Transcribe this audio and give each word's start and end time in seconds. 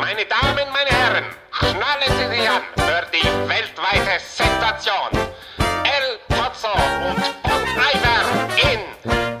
Meine 0.00 0.24
Damen, 0.26 0.68
meine 0.72 0.90
Herren, 0.90 1.24
schnallen 1.50 2.12
Sie 2.16 2.28
sich 2.36 2.48
an 2.48 2.62
für 2.76 3.04
die 3.12 3.26
weltweite 3.48 4.20
Sensation. 4.20 5.10
El 5.58 6.18
Pozzo 6.28 6.68
und 6.68 7.42
Bon 7.42 7.64
Iver 7.74 8.22
in 8.70 8.80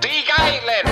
Die 0.00 0.24
Geilen. 0.26 0.86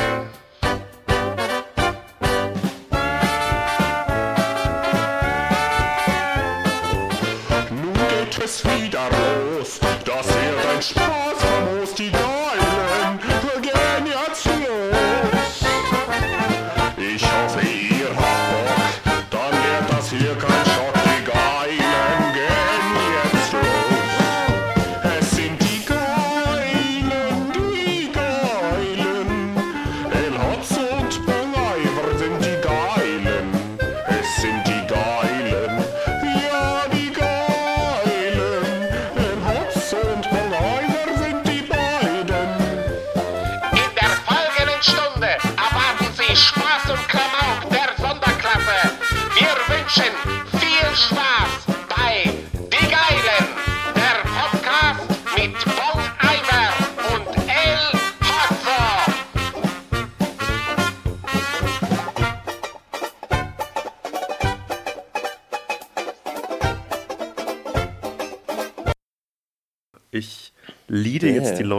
Nun 7.70 7.94
geht 8.08 8.38
es 8.44 8.64
wieder 8.64 9.08
los, 9.10 9.80
das 10.04 10.26
wird 10.28 10.66
ein 10.74 10.80
Spaß, 10.82 11.35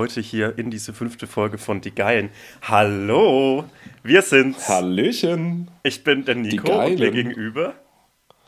Leute 0.07 0.21
hier 0.21 0.57
in 0.57 0.71
diese 0.71 0.93
fünfte 0.93 1.27
Folge 1.27 1.57
von 1.57 1.81
Die 1.81 1.93
Geilen. 1.93 2.29
Hallo, 2.61 3.65
wir 4.03 4.21
sind's. 4.21 4.69
Hallöchen, 4.69 5.67
Ich 5.83 6.01
bin 6.05 6.23
der 6.23 6.35
Nico 6.35 6.81
und 6.85 6.97
mir 6.97 7.11
gegenüber 7.11 7.73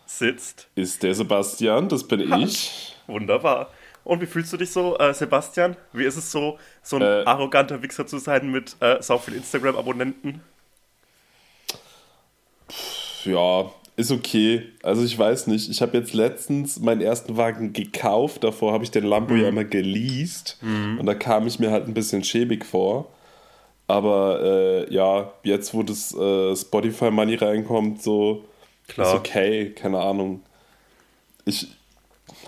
sitzt. 0.06 0.70
ist 0.76 1.04
der 1.04 1.14
Sebastian, 1.14 1.90
das 1.90 2.08
bin 2.08 2.22
ich. 2.42 2.96
Wunderbar. 3.08 3.72
Und 4.06 4.22
wie 4.22 4.26
fühlst 4.26 4.54
du 4.54 4.58
dich 4.58 4.72
so, 4.72 4.98
äh, 5.00 5.14
Sebastian? 5.14 5.76
Wie 5.92 6.06
ist 6.06 6.16
es 6.16 6.32
so, 6.32 6.58
so 6.82 6.96
ein 6.96 7.02
Äh, 7.02 7.24
arroganter 7.26 7.82
Wichser 7.82 8.08
zu 8.08 8.20
sein 8.20 8.50
mit 8.50 8.78
äh, 8.80 9.02
so 9.02 9.18
vielen 9.18 9.40
Instagram-Abonnenten? 9.40 10.40
Ja, 13.26 13.70
ist 14.00 14.12
okay. 14.12 14.64
Also 14.84 15.04
ich 15.04 15.18
weiß 15.18 15.48
nicht, 15.48 15.70
ich 15.70 15.82
habe 15.82 15.98
jetzt 15.98 16.14
letztens 16.14 16.80
meinen 16.80 17.02
ersten 17.02 17.36
Wagen 17.38 17.74
gekauft, 17.74 18.44
davor 18.44 18.72
habe 18.74 18.84
ich 18.84 18.92
den 18.92 19.04
Lambo 19.06 19.34
Mhm. 19.34 19.42
ja 19.42 19.48
immer 19.50 19.64
geleast 19.66 20.58
und 20.62 21.06
da 21.06 21.14
kam 21.14 21.46
ich 21.48 21.60
mir 21.60 21.72
halt 21.72 21.88
ein 21.88 21.94
bisschen 21.94 22.24
schäbig 22.24 22.66
vor. 22.66 23.08
Aber 23.88 24.40
äh, 24.88 24.94
ja, 24.94 25.32
jetzt 25.44 25.74
wo 25.74 25.82
das 25.84 26.14
äh, 26.16 26.56
Spotify 26.56 27.10
Money 27.12 27.36
reinkommt, 27.36 28.02
so 28.04 28.46
Klar. 28.88 29.08
ist 29.08 29.20
okay, 29.20 29.72
keine 29.72 30.00
Ahnung. 30.00 30.42
Ich, 31.46 31.68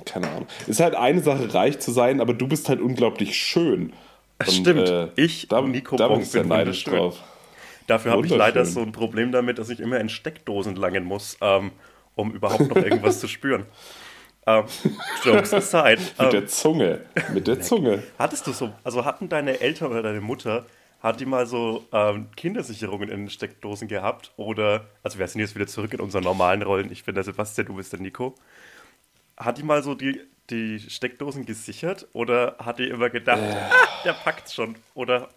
keine 0.06 0.30
Ahnung. 0.30 0.46
Ist 0.68 0.80
halt 0.80 0.96
eine 0.96 1.22
Sache, 1.22 1.52
reich 1.54 1.80
zu 1.80 1.92
sein, 1.92 2.22
aber 2.22 2.34
du 2.36 2.48
bist 2.48 2.70
halt 2.70 2.80
unglaublich 2.80 3.36
schön. 3.36 3.94
Und, 4.40 4.52
Stimmt. 4.52 4.88
äh, 4.88 5.08
Ich, 5.16 5.48
da, 5.48 5.62
Nico 5.62 5.96
da 5.96 6.08
bin 6.10 6.22
ich 6.22 6.30
sehr 6.30 6.44
neidisch 6.44 6.84
drauf. 6.84 7.18
Dafür 7.88 8.12
habe 8.12 8.26
ich 8.26 8.32
leider 8.34 8.66
so 8.66 8.82
ein 8.82 8.92
Problem 8.92 9.32
damit, 9.32 9.58
dass 9.60 9.70
ich 9.70 9.80
immer 9.80 10.00
in 10.00 10.10
Steckdosen 10.10 10.76
langen 10.76 11.04
muss, 11.04 11.38
ähm, 11.42 11.72
um 12.16 12.32
überhaupt 12.34 12.68
noch 12.70 12.76
irgendwas 12.78 13.20
zu 13.20 13.28
spüren. 13.28 13.66
Ähm, 14.48 14.64
Jokes 15.24 15.54
aside. 15.54 16.02
Mit 16.18 16.20
Ähm, 16.20 16.30
der 16.32 16.48
Zunge. 16.48 17.02
Mit 17.34 17.48
der 17.48 17.62
Zunge. 17.62 18.04
Hattest 18.18 18.48
du 18.48 18.52
so, 18.54 18.72
also 18.84 19.06
hatten 19.06 19.30
deine 19.30 19.60
Eltern 19.62 19.92
oder 19.92 20.02
deine 20.02 20.22
Mutter, 20.22 20.66
hat 21.02 21.20
die 21.20 21.26
mal 21.26 21.46
so 21.46 21.86
ähm, 21.92 22.28
Kindersicherungen 22.36 23.10
in 23.10 23.22
den 23.22 23.30
Steckdosen 23.30 23.88
gehabt? 23.88 24.32
Oder, 24.38 24.86
also 25.04 25.20
wir 25.20 25.28
sind 25.28 25.42
jetzt 25.42 25.56
wieder 25.56 25.68
zurück 25.68 25.94
in 25.94 26.00
unseren 26.00 26.24
normalen 26.24 26.62
Rollen. 26.62 26.92
Ich 26.92 27.04
bin 27.06 27.16
der 27.16 27.24
Sebastian, 27.24 27.68
du 27.68 27.76
bist 27.76 27.92
der 27.94 28.00
Nico. 28.00 28.36
Hat 29.38 29.58
die 29.58 29.64
mal 29.64 29.82
so 29.84 29.96
die, 29.96 30.22
die 30.50 30.80
Steckdosen 30.80 31.46
gesichert? 31.46 32.08
Oder 32.14 32.56
hat 32.60 32.78
die 32.80 32.88
immer 32.88 33.10
gedacht, 33.10 33.40
Äh. 33.42 33.56
ah, 33.56 33.72
der 34.06 34.14
packt's 34.14 34.54
schon? 34.54 34.76
Oder 34.94 35.30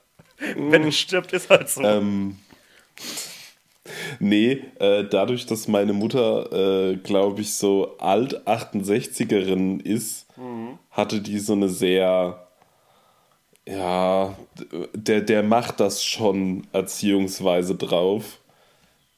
wenn 0.56 0.84
er 0.84 0.92
stirbt, 0.92 1.32
ist 1.32 1.48
halt 1.50 1.68
so. 1.68 1.82
Ähm, 1.82 2.36
nee, 4.18 4.62
äh, 4.78 5.04
dadurch, 5.04 5.46
dass 5.46 5.68
meine 5.68 5.92
Mutter, 5.92 6.90
äh, 6.92 6.96
glaube 6.96 7.40
ich, 7.42 7.54
so 7.54 7.96
alt 7.98 8.46
68erin 8.46 9.80
ist, 9.82 10.26
hatte 10.90 11.20
die 11.20 11.38
so 11.38 11.52
eine 11.52 11.68
sehr, 11.68 12.46
ja, 13.66 14.36
der, 14.94 15.20
der 15.20 15.42
macht 15.42 15.80
das 15.80 16.04
schon 16.04 16.66
Erziehungsweise 16.72 17.74
drauf. 17.76 18.38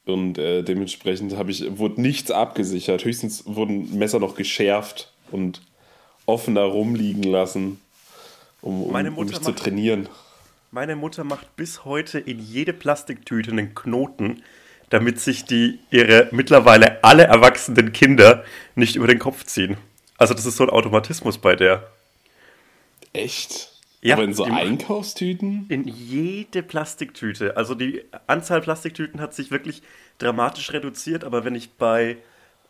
Und 0.04 0.38
äh, 0.38 0.62
dementsprechend 0.62 1.36
habe 1.36 1.50
ich, 1.50 1.78
wurde 1.78 2.00
nichts 2.00 2.30
abgesichert. 2.30 3.04
Höchstens 3.04 3.42
wurden 3.46 3.98
Messer 3.98 4.20
noch 4.20 4.36
geschärft 4.36 5.12
und 5.32 5.62
offener 6.26 6.62
rumliegen 6.62 7.24
lassen, 7.24 7.80
um, 8.62 8.82
um, 8.82 8.94
um 9.18 9.26
mich 9.26 9.34
zu 9.40 9.50
macht- 9.50 9.58
trainieren. 9.58 10.08
Meine 10.76 10.94
Mutter 10.94 11.25
macht 11.25 11.56
bis 11.56 11.87
heute 11.87 12.19
in 12.19 12.38
jede 12.38 12.75
Plastiktüte 12.75 13.50
einen 13.50 13.75
Knoten, 13.75 14.42
damit 14.91 15.19
sich 15.19 15.47
die 15.47 15.78
ihre 15.91 16.28
mittlerweile 16.32 17.03
alle 17.03 17.22
erwachsenen 17.25 17.94
Kinder 17.94 18.44
nicht 18.75 18.94
über 18.94 19.06
den 19.06 19.19
Kopf 19.19 19.44
ziehen. 19.44 19.78
Also 20.19 20.34
das 20.34 20.44
ist 20.44 20.59
so 20.59 20.65
ein 20.65 20.69
Automatismus 20.69 21.38
bei 21.38 21.56
der. 21.56 21.91
Echt? 23.15 23.72
Ja, 24.03 24.16
Aber 24.16 24.25
in 24.25 24.34
so 24.34 24.44
Einkaufstüten? 24.44 25.65
In 25.70 25.88
jede 25.88 26.62
Plastiktüte. 26.62 27.56
Also 27.56 27.75
die 27.75 28.04
Anzahl 28.26 28.60
Plastiktüten 28.60 29.22
hat 29.22 29.32
sich 29.32 29.50
wirklich 29.50 29.81
dramatisch 30.19 30.75
reduziert, 30.75 31.25
aber 31.25 31.47
wenn 31.47 31.54
ich 31.54 31.70
bei, 31.70 32.19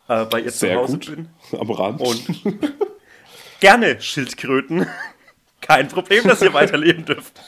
äh, 0.07 0.23
bei 0.23 0.39
ihr 0.39 0.51
Sehr 0.51 0.75
zu 0.75 0.79
Hause 0.79 0.93
gut. 0.93 1.07
bin, 1.07 1.27
Am 1.59 1.69
Rand. 1.71 1.99
Und 1.99 2.25
gerne 3.59 3.99
Schildkröten. 3.99 4.87
Kein 5.59 5.89
Problem, 5.89 6.25
dass 6.25 6.41
ihr 6.41 6.53
weiterleben 6.53 7.03
dürft. 7.03 7.41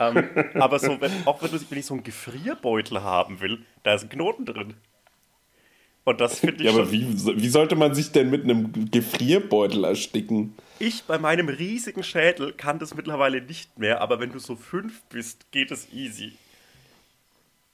Ähm, 0.00 0.28
aber 0.54 0.78
so, 0.78 1.00
wenn, 1.00 1.12
auch 1.26 1.42
wenn, 1.42 1.50
du, 1.50 1.58
wenn 1.70 1.78
ich 1.78 1.86
so 1.86 1.94
einen 1.94 2.02
Gefrierbeutel 2.04 3.02
haben 3.02 3.40
will, 3.40 3.58
da 3.82 3.94
ist 3.94 4.02
ein 4.04 4.08
Knoten 4.08 4.44
drin. 4.46 4.74
Und 6.04 6.20
das 6.20 6.40
finde 6.40 6.56
ich 6.56 6.64
ja, 6.64 6.70
aber 6.72 6.92
wie, 6.92 7.06
wie 7.08 7.48
sollte 7.48 7.76
man 7.76 7.94
sich 7.94 8.12
denn 8.12 8.28
mit 8.28 8.44
einem 8.44 8.90
Gefrierbeutel 8.90 9.84
ersticken? 9.84 10.54
Ich 10.78 11.04
bei 11.04 11.18
meinem 11.18 11.48
riesigen 11.48 12.02
Schädel 12.02 12.52
kann 12.52 12.78
das 12.78 12.94
mittlerweile 12.94 13.40
nicht 13.40 13.78
mehr, 13.78 14.02
aber 14.02 14.20
wenn 14.20 14.30
du 14.30 14.38
so 14.38 14.54
fünf 14.54 15.02
bist, 15.04 15.50
geht 15.50 15.70
es 15.70 15.88
easy. 15.94 16.32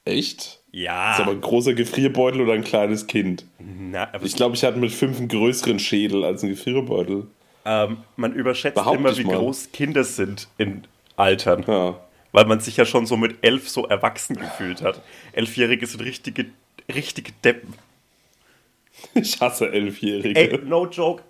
Echt? 0.05 0.61
Ja. 0.71 1.13
Ist 1.15 1.21
aber 1.21 1.33
ein 1.33 1.41
großer 1.41 1.75
Gefrierbeutel 1.75 2.41
oder 2.41 2.53
ein 2.53 2.65
kleines 2.65 3.07
Kind? 3.07 3.45
Na, 3.59 4.09
Ich 4.23 4.37
glaube, 4.37 4.55
ich 4.55 4.65
hatte 4.65 4.79
mit 4.79 4.93
fünf 4.93 5.19
einen 5.19 5.29
größeren 5.29 5.79
Schädel 5.79 6.25
als 6.25 6.43
einen 6.43 6.53
Gefrierbeutel. 6.53 7.27
ähm, 7.65 7.99
man 8.17 8.33
überschätzt 8.33 8.77
Behaupte 8.77 8.99
immer, 9.01 9.17
wie 9.17 9.25
mal. 9.25 9.37
groß 9.37 9.73
Kinder 9.73 10.05
sind 10.05 10.49
in 10.57 10.85
Altern. 11.17 11.65
Ja. 11.67 12.01
Weil 12.33 12.45
man 12.45 12.61
sich 12.61 12.77
ja 12.77 12.85
schon 12.85 13.07
so 13.07 13.17
mit 13.17 13.39
elf 13.43 13.69
so 13.69 13.87
erwachsen 13.87 14.37
gefühlt 14.37 14.83
hat. 14.83 15.03
Elfjährige 15.33 15.87
sind 15.87 16.01
richtige, 16.01 16.47
richtige 16.89 17.33
Deppen. 17.45 17.75
Ich 19.15 19.41
hasse 19.41 19.71
Elfjährige. 19.71 20.39
Ey, 20.39 20.59
no 20.65 20.87
joke. 20.87 21.23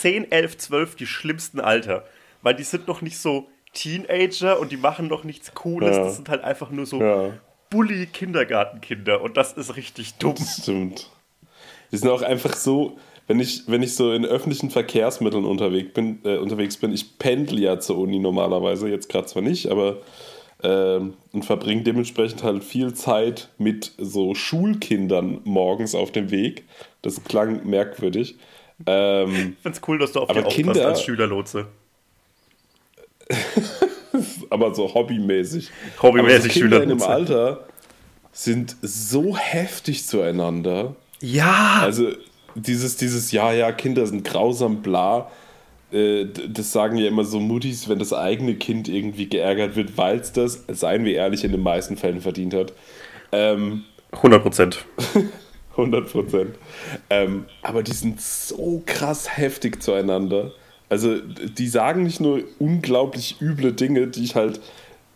10, 0.00 0.30
11, 0.30 0.58
12, 0.58 0.96
die 0.96 1.06
schlimmsten 1.06 1.60
Alter. 1.60 2.04
Weil 2.42 2.54
die 2.54 2.64
sind 2.64 2.86
noch 2.88 3.02
nicht 3.02 3.18
so 3.18 3.48
Teenager 3.72 4.58
und 4.58 4.72
die 4.72 4.76
machen 4.76 5.06
noch 5.06 5.24
nichts 5.24 5.54
Cooles. 5.54 5.96
Ja. 5.96 6.04
Das 6.04 6.16
sind 6.16 6.28
halt 6.28 6.44
einfach 6.44 6.70
nur 6.70 6.86
so 6.86 7.00
Ja. 7.00 7.32
Bully-Kindergartenkinder. 7.70 9.20
Und 9.20 9.36
das 9.36 9.52
ist 9.52 9.76
richtig 9.76 10.14
dumm. 10.14 10.36
Stimmt. 10.36 11.10
Die 11.92 11.96
sind 11.96 12.10
auch 12.10 12.22
einfach 12.22 12.54
so, 12.54 12.98
wenn 13.26 13.40
ich, 13.40 13.64
wenn 13.66 13.82
ich 13.82 13.94
so 13.94 14.12
in 14.12 14.24
öffentlichen 14.24 14.70
Verkehrsmitteln 14.70 15.44
unterwegs 15.44 15.92
bin, 15.94 16.20
äh, 16.24 16.36
unterwegs 16.36 16.76
bin, 16.76 16.92
ich 16.92 17.18
pendle 17.18 17.60
ja 17.60 17.80
zur 17.80 17.98
Uni 17.98 18.18
normalerweise, 18.18 18.88
jetzt 18.88 19.08
gerade 19.08 19.26
zwar 19.26 19.42
nicht, 19.42 19.68
aber 19.68 19.98
ähm, 20.62 21.14
und 21.32 21.44
verbringe 21.44 21.82
dementsprechend 21.82 22.42
halt 22.42 22.64
viel 22.64 22.94
Zeit 22.94 23.50
mit 23.58 23.92
so 23.98 24.34
Schulkindern 24.34 25.40
morgens 25.44 25.94
auf 25.94 26.12
dem 26.12 26.30
Weg. 26.30 26.64
Das 27.02 27.22
klang 27.24 27.66
merkwürdig. 27.68 28.36
Ähm, 28.86 29.54
Ich 29.56 29.62
find's 29.62 29.80
cool, 29.86 29.98
dass 29.98 30.12
du 30.12 30.20
auf 30.20 30.30
Aber 30.30 30.42
die 30.42 30.54
Kinder- 30.54 30.86
als 30.86 31.02
Schülerlotse. 31.02 31.66
aber 34.50 34.74
so 34.74 34.92
hobbymäßig. 34.94 35.70
Hobbymäßig 36.02 36.54
so 36.54 36.60
Kinder 36.60 36.82
in 36.82 36.88
dem 36.90 36.98
Schülerlotse. 37.00 37.38
Alter 37.38 37.64
sind 38.32 38.76
so 38.82 39.36
heftig 39.36 40.06
zueinander. 40.06 40.94
Ja! 41.20 41.80
Also 41.82 42.10
dieses, 42.56 42.96
dieses, 42.96 43.32
ja, 43.32 43.52
ja, 43.52 43.72
Kinder 43.72 44.06
sind 44.06 44.24
grausam, 44.24 44.82
bla. 44.82 45.30
äh, 45.92 46.26
Das 46.48 46.72
sagen 46.72 46.96
ja 46.96 47.06
immer 47.08 47.24
so 47.24 47.38
Muttis, 47.40 47.88
wenn 47.88 47.98
das 47.98 48.12
eigene 48.12 48.54
Kind 48.54 48.88
irgendwie 48.88 49.28
geärgert 49.28 49.76
wird, 49.76 49.96
weil 49.96 50.18
es 50.18 50.32
das, 50.32 50.64
seien 50.68 51.04
wir 51.04 51.14
ehrlich, 51.14 51.44
in 51.44 51.52
den 51.52 51.62
meisten 51.62 51.96
Fällen 51.96 52.20
verdient 52.20 52.54
hat. 52.54 52.72
Ähm, 53.32 53.84
100 54.12 54.42
Prozent. 54.42 54.84
100 55.72 56.10
Prozent. 56.10 56.56
Ähm, 57.10 57.44
aber 57.62 57.82
die 57.82 57.92
sind 57.92 58.20
so 58.20 58.82
krass 58.86 59.36
heftig 59.36 59.82
zueinander. 59.82 60.52
Also, 60.88 61.18
die 61.18 61.66
sagen 61.66 62.04
nicht 62.04 62.20
nur 62.20 62.42
unglaublich 62.58 63.40
üble 63.40 63.72
Dinge, 63.72 64.06
die 64.06 64.24
ich 64.24 64.36
halt 64.36 64.60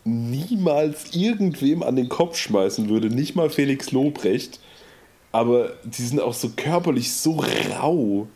niemals 0.05 1.15
irgendwem 1.15 1.83
an 1.83 1.97
den 1.97 2.09
Kopf 2.09 2.37
schmeißen 2.37 2.89
würde, 2.89 3.09
nicht 3.09 3.37
mal 3.37 3.51
Felix 3.51 3.93
Lobrecht, 3.93 4.59
aber 5.33 5.71
die 5.85 6.03
sind 6.03 6.21
auch 6.21 6.35
so 6.35 6.51
körperlich 6.57 7.13
so 7.13 7.43
rau. 7.79 8.27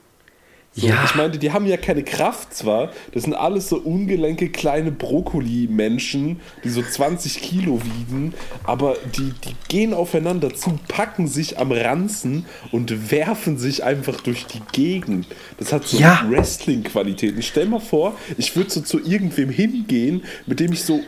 So, 0.77 0.89
Ja. 0.89 1.05
Ich 1.05 1.15
meine, 1.15 1.39
die 1.39 1.53
haben 1.53 1.67
ja 1.67 1.77
keine 1.77 2.03
Kraft 2.03 2.53
zwar, 2.55 2.91
das 3.13 3.23
sind 3.25 3.35
alles 3.35 3.69
so 3.69 3.77
ungelenke 3.77 4.49
kleine 4.51 4.91
Brokkoli-Menschen, 4.91 6.41
die 6.65 6.69
so 6.69 6.83
20 6.83 7.41
Kilo 7.41 7.81
wiegen, 7.83 8.35
aber 8.65 8.97
die, 9.17 9.33
die 9.45 9.55
gehen 9.69 9.95
aufeinander 9.95 10.53
zu, 10.55 10.79
packen 10.89 11.29
sich 11.29 11.59
am 11.59 11.71
Ranzen 11.71 12.47
und 12.73 13.11
werfen 13.13 13.57
sich 13.57 13.85
einfach 13.85 14.21
durch 14.21 14.47
die 14.47 14.63
Gegend. 14.73 15.27
Das 15.59 15.73
hat 15.73 15.85
so 15.87 15.99
Ja. 15.99 16.27
Wrestling-Qualitäten. 16.29 17.43
Stell 17.43 17.67
mal 17.67 17.81
vor, 17.81 18.15
ich 18.37 18.57
würde 18.57 18.71
so 18.71 18.81
zu 18.81 18.99
irgendwem 19.05 19.51
hingehen, 19.51 20.25
mit 20.47 20.59
dem 20.61 20.73
ich 20.73 20.83
so 20.83 21.01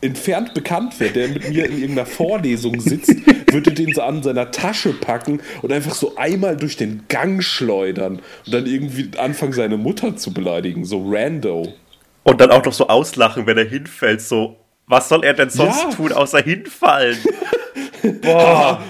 entfernt 0.00 0.54
bekannt 0.54 0.98
wäre, 1.00 1.12
der 1.12 1.28
mit 1.28 1.48
mir 1.50 1.66
in 1.66 1.72
irgendeiner 1.80 2.06
Vorlesung 2.06 2.80
sitzt, 2.80 3.14
würde 3.52 3.72
den 3.72 3.92
so 3.92 4.02
an 4.02 4.22
seiner 4.22 4.50
Tasche 4.52 4.92
packen 4.92 5.40
und 5.62 5.72
einfach 5.72 5.94
so 5.94 6.16
einmal 6.16 6.56
durch 6.56 6.76
den 6.76 7.02
Gang 7.08 7.42
schleudern 7.42 8.20
und 8.46 8.54
dann 8.54 8.66
irgendwie 8.66 8.99
anfangen, 9.18 9.52
seine 9.52 9.76
Mutter 9.76 10.16
zu 10.16 10.32
beleidigen, 10.32 10.84
so 10.84 11.04
rando. 11.08 11.72
Und 12.22 12.40
dann 12.40 12.50
auch 12.50 12.64
noch 12.64 12.72
so 12.72 12.88
auslachen, 12.88 13.46
wenn 13.46 13.56
er 13.58 13.64
hinfällt, 13.68 14.20
so, 14.20 14.56
was 14.86 15.08
soll 15.08 15.24
er 15.24 15.34
denn 15.34 15.50
sonst 15.50 15.82
Ja. 15.84 15.90
tun, 15.90 16.12
außer 16.12 16.42
hinfallen? 16.42 17.18
Boah, 18.22 18.82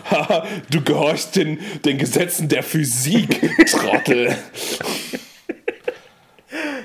du 0.71 0.81
gehorchst 0.83 1.35
den, 1.37 1.59
den 1.85 1.99
Gesetzen 1.99 2.49
der 2.49 2.63
Physik, 2.63 3.41
Trottel. 3.71 4.37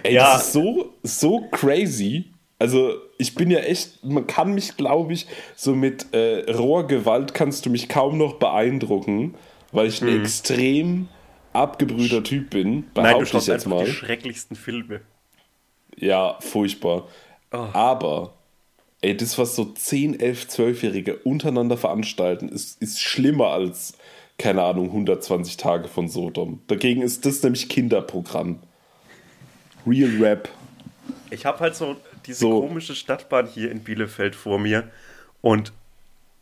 Ey, 0.04 0.14
Ja. 0.14 0.34
das 0.34 0.48
ist 0.48 0.54
so, 0.54 0.94
so 1.04 1.42
crazy. 1.52 2.26
Also, 2.60 2.94
ich 3.18 3.36
bin 3.36 3.52
ja 3.52 3.60
echt, 3.60 4.04
man 4.04 4.28
kann 4.28 4.54
mich, 4.54 4.78
glaube 4.78 5.14
ich, 5.14 5.28
so 5.56 5.76
mit 5.76 6.14
äh, 6.14 6.50
roher 6.52 6.88
Gewalt 6.88 7.34
kannst 7.34 7.66
du 7.66 7.70
mich 7.70 7.90
kaum 7.90 8.18
noch 8.18 8.36
beeindrucken, 8.36 9.36
weil 9.72 9.88
ich 9.88 10.02
ein 10.02 10.22
extrem 10.22 11.08
abgebrühter 11.56 12.24
Typ 12.24 12.52
bin. 12.52 12.86
Nein, 12.96 13.20
du 13.20 13.26
schaust 13.26 13.48
jetzt 13.48 13.68
mal. 13.68 13.86
die 13.86 13.92
schrecklichsten 13.92 14.56
Filme. 14.56 15.02
Ja, 15.98 16.38
furchtbar. 16.42 17.08
Aber, 17.52 18.34
ey, 19.02 19.16
das, 19.16 19.38
was 19.38 19.56
so 19.56 19.66
10, 19.66 20.20
11, 20.20 20.48
12-Jährige 20.48 21.16
untereinander 21.18 21.78
veranstalten, 21.78 22.50
ist, 22.50 22.82
ist 22.82 23.02
schlimmer 23.02 23.48
als, 23.48 23.98
keine 24.38 24.64
Ahnung, 24.64 24.88
120 24.88 25.58
Tage 25.58 25.88
von 25.88 26.10
Sodom. 26.10 26.62
Dagegen 26.68 27.02
ist 27.02 27.26
das 27.26 27.42
nämlich 27.44 27.70
Kinderprogramm. 27.70 28.60
Real 29.88 30.12
Rap. 30.22 30.50
Ich 31.30 31.46
habe 31.46 31.60
halt 31.60 31.76
so 31.76 31.96
diese 32.26 32.40
So. 32.40 32.62
komische 32.62 32.96
Stadtbahn 32.96 33.48
hier 33.48 33.72
in 33.72 33.82
Bielefeld 33.84 34.36
vor 34.36 34.60
mir 34.60 34.90
und 35.42 35.72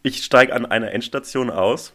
ich 0.01 0.23
steige 0.23 0.53
an 0.53 0.65
einer 0.65 0.91
Endstation 0.91 1.49
aus 1.49 1.93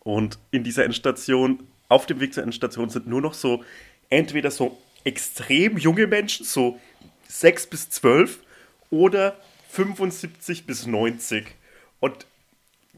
und 0.00 0.38
in 0.50 0.64
dieser 0.64 0.84
Endstation, 0.84 1.66
auf 1.88 2.06
dem 2.06 2.20
Weg 2.20 2.34
zur 2.34 2.42
Endstation 2.42 2.90
sind 2.90 3.06
nur 3.06 3.20
noch 3.20 3.34
so 3.34 3.64
entweder 4.10 4.50
so 4.50 4.78
extrem 5.04 5.78
junge 5.78 6.06
Menschen, 6.06 6.44
so 6.44 6.80
6 7.28 7.66
bis 7.68 7.90
12 7.90 8.40
oder 8.90 9.36
75 9.70 10.66
bis 10.66 10.86
90 10.86 11.46
und 12.00 12.26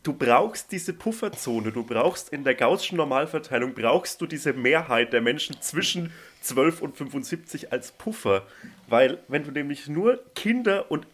du 0.03 0.13
brauchst 0.13 0.73
diese 0.73 0.93
Pufferzone, 0.93 1.73
du 1.73 1.83
brauchst 1.85 2.31
in 2.31 2.45
der 2.45 2.55
Gaußschen 2.55 2.97
Normalverteilung, 2.97 3.75
brauchst 3.75 4.21
du 4.21 4.27
diese 4.27 4.53
Mehrheit 4.53 5.13
der 5.13 5.21
Menschen 5.21 5.61
zwischen 5.61 6.13
12 6.41 6.83
und 6.83 6.97
75 6.97 7.73
als 7.73 7.93
Puffer. 7.93 8.47
Weil 8.87 9.19
wenn 9.29 9.45
du 9.45 9.51
nämlich 9.51 9.89
nur 9.89 10.23
Kinder 10.35 10.91
und 10.91 11.07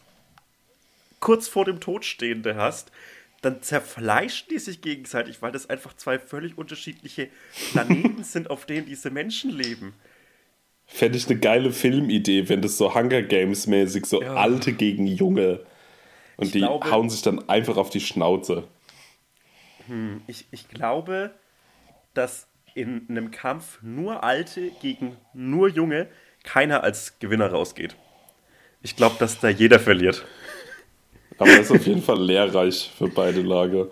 kurz 1.21 1.49
vor 1.49 1.65
dem 1.65 1.81
Tod 1.81 2.05
stehende 2.05 2.57
hast, 2.57 2.93
dann 3.45 3.63
zerfleischen 3.63 4.49
die 4.51 4.59
sich 4.59 4.81
gegenseitig, 4.81 5.43
weil 5.43 5.53
das 5.53 5.69
einfach 5.71 5.95
zwei 5.95 6.19
völlig 6.19 6.57
unterschiedliche 6.59 7.29
Planeten 7.73 8.23
sind, 8.25 8.51
auf 8.51 8.67
denen 8.67 8.87
diese 8.87 9.11
Menschen 9.11 9.51
leben. 9.51 9.95
Fände 10.87 11.17
ich 11.17 11.29
eine 11.31 11.39
geile 11.39 11.73
Filmidee, 11.73 12.49
wenn 12.49 12.61
das 12.63 12.77
so 12.77 12.95
Hunger 12.95 13.23
Games 13.23 13.67
mäßig 13.67 14.07
so 14.07 14.23
Ja. 14.23 14.35
alte 14.35 14.73
gegen 14.73 15.07
junge 15.07 15.61
und 16.37 16.47
Ich 16.47 16.53
die 16.53 16.59
glaube- 16.59 16.91
hauen 16.91 17.09
sich 17.09 17.23
dann 17.23 17.49
einfach 17.49 17.77
auf 17.77 17.91
die 17.91 18.01
Schnauze. 18.01 18.69
Ich, 20.27 20.47
ich 20.51 20.69
glaube, 20.69 21.35
dass 22.15 22.49
in 22.75 23.07
einem 23.09 23.31
Kampf 23.31 23.79
nur 23.83 24.25
Alte 24.25 24.71
gegen 24.81 25.17
nur 25.35 25.69
Junge 25.69 26.09
keiner 26.43 26.83
als 26.83 27.19
Gewinner 27.19 27.49
rausgeht. 27.51 27.95
Ich 28.83 28.97
glaube, 28.97 29.17
dass 29.19 29.41
da 29.41 29.49
jeder 29.49 29.79
verliert. 29.79 30.25
Aber 31.39 31.51
das 31.51 31.71
ist 31.71 31.73
auf 31.73 31.87
jeden 31.87 32.03
Fall 32.03 32.23
lehrreich 32.23 32.91
für 32.97 33.09
beide 33.09 33.41
Lager. 33.43 33.87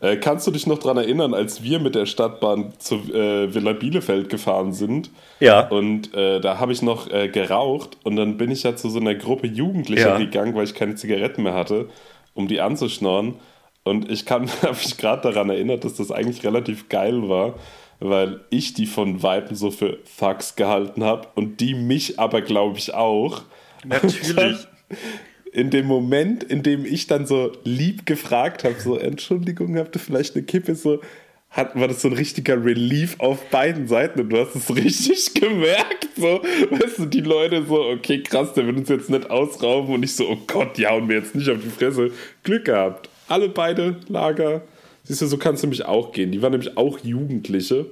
Äh, 0.00 0.16
kannst 0.16 0.46
du 0.46 0.50
dich 0.50 0.66
noch 0.66 0.78
daran 0.78 0.98
erinnern, 0.98 1.34
als 1.34 1.62
wir 1.62 1.78
mit 1.80 1.94
der 1.94 2.06
Stadtbahn 2.06 2.72
zu 2.78 2.96
äh, 3.12 3.52
Villa 3.54 3.72
Bielefeld 3.72 4.28
gefahren 4.28 4.72
sind? 4.72 5.10
Ja. 5.40 5.68
Und 5.68 6.14
äh, 6.14 6.40
da 6.40 6.58
habe 6.58 6.72
ich 6.72 6.82
noch 6.82 7.10
äh, 7.10 7.28
geraucht 7.28 7.96
und 8.04 8.16
dann 8.16 8.36
bin 8.36 8.50
ich 8.50 8.62
ja 8.62 8.76
zu 8.76 8.88
so 8.90 9.00
einer 9.00 9.14
Gruppe 9.14 9.46
Jugendlicher 9.46 10.10
Ja. 10.10 10.18
gegangen, 10.18 10.54
weil 10.54 10.64
ich 10.64 10.74
keine 10.74 10.94
Zigaretten 10.94 11.42
mehr 11.42 11.54
hatte, 11.54 11.88
um 12.34 12.48
die 12.48 12.60
anzuschnorren. 12.60 13.34
Und 13.82 14.10
ich 14.10 14.24
kann 14.24 14.48
habe 14.62 14.76
mich 14.76 14.96
gerade 14.96 15.22
daran 15.22 15.50
erinnert, 15.50 15.84
dass 15.84 15.94
das 15.94 16.10
eigentlich 16.10 16.44
relativ 16.44 16.88
geil 16.88 17.28
war, 17.28 17.54
weil 18.00 18.40
ich 18.50 18.74
die 18.74 18.86
von 18.86 19.22
Weitem 19.22 19.56
so 19.56 19.70
für 19.70 19.98
Thugs 20.18 20.56
gehalten 20.56 21.02
habe 21.04 21.28
und 21.34 21.60
die 21.60 21.74
mich 21.74 22.18
aber, 22.18 22.40
glaube 22.40 22.78
ich, 22.78 22.94
auch. 22.94 23.42
Natürlich. 23.84 24.58
in 25.54 25.70
dem 25.70 25.86
Moment, 25.86 26.42
in 26.42 26.64
dem 26.64 26.84
ich 26.84 27.06
dann 27.06 27.26
so 27.26 27.52
lieb 27.62 28.06
gefragt 28.06 28.64
habe, 28.64 28.74
so 28.80 28.98
Entschuldigung, 28.98 29.78
habt 29.78 29.94
ihr 29.94 30.00
vielleicht 30.00 30.34
eine 30.34 30.44
Kippe, 30.44 30.74
so 30.74 31.00
hat, 31.48 31.78
war 31.78 31.86
das 31.86 32.02
so 32.02 32.08
ein 32.08 32.14
richtiger 32.14 32.64
Relief 32.64 33.14
auf 33.20 33.48
beiden 33.50 33.86
Seiten 33.86 34.20
und 34.20 34.30
du 34.30 34.38
hast 34.38 34.56
es 34.56 34.68
richtig 34.74 35.32
gemerkt, 35.34 36.08
so, 36.16 36.42
weißt 36.70 36.98
du, 36.98 37.06
die 37.06 37.20
Leute 37.20 37.64
so, 37.64 37.84
okay, 37.84 38.20
krass, 38.20 38.52
der 38.54 38.66
will 38.66 38.76
uns 38.76 38.88
jetzt 38.88 39.10
nicht 39.10 39.30
ausrauben 39.30 39.94
und 39.94 40.02
ich 40.02 40.16
so, 40.16 40.28
oh 40.28 40.38
Gott, 40.48 40.76
ja, 40.76 40.92
und 40.92 41.06
mir 41.06 41.18
jetzt 41.18 41.36
nicht 41.36 41.48
auf 41.48 41.58
die 41.62 41.70
Fresse. 41.70 42.10
Glück 42.42 42.64
gehabt. 42.64 43.08
Alle 43.28 43.48
beide 43.48 44.00
Lager. 44.08 44.62
Siehst 45.04 45.22
du, 45.22 45.26
so 45.26 45.38
kannst 45.38 45.62
du 45.62 45.68
nämlich 45.68 45.84
auch 45.84 46.10
gehen. 46.10 46.32
Die 46.32 46.42
waren 46.42 46.50
nämlich 46.50 46.76
auch 46.76 46.98
Jugendliche 46.98 47.86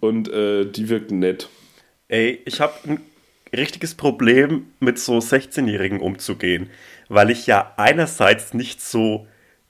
und 0.00 0.32
äh, 0.32 0.64
die 0.64 0.88
wirkten 0.88 1.18
nett. 1.18 1.50
Ey, 2.08 2.40
ich 2.46 2.60
habe 2.60 2.72
ein 2.88 3.00
richtiges 3.54 3.94
Problem, 3.94 4.66
mit 4.80 4.98
so 4.98 5.18
16-Jährigen 5.18 6.00
umzugehen, 6.00 6.70
weil 7.08 7.30
ich 7.30 7.46
ja 7.46 7.72
einerseits 7.76 8.54
nicht 8.54 8.80
so 8.80 9.26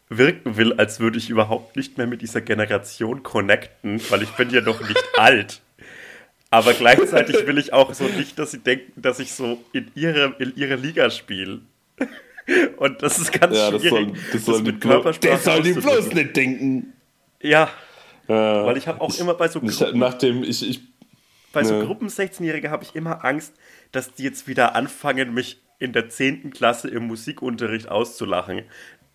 wirken 0.09 0.57
will, 0.57 0.73
als 0.75 1.01
würde 1.01 1.19
ich 1.19 1.31
überhaupt 1.31 1.77
nicht 1.77 1.97
mehr 1.97 2.07
mit 2.07 2.21
dieser 2.23 2.41
Generation 2.41 3.23
connecten, 3.23 4.01
weil 4.11 4.23
ich 4.23 4.31
bin 4.31 4.51
ja 4.51 4.61
noch 4.61 4.81
nicht 4.81 5.03
alt. 5.17 5.61
Aber 6.51 6.73
gleichzeitig 6.75 7.47
will 7.47 7.59
ich 7.59 7.73
auch 7.73 7.95
so 7.95 8.05
nicht, 8.05 8.37
dass 8.39 8.51
sie 8.51 8.59
denken, 8.59 9.01
dass 9.01 9.21
ich 9.21 9.33
so 9.33 9.63
in 9.73 9.89
ihre, 9.95 10.35
in 10.41 10.53
ihre 10.57 10.75
Liga 10.75 11.09
spiele. 11.11 11.61
Und 12.79 13.01
das 13.03 13.19
ist 13.19 13.31
ganz 13.33 13.57
Ja, 13.57 13.71
das 13.71 13.81
schwierig. 13.83 14.09
soll, 14.09 14.13
das 14.33 14.45
soll 14.45 14.63
die 14.65 14.73
mit 14.73 14.81
Körpersprache 14.81 15.33
das 15.35 15.45
soll 15.45 15.63
die 15.63 15.73
bloß 15.75 16.13
nicht 16.13 16.35
denken. 16.37 16.93
Ja, 17.41 17.71
Äh, 18.27 18.33
weil 18.33 18.77
ich 18.77 18.89
habe 18.89 19.01
auch 19.01 19.17
immer 19.19 19.35
bei 19.35 19.47
so 19.49 19.61
Ich, 19.63 19.81
nachdem 19.95 20.43
ich, 20.43 20.69
ich 20.69 20.81
bei 21.53 21.65
so 21.65 21.75
Ja. 21.75 21.85
Gruppen 21.85 22.09
16-Jährige 22.09 22.71
habe 22.71 22.85
ich 22.85 22.95
immer 22.95 23.25
Angst, 23.25 23.55
dass 23.93 24.15
die 24.15 24.23
jetzt 24.23 24.47
wieder 24.47 24.75
anfangen, 24.75 25.35
mich 25.35 25.61
in 25.79 25.93
der 25.93 26.09
10. 26.09 26.51
Klasse 26.51 26.89
im 26.89 27.07
Musikunterricht 27.07 27.89
auszulachen. 27.89 28.63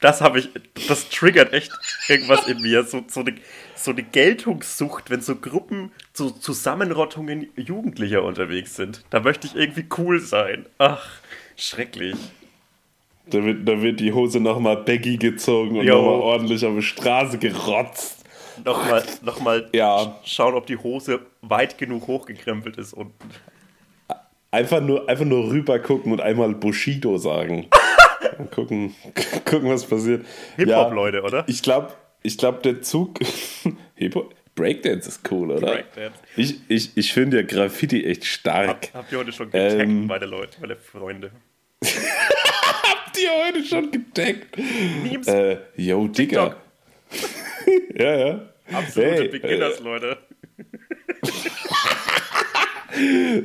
Das 0.02 0.20
habe 0.20 0.40
ich, 0.40 0.50
das 0.88 1.10
triggert 1.10 1.54
echt 1.54 1.72
irgendwas 2.10 2.48
in 2.48 2.62
mir. 2.62 2.84
So, 2.84 3.04
so, 3.08 3.22
eine, 3.22 3.36
so 3.76 3.92
eine 3.92 4.04
Geltungssucht, 4.04 5.10
wenn 5.10 5.22
so 5.22 5.36
Gruppen, 5.38 5.92
so 6.12 6.30
Zusammenrottungen 6.30 7.48
Jugendlicher 7.56 8.24
unterwegs 8.24 8.76
sind. 8.76 9.06
Da 9.10 9.22
möchte 9.22 9.48
ich 9.48 9.56
irgendwie 9.56 9.86
cool 9.98 10.20
sein. 10.20 10.66
Ach, 10.80 11.08
schrecklich. 11.56 12.18
Da 13.28 13.44
wird, 13.44 13.68
da 13.68 13.82
wird 13.82 14.00
die 14.00 14.14
Hose 14.14 14.40
nochmal 14.40 14.78
baggy 14.78 15.18
gezogen 15.18 15.80
und 15.80 15.86
nochmal 15.86 16.20
ordentlich 16.20 16.66
auf 16.66 16.76
die 16.76 16.84
Straße 16.84 17.38
gerotzt. 17.38 18.25
Nochmal, 18.64 19.04
nochmal 19.22 19.70
Ja. 19.74 20.20
schauen, 20.24 20.54
ob 20.56 20.66
die 20.68 20.78
Hose 20.78 21.20
weit 21.42 21.78
genug 21.78 22.08
hochgekrempelt 22.08 22.78
ist 22.78 22.94
unten. 22.94 23.14
Einfach 24.52 24.80
nur, 24.82 25.10
einfach 25.10 25.26
nur 25.26 25.50
rüber 25.52 25.80
gucken 25.80 26.12
und 26.14 26.22
einmal 26.22 26.54
Bushido 26.54 27.18
sagen. 27.18 27.68
Und 28.38 28.52
gucken, 28.56 28.96
gucken, 29.46 29.70
was 29.70 29.86
passiert. 29.86 30.26
Hip-Hop, 30.56 30.94
Leute, 30.94 31.22
oder? 31.24 31.44
Ich 31.48 31.62
glaube, 31.62 31.92
ich 32.24 32.38
glaub, 32.38 32.64
der 32.64 32.82
Zug. 32.82 33.20
Hip-Hop? 33.96 34.34
Breakdance 34.56 35.10
ist 35.10 35.30
cool, 35.30 35.52
oder? 35.52 35.68
Breakdance. 35.74 36.18
Ich, 36.38 36.56
ich, 36.70 36.96
ich 36.96 37.12
finde 37.12 37.42
ja 37.42 37.44
Graffiti 37.44 38.06
echt 38.06 38.24
stark. 38.24 38.88
Habt 38.94 39.12
ihr 39.12 39.18
heute 39.18 39.34
schon 39.34 39.52
getaggt, 39.52 39.82
Ähm. 39.82 40.08
meine 40.08 40.26
Leute, 40.28 40.62
meine 40.62 40.78
Freunde? 40.78 41.32
Habt 41.84 43.18
ihr 43.18 43.30
heute 43.46 43.66
schon 43.66 43.92
getaggt? 43.92 44.58
Memes, 45.04 45.28
Äh, 45.28 45.58
yo, 45.76 46.08
Digga. 46.08 46.56
ja, 48.00 48.16
ja. 48.18 48.50
absolute 48.72 49.16
hey, 49.22 49.28
Beginners, 49.28 49.80
Leute. 49.80 50.18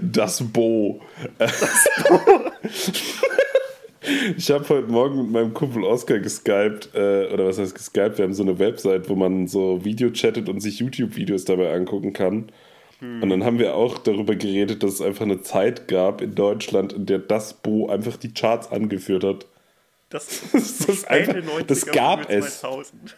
Das 0.02 0.42
Bo. 0.52 1.00
Ich 4.36 4.50
habe 4.50 4.66
heute 4.70 4.88
Morgen 4.90 5.18
mit 5.22 5.30
meinem 5.30 5.52
Kumpel 5.54 5.84
Oscar 5.84 6.18
geskypt, 6.20 6.88
äh, 6.94 7.26
oder 7.32 7.46
was 7.46 7.58
heißt 7.58 7.74
geskypt? 7.74 8.16
Wir 8.18 8.24
haben 8.24 8.32
so 8.32 8.42
eine 8.42 8.58
Website, 8.58 9.08
wo 9.10 9.14
man 9.14 9.46
so 9.46 9.84
Video 9.84 10.10
chattet 10.10 10.48
und 10.48 10.60
sich 10.60 10.78
YouTube-Videos 10.80 11.44
dabei 11.44 11.72
angucken 11.74 12.12
kann. 12.14 12.50
Und 13.02 13.28
dann 13.30 13.44
haben 13.44 13.58
wir 13.58 13.74
auch 13.76 13.98
darüber 13.98 14.34
geredet, 14.36 14.82
dass 14.82 14.94
es 14.94 15.00
einfach 15.02 15.24
eine 15.24 15.40
Zeit 15.42 15.86
gab 15.88 16.20
in 16.22 16.34
Deutschland, 16.34 16.92
in 16.92 17.06
der 17.06 17.18
das 17.18 17.54
Bo 17.54 17.88
einfach 17.88 18.16
die 18.16 18.32
Charts 18.34 18.70
angeführt 18.72 19.24
hat. 19.24 19.46
Das, 20.08 20.42
Das 20.52 20.62
ist 20.80 21.02
späte 21.06 21.36
einfach- 21.36 21.62
das 21.66 21.86
90er, 21.86 21.92
gab 21.92 22.30
es. 22.30 22.60
2000. 22.60 23.16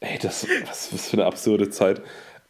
Ey, 0.00 0.18
das, 0.18 0.46
was, 0.66 0.92
was 0.92 1.08
für 1.08 1.16
eine 1.18 1.26
absurde 1.26 1.70
Zeit. 1.70 2.00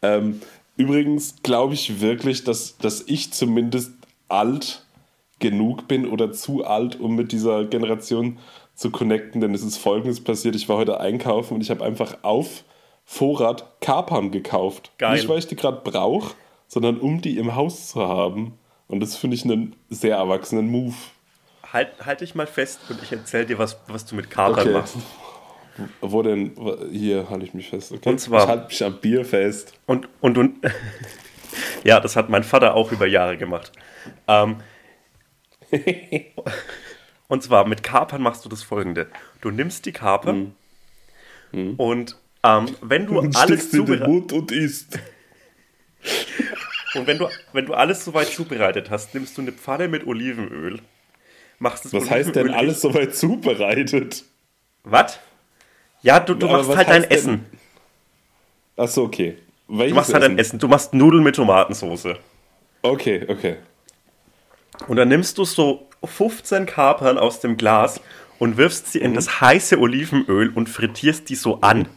Ähm, 0.01 0.41
übrigens 0.77 1.35
glaube 1.43 1.73
ich 1.73 2.01
wirklich, 2.01 2.43
dass, 2.43 2.77
dass 2.77 3.01
ich 3.01 3.33
zumindest 3.33 3.91
alt 4.29 4.85
genug 5.39 5.87
bin 5.87 6.07
oder 6.07 6.31
zu 6.31 6.63
alt, 6.63 6.99
um 6.99 7.15
mit 7.15 7.31
dieser 7.31 7.65
Generation 7.65 8.39
zu 8.75 8.89
connecten, 8.89 9.41
denn 9.41 9.53
es 9.53 9.63
ist 9.63 9.77
folgendes 9.77 10.23
passiert. 10.23 10.55
Ich 10.55 10.69
war 10.69 10.77
heute 10.77 10.99
einkaufen 10.99 11.55
und 11.55 11.61
ich 11.61 11.69
habe 11.69 11.83
einfach 11.83 12.19
auf 12.23 12.63
Vorrat 13.03 13.81
Kapern 13.81 14.31
gekauft. 14.31 14.91
Geil. 14.97 15.15
Nicht, 15.15 15.27
weil 15.27 15.39
ich 15.39 15.47
die 15.47 15.55
gerade 15.55 15.81
brauche, 15.83 16.33
sondern 16.67 16.97
um 16.99 17.21
die 17.21 17.37
im 17.37 17.55
Haus 17.55 17.89
zu 17.89 18.07
haben. 18.07 18.57
Und 18.87 19.01
das 19.01 19.17
finde 19.17 19.35
ich 19.35 19.43
einen 19.43 19.75
sehr 19.89 20.15
erwachsenen 20.15 20.69
Move. 20.69 20.95
Halt, 21.73 21.89
halt 22.05 22.21
dich 22.21 22.35
mal 22.35 22.47
fest 22.47 22.79
und 22.89 23.01
ich 23.03 23.11
erzähl 23.11 23.45
dir, 23.45 23.57
was, 23.57 23.77
was 23.87 24.05
du 24.05 24.15
mit 24.15 24.29
Kapern 24.29 24.59
Okay. 24.59 24.71
machst. 24.71 24.97
Wo 26.01 26.21
denn? 26.21 26.51
Hier 26.91 27.29
halte 27.29 27.45
ich 27.45 27.53
mich 27.53 27.69
fest. 27.69 27.91
Okay? 27.91 28.09
Und 28.09 28.19
zwar- 28.19 28.43
ich 28.43 28.49
halte 28.49 28.67
mich 28.67 28.83
am 28.83 28.99
Bier 28.99 29.25
fest. 29.25 29.73
Und, 29.85 30.07
und, 30.19 30.37
und 30.37 30.57
ja, 31.83 31.99
das 31.99 32.15
hat 32.15 32.29
mein 32.29 32.43
Vater 32.43 32.75
auch 32.75 32.91
über 32.91 33.07
Jahre 33.07 33.37
gemacht. 33.37 33.71
Ähm, 34.27 34.57
und 37.27 37.43
zwar 37.43 37.67
mit 37.67 37.83
Kapern 37.83 38.21
machst 38.21 38.43
du 38.45 38.49
das 38.49 38.63
folgende. 38.63 39.07
Du 39.41 39.51
nimmst 39.51 39.85
die 39.85 39.91
Kapern 39.91 40.55
und 41.77 42.17
ähm, 42.43 42.65
wenn 42.81 43.05
du 43.07 43.19
Und 43.19 43.35
alles 43.35 43.71
Mund 43.73 44.33
und 44.33 44.51
isst. 44.51 44.97
und 46.95 47.07
wenn 47.07 47.17
du, 47.17 47.27
wenn 47.53 47.65
du 47.65 47.73
alles 47.73 48.05
soweit 48.05 48.27
zubereitet 48.27 48.89
hast, 48.89 49.13
nimmst 49.13 49.37
du 49.37 49.41
eine 49.41 49.51
Pfanne 49.51 49.87
mit 49.87 50.07
Olivenöl. 50.07 50.79
Machst 51.59 51.85
das 51.85 51.93
Was 51.93 52.09
heißt 52.09 52.35
denn 52.35 52.43
Olivenöl 52.43 52.59
alles 52.59 52.81
soweit 52.81 53.15
zubereitet? 53.15 54.23
Was? 54.83 55.19
Ja, 56.01 56.19
du, 56.19 56.33
du 56.33 56.47
Aber 56.47 56.57
machst 56.63 56.75
halt 56.77 56.89
dein 56.89 57.01
denn- 57.03 57.11
Essen. 57.11 57.45
Achso, 58.77 59.03
okay. 59.03 59.37
Welches 59.67 59.89
Du 59.91 59.95
machst 59.95 60.13
halt 60.13 60.23
dein 60.23 60.37
Essen. 60.39 60.59
Du 60.59 60.67
machst 60.67 60.93
Nudeln 60.93 61.23
mit 61.23 61.35
Tomatensauce. 61.35 62.07
Okay, 62.81 63.25
okay. 63.27 63.57
Und 64.87 64.97
dann 64.97 65.07
nimmst 65.09 65.37
du 65.37 65.45
so 65.45 65.87
15 66.03 66.65
Kapern 66.65 67.17
aus 67.19 67.39
dem 67.39 67.55
Glas 67.57 68.01
und 68.39 68.57
wirfst 68.57 68.91
sie 68.91 68.99
in 68.99 69.13
das 69.13 69.39
heiße 69.41 69.77
Olivenöl 69.79 70.49
und 70.49 70.67
frittierst 70.67 71.29
die 71.29 71.35
so 71.35 71.61
an. 71.61 71.87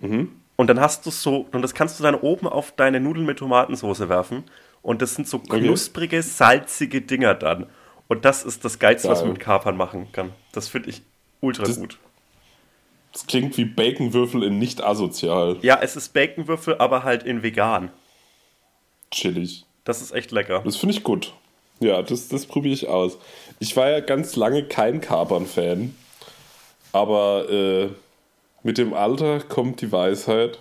Und 0.00 0.66
dann 0.68 0.80
hast 0.80 1.04
du 1.04 1.10
so, 1.10 1.46
und 1.52 1.62
das 1.62 1.74
kannst 1.74 1.98
du 1.98 2.02
dann 2.02 2.14
oben 2.14 2.46
auf 2.48 2.72
deine 2.72 3.00
Nudeln 3.00 3.26
mit 3.26 3.38
Tomatensauce 3.38 4.08
werfen. 4.08 4.44
Und 4.82 5.02
das 5.02 5.14
sind 5.14 5.28
so 5.28 5.38
knusprige, 5.40 6.22
salzige 6.22 7.02
Dinger 7.02 7.34
dann. 7.34 7.66
Und 8.08 8.24
das 8.24 8.44
ist 8.44 8.64
das 8.64 8.78
Geilste, 8.78 9.08
was 9.08 9.18
man 9.18 9.26
Geil. 9.30 9.32
mit 9.34 9.42
Kapern 9.42 9.76
machen 9.76 10.08
kann. 10.12 10.32
Das 10.52 10.68
finde 10.68 10.90
ich 10.90 11.02
ultra 11.40 11.64
Das- 11.64 11.78
gut. 11.78 11.98
Das 13.16 13.26
klingt 13.26 13.56
wie 13.56 13.64
Baconwürfel 13.64 14.42
in 14.42 14.58
nicht 14.58 14.84
asozial. 14.84 15.56
Ja, 15.62 15.78
es 15.80 15.96
ist 15.96 16.12
Baconwürfel, 16.12 16.76
aber 16.76 17.02
halt 17.02 17.22
in 17.22 17.42
vegan. 17.42 17.90
Chillig. 19.10 19.64
Das 19.84 20.02
ist 20.02 20.12
echt 20.12 20.32
lecker. 20.32 20.60
Das 20.66 20.76
finde 20.76 20.94
ich 20.94 21.02
gut. 21.02 21.32
Ja, 21.80 22.02
das, 22.02 22.28
das 22.28 22.44
probiere 22.44 22.74
ich 22.74 22.88
aus. 22.88 23.16
Ich 23.58 23.74
war 23.74 23.88
ja 23.88 24.00
ganz 24.00 24.36
lange 24.36 24.64
kein 24.64 25.00
Kapern-Fan. 25.00 25.96
Aber 26.92 27.48
äh, 27.48 27.88
mit 28.62 28.76
dem 28.76 28.92
Alter 28.92 29.40
kommt 29.40 29.80
die 29.80 29.90
Weisheit. 29.90 30.58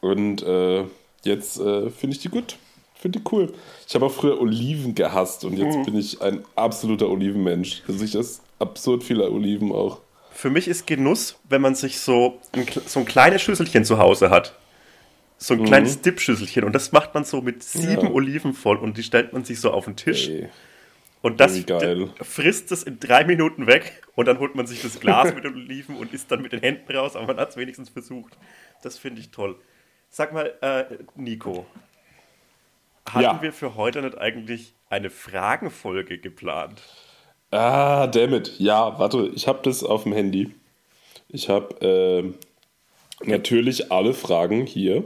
Und 0.00 0.42
äh, 0.42 0.84
jetzt 1.22 1.60
äh, 1.60 1.90
finde 1.90 2.16
ich 2.16 2.22
die 2.22 2.30
gut. 2.30 2.56
Finde 2.94 3.18
die 3.18 3.24
cool. 3.30 3.52
Ich 3.86 3.94
habe 3.94 4.06
auch 4.06 4.12
früher 4.12 4.40
Oliven 4.40 4.94
gehasst 4.94 5.44
und 5.44 5.58
jetzt 5.58 5.84
bin 5.84 5.98
ich 5.98 6.22
ein 6.22 6.42
absoluter 6.56 7.10
Olivenmensch. 7.10 7.82
Also 7.86 8.02
ich 8.06 8.14
esse 8.14 8.40
absurd 8.58 9.04
viele 9.04 9.30
Oliven 9.30 9.70
auch. 9.70 10.00
Für 10.32 10.50
mich 10.50 10.68
ist 10.68 10.86
Genuss, 10.86 11.38
wenn 11.48 11.60
man 11.60 11.74
sich 11.74 11.98
so 12.00 12.40
ein, 12.52 12.66
so 12.86 13.00
ein 13.00 13.06
kleines 13.06 13.42
Schüsselchen 13.42 13.84
zu 13.84 13.98
Hause 13.98 14.30
hat. 14.30 14.56
So 15.38 15.54
ein 15.54 15.64
kleines 15.64 16.00
Dip-Schüsselchen. 16.00 16.64
Und 16.64 16.72
das 16.72 16.92
macht 16.92 17.14
man 17.14 17.24
so 17.24 17.40
mit 17.42 17.62
sieben 17.62 18.06
Ja. 18.06 18.10
Oliven 18.10 18.54
voll 18.54 18.76
und 18.76 18.96
die 18.96 19.02
stellt 19.02 19.32
man 19.32 19.44
sich 19.44 19.60
so 19.60 19.72
auf 19.72 19.86
den 19.86 19.96
Tisch. 19.96 20.28
Ey. 20.28 20.48
Und 21.20 21.38
das 21.40 21.60
frisst 22.22 22.72
es 22.72 22.82
in 22.82 22.98
drei 22.98 23.24
Minuten 23.24 23.66
weg 23.68 24.02
und 24.16 24.26
dann 24.26 24.38
holt 24.40 24.56
man 24.56 24.66
sich 24.66 24.82
das 24.82 24.98
Glas 24.98 25.32
mit 25.34 25.44
den 25.44 25.54
Oliven 25.54 25.96
und 25.96 26.12
isst 26.12 26.30
dann 26.32 26.42
mit 26.42 26.52
den 26.52 26.60
Händen 26.60 26.90
raus, 26.96 27.14
aber 27.14 27.28
man 27.28 27.36
hat 27.36 27.50
es 27.50 27.56
wenigstens 27.56 27.90
versucht. 27.90 28.36
Das 28.82 28.98
finde 28.98 29.20
ich 29.20 29.30
toll. 29.30 29.56
Sag 30.10 30.32
mal, 30.32 30.52
äh, 30.60 30.84
Nico, 31.14 31.64
hatten 33.06 33.22
Ja. 33.22 33.40
wir 33.42 33.52
für 33.52 33.76
heute 33.76 34.02
nicht 34.02 34.18
eigentlich 34.18 34.74
eine 34.90 35.10
Fragenfolge 35.10 36.18
geplant? 36.18 36.82
Ah, 37.52 38.06
dammit. 38.06 38.54
Ja, 38.58 38.98
warte, 38.98 39.30
ich 39.34 39.46
habe 39.46 39.60
das 39.62 39.84
auf 39.84 40.04
dem 40.04 40.12
Handy. 40.12 40.54
Ich 41.28 41.48
habe 41.48 41.74
ähm, 41.80 42.34
natürlich 43.24 43.92
alle 43.92 44.14
Fragen 44.14 44.66
hier. 44.66 45.04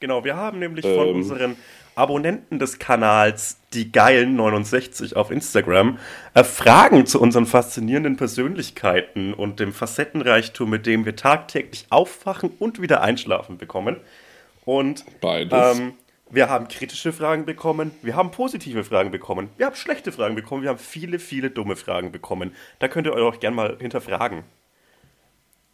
Genau, 0.00 0.24
wir 0.24 0.36
haben 0.36 0.58
nämlich 0.58 0.84
von 0.84 1.08
Ähm. 1.08 1.16
unseren 1.16 1.56
Abonnenten 1.94 2.58
des 2.58 2.78
Kanals, 2.78 3.56
die 3.72 3.90
geilen 3.90 4.36
69 4.36 5.16
auf 5.16 5.30
Instagram, 5.30 5.98
äh, 6.34 6.44
Fragen 6.44 7.06
zu 7.06 7.18
unseren 7.18 7.46
faszinierenden 7.46 8.16
Persönlichkeiten 8.18 9.32
und 9.32 9.58
dem 9.60 9.72
Facettenreichtum, 9.72 10.68
mit 10.68 10.84
dem 10.84 11.06
wir 11.06 11.16
tagtäglich 11.16 11.86
aufwachen 11.88 12.50
und 12.58 12.82
wieder 12.82 13.00
einschlafen 13.00 13.56
bekommen. 13.56 13.96
Und 14.66 15.04
Beides. 15.22 15.78
ähm, 15.78 15.94
wir 16.30 16.48
haben 16.48 16.68
kritische 16.68 17.12
Fragen 17.12 17.44
bekommen, 17.44 17.92
wir 18.02 18.16
haben 18.16 18.30
positive 18.30 18.82
Fragen 18.84 19.10
bekommen, 19.10 19.48
wir 19.56 19.66
haben 19.66 19.76
schlechte 19.76 20.10
Fragen 20.12 20.34
bekommen, 20.34 20.62
wir 20.62 20.70
haben 20.70 20.78
viele, 20.78 21.18
viele 21.18 21.50
dumme 21.50 21.76
Fragen 21.76 22.10
bekommen. 22.12 22.52
Da 22.78 22.88
könnt 22.88 23.06
ihr 23.06 23.12
euch 23.14 23.22
auch 23.22 23.40
gerne 23.40 23.56
mal 23.56 23.76
hinterfragen. 23.80 24.42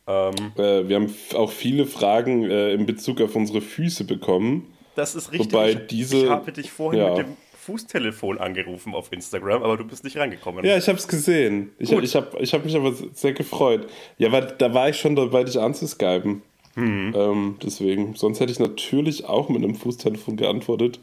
Ähm, 0.06 0.35
Äh, 0.56 0.88
wir 0.88 0.97
haben 0.97 1.14
auch 1.35 1.50
viele 1.52 1.87
Fragen 1.87 2.50
äh, 2.50 2.73
in 2.73 2.87
Bezug 2.87 3.21
auf 3.21 3.37
unsere 3.37 3.61
Füße 3.61 4.04
bekommen. 4.04 4.73
Das 4.94 5.14
ist 5.14 5.32
richtig. 5.32 5.52
Wobei 5.52 5.71
ich, 5.71 5.87
diese- 5.87 6.25
ich 6.25 6.28
habe 6.28 6.52
dich 6.52 6.71
vorhin 6.71 7.00
ja. 7.00 7.09
mit 7.11 7.18
dem 7.26 7.37
Fußtelefon 7.56 8.38
angerufen 8.38 8.92
auf 8.94 9.12
Instagram, 9.12 9.62
aber 9.62 9.76
du 9.76 9.85
bist 9.85 10.02
nicht 10.02 10.16
reingekommen. 10.16 10.64
Ja, 10.64 10.76
ich 10.76 10.88
habe 10.88 10.99
es 10.99 11.06
gesehen. 11.06 11.71
Ich, 11.78 11.90
Gut. 11.90 12.02
ich 12.02 12.16
habe 12.16 12.37
ich 12.40 12.52
hab 12.52 12.64
mich 12.64 12.75
aber 12.76 12.92
sehr 13.14 13.32
gefreut. 13.32 13.88
Ja, 14.18 14.32
weil 14.32 14.52
da 14.59 14.75
war 14.75 14.88
ich 14.88 14.99
schon 14.99 15.14
dabei, 15.14 15.44
dich 15.44 15.59
anzuskypen. 15.61 16.42
Mhm. 16.75 17.12
Ähm, 17.17 17.57
deswegen. 17.62 18.14
Sonst 18.14 18.41
hätte 18.41 18.52
ich 18.52 18.59
natürlich 18.59 19.26
auch 19.26 19.49
mit 19.49 19.62
einem 19.62 19.75
Fußtelefon 19.75 20.37
geantwortet. 20.37 21.00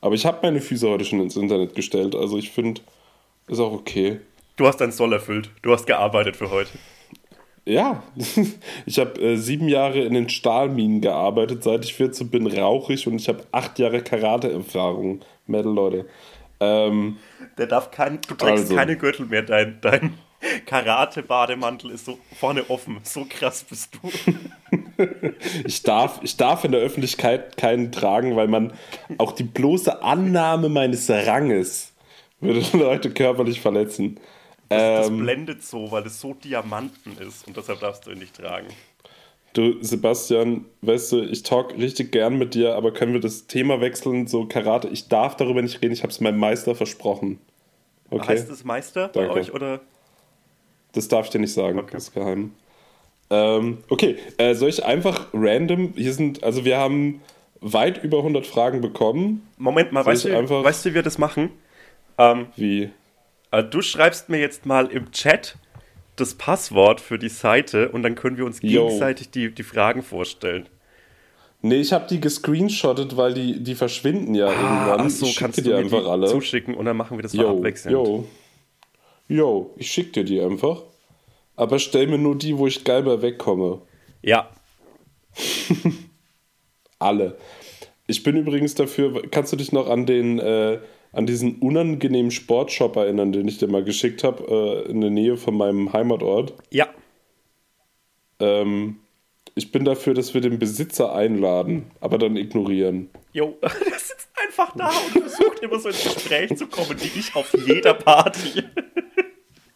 Aber 0.00 0.14
ich 0.14 0.24
habe 0.26 0.38
meine 0.42 0.60
Füße 0.60 0.88
heute 0.88 1.04
schon 1.04 1.20
ins 1.20 1.36
Internet 1.36 1.74
gestellt. 1.74 2.14
Also 2.14 2.38
ich 2.38 2.50
finde, 2.50 2.80
ist 3.48 3.58
auch 3.58 3.72
okay. 3.72 4.20
Du 4.56 4.66
hast 4.66 4.76
deinen 4.80 4.92
Soll 4.92 5.12
erfüllt. 5.12 5.50
Du 5.62 5.72
hast 5.72 5.86
gearbeitet 5.86 6.36
für 6.36 6.50
heute. 6.50 6.70
Ja, 7.64 8.02
ich 8.86 8.98
habe 8.98 9.20
äh, 9.20 9.36
sieben 9.36 9.68
Jahre 9.68 10.00
in 10.00 10.14
den 10.14 10.28
Stahlminen 10.28 11.00
gearbeitet. 11.00 11.62
Seit 11.64 11.84
ich 11.84 11.94
14 11.94 12.30
bin, 12.30 12.46
rauche 12.46 12.92
ich 12.92 13.06
und 13.06 13.16
ich 13.16 13.28
habe 13.28 13.44
acht 13.52 13.78
Jahre 13.78 14.02
Karate-Erfahrung. 14.02 15.20
Metal, 15.46 15.72
Leute. 15.72 16.06
Ähm, 16.60 17.18
Der 17.58 17.66
darf 17.66 17.90
kein, 17.90 18.20
du 18.26 18.34
trägst 18.34 18.64
Also. 18.64 18.74
keine 18.74 18.96
Gürtel 18.96 19.26
mehr. 19.26 19.42
Dein, 19.42 19.78
dein 19.80 20.14
Karate-Bademantel 20.66 21.90
ist 21.90 22.04
so 22.04 22.18
vorne 22.38 22.68
offen. 22.70 23.00
So 23.02 23.26
krass 23.28 23.64
bist 23.68 23.94
du. 23.94 24.10
ich, 25.66 25.82
darf, 25.82 26.20
ich 26.22 26.36
darf 26.36 26.64
in 26.64 26.72
der 26.72 26.80
Öffentlichkeit 26.80 27.56
keinen 27.56 27.90
tragen, 27.92 28.36
weil 28.36 28.48
man 28.48 28.72
auch 29.18 29.32
die 29.32 29.44
bloße 29.44 30.02
Annahme 30.02 30.68
meines 30.68 31.10
Ranges 31.10 31.92
würde 32.40 32.64
Leute 32.76 33.10
körperlich 33.10 33.60
verletzen. 33.60 34.18
Das 34.68 35.08
Ähm, 35.08 35.18
blendet 35.18 35.64
so, 35.64 35.90
weil 35.90 36.06
es 36.06 36.20
so 36.20 36.34
Diamanten 36.34 37.16
ist 37.18 37.46
und 37.46 37.56
deshalb 37.56 37.80
darfst 37.80 38.06
du 38.06 38.10
ihn 38.10 38.18
nicht 38.18 38.36
tragen. 38.36 38.68
du, 39.54 39.82
Sebastian, 39.82 40.66
weißt 40.82 41.12
du, 41.12 41.22
ich 41.22 41.42
talk 41.42 41.72
richtig 41.76 42.12
gern 42.12 42.36
mit 42.36 42.54
dir, 42.54 42.74
aber 42.74 42.92
können 42.92 43.14
wir 43.14 43.20
das 43.20 43.46
Thema 43.46 43.80
wechseln? 43.80 44.26
So 44.26 44.46
Karate, 44.46 44.88
ich 44.88 45.08
darf 45.08 45.36
darüber 45.36 45.62
nicht 45.62 45.80
reden, 45.80 45.94
ich 45.94 46.02
habe 46.02 46.12
es 46.12 46.20
meinem 46.20 46.38
Meister 46.38 46.74
versprochen. 46.74 47.38
Okay? 48.10 48.28
Heißt 48.28 48.50
es 48.50 48.64
Meister 48.64 49.08
bei 49.08 49.22
Danke. 49.22 49.40
euch 49.40 49.52
oder? 49.52 49.80
Das 50.92 51.08
darf 51.08 51.26
ich 51.26 51.30
dir 51.30 51.38
nicht 51.40 51.52
sagen, 51.52 51.78
Okay. 51.78 51.90
das 51.92 52.04
ist 52.04 52.14
geheim. 52.14 52.52
Ähm, 53.30 53.78
okay, 53.88 54.16
äh, 54.38 54.54
soll 54.54 54.70
ich 54.70 54.84
einfach 54.84 55.28
random, 55.34 55.92
hier 55.96 56.12
sind, 56.14 56.42
also 56.42 56.64
wir 56.64 56.78
haben 56.78 57.20
weit 57.60 58.02
über 58.02 58.18
100 58.18 58.46
Fragen 58.46 58.80
bekommen. 58.80 59.46
Moment 59.58 59.92
mal, 59.92 60.02
Soll 60.02 60.12
weißt 60.14 60.24
du, 60.50 60.64
weißt 60.64 60.84
du, 60.86 60.90
wie 60.90 60.94
wir 60.94 61.02
das 61.02 61.18
machen? 61.18 61.50
Ähm, 62.16 62.46
Wie? 62.56 62.88
äh, 63.50 63.62
du 63.62 63.82
schreibst 63.82 64.28
mir 64.30 64.38
jetzt 64.38 64.64
mal 64.64 64.86
im 64.86 65.10
Chat 65.12 65.56
das 66.16 66.34
Passwort 66.34 67.00
für 67.00 67.18
die 67.18 67.28
Seite 67.28 67.90
und 67.90 68.02
dann 68.02 68.14
können 68.14 68.36
wir 68.38 68.44
uns 68.44 68.60
gegenseitig 68.60 69.30
die, 69.30 69.54
die 69.54 69.62
Fragen 69.62 70.02
vorstellen. 70.02 70.66
Nee, 71.60 71.76
ich 71.80 71.92
habe 71.92 72.06
die 72.08 72.20
gescreenshottet, 72.20 73.16
weil 73.16 73.34
die, 73.34 73.62
die 73.62 73.74
verschwinden 73.74 74.34
ja 74.34 74.46
irgendwann. 74.48 75.00
Ah, 75.00 75.04
ach 75.06 75.10
so, 75.10 75.28
kannst 75.36 75.58
du 75.58 75.62
dir 75.62 75.70
mir 75.74 75.78
einfach 75.78 76.00
die 76.02 76.06
alle. 76.08 76.26
zuschicken 76.28 76.74
und 76.74 76.84
dann 76.86 76.96
machen 76.96 77.18
wir 77.18 77.22
das 77.22 77.32
Yo, 77.32 77.50
abwechselnd. 77.50 77.92
yo. 77.92 78.24
Yo, 79.28 79.74
ich 79.76 79.90
schick 79.90 80.12
dir 80.12 80.24
die 80.24 80.40
einfach. 80.40 80.82
Aber 81.56 81.78
stell 81.78 82.06
mir 82.06 82.18
nur 82.18 82.36
die, 82.36 82.56
wo 82.56 82.66
ich 82.66 82.84
geil 82.84 83.02
bei 83.02 83.20
wegkomme. 83.20 83.82
Ja, 84.22 84.48
Alle. 86.98 87.36
Ich 88.06 88.22
bin 88.22 88.36
übrigens 88.36 88.74
dafür, 88.74 89.22
kannst 89.30 89.52
du 89.52 89.56
dich 89.56 89.72
noch 89.72 89.88
an 89.88 90.06
den, 90.06 90.38
äh, 90.38 90.78
an 91.12 91.26
diesen 91.26 91.56
unangenehmen 91.56 92.30
Sportshop 92.30 92.96
erinnern, 92.96 93.32
den 93.32 93.48
ich 93.48 93.58
dir 93.58 93.68
mal 93.68 93.84
geschickt 93.84 94.24
habe, 94.24 94.84
äh, 94.86 94.90
in 94.90 95.00
der 95.00 95.10
Nähe 95.10 95.36
von 95.36 95.56
meinem 95.56 95.92
Heimatort? 95.92 96.54
ja. 96.70 96.88
Ähm, 98.40 98.98
ich 99.56 99.72
bin 99.72 99.84
dafür, 99.84 100.14
dass 100.14 100.32
wir 100.32 100.40
den 100.40 100.60
Besitzer 100.60 101.12
einladen, 101.12 101.90
aber 102.00 102.18
dann 102.18 102.36
ignorieren. 102.36 103.10
Jo, 103.38 103.56
der 103.62 103.70
sitzt 103.98 104.28
einfach 104.36 104.74
da 104.74 104.88
und 104.88 105.22
versucht 105.22 105.60
immer 105.60 105.78
so 105.78 105.90
ins 105.90 106.02
Gespräch 106.02 106.56
zu 106.56 106.66
kommen, 106.66 107.00
wie 107.00 107.20
ich 107.20 107.32
auf 107.36 107.54
jeder 107.66 107.94
Party. 107.94 108.64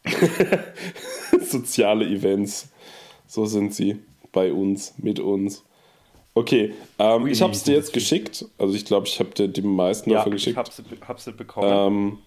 Soziale 1.41 2.05
Events. 2.07 2.69
So 3.29 3.47
sind 3.47 3.73
sie 3.73 4.01
bei 4.33 4.53
uns, 4.53 4.95
mit 4.99 5.21
uns. 5.21 5.65
Okay, 6.35 6.75
ähm, 6.99 7.29
ich 7.29 7.41
habe 7.41 7.53
es 7.53 7.63
dir 7.63 7.75
jetzt 7.77 7.93
geschickt. 7.93 8.47
Also 8.59 8.75
ich 8.75 8.85
glaube, 8.85 9.07
ich 9.07 9.21
habe 9.21 9.31
dir 9.31 9.47
die 9.47 9.63
meisten 9.63 10.11
Ja, 10.11 10.19
davon 10.19 10.33
ich 10.33 10.45
geschickt. 10.45 10.57
hab 10.59 10.73
sie, 10.73 10.83
hab 11.07 11.21
sie 11.21 11.31
bekommen. 11.33 11.69
Ähm, 11.71 12.19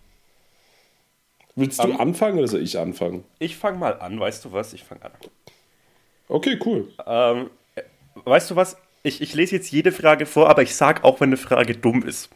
willst 1.55 1.83
du 1.83 1.89
Ähm, 1.89 1.99
anfangen 1.99 2.37
oder 2.39 2.47
soll 2.47 2.61
ich 2.61 2.77
anfangen? 2.79 3.25
Ich 3.39 3.57
fange 3.57 3.77
mal 3.77 3.99
an, 3.99 4.17
weißt 4.19 4.45
du 4.45 4.53
was? 4.53 4.71
Ich 4.73 4.83
fange 4.85 5.03
an. 5.03 5.11
Okay, 6.29 6.57
cool. 6.65 6.93
Ähm, 7.05 7.49
äh, 7.75 7.81
weißt 8.23 8.51
du 8.51 8.55
was? 8.55 8.77
Ich, 9.05 9.21
ich 9.21 9.35
lese 9.35 9.55
jetzt 9.55 9.71
jede 9.71 9.91
Frage 9.91 10.25
vor, 10.25 10.49
aber 10.49 10.63
ich 10.63 10.75
sag 10.75 11.03
auch, 11.03 11.19
wenn 11.19 11.29
eine 11.29 11.37
Frage 11.37 11.75
dumm 11.75 12.03
ist. 12.03 12.29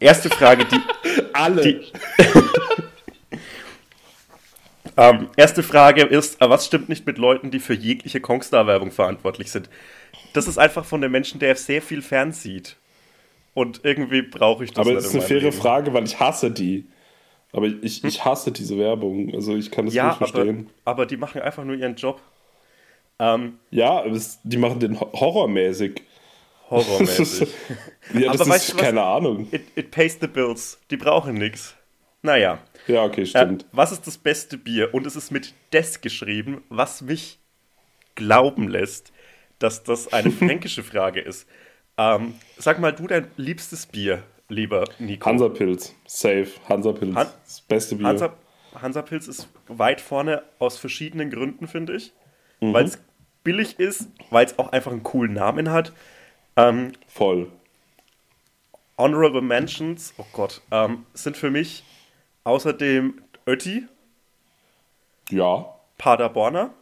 Erste 0.00 0.28
Frage, 0.28 0.64
die. 0.64 0.80
Alle. 1.32 1.62
die 1.62 1.80
ähm, 4.96 5.28
erste 5.36 5.62
Frage 5.62 6.02
ist: 6.02 6.42
äh, 6.42 6.50
Was 6.50 6.66
stimmt 6.66 6.88
nicht 6.88 7.06
mit 7.06 7.18
Leuten, 7.18 7.52
die 7.52 7.60
für 7.60 7.74
jegliche 7.74 8.20
Kongstar-Werbung 8.20 8.90
verantwortlich 8.90 9.52
sind? 9.52 9.70
Das 10.32 10.48
ist 10.48 10.58
einfach 10.58 10.84
von 10.84 11.00
dem 11.00 11.12
Menschen, 11.12 11.38
der 11.38 11.54
sehr 11.54 11.80
viel 11.80 12.02
fernsieht. 12.02 12.76
Und 13.54 13.80
irgendwie 13.84 14.22
brauche 14.22 14.64
ich 14.64 14.72
das 14.72 14.86
Aber 14.86 14.96
es 14.96 15.06
ist 15.06 15.14
in 15.14 15.20
eine 15.20 15.28
faire 15.28 15.40
Leben. 15.40 15.52
Frage, 15.52 15.94
weil 15.94 16.04
ich 16.04 16.18
hasse 16.18 16.50
die. 16.50 16.86
Aber 17.52 17.66
ich, 17.66 18.04
ich 18.04 18.24
hasse 18.24 18.52
diese 18.52 18.78
Werbung. 18.78 19.32
Also 19.34 19.56
ich 19.56 19.70
kann 19.70 19.86
das 19.86 19.94
Ja, 19.94 20.08
nicht 20.08 20.16
aber, 20.16 20.26
verstehen. 20.26 20.70
aber 20.84 21.06
die 21.06 21.16
machen 21.16 21.40
einfach 21.40 21.64
nur 21.64 21.76
ihren 21.76 21.96
Job. 21.96 22.20
Ähm, 23.18 23.58
Ja, 23.70 24.04
es, 24.04 24.40
die 24.44 24.56
machen 24.56 24.80
den 24.80 24.98
ho- 25.00 25.10
horrormäßig. 25.12 26.02
horrormäßig. 26.70 27.48
ja, 28.14 28.20
das 28.32 28.40
Aber 28.40 28.42
ist 28.42 28.48
weißt 28.48 28.68
du 28.70 28.74
was? 28.74 28.80
keine 28.82 29.02
Ahnung. 29.02 29.48
It, 29.50 29.62
it 29.76 29.90
pays 29.90 30.18
the 30.20 30.26
bills. 30.28 30.78
Die 30.90 30.96
brauchen 30.96 31.34
nichts. 31.34 31.74
Naja. 32.22 32.58
Ja, 32.86 33.04
okay, 33.04 33.22
Äh, 33.22 33.26
stimmt. 33.26 33.66
was 33.72 33.92
ist 33.92 34.06
das 34.06 34.18
beste 34.18 34.56
Bier? 34.58 34.92
Und 34.94 35.06
es 35.06 35.16
ist 35.16 35.30
mit 35.30 35.54
des 35.72 36.00
geschrieben, 36.00 36.62
was 36.68 37.00
mich 37.02 37.38
glauben 38.14 38.68
lässt, 38.68 39.12
dass 39.58 39.82
das 39.84 40.12
eine 40.12 40.30
fränkische 40.32 40.82
Frage 40.82 41.20
ist. 41.20 41.46
Ähm, 41.96 42.34
sag 42.56 42.78
mal, 42.80 42.92
du 42.92 43.06
dein 43.06 43.28
liebstes 43.36 43.86
Bier, 43.86 44.22
lieber 44.48 44.84
Nico. 44.98 45.26
Hansapilz. 45.26 45.94
Safe. 46.06 46.48
Hansapilz. 46.68 47.14
Han- 47.14 47.28
das 47.44 47.60
beste 47.62 47.96
Bier. 47.96 48.06
Hansa, 48.08 48.32
Hansapilz 48.80 49.26
ist 49.28 49.48
weit 49.66 50.00
vorne 50.00 50.42
aus 50.58 50.78
verschiedenen 50.78 51.30
Gründen, 51.30 51.66
finde 51.66 51.96
ich. 51.96 52.12
Mhm. 52.60 52.72
Weil 52.72 52.84
es 52.84 52.98
billig 53.48 53.78
ist, 53.78 54.08
weil 54.28 54.44
es 54.44 54.58
auch 54.58 54.72
einfach 54.72 54.92
einen 54.92 55.02
coolen 55.02 55.32
Namen 55.32 55.70
hat. 55.70 55.94
Ähm, 56.56 56.92
Voll. 57.06 57.50
Honorable 58.98 59.40
Mentions, 59.40 60.12
oh 60.18 60.26
Gott, 60.34 60.60
ähm, 60.70 61.06
sind 61.14 61.34
für 61.38 61.50
mich 61.50 61.82
außerdem 62.44 63.22
Ötti, 63.46 63.86
Ja, 65.30 65.74
Paderborner. 65.96 66.74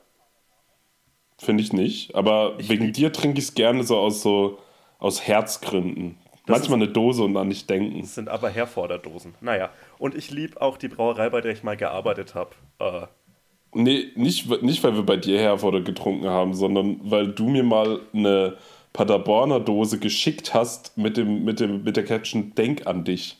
finde 1.38 1.62
ich 1.62 1.72
nicht. 1.72 2.16
Aber 2.16 2.58
wegen 2.58 2.86
lieb- 2.86 2.94
dir 2.94 3.12
trinke 3.12 3.38
ich 3.38 3.44
es 3.44 3.54
gerne 3.54 3.84
so 3.84 3.96
aus 3.98 4.22
so 4.22 4.58
aus 4.98 5.22
Herzgründen. 5.28 6.18
Manchmal 6.48 6.78
eine 6.78 6.88
Dose 6.88 7.22
und 7.22 7.36
an 7.36 7.46
nicht 7.48 7.70
denken. 7.70 8.00
Das 8.00 8.14
sind 8.16 8.28
aber 8.28 8.48
Herforderdosen. 8.50 9.34
Naja, 9.40 9.70
und 9.98 10.14
ich 10.16 10.30
liebe 10.32 10.60
auch 10.60 10.78
die 10.78 10.88
Brauerei, 10.88 11.28
bei 11.30 11.40
der 11.40 11.52
ich 11.52 11.62
mal 11.62 11.76
gearbeitet 11.76 12.34
habe. 12.34 12.50
Äh, 12.80 13.06
Nee, 13.76 14.06
nicht, 14.14 14.62
nicht 14.62 14.82
weil 14.84 14.94
wir 14.94 15.02
bei 15.02 15.18
dir 15.18 15.38
Herforder 15.38 15.82
getrunken 15.82 16.28
haben, 16.28 16.54
sondern 16.54 16.98
weil 17.02 17.28
du 17.28 17.46
mir 17.46 17.62
mal 17.62 18.00
eine 18.14 18.56
Paderborner 18.94 19.60
Dose 19.60 19.98
geschickt 19.98 20.54
hast 20.54 20.96
mit, 20.96 21.18
dem, 21.18 21.44
mit, 21.44 21.60
dem, 21.60 21.84
mit 21.84 21.98
der 21.98 22.04
Caption 22.06 22.54
Denk 22.54 22.86
an 22.86 23.04
dich. 23.04 23.36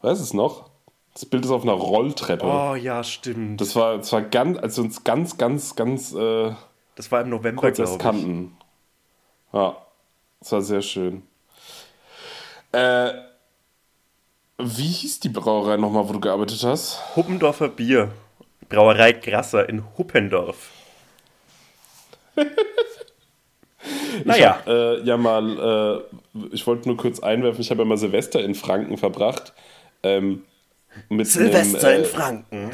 Weißt 0.00 0.20
du 0.20 0.24
es 0.24 0.34
noch? 0.34 0.70
Das 1.14 1.24
Bild 1.24 1.44
ist 1.44 1.52
auf 1.52 1.62
einer 1.62 1.72
Rolltreppe. 1.72 2.46
oh 2.46 2.74
ja, 2.74 3.04
stimmt. 3.04 3.60
Das, 3.60 3.68
Das 3.68 3.76
war, 3.76 3.96
das 3.98 4.12
war 4.12 4.22
ganz, 4.22 4.58
als 4.58 4.76
wir 4.76 4.84
uns 4.84 5.04
ganz, 5.04 5.38
ganz, 5.38 5.76
ganz 5.76 6.12
äh, 6.12 6.52
war 7.08 7.20
im 7.20 7.28
November, 7.28 7.70
glaube 7.70 7.92
ich. 7.92 7.98
kannten. 7.98 8.56
Ja, 9.52 9.76
das 10.40 10.50
war 10.50 10.62
sehr 10.62 10.82
schön. 10.82 11.22
Äh, 12.72 13.12
wie 14.58 14.88
hieß 14.88 15.20
die 15.20 15.28
Brauerei 15.28 15.76
nochmal, 15.76 16.08
wo 16.08 16.12
du 16.12 16.20
gearbeitet 16.20 16.64
hast? 16.64 17.00
Huppendorfer 17.14 17.68
Bier. 17.68 18.10
Brauerei 18.68 19.12
Grasser 19.12 19.68
in 19.68 19.84
Huppendorf. 19.96 20.70
naja, 24.24 24.60
Ich 24.64 24.66
hab, 24.66 24.68
äh, 24.68 25.00
ja 25.02 25.16
mal, 25.16 26.04
äh, 26.34 26.44
ich 26.52 26.66
wollte 26.66 26.88
nur 26.88 26.96
kurz 26.96 27.20
einwerfen, 27.20 27.60
ich 27.60 27.70
habe 27.70 27.82
ja 27.82 27.86
mal 27.86 27.96
Silvester 27.96 28.42
in 28.42 28.54
Franken 28.54 28.96
verbracht. 28.96 29.52
Ähm, 30.02 30.44
mit 31.08 31.26
Silvester 31.26 31.88
einem, 31.88 31.98
in 31.98 32.04
äh, 32.04 32.08
Franken. 32.08 32.70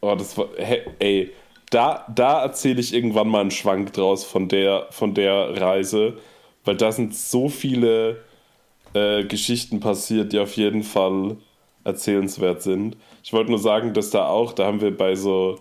Oh, 0.00 0.14
das 0.14 0.36
war, 0.38 0.48
hä, 0.56 0.82
ey, 0.98 1.32
da, 1.70 2.06
da 2.14 2.42
erzähle 2.42 2.80
ich 2.80 2.94
irgendwann 2.94 3.28
mal 3.28 3.40
einen 3.40 3.50
Schwank 3.50 3.92
draus 3.92 4.24
von 4.24 4.48
der, 4.48 4.86
von 4.90 5.14
der 5.14 5.60
Reise, 5.60 6.18
weil 6.64 6.76
da 6.76 6.92
sind 6.92 7.14
so 7.14 7.48
viele 7.48 8.24
äh, 8.94 9.24
Geschichten 9.24 9.80
passiert, 9.80 10.32
die 10.32 10.38
auf 10.38 10.54
jeden 10.56 10.82
Fall 10.82 11.36
erzählenswert 11.84 12.62
sind. 12.62 12.96
Ich 13.28 13.34
wollte 13.34 13.50
nur 13.50 13.58
sagen, 13.58 13.92
dass 13.92 14.08
da 14.08 14.26
auch, 14.26 14.54
da 14.54 14.64
haben 14.64 14.80
wir 14.80 14.96
bei 14.96 15.14
so 15.14 15.58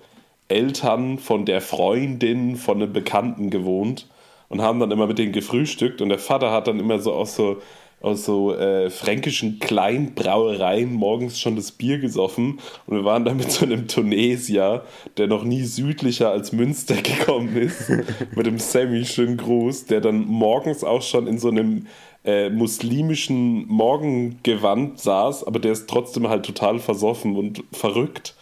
Eltern 0.48 1.20
von 1.20 1.44
der 1.44 1.60
Freundin 1.60 2.56
von 2.56 2.82
einem 2.82 2.94
Bekannten 2.94 3.50
gewohnt 3.50 4.08
und 4.48 4.62
haben 4.62 4.80
dann 4.80 4.90
immer 4.90 5.06
mit 5.06 5.18
denen 5.18 5.34
gefrühstückt 5.34 6.02
und 6.02 6.08
der 6.08 6.18
Vater 6.18 6.54
hat 6.54 6.70
dann 6.70 6.80
immer 6.80 7.00
so 7.00 7.12
aus 7.12 7.36
so 7.36 7.58
aus 8.00 8.24
so 8.24 8.54
äh, 8.54 8.90
fränkischen 8.90 9.60
Kleinbrauereien 9.60 10.94
morgens 10.94 11.42
schon 11.42 11.58
das 11.58 11.74
Bier 11.74 11.98
gesoffen 11.98 12.60
und 12.86 12.96
wir 12.96 13.04
waren 13.04 13.26
dann 13.26 13.36
mit 13.36 13.52
so 13.52 13.66
einem 13.66 13.90
Tunesier, 13.90 14.86
der 15.18 15.28
noch 15.28 15.44
nie 15.44 15.64
südlicher 15.64 16.32
als 16.32 16.54
Münster 16.54 16.96
gekommen 17.02 17.58
ist, 17.58 17.90
mit 18.34 18.46
dem 18.46 18.60
Sammy, 18.60 19.04
schönen 19.04 19.36
Gruß, 19.36 19.88
der 19.88 20.00
dann 20.00 20.26
morgens 20.26 20.86
auch 20.86 21.02
schon 21.02 21.28
in 21.28 21.38
so 21.38 21.50
einem 21.50 21.88
äh, 22.26 22.50
muslimischen 22.50 23.68
Morgengewand 23.68 25.00
saß, 25.00 25.46
aber 25.46 25.60
der 25.60 25.72
ist 25.72 25.88
trotzdem 25.90 26.28
halt 26.30 26.46
total 26.46 26.80
versoffen 26.80 27.36
und 27.36 27.64
verrückt. 27.72 28.36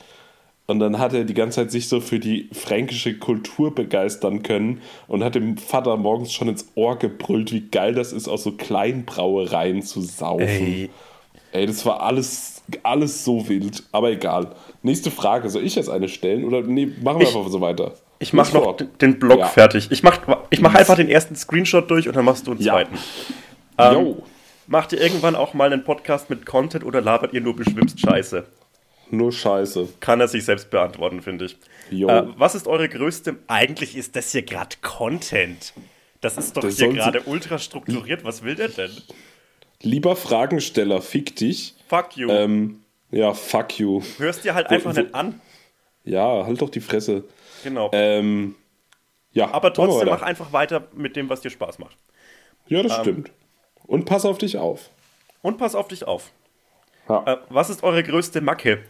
Und 0.68 0.80
dann 0.80 0.98
hat 0.98 1.14
er 1.14 1.26
die 1.26 1.36
ganze 1.36 1.58
Zeit 1.62 1.72
sich 1.72 1.88
so 1.88 2.02
für 2.02 2.20
die 2.20 2.50
fränkische 2.52 3.20
Kultur 3.20 3.76
begeistern 3.76 4.42
können 4.42 4.82
und 5.08 5.24
hat 5.24 5.36
dem 5.36 5.58
Vater 5.58 5.96
morgens 5.96 6.34
schon 6.34 6.48
ins 6.48 6.72
Ohr 6.74 6.98
gebrüllt, 6.98 7.52
wie 7.52 7.62
geil 7.70 7.94
das 7.94 8.12
ist, 8.12 8.28
aus 8.28 8.44
so 8.44 8.52
Kleinbrauereien 8.54 9.84
zu 9.84 10.02
saufen. 10.02 10.40
Ey, 10.48 10.90
Ey, 11.52 11.68
das 11.68 11.86
war 11.86 12.02
alles, 12.02 12.64
alles 12.84 13.24
so 13.24 13.48
wild. 13.48 13.84
Aber 13.94 14.12
egal. 14.12 14.48
Nächste 14.84 15.10
Frage. 15.12 15.50
Soll 15.50 15.64
ich 15.64 15.76
jetzt 15.76 15.90
eine 15.90 16.10
stellen? 16.10 16.44
Oder 16.44 16.64
nee, 16.64 16.88
machen 17.02 17.20
wir 17.20 17.28
Ich- 17.30 17.36
einfach 17.36 17.50
so 17.50 17.62
weiter. 17.62 17.94
ich 18.20 18.34
mach 18.34 18.52
noch 18.52 18.76
d- 18.76 18.88
den 19.00 19.20
Blog 19.20 19.40
Ja. 19.40 19.46
fertig. 19.46 19.88
Ich 19.92 20.04
mach, 20.04 20.20
ich 20.50 20.60
mach 20.60 20.74
einfach 20.76 20.96
den 20.96 21.08
ersten 21.10 21.36
Screenshot 21.36 21.90
durch 21.90 22.08
und 22.10 22.16
dann 22.18 22.26
machst 22.26 22.46
du 22.48 22.52
einen 22.52 22.62
Ja. 22.62 22.74
zweiten. 22.74 22.98
Ähm. 23.78 24.16
Macht 24.68 24.94
ihr 24.94 25.02
irgendwann 25.02 25.36
auch 25.36 25.54
mal 25.54 25.72
einen 25.72 25.84
Podcast 25.84 26.30
mit 26.32 26.46
Content 26.48 26.84
oder 26.84 27.00
labert 27.00 27.34
ihr 27.34 27.42
nur 27.42 27.56
beschwipst 27.56 28.00
Scheiße? 28.00 28.48
Nur 29.12 29.32
Scheiße. 29.32 29.90
Kann 30.00 30.20
er 30.20 30.28
sich 30.28 30.44
selbst 30.44 30.72
beantworten, 30.72 31.22
finde 31.22 31.46
ich. 31.46 31.58
Jo. 31.92 32.08
Äh, 32.10 32.24
was 32.38 32.56
ist 32.56 32.68
eure 32.68 32.90
größte... 32.90 33.36
Eigentlich 33.48 33.96
ist 33.96 34.16
das 34.16 34.32
hier 34.32 34.42
gerade 34.42 34.76
Content. 34.82 35.74
Das 36.22 36.38
ist 36.40 36.58
doch 36.58 36.64
Das 36.64 36.78
hier 36.78 36.92
gerade 36.92 37.22
ultra 37.28 37.60
strukturiert. 37.60 38.24
Was 38.24 38.42
will 38.44 38.56
der 38.56 38.70
denn? 38.70 38.90
Lieber 39.84 40.16
Fragensteller, 40.16 41.00
fick 41.04 41.36
dich. 41.36 41.76
Fuck 41.88 42.18
you. 42.18 42.28
Ähm, 42.32 42.82
ja, 43.12 43.36
fuck 43.36 43.78
you. 43.78 44.02
Hörst 44.18 44.44
dir 44.46 44.56
halt 44.56 44.68
einfach 44.72 44.96
wo- 44.96 45.00
nicht 45.00 45.14
an. 45.14 45.40
Ja, 46.04 46.44
halt 46.48 46.60
doch 46.60 46.70
die 46.72 46.82
Fresse. 46.82 47.24
Genau. 47.64 47.92
Ähm, 47.94 48.56
Ja, 49.32 49.52
Aber 49.54 49.72
trotzdem 49.74 50.08
mach 50.10 50.24
einfach 50.24 50.52
weiter 50.54 50.88
mit 50.96 51.16
dem, 51.16 51.30
was 51.30 51.42
dir 51.42 51.52
Spaß 51.52 51.78
macht. 51.78 51.98
Ja, 52.68 52.80
Ähm. 52.80 52.88
das 52.88 52.98
stimmt. 52.98 53.32
Und 53.88 54.06
pass 54.06 54.26
auf 54.26 54.38
dich 54.38 54.58
auf. 54.58 54.90
Und 55.42 55.58
pass 55.58 55.76
auf 55.76 55.88
dich 55.88 56.08
auf. 56.08 56.32
Ja. 57.08 57.24
Äh, 57.26 57.38
was 57.50 57.70
ist 57.70 57.84
eure 57.84 58.04
größte 58.04 58.42
Macke? 58.42 58.84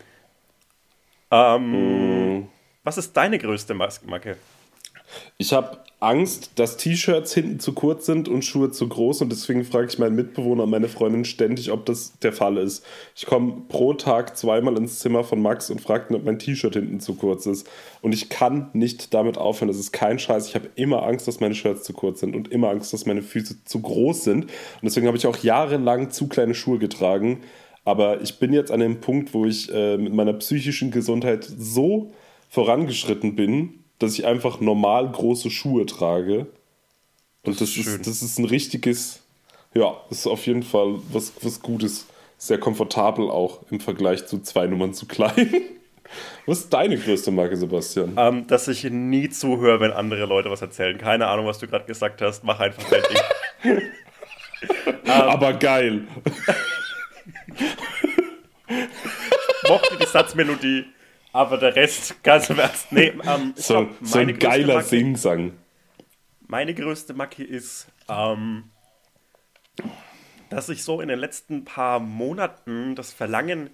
Ähm, 1.31 2.47
Was 2.83 2.97
ist 2.97 3.13
deine 3.17 3.37
größte 3.39 3.73
Macke? 3.73 4.37
Ich 5.37 5.53
habe 5.53 5.77
Angst, 6.05 6.51
dass 6.55 6.77
T-Shirts 6.77 7.33
hinten 7.33 7.59
zu 7.59 7.73
kurz 7.73 8.05
sind 8.05 8.27
und 8.27 8.43
Schuhe 8.43 8.69
zu 8.69 8.87
groß 8.87 9.21
und 9.21 9.31
deswegen 9.31 9.63
frage 9.63 9.87
ich 9.87 9.97
meinen 9.97 10.15
Mitbewohner 10.15 10.63
und 10.63 10.69
meine 10.69 10.89
Freundin 10.89 11.25
ständig, 11.25 11.71
ob 11.71 11.85
das 11.85 12.19
der 12.19 12.33
Fall 12.33 12.57
ist. 12.57 12.85
Ich 13.15 13.25
komme 13.25 13.63
pro 13.69 13.93
Tag 13.93 14.37
zweimal 14.37 14.77
ins 14.77 14.99
Zimmer 14.99 15.23
von 15.23 15.41
Max 15.41 15.69
und 15.69 15.81
frage 15.81 16.09
ihn, 16.09 16.15
ob 16.15 16.25
mein 16.25 16.37
T-Shirt 16.37 16.73
hinten 16.73 16.99
zu 16.99 17.15
kurz 17.15 17.45
ist. 17.45 17.67
Und 18.01 18.13
ich 18.13 18.29
kann 18.29 18.69
nicht 18.73 19.13
damit 19.13 19.37
aufhören. 19.37 19.69
Das 19.69 19.79
ist 19.79 19.93
kein 19.93 20.19
Scheiß. 20.19 20.47
Ich 20.49 20.55
habe 20.55 20.69
immer 20.75 21.03
Angst, 21.03 21.27
dass 21.27 21.39
meine 21.39 21.55
Shirts 21.55 21.83
zu 21.83 21.93
kurz 21.93 22.19
sind 22.19 22.35
und 22.35 22.51
immer 22.51 22.69
Angst, 22.69 22.93
dass 22.93 23.05
meine 23.05 23.23
Füße 23.23 23.63
zu 23.63 23.81
groß 23.81 24.25
sind. 24.25 24.43
Und 24.43 24.51
deswegen 24.83 25.07
habe 25.07 25.17
ich 25.17 25.25
auch 25.25 25.37
jahrelang 25.37 26.11
zu 26.11 26.27
kleine 26.27 26.53
Schuhe 26.53 26.77
getragen. 26.77 27.41
Aber 27.85 28.21
ich 28.21 28.37
bin 28.37 28.51
jetzt 28.51 28.71
an 28.71 28.79
dem 28.79 28.99
Punkt, 28.99 29.33
wo 29.33 29.45
ich 29.45 29.73
äh, 29.73 29.97
mit 29.97 30.13
meiner 30.13 30.33
psychischen 30.33 30.91
Gesundheit 30.91 31.45
so 31.45 32.11
vorangeschritten 32.49 33.35
bin, 33.35 33.84
dass 33.99 34.13
ich 34.13 34.25
einfach 34.25 34.59
normal 34.59 35.09
große 35.11 35.49
Schuhe 35.49 35.85
trage. 35.85 36.47
Und 37.43 37.61
das, 37.61 37.69
ist 37.69 37.87
ist, 37.87 38.07
das 38.07 38.21
ist 38.21 38.39
ein 38.39 38.45
richtiges, 38.45 39.21
ja, 39.73 39.95
das 40.09 40.19
ist 40.19 40.27
auf 40.27 40.45
jeden 40.47 40.63
Fall 40.63 40.95
was, 41.11 41.33
was 41.41 41.61
Gutes. 41.61 42.07
Sehr 42.37 42.59
komfortabel 42.59 43.29
auch 43.29 43.61
im 43.71 43.79
Vergleich 43.79 44.25
zu 44.25 44.39
zwei 44.41 44.67
Nummern 44.67 44.93
zu 44.93 45.05
klein. 45.05 45.53
Was 46.45 46.59
ist 46.59 46.73
deine 46.73 46.97
größte 46.97 47.31
Marke, 47.31 47.57
Sebastian? 47.57 48.13
Ähm, 48.17 48.45
dass 48.45 48.67
ich 48.67 48.83
nie 48.83 49.29
zuhöre, 49.29 49.79
wenn 49.79 49.91
andere 49.91 50.25
Leute 50.25 50.51
was 50.51 50.61
erzählen. 50.61 50.97
Keine 50.97 51.27
Ahnung, 51.27 51.47
was 51.47 51.57
du 51.59 51.67
gerade 51.67 51.85
gesagt 51.85 52.21
hast. 52.21 52.43
Mach 52.43 52.59
einfach 52.59 52.83
dein 52.89 53.01
Ding. 53.63 53.81
Aber 55.07 55.53
geil. 55.53 56.07
Mochte 59.67 59.97
die 59.99 60.05
Satzmelodie, 60.05 60.85
aber 61.35 61.57
der 61.57 61.75
Rest 61.75 62.23
ganz 62.23 62.49
im 62.49 62.59
Ernst. 62.59 62.91
Nee, 62.93 63.13
ähm, 63.27 63.53
So, 63.57 63.85
glaub, 63.85 63.95
so 64.01 64.19
ein 64.19 64.39
geiler 64.39 64.81
Singsang. 64.81 65.51
Meine 66.47 66.73
größte 66.73 67.13
Macke 67.13 67.43
ist, 67.43 67.87
ähm, 68.07 68.71
dass 70.49 70.69
ich 70.69 70.83
so 70.83 71.01
in 71.01 71.09
den 71.09 71.19
letzten 71.19 71.65
paar 71.65 71.99
Monaten 71.99 72.95
das 72.95 73.11
Verlangen 73.11 73.69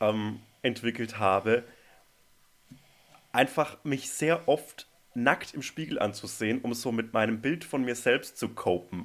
ähm, 0.00 0.40
entwickelt 0.62 1.18
habe, 1.18 1.62
einfach 3.32 3.84
mich 3.84 4.08
sehr 4.08 4.48
oft 4.48 4.86
nackt 5.12 5.52
im 5.52 5.60
Spiegel 5.60 5.98
anzusehen, 5.98 6.62
um 6.62 6.72
so 6.72 6.90
mit 6.90 7.12
meinem 7.12 7.42
Bild 7.42 7.64
von 7.64 7.84
mir 7.84 7.96
selbst 7.96 8.38
zu 8.38 8.48
copen. 8.48 9.04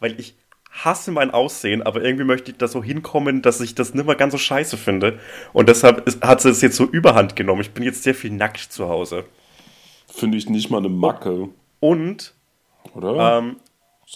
Weil 0.00 0.18
ich 0.18 0.34
hasse 0.72 1.12
mein 1.12 1.30
Aussehen, 1.30 1.82
aber 1.82 2.02
irgendwie 2.02 2.24
möchte 2.24 2.50
ich 2.52 2.58
da 2.58 2.68
so 2.68 2.82
hinkommen, 2.82 3.42
dass 3.42 3.60
ich 3.60 3.74
das 3.76 3.94
nicht 3.94 4.06
mehr 4.06 4.16
ganz 4.16 4.32
so 4.32 4.38
scheiße 4.38 4.76
finde. 4.78 5.20
Und 5.52 5.68
deshalb 5.68 6.06
ist, 6.08 6.22
hat 6.24 6.44
es 6.44 6.62
jetzt 6.62 6.76
so 6.76 6.84
überhand 6.86 7.36
genommen. 7.36 7.60
Ich 7.62 7.72
bin 7.72 7.84
jetzt 7.84 8.02
sehr 8.04 8.14
viel 8.14 8.32
nackt 8.32 8.58
zu 8.60 8.88
Hause. 8.88 9.26
Finde 10.06 10.38
ich 10.38 10.48
nicht 10.48 10.70
mal 10.70 10.78
eine 10.78 10.88
Macke, 10.88 11.48
Und 11.80 12.34
oder? 12.94 13.38
ähm, 13.38 13.56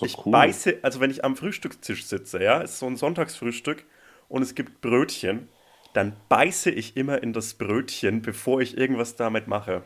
ich 0.01 0.27
cool. 0.27 0.33
beiße, 0.33 0.79
also 0.83 1.01
wenn 1.01 1.11
ich 1.11 1.25
am 1.25 1.37
Frühstückstisch 1.37 2.07
sitze, 2.07 2.43
ja, 2.43 2.61
ist 2.61 2.79
so 2.79 2.87
ein 2.87 2.97
Sonntagsfrühstück 2.97 3.85
und 4.29 4.43
es 4.43 4.55
gibt 4.55 4.81
Brötchen, 4.81 5.49
dann 5.93 6.17
beiße 6.29 6.71
ich 6.71 6.97
immer 6.97 7.23
in 7.23 7.33
das 7.33 7.55
Brötchen, 7.55 8.23
bevor 8.23 8.61
ich 8.61 8.77
irgendwas 8.77 9.17
damit 9.17 9.49
mache. 9.49 9.83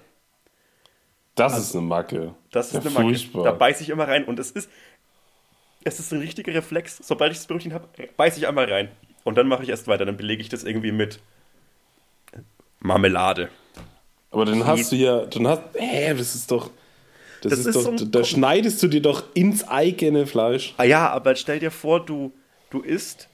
Das 1.35 1.57
ist 1.57 1.75
eine 1.75 1.87
Macke. 1.87 2.35
Das 2.51 2.69
ist 2.69 2.75
ja, 2.75 2.81
eine 2.81 2.91
Macke. 2.91 3.03
furchtbar. 3.09 3.45
Da 3.45 3.53
beiße 3.53 3.83
ich 3.83 3.89
immer 3.91 4.07
rein 4.09 4.25
und 4.25 4.39
es 4.39 4.51
ist, 4.51 4.71
es 5.85 5.99
ist 5.99 6.12
ein 6.12 6.21
richtiger 6.21 6.55
Reflex. 6.55 6.99
Sobald 7.03 7.33
ich 7.33 7.38
das 7.38 7.47
Brötchen 7.47 7.73
habe, 7.73 7.88
beiße 8.16 8.38
ich 8.38 8.47
einmal 8.47 8.71
rein. 8.71 8.88
Und 9.25 9.37
dann 9.37 9.49
mache 9.49 9.62
ich 9.62 9.69
erst 9.69 9.88
weiter. 9.88 10.05
Dann 10.05 10.16
belege 10.16 10.43
ich 10.43 10.49
das 10.49 10.64
irgendwie 10.64 10.93
mit 10.93 11.21
Marmelade. 12.81 13.49
Aber 14.31 14.45
dann 14.45 14.64
hast 14.66 14.93
du 14.93 14.97
ja, 14.97 15.25
dann 15.27 15.49
hast, 15.49 15.62
hä, 15.75 16.14
das 16.14 16.35
ist 16.35 16.51
doch, 16.51 16.71
das, 17.43 17.51
Das 17.51 17.59
ist, 17.61 17.66
ist 17.66 17.75
doch, 17.77 17.99
so 17.99 18.05
da 18.05 18.25
schneidest 18.25 18.83
du 18.83 18.88
dir 18.88 19.03
doch 19.03 19.25
ins 19.35 19.66
eigene 19.66 20.27
Fleisch. 20.27 20.75
Ah 20.77 20.85
ja, 20.85 21.09
aber 21.11 21.35
stell 21.35 21.59
dir 21.59 21.71
vor, 21.71 22.05
du, 22.05 22.33
du 22.71 22.81
isst, 22.81 23.29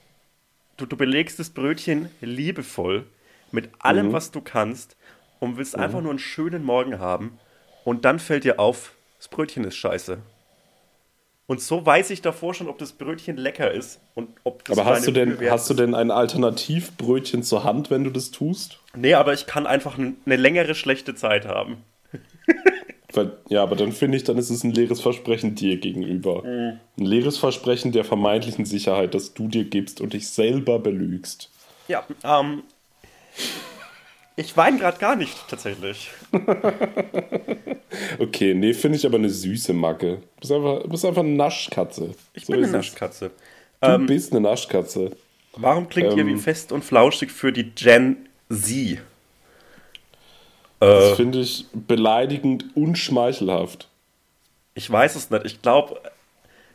du, 0.77 0.85
du 0.85 0.97
belegst 0.97 1.39
das 1.39 1.49
Brötchen 1.49 2.09
liebevoll 2.21 3.05
mit 3.51 3.69
allem, 3.79 4.11
was 4.11 4.31
du 4.31 4.41
kannst 4.41 4.95
und 5.39 5.57
willst 5.57 5.75
einfach 5.77 6.01
nur 6.01 6.09
einen 6.09 6.19
schönen 6.19 6.63
Morgen 6.63 6.99
haben 6.99 7.39
und 7.83 8.05
dann 8.05 8.19
fällt 8.19 8.43
dir 8.43 8.59
auf, 8.59 8.93
das 9.17 9.27
Brötchen 9.27 9.63
ist 9.65 9.75
scheiße. 9.75 10.17
Und 11.49 11.61
so 11.61 11.85
weiß 11.85 12.09
ich 12.09 12.21
davor 12.21 12.53
schon, 12.53 12.67
ob 12.67 12.77
das 12.77 12.91
Brötchen 12.91 13.37
lecker 13.37 13.71
ist 13.71 14.01
und 14.15 14.29
ob 14.43 14.65
das 14.65 14.77
Aber 14.77 14.89
hast 14.89 15.07
du 15.07 15.11
denn, 15.11 15.37
hast 15.49 15.69
du 15.69 15.73
denn 15.73 15.95
ein 15.95 16.11
Alternativbrötchen 16.11 17.41
zur 17.41 17.63
Hand, 17.63 17.89
wenn 17.89 18.03
du 18.03 18.09
das 18.09 18.31
tust? 18.31 18.79
Nee, 18.95 19.13
aber 19.13 19.33
ich 19.33 19.45
kann 19.45 19.65
einfach 19.65 19.97
eine 19.97 20.35
längere 20.35 20.75
schlechte 20.75 21.15
Zeit 21.15 21.45
haben. 21.45 21.83
Ja, 23.49 23.63
aber 23.63 23.75
dann 23.75 23.93
finde 23.93 24.15
ich, 24.17 24.25
dann 24.25 24.37
ist 24.37 24.51
es 24.51 24.63
ein 24.63 24.73
leeres 24.73 25.01
Versprechen 25.01 25.55
dir 25.55 25.77
gegenüber. 25.77 26.43
Mhm. 26.43 26.79
Ein 26.99 27.05
leeres 27.05 27.39
Versprechen 27.39 27.91
der 27.91 28.03
vermeintlichen 28.03 28.65
Sicherheit, 28.65 29.15
das 29.15 29.33
du 29.33 29.47
dir 29.47 29.63
gibst 29.63 30.01
und 30.01 30.13
dich 30.13 30.29
selber 30.29 30.77
belügst. 30.77 31.49
Ja, 31.87 32.05
ähm. 32.23 32.61
Ich 34.37 34.55
weine 34.55 34.77
gerade 34.77 34.97
gar 34.99 35.15
nicht, 35.17 35.35
tatsächlich. 35.49 36.11
Okay, 38.19 38.53
nee, 38.53 38.73
finde 38.73 38.97
ich 38.97 39.05
aber 39.05 39.17
eine 39.17 39.29
süße 39.29 39.73
Macke. 39.73 40.17
Du 40.17 40.39
bist 40.41 40.51
einfach, 40.51 40.83
du 40.83 40.89
bist 40.89 41.05
einfach 41.05 41.23
eine 41.23 41.31
Naschkatze. 41.35 42.13
Ich 42.33 42.45
So 42.45 42.53
bin 42.53 42.63
eine. 42.63 42.71
Naschkatze. 42.73 43.31
Du 43.81 43.97
bist 44.05 44.31
eine 44.31 44.41
Naschkatze. 44.41 45.11
Warum 45.55 45.89
klingt 45.89 46.13
ihr 46.13 46.19
Ähm. 46.21 46.27
wie 46.27 46.37
fest 46.37 46.71
und 46.71 46.83
flauschig 46.83 47.31
für 47.31 47.51
die 47.51 47.71
Gen 47.71 48.27
Z? 48.49 48.99
Das 50.79 51.13
Äh, 51.13 51.15
finde 51.15 51.39
ich 51.39 51.65
beleidigend 51.73 52.65
und 52.75 52.97
schmeichelhaft. 52.97 53.87
ich 54.75 54.89
weiß 54.89 55.15
es 55.15 55.31
nicht. 55.31 55.45
Ich 55.45 55.61
glaube, 55.61 55.99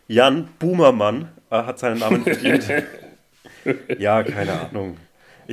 Jan 0.09 0.49
Boomermann 0.59 1.31
äh, 1.51 1.63
hat 1.63 1.79
seinen 1.79 1.99
Namen 2.01 2.25
verdient. 2.25 2.67
ja, 3.99 4.23
keine 4.25 4.53
Ahnung. 4.69 4.97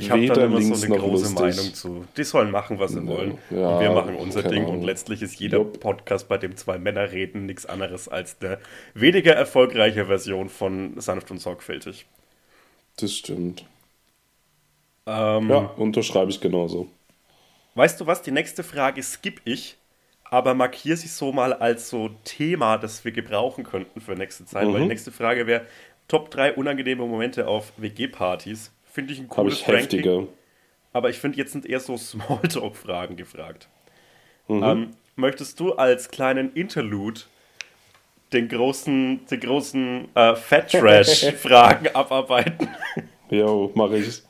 Ich 0.00 0.10
habe 0.10 0.26
da 0.26 0.44
immer 0.44 0.60
so 0.62 0.86
eine 0.86 0.96
große. 0.96 1.34
Meinung 1.34 1.74
zu. 1.74 2.04
Die 2.16 2.24
sollen 2.24 2.50
machen, 2.50 2.78
was 2.78 2.92
sie 2.92 3.06
wollen. 3.06 3.38
ja, 3.50 3.68
und 3.68 3.80
wir 3.80 3.90
machen 3.90 4.16
unser 4.16 4.42
Ding. 4.42 4.64
Ahnung. 4.64 4.78
Und 4.78 4.82
letztlich 4.84 5.22
ist 5.22 5.38
jeder 5.38 5.58
Jupp. 5.58 5.80
Podcast, 5.80 6.28
bei 6.28 6.38
dem 6.38 6.56
zwei 6.56 6.78
Männer 6.78 7.12
reden, 7.12 7.46
nichts 7.46 7.66
anderes 7.66 8.08
als 8.08 8.36
eine 8.40 8.58
weniger 8.94 9.34
erfolgreiche 9.34 10.06
Version 10.06 10.48
von 10.48 11.00
Sanft 11.00 11.30
und 11.30 11.38
Sorgfältig. 11.38 12.06
Das 12.96 13.12
stimmt. 13.14 13.64
Ähm, 15.06 15.48
Ja, 15.50 15.58
unterschreibe 15.76 16.30
ich 16.30 16.40
genauso. 16.40 16.88
Weißt 17.74 18.00
du 18.00 18.06
was? 18.06 18.22
Die 18.22 18.32
nächste 18.32 18.62
Frage 18.64 19.02
skipp 19.02 19.40
ich, 19.44 19.76
aber 20.24 20.54
markiere 20.54 20.96
sie 20.96 21.08
so 21.08 21.32
mal 21.32 21.52
als 21.52 21.88
so 21.88 22.10
Thema, 22.24 22.78
das 22.78 23.04
wir 23.04 23.12
gebrauchen 23.12 23.64
könnten 23.64 24.00
für 24.00 24.14
nächste 24.14 24.44
Zeit. 24.44 24.66
Mhm. 24.68 24.74
Weil 24.74 24.80
die 24.82 24.88
nächste 24.88 25.12
Frage 25.12 25.46
wäre: 25.46 25.66
Top 26.08 26.30
3 26.30 26.54
unangenehme 26.54 27.06
Momente 27.06 27.46
auf 27.48 27.72
WG-Partys. 27.76 28.72
Finde 28.90 29.12
ich 29.12 29.20
ein 29.20 29.28
cooles 29.28 29.60
ich 29.60 29.68
Ranking. 29.68 29.80
heftiger. 29.82 30.26
Aber 30.92 31.10
ich 31.10 31.18
finde, 31.18 31.38
jetzt 31.38 31.52
sind 31.52 31.66
eher 31.66 31.80
so 31.80 31.96
Smalltalk-Fragen 31.98 33.16
gefragt. 33.16 33.68
Mhm. 34.48 34.62
Ähm, 34.62 34.90
möchtest 35.16 35.60
du 35.60 35.74
als 35.74 36.10
kleinen 36.10 36.52
Interlude 36.54 37.20
den 38.32 38.48
großen, 38.48 39.26
den 39.26 39.40
großen 39.40 40.08
äh, 40.14 40.34
Fat 40.36 40.70
Trash-Fragen 40.70 41.88
abarbeiten? 41.94 42.68
Jo, 43.30 43.70
mache 43.74 43.98
ich. 43.98 44.22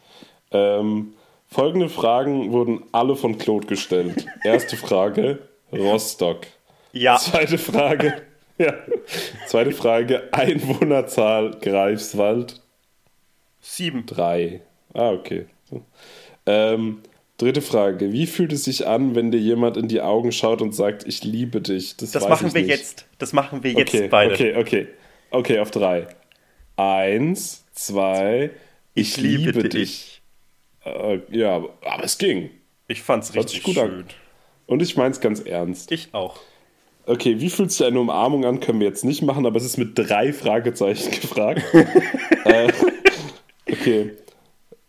Ähm, 0.53 1.15
folgende 1.49 1.89
Fragen 1.89 2.51
wurden 2.51 2.85
alle 2.93 3.17
von 3.17 3.39
Claude 3.39 3.67
gestellt. 3.67 4.27
Erste 4.45 4.77
Frage: 4.77 5.39
Rostock. 5.73 6.47
Ja, 6.93 7.17
Zweite 7.19 7.57
Frage: 7.57 8.23
ja. 8.59 8.75
Zweite 9.47 9.73
Frage: 9.73 10.29
Einwohnerzahl 10.33 11.53
Greifswald. 11.61 12.60
Sieben. 13.61 14.07
Drei. 14.07 14.61
Ah, 14.95 15.11
okay. 15.11 15.47
Ähm, 16.47 17.01
dritte 17.39 17.63
Frage: 17.63 18.13
Wie 18.13 18.27
fühlt 18.27 18.53
es 18.53 18.65
sich 18.65 18.87
an, 18.87 19.15
wenn 19.15 19.31
dir 19.31 19.41
jemand 19.41 19.77
in 19.77 19.89
die 19.89 20.01
Augen 20.01 20.33
schaut 20.33 20.63
und 20.63 20.75
sagt, 20.75 21.07
ich 21.07 21.23
liebe 21.25 21.61
dich? 21.61 21.97
Das 21.97 22.15
weiß 22.15 22.29
machen 22.29 22.49
ich 22.49 22.55
wir 22.55 22.63
nicht. 22.63 22.71
jetzt. 22.71 23.07
Das 23.19 23.33
machen 23.33 23.63
wir 23.63 23.73
jetzt 23.73 23.95
Okay, 23.95 24.09
beide. 24.09 24.35
okay, 24.35 24.57
okay. 24.57 24.87
Okay, 25.31 25.59
auf 25.61 25.71
drei. 25.71 26.09
Eins, 26.77 27.65
zwei, 27.73 28.51
Ich, 28.95 29.17
liebe, 29.17 29.69
dich. 29.69 30.23
Äh, 30.85 31.21
ja, 31.31 31.57
aber- 31.57 32.05
es 32.05 32.19
ging. 32.19 32.51
Ich 32.89 33.03
fand's 33.03 33.35
richtig 33.35 33.63
gut 33.63 33.79
an. 33.79 33.89
schön. 33.91 34.05
Und 34.67 34.83
ich 34.83 34.97
meine 34.97 35.11
es 35.13 35.21
ganz 35.21 35.41
ernst. 35.41 35.93
Ich 35.93 36.09
auch. 36.13 36.39
Okay, 37.07 37.39
wie 37.41 37.51
fühlt 37.51 37.71
sich 37.73 37.85
eine 37.87 38.01
Umarmung 38.01 38.45
an, 38.45 38.61
können 38.61 38.81
wir 38.81 38.87
jetzt 38.89 39.05
nicht 39.05 39.23
machen, 39.23 39.47
aber 39.47 39.57
es 39.57 39.65
ist 39.65 39.77
mit 39.79 39.93
drei 39.99 40.33
Fragezeichen 40.33 41.11
gefragt. 41.21 41.63
äh, 42.45 42.73
okay. 43.73 44.17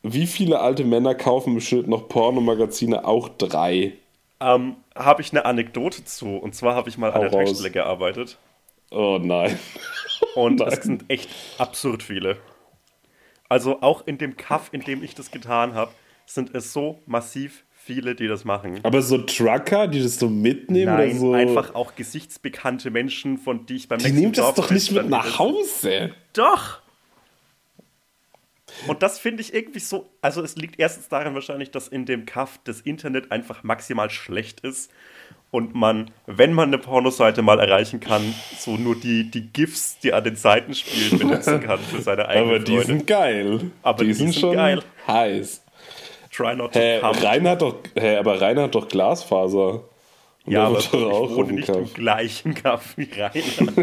Wie 0.04 0.26
viele 0.26 0.60
alte 0.60 0.84
Männer 0.84 1.13
kaufen 1.15 1.54
im 1.54 1.60
Schnitt 1.62 1.88
noch 1.88 2.10
Pornomagazine? 2.10 3.06
Auch 3.06 3.30
drei. 3.30 3.94
ähm, 4.39 4.76
habe 4.96 5.22
ich 5.22 5.32
eine 5.32 5.46
Anekdote 5.46 6.04
zu. 6.06 6.36
Und 6.38 6.56
zwar 6.56 6.76
habe 6.76 6.89
ich 6.89 6.98
mal 6.98 7.10
an 7.12 7.15
Hau 7.15 7.22
der 7.22 7.32
raus. 7.32 7.46
Tankstelle 7.46 7.72
gearbeitet. 7.72 8.38
Oh 8.89 9.20
nein. 9.22 9.58
Und 10.36 10.60
Nein. 10.60 10.67
es 10.70 10.84
sind 10.84 11.06
echt 11.08 11.30
absurd 11.58 12.04
viele. 12.04 12.38
Also 13.48 13.82
auch 13.82 14.06
in 14.06 14.17
dem 14.17 14.38
Kaff, 14.38 14.70
in 14.72 14.82
dem 14.82 15.04
ich 15.04 15.15
das 15.15 15.32
getan 15.32 15.74
habe, 15.76 15.91
sind 16.26 16.54
es 16.56 16.74
so 16.74 17.00
massiv 17.06 17.63
viele, 17.72 18.15
die 18.15 18.28
das 18.28 18.44
machen. 18.46 18.80
Aber 18.84 19.02
so 19.02 19.17
Trucker, 19.20 19.88
die 19.88 20.02
das 20.04 20.20
so 20.20 20.30
mitnehmen 20.30 20.94
Nein, 20.96 21.10
oder 21.12 21.20
so. 21.20 21.34
einfach 21.34 21.74
auch 21.76 21.96
gesichtsbekannte 21.96 22.91
Menschen, 22.91 23.38
von 23.38 23.65
die 23.65 23.76
ich 23.78 23.88
beim 23.88 24.00
die 24.00 24.06
nächsten 24.06 24.20
nehmen 24.22 24.34
das 24.34 24.46
doch 24.48 24.56
Dorffest 24.56 24.91
nicht 24.91 25.02
mit 25.02 25.10
nach 25.10 25.39
Hause. 25.39 26.12
Doch! 26.34 26.81
Und 28.88 29.04
das 29.04 29.20
finde 29.20 29.42
ich 29.42 29.54
irgendwie 29.54 29.80
so. 29.80 30.10
Also, 30.22 30.42
es 30.44 30.56
liegt 30.56 30.80
erstens 30.80 31.08
daran 31.10 31.34
wahrscheinlich, 31.36 31.72
dass 31.72 31.88
in 31.88 32.06
dem 32.06 32.26
Kaff 32.26 32.60
das 32.64 32.82
Internet 32.82 33.32
einfach 33.32 33.64
maximal 33.64 34.10
schlecht 34.10 34.62
ist 34.62 34.92
und 35.52 35.76
man, 35.76 36.12
wenn 36.26 36.54
man 36.54 36.70
eine 36.70 36.78
Pornoseite 36.78 37.42
mal 37.42 37.60
erreichen 37.60 38.00
kann, 38.00 38.34
so 38.58 38.78
nur 38.78 38.96
die, 38.96 39.30
die 39.30 39.52
GIFs, 39.52 40.00
die 40.00 40.14
an 40.14 40.24
den 40.24 40.36
Seiten 40.38 40.74
spielen, 40.74 41.20
benutzen 41.20 41.60
kann 41.60 41.80
für 41.80 42.02
seine 42.02 42.28
eigenen 42.28 42.50
Aber 42.56 42.60
die 42.60 42.72
Freunde. 42.72 42.86
sind 42.88 43.08
geil. 43.08 43.72
Aber 43.84 44.04
die 44.06 44.14
sind 44.14 44.34
schon 44.34 44.56
geil. 44.56 44.82
heiß. 45.08 45.62
Try 46.32 46.56
not 46.56 46.74
to 46.74 46.80
Hä, 46.80 47.00
come. 47.02 47.22
Rainer 47.22 47.50
hat 47.52 47.62
doch, 47.62 47.76
hä, 47.98 48.16
aber 48.16 48.40
Rainer 48.40 48.64
hat 48.64 48.76
doch 48.76 48.88
Glasfaser. 48.88 49.84
Und 50.46 50.54
ja, 50.54 50.66
aber 50.68 50.80
ich 50.80 50.92
wohne 50.94 51.54
nicht 51.54 51.76
im 51.76 51.84
Kaff. 51.84 51.94
gleichen 51.94 52.54
Kaff 52.56 52.98
wie 52.98 53.10
Rainer. 53.16 53.74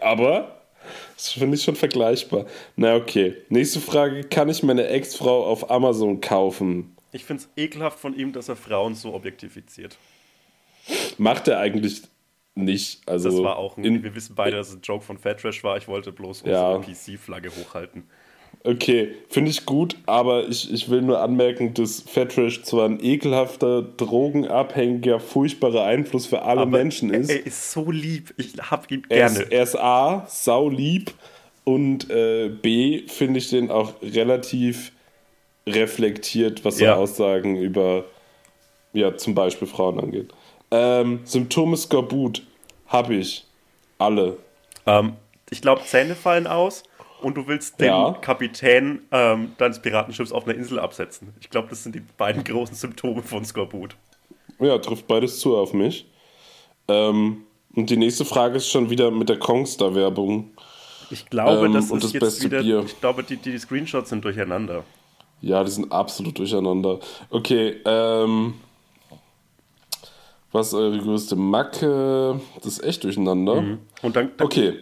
Aber 0.00 0.62
das 1.16 1.30
finde 1.32 1.56
ich 1.56 1.62
schon 1.62 1.76
vergleichbar. 1.76 2.46
Na 2.76 2.94
okay. 2.96 3.34
Nächste 3.48 3.80
Frage. 3.80 4.24
Kann 4.24 4.48
ich 4.48 4.62
meine 4.62 4.86
Ex-Frau 4.88 5.44
auf 5.46 5.70
Amazon 5.70 6.20
kaufen? 6.20 6.96
Ich 7.12 7.24
finde 7.24 7.44
es 7.44 7.48
ekelhaft 7.62 7.98
von 7.98 8.14
ihm, 8.16 8.32
dass 8.32 8.48
er 8.48 8.56
Frauen 8.56 8.94
so 8.94 9.14
objektifiziert. 9.14 9.96
Macht 11.18 11.48
er 11.48 11.58
eigentlich 11.58 12.02
nicht. 12.54 13.00
Also 13.06 13.30
Das 13.30 13.42
war 13.42 13.56
auch 13.56 13.76
ein, 13.76 13.84
in, 13.84 14.02
wir 14.02 14.14
wissen 14.14 14.34
beide, 14.34 14.56
dass 14.56 14.68
es 14.68 14.74
ein 14.76 14.80
Joke 14.82 15.04
von 15.04 15.18
Fat 15.18 15.40
Trash 15.40 15.62
war. 15.64 15.76
Ich 15.76 15.88
wollte 15.88 16.12
bloß 16.12 16.42
Ja. 16.46 16.72
unsere 16.72 16.92
PC-Flagge 16.94 17.50
hochhalten. 17.50 18.04
Okay, 18.64 19.14
finde 19.28 19.50
ich 19.50 19.64
gut, 19.64 19.96
aber 20.06 20.48
ich, 20.48 20.72
ich 20.72 20.88
will 20.90 21.02
nur 21.02 21.20
anmerken, 21.20 21.72
dass 21.74 22.00
Fatrash 22.00 22.62
zwar 22.64 22.86
ein 22.88 22.98
ekelhafter, 23.02 23.82
drogenabhängiger, 23.82 25.20
furchtbarer 25.20 25.84
Einfluss 25.84 26.26
für 26.26 26.42
alle 26.42 26.62
Aber 26.62 26.78
Menschen 26.78 27.10
ist. 27.14 27.30
Er, 27.30 27.40
er 27.40 27.46
ist 27.46 27.70
so 27.70 27.90
lieb. 27.90 28.34
Ich 28.38 28.54
hab 28.58 28.90
ihn 28.90 29.04
Er 29.08 29.28
gerne. 29.30 29.46
er 29.50 29.62
ist 29.62 29.76
A, 29.78 30.26
sau 30.28 30.68
lieb 30.68 31.12
und 31.64 32.10
äh, 32.10 32.48
B, 32.48 33.06
finde 33.06 33.38
ich 33.38 33.50
den 33.50 33.70
auch 33.70 33.94
relativ 34.02 34.90
reflektiert, 35.66 36.64
was 36.64 36.78
Ja. 36.80 36.94
so 36.94 37.02
Aussagen 37.02 37.56
über, 37.56 38.04
ja, 38.92 39.16
zum 39.16 39.34
Beispiel 39.34 39.68
Frauen 39.68 40.00
angeht. 40.00 40.30
Ähm, 40.70 41.20
Symptome 41.24 41.76
Skorbut 41.76 42.42
habe 42.88 43.14
ich. 43.14 43.44
Alle. 43.98 44.36
ähm, 44.86 45.14
ich 45.50 45.62
glaube, 45.62 45.82
Zähne 45.84 46.14
fallen 46.16 46.46
aus 46.46 46.82
und 47.26 47.36
du 47.36 47.46
willst 47.48 47.80
den 47.80 47.88
Ja. 47.88 48.12
Kapitän 48.20 49.00
ähm, 49.10 49.52
deines 49.58 49.80
Piratenschiffs 49.82 50.30
auf 50.30 50.46
einer 50.46 50.54
Insel 50.56 50.78
absetzen. 50.78 51.34
Ich 51.40 51.50
glaube, 51.50 51.68
das 51.68 51.82
sind 51.82 51.94
die 51.94 52.02
beiden 52.16 52.44
großen 52.44 52.76
Symptome 52.76 53.22
von 53.22 53.44
Skorbut. 53.44 53.96
Ja, 54.60 54.78
trifft 54.78 55.06
beides 55.08 55.40
zu 55.40 55.56
auf 55.56 55.72
mich. 55.74 56.06
Ähm, 56.88 57.42
und 57.74 57.90
die 57.90 57.96
nächste 57.96 58.24
Frage 58.24 58.56
ist 58.56 58.68
schon 58.70 58.90
wieder 58.90 59.10
mit 59.10 59.28
der 59.28 59.38
Kongstar-Werbung. 59.38 60.52
Ich 61.10 61.28
glaube, 61.28 61.66
Ähm, 61.66 61.72
das 61.74 61.90
ist 61.90 62.04
das 62.04 62.12
jetzt 62.12 62.20
beste 62.20 62.44
wieder. 62.44 62.62
Bier. 62.62 62.82
Ich 62.86 63.00
glaube, 63.00 63.22
die, 63.24 63.36
die 63.36 63.58
Screenshots 63.58 64.10
sind 64.10 64.24
durcheinander. 64.24 64.84
Ja, 65.40 65.62
die 65.64 65.70
sind 65.70 65.90
absolut 65.92 66.38
durcheinander. 66.38 67.00
Okay, 67.30 67.76
ähm. 67.84 68.54
Was 70.52 70.68
ist 70.68 70.74
eure 70.74 70.98
größte 70.98 71.36
Macke? 71.36 72.40
Das 72.56 72.66
ist 72.66 72.84
echt 72.84 73.04
durcheinander. 73.04 73.56
Und 74.02 74.16
dann, 74.16 74.30
dann 74.36 74.46
Okay. 74.46 74.74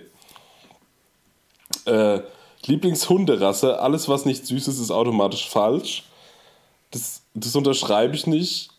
Äh, 1.87 2.21
Lieblingshunderasse, 2.67 3.79
alles 3.81 4.09
was 4.09 4.25
nicht 4.25 4.47
süß 4.47 4.69
ist, 4.69 4.79
ist 4.81 4.91
automatisch 4.91 5.49
falsch. 5.49 6.05
Das, 6.91 7.23
das 7.35 7.55
unterschreibe 7.57 8.15
ich 8.15 8.27
nicht. 8.27 8.71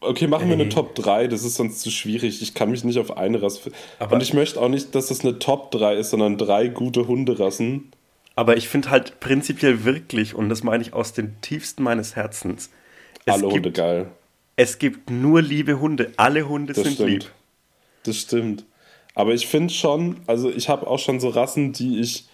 Okay, 0.00 0.28
machen 0.28 0.46
wir 0.46 0.54
eine 0.54 0.68
Top 0.68 0.94
3, 0.94 1.26
das 1.26 1.42
ist 1.42 1.56
sonst 1.56 1.80
zu 1.80 1.90
schwierig. 1.90 2.40
Ich 2.40 2.54
kann 2.54 2.70
mich 2.70 2.84
nicht 2.84 2.98
auf 3.00 3.16
eine 3.16 3.42
Rasse. 3.42 3.72
Aber- 3.98 4.14
Und 4.14 4.22
ich 4.22 4.32
möchte 4.32 4.60
auch 4.60 4.68
nicht, 4.68 4.94
dass 4.94 5.08
das 5.08 5.20
eine 5.22 5.38
Top 5.40 5.72
3 5.72 5.96
ist, 5.96 6.10
sondern 6.10 6.38
drei 6.38 6.68
gute 6.68 7.08
Hunderassen. 7.08 7.90
Aber 8.36 8.56
ich 8.56 8.68
finde 8.68 8.90
halt 8.90 9.18
prinzipiell 9.18 9.84
wirklich, 9.84 10.34
und 10.36 10.48
das 10.48 10.62
meine 10.62 10.82
ich 10.84 10.92
aus 10.92 11.12
dem 11.14 11.40
tiefsten 11.40 11.82
meines 11.82 12.14
Herzens, 12.14 12.70
es, 13.24 13.32
Alle 13.34 13.46
Hunde 13.46 13.60
gibt, 13.62 13.76
geil. 13.78 14.06
es 14.54 14.78
gibt 14.78 15.10
nur 15.10 15.42
liebe 15.42 15.80
Hunde. 15.80 16.12
Alle 16.16 16.48
Hunde 16.48 16.72
Das 16.74 16.84
sind 16.84 16.94
stimmt. 16.94 17.10
lieb. 17.10 17.32
Das 18.04 18.16
stimmt. 18.16 18.64
Aber 19.18 19.34
ich 19.34 19.48
finde 19.48 19.74
schon, 19.74 20.20
also 20.28 20.48
ich 20.48 20.68
habe 20.68 20.86
auch 20.86 21.00
schon 21.00 21.18
so 21.18 21.30
Rassen, 21.30 21.72
die 21.72 21.98
ich 21.98 22.28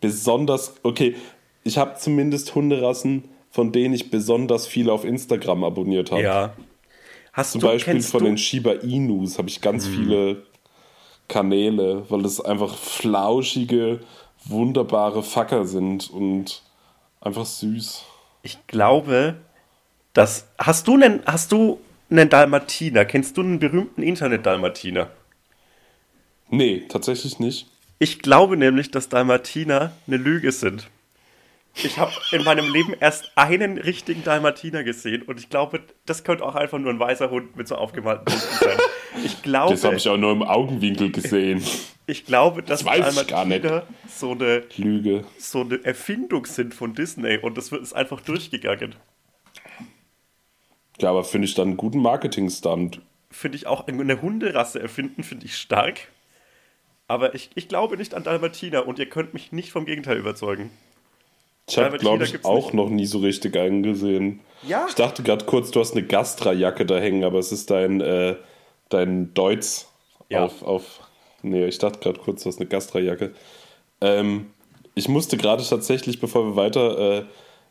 besonders, 0.00 0.74
okay, 0.82 1.14
ich 1.62 1.78
habe 1.78 1.94
zumindest 2.00 2.56
Hunderassen, 2.56 3.28
von 3.52 3.70
denen 3.70 3.94
ich 3.94 4.10
besonders 4.10 4.66
viel 4.66 4.90
auf 4.90 5.04
Instagram 5.04 5.62
abonniert 5.62 6.10
habe. 6.10 6.22
Ja. 6.22 6.52
Hast 7.32 7.52
Zum 7.52 7.60
du, 7.60 7.68
Beispiel 7.68 8.02
von 8.02 8.18
du, 8.18 8.26
den 8.26 8.38
Shiba 8.38 8.72
Inus 8.72 9.38
habe 9.38 9.48
ich 9.48 9.60
ganz 9.60 9.86
viele 9.86 10.42
Kanäle, 11.28 12.02
weil 12.08 12.22
das 12.22 12.40
einfach 12.40 12.74
flauschige, 12.76 14.00
wunderbare 14.46 15.22
Facker 15.22 15.64
sind 15.64 16.10
und 16.10 16.60
einfach 17.20 17.46
süß. 17.46 18.02
Ich 18.42 18.66
glaube, 18.66 19.36
dass. 20.12 20.48
Hast 20.58 20.88
du 20.88 20.94
einen, 20.94 21.22
hast 21.24 21.52
du 21.52 21.78
einen 22.10 22.28
Dalmatiner? 22.28 23.04
Kennst 23.04 23.36
du 23.36 23.42
einen 23.42 23.60
berühmten 23.60 24.02
Internet-Dalmatiner? 24.02 25.08
Nee, 26.50 26.84
tatsächlich 26.88 27.38
nicht. 27.38 27.66
Ich 27.98 28.20
glaube 28.20 28.56
nämlich, 28.56 28.90
dass 28.90 29.08
Dalmatiner 29.08 29.92
eine 30.06 30.16
Lüge 30.16 30.52
sind. 30.52 30.88
Ich 31.74 31.98
habe 31.98 32.12
in 32.32 32.42
meinem 32.44 32.72
Leben 32.72 32.94
erst 33.00 33.30
einen 33.36 33.76
richtigen 33.78 34.24
Dalmatiner 34.24 34.82
gesehen 34.82 35.22
und 35.22 35.38
ich 35.38 35.50
glaube, 35.50 35.80
das 36.06 36.24
könnte 36.24 36.44
auch 36.44 36.54
einfach 36.54 36.78
nur 36.78 36.90
ein 36.90 36.98
weißer 36.98 37.28
Hund 37.30 37.54
mit 37.56 37.68
so 37.68 37.74
aufgemalten 37.76 38.32
Hunden 38.32 38.46
sein. 38.60 38.78
Ich 39.24 39.42
glaube, 39.42 39.74
Das 39.74 39.84
habe 39.84 39.96
ich 39.96 40.08
auch 40.08 40.16
nur 40.16 40.32
im 40.32 40.42
Augenwinkel 40.42 41.10
gesehen. 41.12 41.62
ich 42.06 42.24
glaube, 42.24 42.62
dass 42.62 42.82
Das 42.82 43.14
Dalmatiner 43.14 43.86
so 44.08 44.30
eine, 44.32 44.64
Lüge. 44.78 45.24
so 45.38 45.60
eine 45.60 45.84
Erfindung 45.84 46.46
sind 46.46 46.72
von 46.74 46.94
Disney 46.94 47.36
und 47.38 47.58
das 47.58 47.70
wird- 47.72 47.82
ist 47.82 47.92
einfach 47.92 48.22
durchgegangen. 48.22 48.94
Ja, 51.00 51.10
aber 51.10 51.24
finde 51.24 51.46
ich 51.46 51.54
dann 51.54 51.68
einen 51.68 51.76
guten 51.76 52.00
Marketing-Stunt. 52.00 53.00
Finde 53.30 53.56
ich 53.56 53.66
auch 53.66 53.86
eine 53.86 54.22
Hunderasse 54.22 54.80
erfinden, 54.80 55.22
finde 55.24 55.44
ich 55.44 55.56
stark. 55.58 56.08
Aber 57.08 57.34
ich, 57.34 57.50
ich 57.54 57.68
glaube 57.68 57.96
nicht 57.96 58.14
an 58.14 58.24
Dalmatiner 58.24 58.86
und 58.86 58.98
ihr 58.98 59.06
könnt 59.06 59.32
mich 59.34 59.52
nicht 59.52 59.70
vom 59.70 59.84
Gegenteil 59.86 60.18
überzeugen. 60.18 60.70
Ich 61.68 61.78
habe, 61.78 61.98
glaube 61.98 62.24
ich, 62.24 62.44
auch 62.44 62.66
nicht. 62.66 62.74
noch 62.74 62.88
nie 62.90 63.06
so 63.06 63.18
richtig 63.18 63.56
einen 63.56 63.82
gesehen. 63.82 64.40
Ja? 64.62 64.86
Ich 64.88 64.94
dachte 64.94 65.22
gerade 65.22 65.44
kurz, 65.46 65.70
du 65.72 65.80
hast 65.80 65.92
eine 65.92 66.04
Gastra-Jacke 66.04 66.86
da 66.86 66.98
hängen, 66.98 67.24
aber 67.24 67.38
es 67.38 67.50
ist 67.50 67.70
dein, 67.70 68.00
äh, 68.00 68.36
dein 68.88 69.34
Deutz 69.34 69.88
Ja. 70.28 70.44
auf, 70.44 70.62
auf. 70.62 71.00
Nee, 71.42 71.66
ich 71.66 71.78
dachte 71.78 71.98
gerade 71.98 72.20
kurz, 72.20 72.42
du 72.44 72.48
hast 72.50 72.60
eine 72.60 72.68
Gastra-Jacke. 72.68 73.32
Ähm, 74.00 74.46
ich 74.94 75.08
musste 75.08 75.36
gerade 75.36 75.64
tatsächlich, 75.64 76.20
bevor 76.20 76.44
wir 76.46 76.56
weiter 76.56 76.98
äh, 77.18 77.24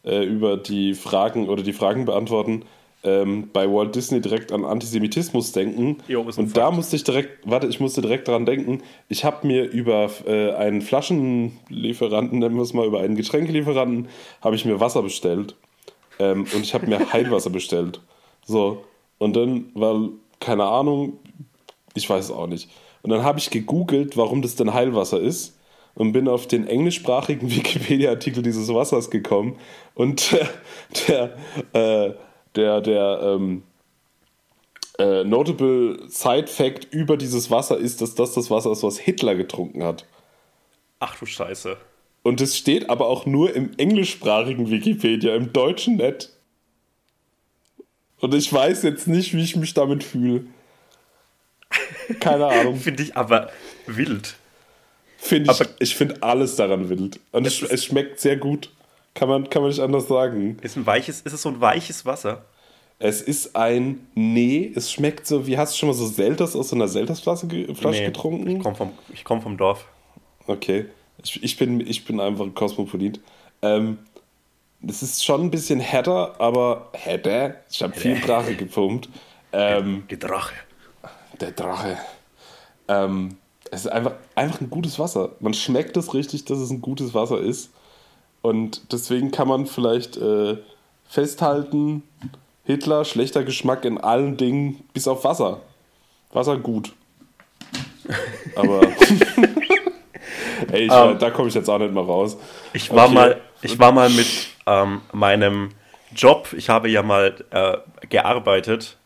äh, 0.09 0.23
über 0.25 0.57
die 0.57 0.93
Fragen 0.93 1.47
oder 1.49 1.63
die 1.63 1.73
Fragen 1.73 2.05
beantworten, 2.05 2.65
ähm, 3.05 3.49
bei 3.53 3.71
Walt 3.71 3.95
Disney 3.95 4.19
direkt 4.19 4.51
an 4.51 4.65
Antisemitismus 4.65 5.51
denken. 5.51 5.97
Jo, 6.07 6.21
Und 6.21 6.57
da 6.57 6.65
Fakt. 6.65 6.75
musste 6.75 6.95
ich 6.95 7.03
direkt, 7.03 7.39
warte, 7.45 7.67
ich 7.67 7.79
musste 7.79 8.01
direkt 8.01 8.27
daran 8.27 8.45
denken, 8.45 8.81
ich 9.07 9.23
habe 9.23 9.45
mir 9.47 9.63
über 9.69 10.09
äh, 10.27 10.51
einen 10.53 10.81
Flaschenlieferanten, 10.81 12.39
nennen 12.39 12.55
wir 12.55 12.63
es 12.63 12.73
mal, 12.73 12.85
über 12.85 12.99
einen 13.01 13.15
Getränkelieferanten, 13.15 14.09
habe 14.41 14.55
ich 14.55 14.65
mir 14.65 14.79
Wasser 14.79 15.03
bestellt. 15.03 15.55
Ähm, 16.19 16.45
und 16.53 16.61
ich 16.61 16.73
habe 16.73 16.87
mir 16.87 16.99
Heilwasser 17.13 17.51
bestellt. 17.51 18.01
So, 18.45 18.83
und 19.19 19.35
dann, 19.35 19.71
weil, 19.75 20.09
keine 20.39 20.65
Ahnung, 20.65 21.19
ich 21.93 22.09
weiß 22.09 22.25
es 22.25 22.31
auch 22.31 22.47
nicht. 22.47 22.69
Und 23.03 23.11
dann 23.11 23.23
habe 23.23 23.37
ich 23.37 23.51
gegoogelt, 23.51 24.17
warum 24.17 24.41
das 24.41 24.55
denn 24.55 24.73
Heilwasser 24.73 25.19
ist 25.19 25.59
und 25.93 26.11
bin 26.11 26.27
auf 26.27 26.47
den 26.47 26.67
englischsprachigen 26.67 27.51
Wikipedia-Artikel 27.55 28.41
dieses 28.41 28.73
Wassers 28.73 29.11
gekommen. 29.11 29.57
Und 29.93 30.31
der, 31.07 31.29
der, 31.73 32.07
äh, 32.07 32.13
der, 32.55 32.81
der 32.81 33.19
ähm, 33.23 33.63
äh, 34.97 35.23
notable 35.23 35.99
Side-Fact 36.09 36.93
über 36.93 37.17
dieses 37.17 37.51
Wasser 37.51 37.77
ist, 37.77 38.01
dass 38.01 38.15
das 38.15 38.33
das 38.33 38.49
Wasser 38.49 38.71
ist, 38.71 38.83
was 38.83 38.97
Hitler 38.97 39.35
getrunken 39.35 39.83
hat. 39.83 40.05
Ach 40.99 41.17
du 41.19 41.25
Scheiße. 41.25 41.77
Und 42.23 42.41
es 42.41 42.57
steht 42.57 42.89
aber 42.89 43.07
auch 43.07 43.25
nur 43.25 43.53
im 43.55 43.71
englischsprachigen 43.77 44.69
Wikipedia, 44.71 45.35
im 45.35 45.53
deutschen 45.53 45.97
nicht. 45.97 46.31
Und 48.19 48.33
ich 48.33 48.51
weiß 48.51 48.83
jetzt 48.83 49.07
nicht, 49.07 49.33
wie 49.35 49.43
ich 49.43 49.55
mich 49.55 49.73
damit 49.73 50.03
fühle. 50.03 50.45
Keine 52.19 52.47
Ahnung. 52.47 52.75
Finde 52.79 53.03
ich 53.03 53.15
aber 53.17 53.51
wild. 53.85 54.35
Find 55.17 55.45
ich 55.51 55.61
Aber- 55.61 55.69
ich 55.79 55.95
finde 55.95 56.21
alles 56.23 56.55
daran 56.55 56.89
wild. 56.89 57.19
Und 57.31 57.45
es, 57.45 57.61
es 57.61 57.85
schmeckt 57.85 58.19
sehr 58.19 58.37
gut. 58.37 58.69
Kann 59.15 59.29
man, 59.29 59.49
kann 59.49 59.61
man 59.63 59.71
nicht 59.71 59.79
anders 59.81 60.07
sagen. 60.07 60.57
Ist, 60.61 60.75
ein 60.75 60.85
weiches, 60.85 61.21
ist 61.21 61.33
es 61.33 61.41
so 61.41 61.49
ein 61.49 61.59
weiches 61.61 62.05
Wasser? 62.05 62.45
Es 62.99 63.21
ist 63.21 63.55
ein, 63.55 64.07
nee, 64.13 64.71
es 64.75 64.91
schmeckt 64.91 65.25
so, 65.25 65.47
wie 65.47 65.57
hast 65.57 65.73
du 65.73 65.79
schon 65.79 65.89
mal 65.89 65.93
so 65.93 66.05
Selters 66.05 66.55
aus 66.55 66.69
so 66.69 66.75
einer 66.75 66.87
Seltersflasche 66.87 67.47
Flasche 67.75 67.99
Nee, 67.99 68.05
getrunken? 68.05 68.57
Ich 68.57 68.63
komme 68.63 68.75
vom, 68.75 68.91
ich 69.11 69.23
komm 69.23 69.41
vom 69.41 69.57
Dorf. 69.57 69.85
Okay. 70.47 70.85
Ich, 71.23 71.41
ich, 71.43 71.57
bin, 71.57 71.79
ich 71.81 72.05
bin 72.05 72.19
einfach 72.19 72.45
ein 72.45 72.53
Kosmopolit. 72.53 73.19
Ähm, 73.61 73.97
das 74.81 75.01
ist 75.01 75.25
schon 75.25 75.41
ein 75.41 75.51
bisschen 75.51 75.79
härter, 75.79 76.39
aber 76.39 76.89
härter. 76.93 77.55
Ich 77.71 77.81
habe 77.81 77.93
viel 77.93 78.19
Drache 78.19 78.55
gepumpt. 78.55 79.09
Ähm, 79.51 80.03
Die 80.09 80.19
Drache. 80.19 80.53
der 81.39 81.51
Drache. 81.51 81.97
Ähm, 82.87 83.37
es 83.71 83.81
ist 83.85 83.91
einfach, 83.91 84.13
einfach 84.35 84.61
ein 84.61 84.69
gutes 84.69 84.99
Wasser. 84.99 85.31
Man 85.39 85.53
schmeckt 85.53 85.97
es 85.97 86.13
richtig, 86.13 86.45
dass 86.45 86.59
es 86.59 86.69
ein 86.69 86.81
gutes 86.81 87.13
Wasser 87.13 87.39
ist. 87.39 87.71
Und 88.45 88.91
deswegen 88.93 89.31
kann 89.31 89.47
man 89.47 89.65
vielleicht 89.65 90.17
äh, 90.17 90.57
festhalten, 91.09 92.03
Hitler, 92.63 93.03
schlechter 93.03 93.43
Geschmack 93.43 93.85
in 93.85 93.97
allen 93.97 94.37
Dingen, 94.37 94.83
bis 94.93 95.07
auf 95.07 95.23
Wasser. 95.23 95.61
Wasser 96.31 96.57
gut. 96.57 96.93
Aber 98.55 98.81
ey, 100.71 100.85
ich, 100.85 100.91
Ähm. 100.91 101.17
da 101.17 101.31
komme 101.31 101.47
ich 101.47 101.55
jetzt 101.55 101.67
auch 101.69 101.79
nicht 101.79 101.91
mal 101.91 102.03
raus. 102.03 102.37
Ich 102.73 102.91
war 102.93 103.05
Okay. 103.05 103.13
mal, 103.15 103.41
ich 103.63 103.79
war 103.79 103.91
mal 103.91 104.11
mit 104.11 104.27
ähm, 104.67 105.01
meinem 105.11 105.69
Job, 106.15 106.53
ich 106.55 106.69
habe 106.69 106.87
ja 106.87 107.01
mal 107.01 107.33
äh, 107.49 107.77
gearbeitet. 108.09 108.97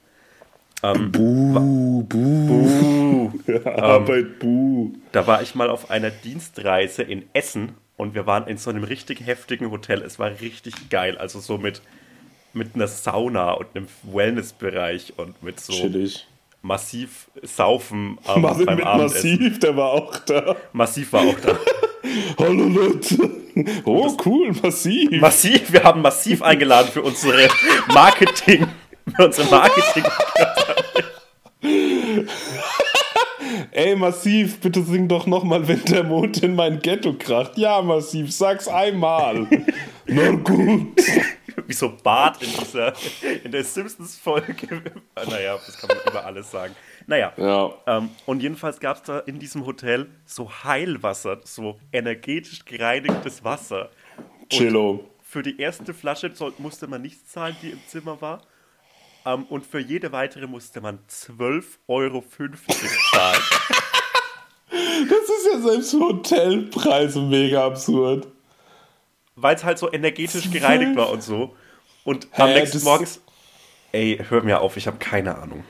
Ähm, 0.83 1.13
Buh, 1.13 2.03
buh. 2.03 3.31
Arbeit, 3.65 4.39
buh. 4.39 4.91
da 5.13 5.25
war 5.27 5.41
ich 5.41 5.55
mal 5.55 5.69
auf 5.69 5.89
einer 5.89 6.09
Dienstreise 6.09 7.03
in 7.03 7.23
Essen 7.31 7.75
und 7.99 8.15
wir 8.15 8.25
waren 8.25 8.47
in 8.47 8.57
so 8.57 8.69
einem 8.69 8.85
richtig 8.85 9.25
heftigen 9.25 9.71
Hotel. 9.71 10.01
Es 10.01 10.19
war 10.19 10.31
richtig 10.39 10.89
geil, 10.89 11.17
also 11.17 11.41
so 11.41 11.57
mit, 11.57 11.81
mit 12.53 12.73
einer 12.73 12.87
Sauna 12.87 13.51
und 13.51 13.67
einem 13.75 13.87
Wellnessbereich 14.03 15.15
und 15.17 15.43
mit 15.43 15.59
so 15.59 15.73
Chillig. 15.73 16.25
massiv 16.61 17.29
Saufen 17.43 18.17
Marvin 18.37 18.67
beim 18.67 18.77
mit 18.77 18.85
Abendessen. 18.85 19.31
Massiv, 19.31 19.59
der 19.59 19.75
war 19.75 19.91
auch 19.91 20.17
da. 20.19 20.55
Massiv 20.71 21.11
war 21.11 21.23
auch 21.23 21.39
da. 21.41 21.59
Hallo 22.39 22.69
Leute. 22.69 23.31
Oh, 23.83 24.15
cool, 24.25 24.53
massiv. 24.63 25.19
Massiv, 25.19 25.73
wir 25.73 25.83
haben 25.83 26.01
massiv 26.01 26.41
eingeladen 26.41 26.89
für 26.93 27.01
unsere 27.01 27.49
Marketing, 27.89 28.65
für 29.13 29.25
unsere 29.25 29.49
Marketing. 29.49 30.03
Ey, 33.71 33.95
massiv, 33.95 34.59
bitte 34.59 34.81
sing 34.83 35.07
doch 35.07 35.25
nochmal, 35.27 35.67
wenn 35.67 35.83
der 35.85 36.03
Mond 36.03 36.43
in 36.43 36.55
mein 36.55 36.79
Ghetto 36.79 37.13
kracht. 37.13 37.57
Ja, 37.57 37.81
massiv, 37.81 38.31
sag's 38.31 38.67
einmal. 38.67 39.47
Na 40.07 40.31
gut. 40.31 40.97
Wie 41.67 41.73
so 41.73 41.93
Bart 42.03 42.41
in 42.41 42.49
dieser, 42.59 42.93
in 43.43 43.51
der 43.51 43.63
Simpsons-Folge. 43.63 44.81
naja, 45.29 45.55
das 45.55 45.77
kann 45.77 45.89
man 45.89 45.97
über 46.07 46.25
alles 46.25 46.49
sagen. 46.49 46.75
Naja, 47.05 47.33
Ja. 47.37 47.73
ähm, 47.85 48.09
und 48.25 48.41
jedenfalls 48.41 48.79
gab 48.79 48.97
es 48.97 49.03
da 49.03 49.19
in 49.19 49.39
diesem 49.39 49.65
Hotel 49.65 50.07
so 50.25 50.49
Heilwasser, 50.63 51.39
so 51.43 51.79
energetisch 51.91 52.65
gereinigtes 52.65 53.43
Wasser. 53.43 53.89
Chillo. 54.49 55.03
Für 55.21 55.43
die 55.43 55.59
erste 55.59 55.93
Flasche 55.93 56.31
musste 56.57 56.87
man 56.87 57.01
nichts 57.03 57.31
zahlen, 57.31 57.55
die 57.61 57.69
im 57.71 57.79
Zimmer 57.87 58.19
war. 58.21 58.41
Ähm, 59.25 59.43
und 59.49 59.65
für 59.65 59.79
jede 59.79 60.11
weitere 60.11 60.47
musste 60.47 60.81
man 60.81 60.99
12,50 61.09 61.73
Euro 61.87 62.23
zahlen. 63.13 63.41
Das 64.71 65.19
ist 65.29 65.47
ja 65.53 65.59
selbst 65.61 65.91
für 65.91 65.99
Hotelpreise 65.99 67.21
mega 67.21 67.65
absurd. 67.65 68.27
weil 69.35 69.55
es 69.55 69.63
halt 69.63 69.77
so 69.79 69.91
energetisch 69.91 70.51
gereinigt 70.51 70.95
war 70.95 71.09
und 71.09 71.23
so. 71.23 71.55
Und 72.03 72.27
am 72.33 72.49
Hä, 72.49 72.53
nächsten 72.59 72.77
das- 72.77 72.83
Morgens, 72.83 73.21
ey, 73.91 74.19
hör 74.29 74.43
mir 74.43 74.61
auf, 74.61 74.77
ich 74.77 74.87
habe 74.87 74.97
keine 74.97 75.37
Ahnung. 75.37 75.63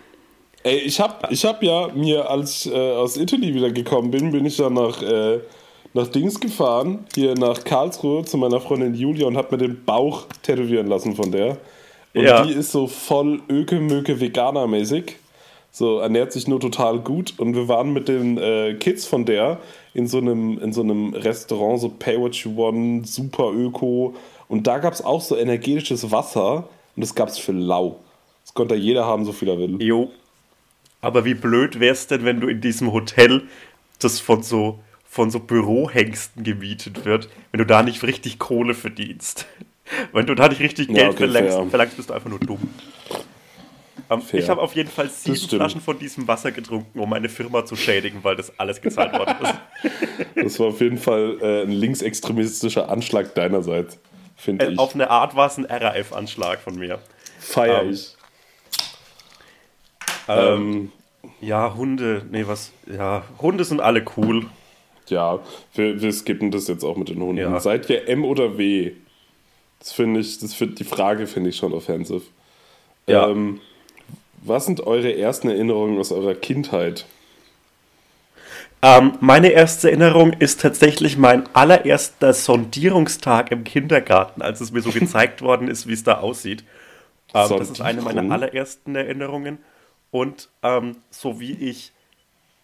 Ey, 0.64 0.78
ich 0.80 1.00
hab, 1.00 1.32
ich 1.32 1.46
hab 1.46 1.64
ja 1.64 1.88
mir, 1.90 2.30
als 2.30 2.66
ich 2.66 2.74
äh, 2.74 2.92
aus 2.94 3.16
Italy 3.16 3.54
wieder 3.54 3.72
gekommen 3.72 4.12
bin, 4.12 4.32
bin 4.32 4.46
ich 4.46 4.58
ja 4.58 4.70
nach, 4.70 5.02
äh, 5.02 5.40
nach 5.94 6.08
Dings 6.08 6.40
gefahren, 6.40 7.06
hier 7.16 7.34
nach 7.36 7.64
Karlsruhe 7.64 8.26
zu 8.26 8.38
meiner 8.38 8.60
Freundin 8.60 8.94
Julia 8.94 9.28
und 9.28 9.38
hab 9.38 9.52
mir 9.52 9.58
den 9.58 9.86
Bauch 9.86 10.26
tätowieren 10.44 10.88
lassen 10.88 11.16
von 11.16 11.32
der. 11.32 11.58
Und 12.14 12.24
Ja. 12.24 12.44
die 12.44 12.54
ist 12.54 12.72
so 12.72 12.88
voll 12.88 13.42
öke-möke 13.50 14.20
veganer-mäßig. 14.20 15.14
So, 15.72 16.00
ernährt 16.00 16.32
sich 16.34 16.48
nur 16.48 16.60
total 16.60 17.00
gut. 17.00 17.36
Und 17.38 17.56
wir 17.56 17.68
waren 17.68 17.94
mit 17.94 18.08
den 18.08 18.38
äh, 18.38 18.74
Kids 18.80 19.06
von 19.06 19.26
der 19.26 19.60
in 19.94 20.08
so 20.08 20.18
einem, 20.18 20.58
in 20.60 20.74
so 20.74 20.82
einem 20.82 21.14
Restaurant, 21.14 21.80
so 21.80 21.90
Pay 21.90 22.20
What 22.20 22.36
You 22.38 22.58
Want, 22.58 23.08
super 23.08 23.52
öko. 23.52 24.16
Und 24.48 24.66
da 24.66 24.80
gab 24.80 24.94
es 24.94 25.04
auch 25.04 25.22
so 25.22 25.38
energetisches 25.38 26.12
Wasser. 26.12 26.68
Und 26.96 27.02
das 27.02 27.14
gab 27.14 27.30
es 27.30 27.38
für 27.38 27.52
lau. 27.52 28.00
Das 28.44 28.54
konnte 28.56 28.74
jeder 28.76 29.06
haben, 29.06 29.26
so 29.26 29.32
viel 29.32 29.48
er 29.48 29.60
will. 29.60 29.82
Jo. 29.82 30.10
Aber 31.02 31.24
wie 31.24 31.36
blöd 31.36 31.80
wär's 31.80 32.08
denn, 32.08 32.26
wenn 32.26 32.42
du 32.42 32.48
in 32.48 32.62
diesem 32.62 32.92
Hotel, 32.92 33.44
das 34.00 34.20
von 34.20 34.42
so, 34.42 34.80
von 35.08 35.30
so 35.30 35.40
Bürohengsten 35.40 36.44
gemietet 36.44 37.06
wird, 37.06 37.30
wenn 37.52 37.60
du 37.60 37.66
da 37.66 37.84
nicht 37.84 38.02
richtig 38.04 38.40
Kohle 38.40 38.74
verdienst? 38.74 39.46
Wenn 40.14 40.26
du 40.26 40.36
da 40.36 40.48
nicht 40.48 40.62
richtig 40.62 40.88
Ja, 40.90 40.94
Geld 40.96 41.08
okay, 41.10 41.18
verlangst, 41.18 41.54
fair. 41.58 41.66
verlangst, 41.70 41.98
bist 41.98 42.10
du 42.10 42.14
einfach 42.14 42.30
nur 42.30 42.40
dumm. 42.40 42.60
Ähm, 44.12 44.22
Fair. 44.24 44.40
ich 44.40 44.50
habe 44.50 44.62
auf 44.62 44.74
jeden 44.76 44.90
Fall 44.90 45.08
sieben. 45.10 45.36
Flaschen 45.38 45.82
von 45.82 46.00
diesem 46.00 46.28
Wasser 46.28 46.52
getrunken, 46.52 47.00
um 47.00 47.10
meine 47.10 47.30
Firma 47.30 47.64
zu 47.66 47.76
schädigen, 47.76 48.24
weil 48.24 48.36
das 48.36 48.58
alles 48.60 48.82
gezahlt 48.82 49.14
worden 49.14 49.36
ist. 49.44 49.54
Das 50.36 50.60
war 50.60 50.68
auf 50.68 50.82
jeden 50.82 50.98
Fall 50.98 51.38
äh, 51.42 51.62
ein 51.64 51.72
linksextremistischer 51.72 52.90
Anschlag 52.90 53.36
deinerseits, 53.36 54.00
finde 54.36 54.66
Äh, 54.66 54.72
ich. 54.74 54.80
Auf 54.80 54.96
eine 54.96 55.10
Art 55.12 55.36
war 55.36 55.48
es 55.48 55.58
ein 55.58 55.66
RAF-Anschlag 55.66 56.60
von 56.60 56.78
mir. 56.80 57.00
Feier 57.40 57.84
ähm, 57.84 57.90
ich. 57.92 58.16
Ähm, 60.28 60.92
ja, 61.42 61.74
Hunde, 61.76 62.24
nee, 62.32 62.46
was, 62.48 62.72
ja, 62.88 63.24
Hunde 63.42 63.64
sind 63.64 63.82
alle 63.82 64.04
cool. 64.18 64.46
Ja, 65.08 65.40
wir, 65.74 66.02
wir 66.02 66.14
skippen 66.14 66.52
das 66.52 66.68
jetzt 66.68 66.84
auch 66.84 66.96
mit 66.98 67.10
den 67.10 67.20
Hunden. 67.22 67.38
Ja. 67.38 67.60
Seid 67.60 67.90
ihr 67.90 68.08
M 68.08 68.24
oder 68.24 68.58
W? 68.58 68.92
Das 69.80 69.92
finde 69.92 70.20
ich, 70.20 70.40
das 70.40 70.54
find, 70.54 70.80
die 70.80 70.84
Frage 70.84 71.26
finde 71.28 71.50
ich 71.50 71.58
schon 71.58 71.74
offensive. 71.74 72.24
Ja. 73.08 73.30
Ähm, 73.30 73.62
was 74.42 74.66
sind 74.66 74.82
eure 74.82 75.16
ersten 75.16 75.50
Erinnerungen 75.50 75.98
aus 76.00 76.12
eurer 76.12 76.36
Kindheit? 76.36 77.06
Ähm, 78.82 79.18
meine 79.20 79.50
erste 79.50 79.90
Erinnerung 79.90 80.32
ist 80.34 80.62
tatsächlich 80.62 81.18
mein 81.18 81.54
allererster 81.54 82.34
Sondierungstag 82.34 83.52
im 83.52 83.66
Kindergarten, 83.66 84.42
als 84.42 84.62
es 84.62 84.72
mir 84.72 84.82
so 84.82 84.92
gezeigt 84.94 85.42
worden 85.42 85.68
ist, 85.68 85.88
wie 85.88 85.94
es 85.94 86.04
da 86.04 86.20
aussieht. 86.20 86.64
Ähm, 87.34 87.58
das 87.58 87.70
ist 87.70 87.82
eine 87.82 88.02
meiner 88.02 88.32
allerersten 88.34 88.96
Erinnerungen. 88.96 89.60
Und 90.12 90.50
ähm, 90.64 90.98
so 91.10 91.40
wie 91.40 91.54
ich 91.54 91.92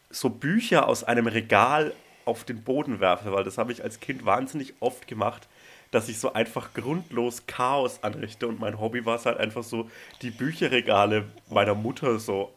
so 0.10 0.30
Bücher 0.30 0.88
aus 0.88 1.04
einem 1.04 1.28
Regal 1.28 1.94
auf 2.24 2.44
den 2.44 2.64
Boden 2.64 3.00
werfe, 3.00 3.34
weil 3.34 3.44
das 3.44 3.58
habe 3.58 3.72
ich 3.72 3.84
als 3.84 4.00
Kind 4.00 4.26
wahnsinnig 4.26 4.74
oft 4.80 5.08
gemacht, 5.08 5.48
dass 5.92 6.10
ich 6.10 6.20
so 6.20 6.34
einfach 6.34 6.74
grundlos 6.74 7.46
Chaos 7.48 8.04
anrichte 8.04 8.48
und 8.48 8.60
mein 8.60 8.80
Hobby 8.80 9.06
war 9.06 9.16
es 9.16 9.26
halt 9.26 9.38
einfach 9.38 9.64
so, 9.64 9.90
die 10.22 10.32
Bücherregale 10.32 11.26
meiner 11.50 11.76
Mutter 11.76 12.20
so 12.20 12.54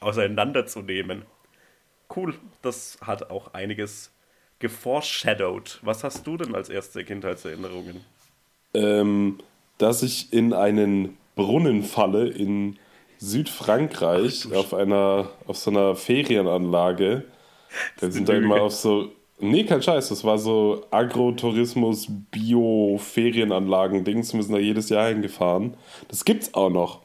auseinanderzunehmen. 0.00 1.24
Cool, 2.14 2.34
das 2.62 2.98
hat 3.00 3.30
auch 3.30 3.54
einiges 3.54 4.12
geforeshadowed. 4.58 5.80
Was 5.82 6.04
hast 6.04 6.26
du 6.26 6.36
denn 6.36 6.54
als 6.54 6.68
erste 6.68 7.04
Kindheitserinnerungen? 7.04 8.04
Ähm, 8.74 9.38
dass 9.78 10.02
ich 10.02 10.32
in 10.32 10.52
einen 10.52 11.16
Brunnen 11.34 11.82
falle 11.82 12.28
in 12.28 12.78
Südfrankreich 13.18 14.52
auf 14.52 14.74
einer 14.74 15.30
auf 15.46 15.56
so 15.58 15.70
einer 15.70 15.96
Ferienanlage. 15.96 17.24
Da 18.00 18.10
sind 18.10 18.28
da 18.28 18.34
Lüge. 18.34 18.46
immer 18.46 18.62
auf 18.62 18.72
so 18.72 19.15
Nee, 19.38 19.64
kein 19.64 19.82
Scheiß, 19.82 20.08
das 20.08 20.24
war 20.24 20.38
so 20.38 20.84
Agrotourismus, 20.90 22.06
Bio-Ferienanlagen, 22.30 24.02
Dings, 24.02 24.32
wir 24.32 24.42
sind 24.42 24.54
da 24.54 24.58
jedes 24.58 24.88
Jahr 24.88 25.08
hingefahren. 25.08 25.74
Das 26.08 26.24
gibt's 26.24 26.54
auch 26.54 26.70
noch. 26.70 27.00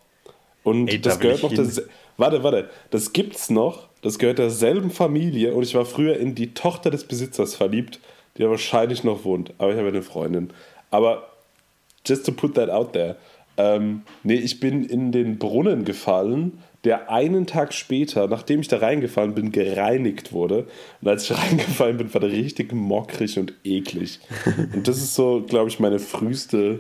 Und 0.64 0.88
Ey, 0.88 1.02
da 1.02 1.10
das 1.10 1.20
will 1.20 1.36
gehört 1.36 1.44
noch 1.44 1.54
der, 1.54 1.84
Warte, 2.18 2.44
warte, 2.44 2.70
das 2.92 3.14
gibt's 3.14 3.50
noch. 3.50 3.90
Das 4.02 4.18
gehört 4.18 4.40
derselben 4.40 4.92
Familie 4.92 5.54
und 5.54 5.64
ich 5.64 5.76
war 5.76 5.86
früher 5.86 6.18
in 6.18 6.36
die 6.36 6.54
Tochter 6.54 6.90
des 6.90 7.04
Besitzers 7.04 7.56
verliebt, 7.56 8.00
die 8.38 8.44
ja 8.44 8.50
wahrscheinlich 8.50 9.04
noch 9.04 9.26
wohnt. 9.26 9.54
Aber 9.58 9.72
ich 9.72 9.78
habe 9.78 9.90
eine 9.90 10.02
Freundin. 10.02 10.52
Aber 10.90 11.28
just 12.06 12.26
to 12.26 12.32
put 12.32 12.56
that 12.56 12.70
out 12.70 12.94
there. 12.94 13.18
Ähm, 13.58 14.04
nee, 14.24 14.36
ich 14.36 14.60
bin 14.60 14.86
in 14.86 15.12
den 15.12 15.38
Brunnen 15.38 15.86
gefallen, 15.86 16.60
der 16.84 17.12
einen 17.12 17.46
Tag 17.46 17.74
später, 17.74 18.28
nachdem 18.28 18.62
ich 18.62 18.68
da 18.68 18.78
reingefallen 18.78 19.36
bin, 19.36 19.52
gereinigt 19.52 20.34
wurde. 20.34 20.68
Und 21.02 21.08
als 21.08 21.30
ich 21.30 21.38
reingefallen 21.38 21.98
bin, 21.98 22.14
war 22.14 22.22
der 22.22 22.32
richtig 22.32 22.74
mockrig 22.74 23.38
und 23.38 23.54
eklig. 23.64 24.20
Und 24.74 24.88
das 24.88 24.98
ist 24.98 25.14
so, 25.14 25.44
glaube 25.48 25.70
ich, 25.70 25.80
meine 25.80 26.00
früheste, 26.00 26.80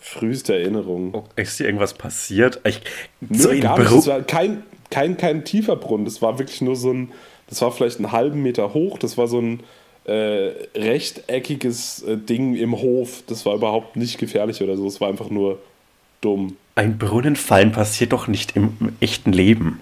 früheste 0.00 0.54
Erinnerung. 0.54 1.24
Ist 1.36 1.60
dir 1.60 1.66
irgendwas 1.66 1.94
passiert? 1.94 2.60
Ich, 2.64 2.80
Nö, 3.20 3.38
so 3.38 3.48
gar 3.60 3.78
nicht. 3.78 3.92
Das 3.92 4.06
war 4.06 4.22
kein, 4.22 4.64
kein, 4.90 5.16
kein 5.16 5.44
tiefer 5.44 5.76
Brunnen. 5.76 6.04
Das 6.04 6.20
war 6.20 6.38
wirklich 6.38 6.60
nur 6.60 6.74
so 6.74 6.92
ein, 6.92 7.12
das 7.48 7.62
war 7.62 7.70
vielleicht 7.70 7.98
einen 7.98 8.10
halben 8.10 8.42
Meter 8.42 8.74
hoch. 8.74 8.98
Das 8.98 9.16
war 9.16 9.28
so 9.28 9.40
ein 9.40 9.60
äh, 10.06 10.50
rechteckiges 10.74 12.02
äh, 12.02 12.16
Ding 12.16 12.56
im 12.56 12.80
Hof. 12.80 13.22
Das 13.28 13.46
war 13.46 13.54
überhaupt 13.54 13.96
nicht 13.96 14.18
gefährlich 14.18 14.60
oder 14.60 14.76
so. 14.76 14.86
Es 14.88 15.00
war 15.00 15.08
einfach 15.08 15.30
nur 15.30 15.60
dumm. 16.20 16.56
Ein 16.76 16.98
Brunnenfallen 16.98 17.72
passiert 17.72 18.12
doch 18.12 18.26
nicht 18.26 18.56
im, 18.56 18.76
im 18.80 18.96
echten 19.00 19.32
Leben. 19.32 19.80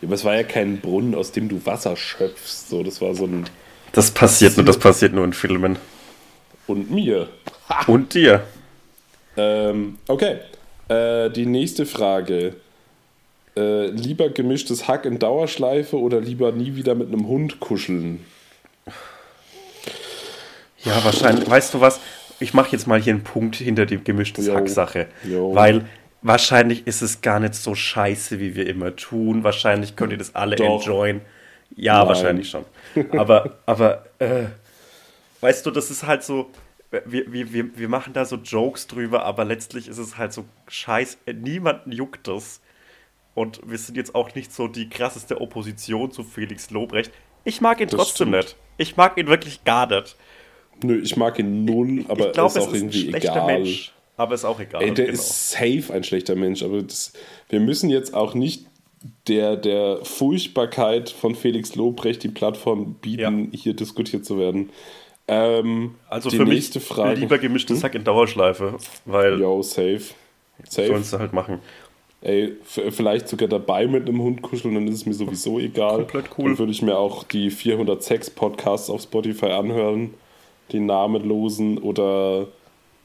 Ja, 0.00 0.08
aber 0.08 0.14
es 0.14 0.24
war 0.24 0.34
ja 0.34 0.42
kein 0.42 0.80
Brunnen, 0.80 1.14
aus 1.14 1.32
dem 1.32 1.48
du 1.48 1.64
Wasser 1.66 1.96
schöpfst. 1.96 2.68
So, 2.70 2.82
das 2.82 3.00
war 3.00 3.14
so 3.14 3.26
ein. 3.26 3.44
Das 3.92 4.10
passiert 4.10 4.56
nur, 4.56 4.64
das 4.64 4.78
passiert 4.78 5.12
nur 5.12 5.24
in 5.24 5.32
Filmen. 5.32 5.78
Und 6.66 6.90
mir. 6.90 7.28
Und 7.86 8.14
dir. 8.14 8.42
Ähm, 9.36 9.98
okay. 10.08 10.38
Äh, 10.88 11.30
die 11.30 11.46
nächste 11.46 11.84
Frage. 11.84 12.54
Äh, 13.56 13.88
lieber 13.88 14.30
gemischtes 14.30 14.88
Hack 14.88 15.04
in 15.04 15.18
Dauerschleife 15.18 15.98
oder 15.98 16.20
lieber 16.20 16.52
nie 16.52 16.74
wieder 16.74 16.94
mit 16.94 17.08
einem 17.08 17.28
Hund 17.28 17.60
kuscheln? 17.60 18.24
Ja, 20.84 21.04
wahrscheinlich. 21.04 21.48
Weißt 21.48 21.74
du 21.74 21.80
was? 21.80 22.00
Ich 22.40 22.52
mache 22.52 22.72
jetzt 22.72 22.86
mal 22.86 23.00
hier 23.00 23.12
einen 23.12 23.22
Punkt 23.22 23.56
hinter 23.56 23.86
die 23.86 24.02
gemischtes. 24.02 24.50
Hack-Sache. 24.50 25.06
Weil 25.22 25.86
wahrscheinlich 26.24 26.86
ist 26.88 27.02
es 27.02 27.20
gar 27.20 27.38
nicht 27.38 27.54
so 27.54 27.76
scheiße, 27.76 28.40
wie 28.40 28.56
wir 28.56 28.66
immer 28.66 28.96
tun. 28.96 29.44
Wahrscheinlich 29.44 29.94
könnt 29.94 30.10
ihr 30.10 30.18
das 30.18 30.34
alle 30.34 30.56
Doch. 30.56 30.80
enjoyen. 30.80 31.20
Ja, 31.76 31.98
Nein. 31.98 32.08
wahrscheinlich 32.08 32.50
schon. 32.50 32.64
Aber, 33.12 33.58
aber 33.66 34.06
äh, 34.18 34.46
weißt 35.40 35.64
du, 35.64 35.70
das 35.70 35.90
ist 35.92 36.04
halt 36.04 36.24
so. 36.24 36.50
Wir, 37.06 37.32
wir, 37.32 37.76
wir, 37.76 37.88
machen 37.88 38.12
da 38.12 38.24
so 38.24 38.36
Jokes 38.36 38.86
drüber, 38.86 39.24
aber 39.24 39.44
letztlich 39.44 39.88
ist 39.88 39.98
es 39.98 40.16
halt 40.16 40.32
so 40.32 40.44
scheiß. 40.68 41.18
Niemanden 41.26 41.90
juckt 41.90 42.28
das. 42.28 42.60
Und 43.34 43.60
wir 43.68 43.78
sind 43.78 43.96
jetzt 43.96 44.14
auch 44.14 44.32
nicht 44.36 44.52
so 44.52 44.68
die 44.68 44.88
krasseste 44.88 45.40
Opposition 45.40 46.12
zu 46.12 46.22
Felix 46.22 46.70
Lobrecht. 46.70 47.10
Ich 47.42 47.60
mag 47.60 47.80
ihn 47.80 47.88
Das 47.88 47.96
trotzdem 47.98 48.28
stimmt. 48.28 48.44
nicht. 48.44 48.56
Ich 48.76 48.96
mag 48.96 49.18
ihn 49.18 49.26
wirklich 49.26 49.64
gar 49.64 49.88
nicht. 49.88 50.14
Nö, 50.84 51.00
ich 51.02 51.16
mag 51.16 51.36
ihn 51.40 51.64
null, 51.64 52.04
aber 52.06 52.28
ich 52.28 52.32
glaube, 52.32 52.50
ist 52.50 52.56
es 52.56 52.62
auch 52.62 52.68
ist 52.68 52.74
ein 52.74 52.82
irgendwie 52.82 53.08
schlechter 53.08 53.32
egal. 53.32 53.46
Mensch. 53.46 53.92
Aber 54.16 54.34
ist 54.34 54.44
auch 54.44 54.60
egal. 54.60 54.82
Ey, 54.82 54.94
der 54.94 55.06
genau. 55.06 55.18
ist 55.18 55.50
safe 55.50 55.92
ein 55.92 56.04
schlechter 56.04 56.36
Mensch, 56.36 56.62
aber 56.62 56.82
das, 56.82 57.12
wir 57.48 57.60
müssen 57.60 57.90
jetzt 57.90 58.14
auch 58.14 58.34
nicht 58.34 58.66
der, 59.28 59.56
der 59.56 59.98
Furchtbarkeit 60.04 61.10
von 61.10 61.34
Felix 61.34 61.74
Lobrecht 61.74 62.22
die 62.22 62.28
Plattform 62.28 62.94
bieten, 62.94 63.50
hier 63.52 63.74
diskutiert 63.74 64.24
zu 64.24 64.38
werden. 64.38 64.70
Ähm, 65.26 65.94
also 66.08 66.30
die 66.30 66.36
für 66.36 66.44
mich 66.44 66.54
nächste 66.54 66.80
Frage. 66.80 67.20
lieber 67.20 67.38
gemischtes 67.38 67.82
Hack 67.82 67.94
in 67.94 68.04
Dauerschleife, 68.04 68.76
weil 69.04 69.40
Yo, 69.40 69.62
safe. 69.62 70.02
Safe. 70.68 70.88
sollen 70.88 71.02
sie 71.02 71.18
halt 71.18 71.32
machen. 71.32 71.60
Ey, 72.20 72.54
vielleicht 72.64 73.28
sogar 73.28 73.48
dabei 73.48 73.86
mit 73.86 74.08
einem 74.08 74.22
Hund 74.22 74.40
kuscheln, 74.40 74.74
dann 74.74 74.88
ist 74.88 74.94
es 74.94 75.06
mir 75.06 75.12
sowieso 75.12 75.58
egal. 75.58 75.96
Komplett 75.96 76.30
cool. 76.38 76.50
Dann 76.50 76.58
würde 76.58 76.72
ich 76.72 76.80
mir 76.80 76.96
auch 76.96 77.24
die 77.24 77.50
406 77.50 78.30
Podcasts 78.30 78.88
auf 78.88 79.02
Spotify 79.02 79.46
anhören, 79.46 80.14
die 80.72 80.80
namenlosen 80.80 81.76
oder 81.78 82.48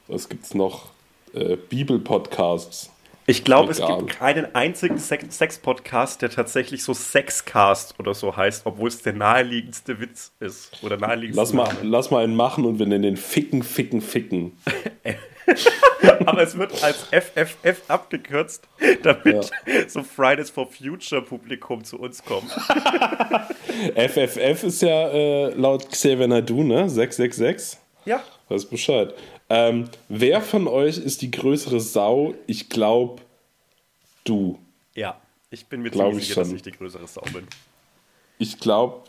was 0.08 0.28
gibt's 0.28 0.54
noch? 0.54 0.88
Äh, 1.34 1.56
Bibel-Podcasts. 1.56 2.90
Ich 3.26 3.44
glaube, 3.44 3.70
es 3.70 3.78
gibt 3.84 4.08
keinen 4.08 4.56
einzigen 4.56 4.98
Sex- 4.98 5.38
Sex-Podcast, 5.38 6.20
der 6.20 6.30
tatsächlich 6.30 6.82
so 6.82 6.94
Sexcast 6.94 7.94
oder 8.00 8.12
so 8.12 8.36
heißt, 8.36 8.62
obwohl 8.66 8.88
es 8.88 9.02
der 9.02 9.12
naheliegendste 9.12 10.00
Witz 10.00 10.32
ist. 10.40 10.72
Oder 10.82 10.96
naheliegendste 10.96 11.40
Lass 11.40 11.52
mal, 11.52 11.64
Name. 11.72 11.78
lass 11.88 12.10
mal 12.10 12.24
einen 12.24 12.34
machen 12.34 12.64
und 12.64 12.80
wir 12.80 12.86
nennen 12.86 13.02
den 13.04 13.16
Ficken, 13.16 13.62
Ficken, 13.62 14.00
Ficken. 14.00 14.58
Aber 16.26 16.42
es 16.42 16.56
wird 16.58 16.82
als 16.82 17.04
FFF 17.12 17.82
abgekürzt, 17.88 18.66
damit 19.02 19.50
so 19.88 20.02
Fridays 20.02 20.50
for 20.50 20.66
Future 20.66 21.22
Publikum 21.22 21.84
zu 21.84 21.98
uns 22.00 22.24
kommt. 22.24 22.50
FFF 23.96 24.62
ist 24.64 24.82
ja 24.82 25.08
äh, 25.10 25.50
laut 25.54 25.88
Xavier 25.90 26.26
Naidu, 26.28 26.62
ne? 26.64 26.88
666. 26.88 27.78
Ja. 28.06 28.22
Weiß 28.48 28.64
Bescheid. 28.64 29.14
Ähm, 29.50 29.88
wer 30.08 30.40
von 30.40 30.68
euch 30.68 30.96
ist 30.96 31.22
die 31.22 31.30
größere 31.30 31.80
Sau? 31.80 32.34
Ich 32.46 32.68
glaube, 32.68 33.20
du. 34.24 34.58
Ja. 34.94 35.20
Ich 35.50 35.66
bin 35.66 35.82
mir 35.82 35.90
ziemlich 35.90 36.18
ich 36.18 36.28
sicher, 36.28 36.40
dass 36.42 36.52
ich 36.52 36.62
die 36.62 36.70
größere 36.70 37.08
Sau 37.08 37.22
bin. 37.32 37.46
Ich 38.38 38.60
glaube, 38.60 39.02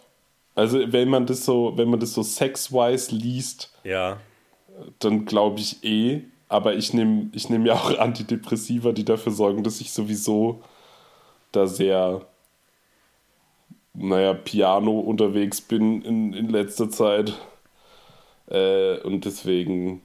also 0.56 0.92
wenn 0.92 1.08
man 1.08 1.28
das 1.28 1.46
so, 1.46 1.74
wenn 1.78 1.90
man 1.90 2.00
das 2.00 2.14
so 2.14 2.24
sex-wise 2.24 3.14
liest, 3.16 3.72
Ja. 3.84 4.18
dann 5.00 5.26
glaube 5.26 5.60
ich 5.60 5.84
eh. 5.84 6.24
Aber 6.50 6.74
ich 6.74 6.94
nehme 6.94 7.30
ich 7.34 7.50
nehm 7.50 7.66
ja 7.66 7.76
auch 7.76 7.98
Antidepressiva, 8.00 8.92
die 8.92 9.06
dafür 9.06 9.32
sorgen, 9.32 9.64
dass 9.64 9.80
ich 9.80 9.92
sowieso 9.92 10.62
da 11.52 11.68
sehr, 11.68 12.26
naja, 13.94 14.34
Piano 14.34 15.00
unterwegs 15.00 15.62
bin 15.62 16.02
in, 16.02 16.34
in 16.34 16.50
letzter 16.50 16.90
Zeit. 16.90 17.34
Äh, 18.50 18.98
und 19.02 19.24
deswegen, 19.26 20.02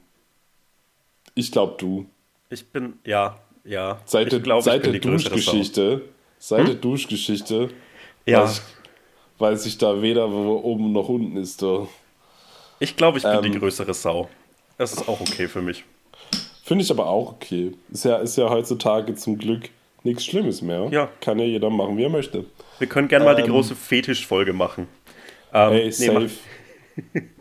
ich 1.37 1.51
glaube 1.51 1.75
du. 1.77 2.05
Ich 2.49 2.65
bin, 2.67 2.93
ja, 3.05 3.37
ja. 3.63 3.99
Seit 4.05 4.31
der, 4.31 4.39
glaube, 4.39 4.59
ich 4.59 4.65
seit 4.65 4.85
der. 4.85 4.93
Hm? 4.93 5.01
Duschgeschichte, 5.01 6.01
seit 6.39 6.67
der 6.67 6.75
Duschgeschichte, 6.75 7.69
Ja. 8.25 8.43
weiß, 8.43 8.57
ich, 8.59 9.39
weiß 9.41 9.65
ich 9.65 9.77
da 9.77 10.01
weder, 10.01 10.31
wo 10.31 10.57
oben 10.63 10.91
noch 10.93 11.09
unten 11.09 11.37
ist. 11.37 11.61
Da. 11.61 11.87
Ich 12.79 12.95
glaube, 12.95 13.17
ich 13.17 13.23
bin 13.23 13.41
die 13.43 13.49
Ähm. 13.49 13.59
größere 13.59 13.93
Sau. 13.93 14.29
Das 14.77 14.93
ist 14.93 15.07
auch 15.09 15.19
okay 15.21 15.47
für 15.47 15.61
mich. 15.61 15.83
Finde 16.63 16.83
ich 16.83 16.91
aber 16.91 17.07
auch 17.07 17.31
okay. 17.33 17.73
Ist 17.91 18.05
ja, 18.05 18.17
ist 18.17 18.37
ja 18.37 18.49
heutzutage 18.49 19.15
zum 19.15 19.37
Glück 19.37 19.69
nichts 20.03 20.25
Schlimmes 20.25 20.61
mehr. 20.61 20.87
Ja. 20.91 21.09
Kann 21.21 21.39
ja 21.39 21.45
jeder 21.45 21.69
machen, 21.69 21.97
wie 21.97 22.03
er 22.03 22.09
möchte. 22.09 22.45
Wir 22.79 22.87
können 22.87 23.07
gerne 23.07 23.25
mal 23.25 23.35
die 23.35 23.41
Ähm. 23.43 23.49
große 23.49 23.75
Fetischfolge 23.75 24.53
machen. 24.53 24.87
Ähm, 25.53 25.71
Ey, 25.73 25.85
nee, 25.85 25.91
safe. 25.91 26.29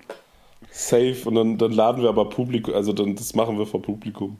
safe. 0.76 1.16
Und 1.24 1.34
dann, 1.34 1.58
dann 1.58 1.72
laden 1.72 2.02
wir 2.02 2.08
aber 2.08 2.28
Publikum, 2.28 2.74
also 2.74 2.92
dann 2.92 3.16
das 3.16 3.34
machen 3.34 3.58
wir 3.58 3.66
vor 3.66 3.82
Publikum. 3.82 4.38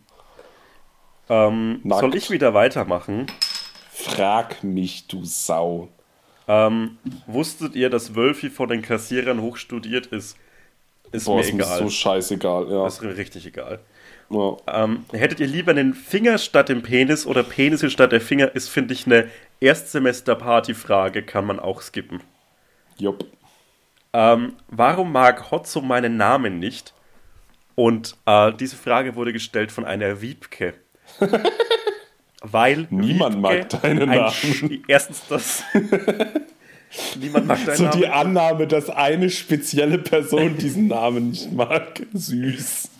ähm, 1.28 1.80
soll 1.84 2.14
ich 2.14 2.30
wieder 2.30 2.54
weitermachen? 2.54 3.26
Frag 3.90 4.62
mich, 4.62 5.06
du 5.08 5.24
Sau. 5.24 5.88
Ähm, 6.48 6.98
wusstet 7.26 7.74
ihr, 7.74 7.90
dass 7.90 8.14
Wölfi 8.14 8.50
von 8.50 8.68
den 8.68 8.82
Kassierern 8.82 9.40
hochstudiert 9.40 10.06
ist? 10.06 10.36
Ist 11.12 11.24
Boah, 11.24 11.36
mir 11.36 11.40
ist 11.40 11.52
mir 11.52 11.62
egal. 11.62 11.78
so 11.78 11.90
scheißegal. 11.90 12.70
Ja. 12.70 12.86
ist 12.86 13.02
mir 13.02 13.16
richtig 13.16 13.46
egal. 13.46 13.80
ja. 14.30 14.56
Ähm, 14.66 15.04
hättet 15.12 15.40
ihr 15.40 15.46
lieber 15.46 15.70
einen 15.72 15.94
Finger 15.94 16.38
statt 16.38 16.68
dem 16.68 16.82
Penis 16.82 17.26
oder 17.26 17.42
Penisse 17.42 17.90
statt 17.90 18.12
der 18.12 18.20
Finger? 18.20 18.54
Ist, 18.54 18.68
finde 18.68 18.94
ich, 18.94 19.06
eine 19.06 19.28
Erstsemester-Party-Frage, 19.60 21.22
kann 21.22 21.46
man 21.46 21.58
auch 21.58 21.80
skippen. 21.80 22.22
Jupp. 22.98 23.24
Ähm, 24.12 24.54
warum 24.68 25.12
mag 25.12 25.50
Hotzo 25.50 25.80
meinen 25.80 26.16
Namen 26.16 26.58
nicht? 26.58 26.94
Und 27.74 28.16
äh, 28.26 28.52
diese 28.52 28.76
Frage 28.76 29.14
wurde 29.16 29.32
gestellt 29.32 29.70
von 29.72 29.84
einer 29.84 30.20
Wiebke. 30.22 30.74
Weil 32.42 32.86
Niemand 32.90 33.40
mag 33.40 33.68
deinen 33.70 34.08
ein 34.08 34.18
Namen. 34.18 34.30
Sch- 34.32 34.82
Erstens 34.88 35.22
das. 35.28 35.64
Niemand 37.20 37.46
mag 37.46 37.64
deinen 37.64 37.76
So 37.76 37.84
Namen. 37.84 37.98
die 38.00 38.06
Annahme, 38.08 38.66
dass 38.66 38.88
eine 38.90 39.30
spezielle 39.30 39.98
Person 39.98 40.56
diesen 40.56 40.86
Namen 40.86 41.30
nicht 41.30 41.52
mag. 41.52 42.02
Süß. 42.12 42.90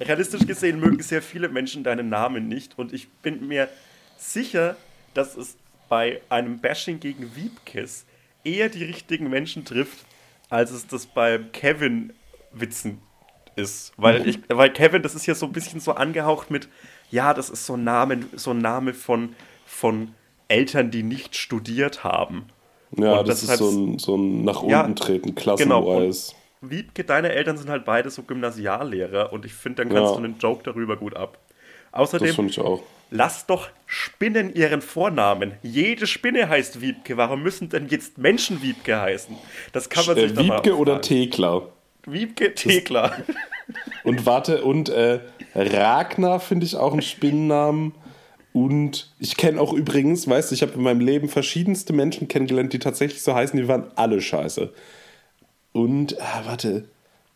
Realistisch 0.00 0.46
gesehen 0.46 0.78
mögen 0.80 1.02
sehr 1.02 1.22
viele 1.22 1.48
Menschen 1.48 1.82
deinen 1.82 2.08
Namen 2.08 2.48
nicht 2.48 2.78
und 2.78 2.92
ich 2.92 3.08
bin 3.08 3.46
mir 3.48 3.68
sicher, 4.16 4.76
dass 5.12 5.36
es 5.36 5.56
bei 5.88 6.20
einem 6.28 6.58
Bashing 6.58 7.00
gegen 7.00 7.34
Wiebkes 7.34 8.04
eher 8.44 8.68
die 8.68 8.84
richtigen 8.84 9.28
Menschen 9.28 9.64
trifft, 9.64 9.98
als 10.50 10.70
es 10.70 10.86
das 10.86 11.06
bei 11.06 11.38
Kevin-Witzen 11.52 12.98
ist. 13.56 13.92
Weil, 13.96 14.26
ich, 14.28 14.38
weil 14.48 14.72
Kevin, 14.72 15.02
das 15.02 15.14
ist 15.14 15.26
ja 15.26 15.34
so 15.34 15.46
ein 15.46 15.52
bisschen 15.52 15.80
so 15.80 15.92
angehaucht 15.92 16.50
mit, 16.50 16.68
ja, 17.10 17.34
das 17.34 17.50
ist 17.50 17.66
so 17.66 17.74
ein 17.74 17.84
Name, 17.84 18.20
so 18.34 18.52
ein 18.52 18.58
Name 18.58 18.94
von, 18.94 19.34
von 19.66 20.14
Eltern, 20.48 20.90
die 20.90 21.02
nicht 21.02 21.36
studiert 21.36 22.04
haben. 22.04 22.46
Ja, 22.96 23.20
Und 23.20 23.28
das, 23.28 23.42
ist 23.42 23.56
so 23.58 23.68
ein, 23.70 23.98
so 23.98 24.16
ein 24.16 24.44
nach 24.44 24.62
Ja, 24.62 24.82
unten 24.82 24.96
treten, 24.96 25.34
Genau. 25.34 25.42
klassenweise. 25.42 26.32
Und 26.60 26.70
Wiebke, 26.70 27.04
deine 27.04 27.30
Eltern 27.32 27.56
sind 27.56 27.68
halt 27.70 27.84
beide 27.84 28.10
so 28.10 28.22
Gymnasiallehrer 28.22 29.32
und 29.32 29.44
ich 29.44 29.54
finde, 29.54 29.84
dann 29.84 29.92
kannst 29.94 30.12
Ja. 30.14 30.18
du 30.18 30.24
einen 30.24 30.38
Joke 30.38 30.62
darüber 30.64 30.96
gut 30.96 31.14
ab. 31.16 31.38
das 31.90 32.00
Außerdem, 32.00 32.34
finde 32.34 32.50
ich 32.50 32.60
auch. 32.60 32.82
Lass 33.10 33.46
doch 33.46 33.68
Spinnen 33.86 34.54
ihren 34.54 34.82
Vornamen. 34.82 35.54
Jede 35.62 36.06
Spinne 36.06 36.48
heißt 36.48 36.80
Wiebke. 36.80 37.16
Warum 37.16 37.42
müssen 37.42 37.68
denn 37.68 37.88
jetzt 37.88 38.18
Menschen 38.18 38.62
Wiebke 38.62 39.00
heißen? 39.00 39.34
Das 39.72 39.88
kann 39.88 40.04
man 40.06 40.16
sich 40.16 40.24
Äh, 40.32 40.34
doch 40.34 40.44
mal 40.44 40.56
Wiebke 40.56 40.76
oder. 40.76 41.00
Thekla? 41.00 41.62
Wiebke 42.06 42.54
Thekla. 42.54 43.12
Und 44.04 44.24
warte, 44.24 44.64
und 44.64 44.88
äh, 44.88 45.20
Ragnar 45.54 46.40
finde 46.40 46.64
ich 46.64 46.76
auch 46.76 46.92
einen 46.92 47.02
Spinnennamen. 47.02 47.92
Und 48.54 49.12
ich 49.18 49.36
kenne 49.36 49.60
auch 49.60 49.74
übrigens, 49.74 50.26
weißt 50.26 50.50
du, 50.50 50.54
ich 50.54 50.62
habe 50.62 50.72
in 50.72 50.82
meinem 50.82 51.00
Leben 51.00 51.28
verschiedenste 51.28 51.92
Menschen 51.92 52.28
kennengelernt, 52.28 52.72
die 52.72 52.78
tatsächlich 52.78 53.22
so 53.22 53.34
heißen, 53.34 53.60
die 53.60 53.68
waren 53.68 53.90
alle 53.96 54.22
scheiße. 54.22 54.72
Und, 55.72 56.18
ah, 56.20 56.42
warte, 56.46 56.88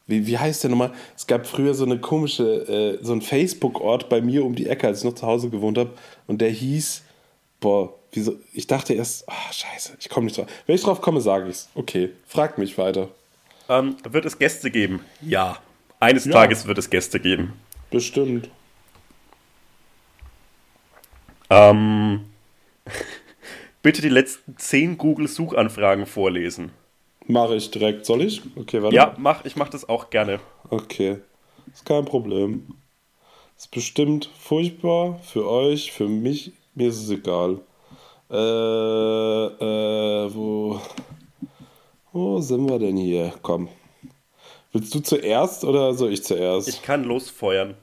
wie, 0.07 0.26
wie 0.26 0.38
heißt 0.38 0.62
der 0.64 0.70
nochmal? 0.70 0.92
Es 1.16 1.26
gab 1.26 1.46
früher 1.46 1.74
so 1.74 1.84
eine 1.84 1.98
komische, 1.98 2.98
äh, 3.00 3.05
so 3.05 3.12
ein 3.12 3.22
Facebook-Ort 3.22 4.09
bei 4.09 4.20
mir 4.20 4.44
um 4.44 4.55
die 4.55 4.66
Ecke, 4.68 4.86
als 4.88 4.98
ich 4.98 5.05
noch 5.05 5.14
zu 5.14 5.26
Hause 5.26 5.48
gewohnt 5.50 5.78
habe. 5.78 5.90
Und 6.26 6.40
der 6.40 6.50
hieß, 6.50 7.03
boah, 7.61 7.94
wieso, 8.12 8.36
ich 8.53 8.66
dachte 8.66 8.94
erst, 8.94 9.28
ah, 9.28 9.53
scheiße, 9.53 9.96
ich 10.00 10.09
komme 10.09 10.26
nicht 10.26 10.36
drauf. 10.38 10.46
Wenn 10.66 10.74
ich 10.74 10.82
drauf 10.82 11.00
komme, 11.00 11.20
sage 11.20 11.48
ich's. 11.48 11.68
Okay, 11.74 12.11
fragt 12.26 12.59
mich 12.59 12.76
weiter. 12.78 13.09
ähm, 13.68 13.96
wird 14.09 14.24
es 14.26 14.38
Gäste 14.38 14.70
geben? 14.70 15.00
Ja. 15.20 15.59
Eines 16.00 16.24
Ja. 16.24 16.32
Tages 16.32 16.66
wird 16.66 16.78
es 16.78 16.90
Gäste 16.90 17.20
geben. 17.20 17.53
Bestimmt. 17.90 18.48
Ähm, 21.50 22.24
bitte 23.82 24.03
die 24.03 24.09
letzten 24.09 24.57
10 24.57 24.98
Google-Suchanfragen 24.98 26.07
vorlesen. 26.07 26.72
Mache 27.27 27.57
ich 27.57 27.70
direkt. 27.70 28.07
Soll 28.07 28.23
ich? 28.23 28.43
Okay, 28.57 28.83
warte. 28.83 28.97
Ja, 28.97 29.14
mach, 29.18 29.45
ich 29.45 29.57
mach 29.57 29.68
das 29.68 29.89
auch 29.89 30.11
gerne. 30.11 30.41
Okay. 30.70 31.18
Ist 31.73 31.87
kein 31.87 32.05
Problem. 32.05 32.75
Ist 33.57 33.70
bestimmt 33.70 34.29
furchtbar 34.39 35.20
für 35.23 35.49
euch, 35.49 35.93
für 35.93 36.09
mich. 36.09 36.53
Mir 36.75 36.89
ist 36.89 37.03
es 37.03 37.11
egal. 37.11 37.61
Äh, 38.31 38.35
äh, 38.35 40.35
wo. 40.35 40.81
Wo 42.12 42.41
sind 42.41 42.68
wir 42.68 42.79
denn 42.79 42.97
hier? 42.97 43.33
Komm. 43.43 43.68
Willst 44.73 44.95
du 44.95 45.01
zuerst 45.01 45.64
oder 45.64 45.95
soll 45.95 46.12
ich 46.12 46.25
zuerst? 46.25 46.68
Ich 46.68 46.83
kann 46.83 47.05
losfeuern. 47.05 47.75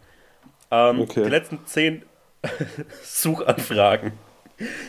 Ähm, 0.72 1.02
Okay. 1.02 1.24
Die 1.24 1.30
letzten 1.30 1.66
10 1.66 2.04
Suchanfragen. 3.04 4.14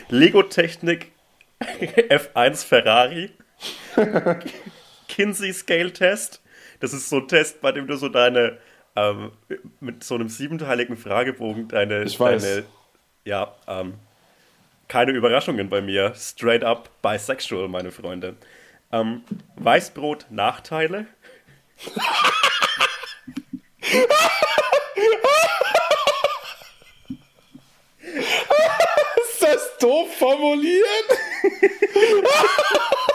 Lego-Technik 0.09 1.11
F1 1.59 2.65
Ferrari. 2.65 3.31
Kinsey 5.07 5.53
Scale 5.53 5.93
Test. 5.93 6.41
Das 6.79 6.93
ist 6.93 7.09
so 7.09 7.17
ein 7.17 7.27
Test, 7.27 7.61
bei 7.61 7.71
dem 7.71 7.87
du 7.87 7.95
so 7.95 8.09
deine 8.09 8.57
ähm, 8.95 9.31
mit 9.79 10.03
so 10.03 10.15
einem 10.15 10.29
siebenteiligen 10.29 10.97
Fragebogen 10.97 11.67
deine, 11.67 12.03
Ich 12.03 12.19
weiß. 12.19 12.41
deine 12.41 12.65
ja, 13.23 13.55
ähm, 13.67 13.93
keine 14.87 15.11
Überraschungen 15.11 15.69
bei 15.69 15.81
mir. 15.81 16.13
Straight 16.15 16.63
up 16.63 16.89
bisexual, 17.01 17.67
meine 17.67 17.91
Freunde. 17.91 18.35
Ähm, 18.91 19.23
Weißbrot 19.55 20.25
Nachteile. 20.29 21.05
Ist 29.21 29.41
das 29.41 29.77
doof 29.79 30.13
formuliert? 30.17 30.85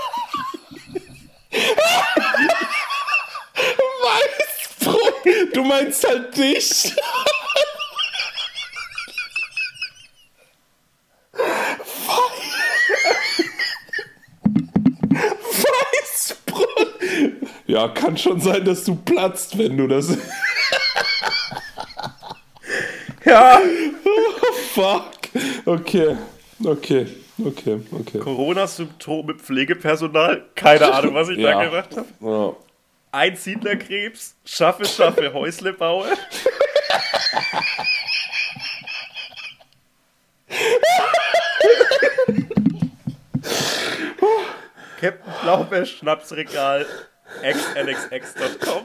Weißbrot. 4.02 5.54
Du 5.54 5.64
meinst 5.64 6.06
halt 6.06 6.36
dich. 6.36 6.92
Weißbrot. 16.12 16.94
Ja, 17.66 17.88
kann 17.88 18.16
schon 18.16 18.40
sein, 18.40 18.64
dass 18.64 18.84
du 18.84 18.94
platzt, 18.96 19.58
wenn 19.58 19.76
du 19.76 19.86
das. 19.88 20.16
Ja. 23.24 23.60
Fuck. 24.72 25.10
Okay. 25.64 26.16
Okay. 26.64 27.06
Okay. 27.44 27.80
Okay. 27.92 28.18
Corona-Symptome 28.18 29.34
Pflegepersonal. 29.34 30.44
Keine 30.54 30.92
Ahnung, 30.92 31.14
was 31.14 31.28
ich 31.28 31.36
da 31.42 31.50
Ja. 31.50 31.64
gemacht 31.64 31.90
habe. 31.96 32.06
Ja. 32.20 32.56
Einsiedlerkrebs. 33.12 34.36
Schaffe, 34.44 34.84
schaffe, 34.84 35.32
Häusle 35.32 35.72
baue. 35.72 36.06
Captain 45.00 45.32
Blaubeer 45.42 45.84
Schnapsregal 45.86 46.86
xnxx.com 47.42 48.84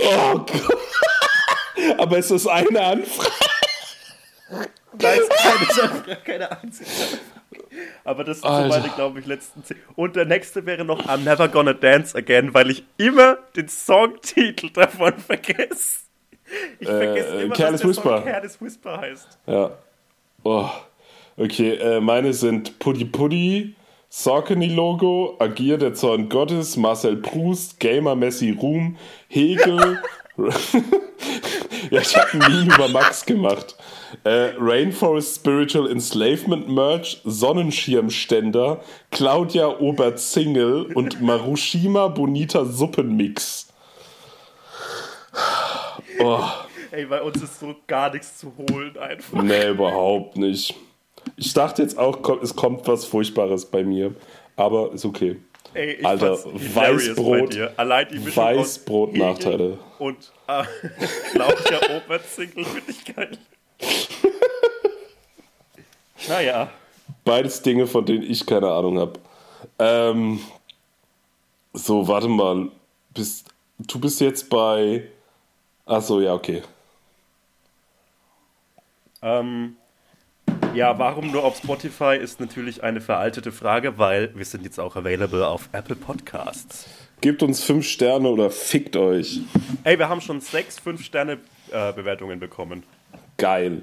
Oh 0.00 0.38
Gott. 0.38 0.78
Aber 1.98 2.18
ist 2.18 2.30
das 2.30 2.46
eine 2.46 2.80
Anfrage? 2.80 3.30
Da 4.94 5.12
ist 5.12 5.30
keine, 6.04 6.16
keine 6.24 6.62
einzige. 6.62 6.90
Aber 8.04 8.24
das 8.24 8.40
sind 8.40 8.48
so 8.48 8.54
Alter. 8.54 8.80
meine, 8.80 8.92
glaube 8.94 9.20
ich, 9.20 9.26
letzten 9.26 9.62
zehn. 9.64 9.76
Und 9.94 10.16
der 10.16 10.24
nächste 10.24 10.64
wäre 10.66 10.84
noch 10.84 11.06
I'm 11.06 11.18
Never 11.18 11.48
Gonna 11.48 11.74
Dance 11.74 12.16
Again, 12.16 12.54
weil 12.54 12.70
ich 12.70 12.84
immer 12.96 13.38
den 13.56 13.68
Songtitel 13.68 14.70
davon 14.70 15.18
vergesse. 15.26 16.00
Ich 16.80 16.88
vergesse 16.88 17.28
äh, 17.28 17.42
immer, 17.44 17.54
Careless 17.54 17.82
dass 17.82 17.94
der 17.94 18.02
Song 18.02 18.14
Whisper. 18.14 18.30
Careless 18.30 18.62
Whisper 18.62 19.00
heißt. 19.00 19.38
Ja. 19.46 19.70
Oh. 20.44 20.68
Okay, 21.36 21.74
äh, 21.74 22.00
meine 22.00 22.32
sind 22.32 22.78
Puddy 22.78 23.04
Puddy, 23.04 23.74
Saucony 24.08 24.68
Logo, 24.68 25.36
Agir 25.38 25.76
der 25.76 25.94
Zorn 25.94 26.28
Gottes, 26.28 26.76
Marcel 26.76 27.16
Proust, 27.16 27.78
Gamer 27.78 28.16
Messi 28.16 28.50
Ruhm, 28.50 28.96
Hegel. 29.28 30.02
ja, 31.90 32.00
ich 32.00 32.16
habe 32.16 32.28
ein 32.32 32.38
Meme 32.38 32.74
über 32.74 32.88
Max 32.88 33.24
gemacht. 33.24 33.76
Äh, 34.24 34.52
Rainforest 34.58 35.36
Spiritual 35.36 35.90
Enslavement 35.90 36.68
Merch, 36.68 37.20
Sonnenschirmständer, 37.24 38.80
Claudia 39.10 39.68
Obert 39.78 40.18
Single 40.18 40.86
und 40.94 41.20
Marushima 41.20 42.08
Bonita 42.08 42.64
Suppenmix. 42.64 43.68
Oh. 46.20 46.44
Ey, 46.90 47.04
bei 47.04 47.20
uns 47.20 47.42
ist 47.42 47.60
so 47.60 47.76
gar 47.86 48.12
nichts 48.12 48.38
zu 48.38 48.52
holen 48.56 48.96
einfach. 48.96 49.42
Nee, 49.42 49.68
überhaupt 49.68 50.36
nicht. 50.36 50.74
Ich 51.36 51.52
dachte 51.52 51.82
jetzt 51.82 51.98
auch, 51.98 52.18
es 52.42 52.56
kommt 52.56 52.88
was 52.88 53.04
Furchtbares 53.04 53.66
bei 53.66 53.84
mir. 53.84 54.14
Aber 54.56 54.92
ist 54.92 55.04
okay. 55.04 55.36
Ey, 55.74 55.92
ich 55.94 56.06
Alter, 56.06 56.34
Weißbrot- 56.34 57.48
dir. 57.48 57.72
Allein 57.76 58.08
die 58.08 58.18
Mischung 58.18 58.44
Weißbrot-Nachteile. 58.44 59.78
Und 59.98 60.32
äh, 60.46 60.64
Claudia 61.32 61.96
Obert-Single 61.96 62.64
finde 62.64 62.90
ich 62.90 63.04
geil. 63.04 63.38
naja. 66.28 66.70
Beides 67.24 67.60
Dinge, 67.62 67.86
von 67.86 68.04
denen 68.06 68.22
ich 68.22 68.46
keine 68.46 68.70
Ahnung 68.70 68.98
habe. 68.98 69.18
Ähm, 69.78 70.40
so, 71.72 72.06
warte 72.08 72.28
mal. 72.28 72.70
Bist, 73.14 73.46
du 73.78 73.98
bist 73.98 74.20
jetzt 74.20 74.48
bei. 74.48 75.08
Achso, 75.84 76.20
ja, 76.20 76.34
okay. 76.34 76.62
Ähm, 79.22 79.76
ja, 80.74 80.98
warum 80.98 81.30
nur 81.30 81.44
auf 81.44 81.58
Spotify 81.58 82.16
ist 82.16 82.40
natürlich 82.40 82.82
eine 82.82 83.00
veraltete 83.00 83.52
Frage, 83.52 83.98
weil 83.98 84.32
wir 84.34 84.44
sind 84.44 84.64
jetzt 84.64 84.78
auch 84.78 84.96
available 84.96 85.46
auf 85.46 85.68
Apple 85.72 85.96
Podcasts. 85.96 86.86
Gebt 87.20 87.42
uns 87.42 87.62
fünf 87.64 87.86
Sterne 87.86 88.28
oder 88.28 88.50
fickt 88.50 88.94
euch. 88.96 89.40
Ey, 89.84 89.98
wir 89.98 90.08
haben 90.08 90.20
schon 90.20 90.40
sechs 90.40 90.78
5-Sterne-Bewertungen 90.78 92.38
bekommen. 92.38 92.84
Geil. 93.38 93.82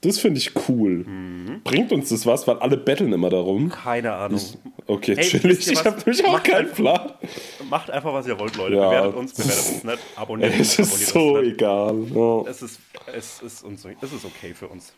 Das 0.00 0.18
finde 0.18 0.38
ich 0.38 0.52
cool. 0.68 1.04
Mhm. 1.04 1.60
Bringt 1.62 1.92
uns 1.92 2.08
das 2.08 2.26
was, 2.26 2.48
weil 2.48 2.56
alle 2.58 2.76
betteln 2.76 3.12
immer 3.12 3.28
darum. 3.30 3.68
Keine 3.68 4.14
Ahnung. 4.14 4.40
Okay, 4.86 5.14
Ey, 5.16 5.24
chillig. 5.24 5.68
Ich 5.70 5.84
habe 5.84 5.96
nämlich 6.04 6.24
auch 6.24 6.42
keinen 6.42 6.68
einfach- 6.70 6.76
Plan. 6.76 7.12
Macht 7.70 7.90
einfach, 7.90 8.12
was 8.12 8.26
ihr 8.26 8.36
wollt, 8.38 8.56
Leute. 8.56 8.76
Ja. 8.76 8.88
Bewertet 8.88 9.14
uns, 9.14 9.32
bewertet 9.34 9.66
uns 9.74 9.84
nicht. 9.84 9.98
Abonniert 10.16 10.54
Es 10.58 10.78
uns, 10.78 10.88
ist 11.02 11.14
abonniert 11.16 11.54
so 11.54 12.14
egal. 12.34 12.46
Es 12.48 12.62
ist, 12.62 12.80
es, 13.14 13.42
ist 13.42 13.62
uns, 13.62 13.84
es 14.00 14.12
ist 14.12 14.24
okay 14.24 14.54
für 14.54 14.66
uns. 14.68 14.92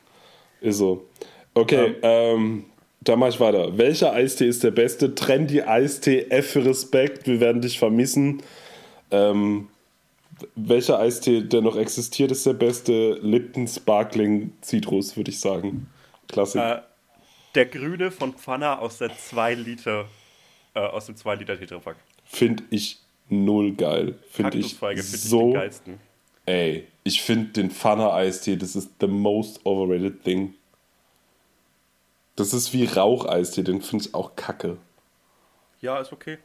Ist 0.64 0.78
so. 0.78 1.06
Okay, 1.52 1.94
ähm, 2.02 2.64
da 3.02 3.16
mache 3.16 3.30
ich 3.30 3.40
weiter. 3.40 3.76
Welcher 3.76 4.14
Eistee 4.14 4.48
ist 4.48 4.64
der 4.64 4.70
beste? 4.70 5.14
Trendy 5.14 5.60
Eistee, 5.60 6.26
F 6.30 6.52
für 6.52 6.64
Respekt, 6.64 7.26
wir 7.26 7.38
werden 7.38 7.60
dich 7.60 7.78
vermissen. 7.78 8.42
Ähm, 9.10 9.68
welcher 10.56 10.98
Eistee, 10.98 11.42
der 11.42 11.60
noch 11.60 11.76
existiert, 11.76 12.30
ist 12.32 12.46
der 12.46 12.54
beste? 12.54 13.18
Lipton 13.20 13.68
Sparkling 13.68 14.52
Citrus, 14.62 15.16
würde 15.18 15.30
ich 15.30 15.38
sagen. 15.38 15.86
Klassik. 16.28 16.62
Äh, 16.62 16.80
der 17.54 17.66
Grüne 17.66 18.10
von 18.10 18.32
Pfanner 18.32 18.80
aus 18.80 18.98
der 18.98 19.14
2 19.14 19.54
Liter, 19.54 20.06
äh, 20.74 20.80
aus 20.80 21.06
dem 21.06 21.16
2 21.16 21.34
Liter 21.36 21.58
Tetrapack. 21.58 21.96
Finde 22.24 22.64
ich 22.70 22.98
null 23.28 23.74
geil. 23.74 24.14
Finde 24.30 24.58
ich 24.58 24.80
ich 24.82 25.20
so. 25.20 25.52
geilsten. 25.52 26.00
Ey, 26.46 26.86
ich 27.04 27.22
finde 27.22 27.52
den 27.52 27.70
Pfanner 27.70 28.12
Eistee, 28.12 28.56
das 28.56 28.76
ist 28.76 28.90
the 29.00 29.06
most 29.06 29.64
overrated 29.64 30.22
thing. 30.24 30.54
Das 32.36 32.52
ist 32.52 32.72
wie 32.72 32.84
Raucheistee, 32.84 33.62
den 33.62 33.80
finde 33.80 34.04
ich 34.06 34.14
auch 34.14 34.34
kacke. 34.36 34.76
Ja, 35.80 35.98
ist 36.00 36.12
okay. 36.12 36.38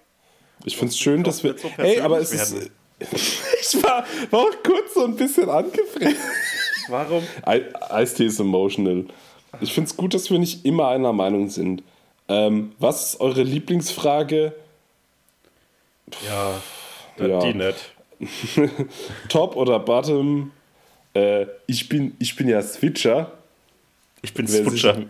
Ich 0.65 0.77
finde 0.77 0.91
es 0.91 0.99
schön, 0.99 1.23
dass 1.23 1.43
wir. 1.43 1.57
so 1.57 1.69
Ey, 1.77 1.99
aber 2.01 2.19
es 2.19 2.31
ist. 2.31 2.69
ich 2.99 3.83
war, 3.83 4.05
war 4.29 4.39
auch 4.41 4.63
kurz 4.63 4.93
so 4.93 5.05
ein 5.05 5.15
bisschen 5.15 5.49
angefressen. 5.49 6.15
Warum? 6.89 7.23
Ei- 7.43 7.73
Eistee 7.91 8.25
ist 8.25 8.39
emotional. 8.39 9.05
Ich 9.61 9.73
finde 9.73 9.89
es 9.89 9.95
gut, 9.97 10.13
dass 10.13 10.29
wir 10.29 10.37
nicht 10.37 10.65
immer 10.65 10.89
einer 10.89 11.13
Meinung 11.13 11.49
sind. 11.49 11.81
Ähm, 12.27 12.73
was 12.77 13.13
ist 13.13 13.21
eure 13.21 13.41
Lieblingsfrage? 13.43 14.53
Ja, 16.27 16.61
Ja. 17.25 17.39
die 17.39 17.53
nicht. 17.53 17.93
Top 19.29 19.55
oder 19.55 19.79
Bottom? 19.79 20.51
Äh, 21.13 21.45
ich, 21.67 21.89
bin, 21.89 22.15
ich 22.19 22.35
bin 22.35 22.47
ja 22.49 22.61
Switcher. 22.61 23.31
Ich 24.21 24.33
bin 24.33 24.47
Wer 24.47 24.63
sich- 24.69 24.81
Switcher. 24.81 25.03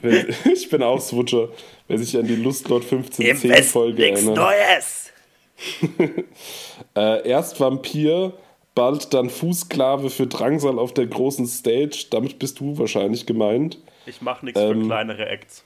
wer- 0.00 0.26
ich 0.52 0.68
bin 0.70 0.82
auch 0.82 1.00
Switcher. 1.00 1.48
Wer 1.88 1.98
sich 1.98 2.16
an 2.16 2.26
die 2.26 2.36
Lustlord 2.36 2.84
1510 2.84 3.64
Folge 3.64 4.08
erinnert. 4.10 4.36
Neues. 4.36 5.10
Äh, 6.94 7.26
erst 7.26 7.58
Vampir, 7.58 8.34
bald 8.74 9.14
dann 9.14 9.30
Fußsklave 9.30 10.10
für 10.10 10.26
Drangsal 10.26 10.78
auf 10.78 10.92
der 10.92 11.06
großen 11.06 11.46
Stage. 11.46 12.06
Damit 12.10 12.38
bist 12.38 12.60
du 12.60 12.76
wahrscheinlich 12.76 13.24
gemeint. 13.24 13.78
Ich 14.04 14.20
mache 14.20 14.44
nichts 14.44 14.60
für 14.60 14.72
Ähm. 14.72 14.86
kleinere 14.86 15.26
Acts. 15.26 15.64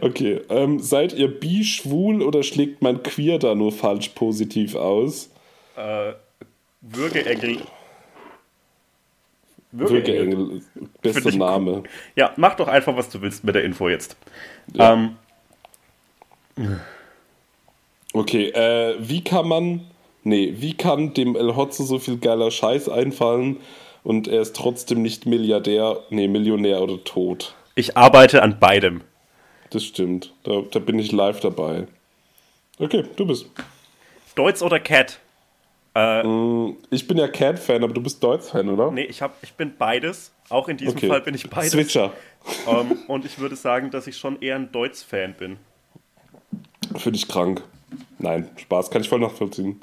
Okay, 0.00 0.40
ähm, 0.48 0.80
seid 0.80 1.12
ihr 1.12 1.28
bi, 1.28 1.64
schwul 1.64 2.22
oder 2.22 2.42
schlägt 2.42 2.82
man 2.82 3.02
queer 3.02 3.38
da 3.38 3.54
nur 3.54 3.72
falsch 3.72 4.08
positiv 4.10 4.74
aus? 4.74 5.30
Würgeengel. 6.80 7.58
Würgeengel, 9.72 10.62
bester 11.02 11.22
Find 11.22 11.34
ich 11.34 11.38
Name. 11.38 11.82
Ja, 12.16 12.32
mach 12.36 12.54
doch 12.54 12.68
einfach, 12.68 12.96
was 12.96 13.08
du 13.08 13.20
willst 13.22 13.44
mit 13.44 13.54
der 13.54 13.64
Info 13.64 13.88
jetzt. 13.88 14.16
Ähm, 14.78 15.16
Okay, 18.12 18.50
äh, 18.50 18.94
wie 19.00 19.24
kann 19.24 19.48
man, 19.48 19.80
nee, 20.22 20.54
wie 20.58 20.74
kann 20.74 21.14
dem 21.14 21.34
El 21.34 21.56
Hotzo 21.56 21.82
so 21.82 21.98
viel 21.98 22.18
geiler 22.18 22.52
Scheiß 22.52 22.88
einfallen 22.88 23.56
und 24.04 24.28
er 24.28 24.40
ist 24.40 24.54
trotzdem 24.54 25.02
nicht 25.02 25.26
Milliardär, 25.26 25.98
nee, 26.10 26.28
Millionär 26.28 26.80
oder 26.80 27.02
tot? 27.02 27.56
ich 27.74 27.96
arbeite 27.96 28.42
an 28.42 28.58
beidem. 28.60 29.02
Das 29.74 29.82
stimmt, 29.82 30.32
da, 30.44 30.62
da 30.70 30.78
bin 30.78 31.00
ich 31.00 31.10
live 31.10 31.40
dabei. 31.40 31.88
Okay, 32.78 33.02
du 33.16 33.26
bist. 33.26 33.46
Deutz 34.36 34.62
oder 34.62 34.78
Cat? 34.78 35.18
Ich 36.90 37.06
bin 37.06 37.18
ja 37.18 37.28
Cat-Fan, 37.28 37.84
aber 37.84 37.92
du 37.92 38.00
bist 38.00 38.22
Deutsch-Fan, 38.22 38.68
oder? 38.68 38.90
Nee, 38.90 39.04
ich, 39.04 39.22
hab, 39.22 39.36
ich 39.42 39.52
bin 39.54 39.76
beides. 39.76 40.32
Auch 40.48 40.68
in 40.68 40.76
diesem 40.76 40.96
okay. 40.96 41.08
Fall 41.08 41.20
bin 41.20 41.34
ich 41.34 41.48
beides. 41.48 41.72
Switcher. 41.72 42.12
Ähm, 42.68 42.98
und 43.08 43.24
ich 43.24 43.38
würde 43.38 43.54
sagen, 43.56 43.90
dass 43.90 44.06
ich 44.06 44.16
schon 44.16 44.40
eher 44.42 44.56
ein 44.56 44.70
Deutz-Fan 44.70 45.34
bin. 45.34 45.56
Finde 46.96 47.16
ich 47.16 47.28
krank. 47.28 47.62
Nein, 48.18 48.48
Spaß, 48.56 48.90
kann 48.90 49.02
ich 49.02 49.08
voll 49.08 49.20
nachvollziehen. 49.20 49.80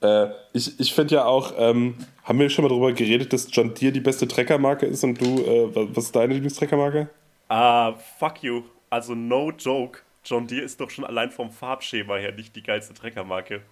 Äh, 0.00 0.28
ich 0.52 0.78
ich 0.78 0.94
finde 0.94 1.16
ja 1.16 1.24
auch, 1.26 1.52
ähm, 1.58 1.96
haben 2.24 2.38
wir 2.38 2.50
schon 2.50 2.62
mal 2.64 2.68
darüber 2.68 2.92
geredet, 2.92 3.32
dass 3.32 3.48
John 3.50 3.74
Deere 3.74 3.92
die 3.92 4.00
beste 4.00 4.26
Treckermarke 4.28 4.86
ist 4.86 5.02
und 5.04 5.20
du, 5.20 5.42
äh, 5.42 5.74
wa- 5.74 5.88
was 5.92 6.04
ist 6.04 6.16
deine 6.16 6.34
Lieblingstreckermarke? 6.34 7.08
Ah, 7.48 7.94
fuck 8.18 8.42
you. 8.42 8.62
Also, 8.90 9.14
no 9.14 9.50
joke. 9.50 10.00
John 10.24 10.46
Deere 10.46 10.64
ist 10.64 10.80
doch 10.80 10.90
schon 10.90 11.04
allein 11.04 11.30
vom 11.30 11.50
Farbschema 11.50 12.16
her 12.16 12.32
nicht 12.32 12.54
die 12.54 12.62
geilste 12.62 12.92
Treckermarke. 12.94 13.62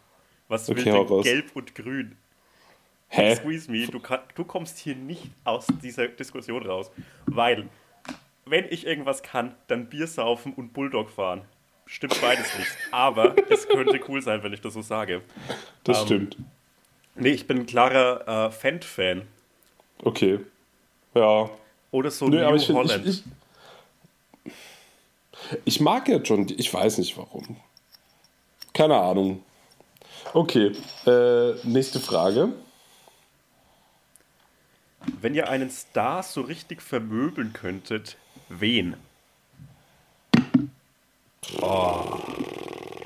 Was 0.48 0.68
will 0.68 0.78
Okay, 0.78 0.92
hau 0.92 1.04
denn 1.04 1.22
gelb 1.22 1.50
und 1.54 1.74
grün? 1.74 2.16
Hä? 3.08 3.34
Squeeze 3.36 3.70
me, 3.70 3.86
du, 3.86 4.00
kann, 4.00 4.20
du 4.34 4.44
kommst 4.44 4.78
hier 4.78 4.96
nicht 4.96 5.30
aus 5.44 5.66
dieser 5.82 6.08
Diskussion 6.08 6.64
raus. 6.66 6.90
Weil, 7.26 7.68
wenn 8.44 8.64
ich 8.70 8.86
irgendwas 8.86 9.22
kann, 9.22 9.54
dann 9.68 9.86
Bier 9.88 10.06
saufen 10.06 10.52
und 10.54 10.72
Bulldog 10.72 11.10
fahren. 11.10 11.42
Stimmt 11.86 12.20
beides 12.20 12.56
nicht. 12.58 12.70
Aber 12.90 13.36
es 13.48 13.68
könnte 13.68 14.00
cool 14.08 14.22
sein, 14.22 14.42
wenn 14.42 14.52
ich 14.52 14.60
das 14.60 14.74
so 14.74 14.82
sage. 14.82 15.22
Das 15.84 16.00
Ähm, 16.00 16.06
stimmt. 16.06 16.36
Nee, 17.14 17.30
ich 17.30 17.46
bin 17.46 17.60
ein 17.60 17.66
klarer 17.66 18.46
äh, 18.48 18.50
Fendt-Fan. 18.50 19.22
Okay. 20.02 20.40
Ja. 21.14 21.48
Oder 21.92 22.10
so 22.10 22.28
Nö, 22.28 22.38
New 22.38 22.58
Holland. 22.74 23.06
ich, 23.06 23.20
ich, 23.20 23.24
ich 25.64 25.80
mag 25.80 26.08
ja 26.08 26.18
John 26.18 26.46
Deere, 26.46 26.60
ich 26.60 26.72
weiß 26.72 26.98
nicht 26.98 27.16
warum. 27.16 27.56
Keine 28.72 28.96
Ahnung. 28.96 29.42
Okay, 30.32 30.72
äh, 31.06 31.54
nächste 31.66 32.00
Frage. 32.00 32.52
Wenn 35.20 35.34
ihr 35.34 35.48
einen 35.48 35.70
Star 35.70 36.22
so 36.22 36.40
richtig 36.40 36.82
vermöbeln 36.82 37.52
könntet, 37.52 38.16
wen? 38.48 38.96
Oh. 41.60 42.18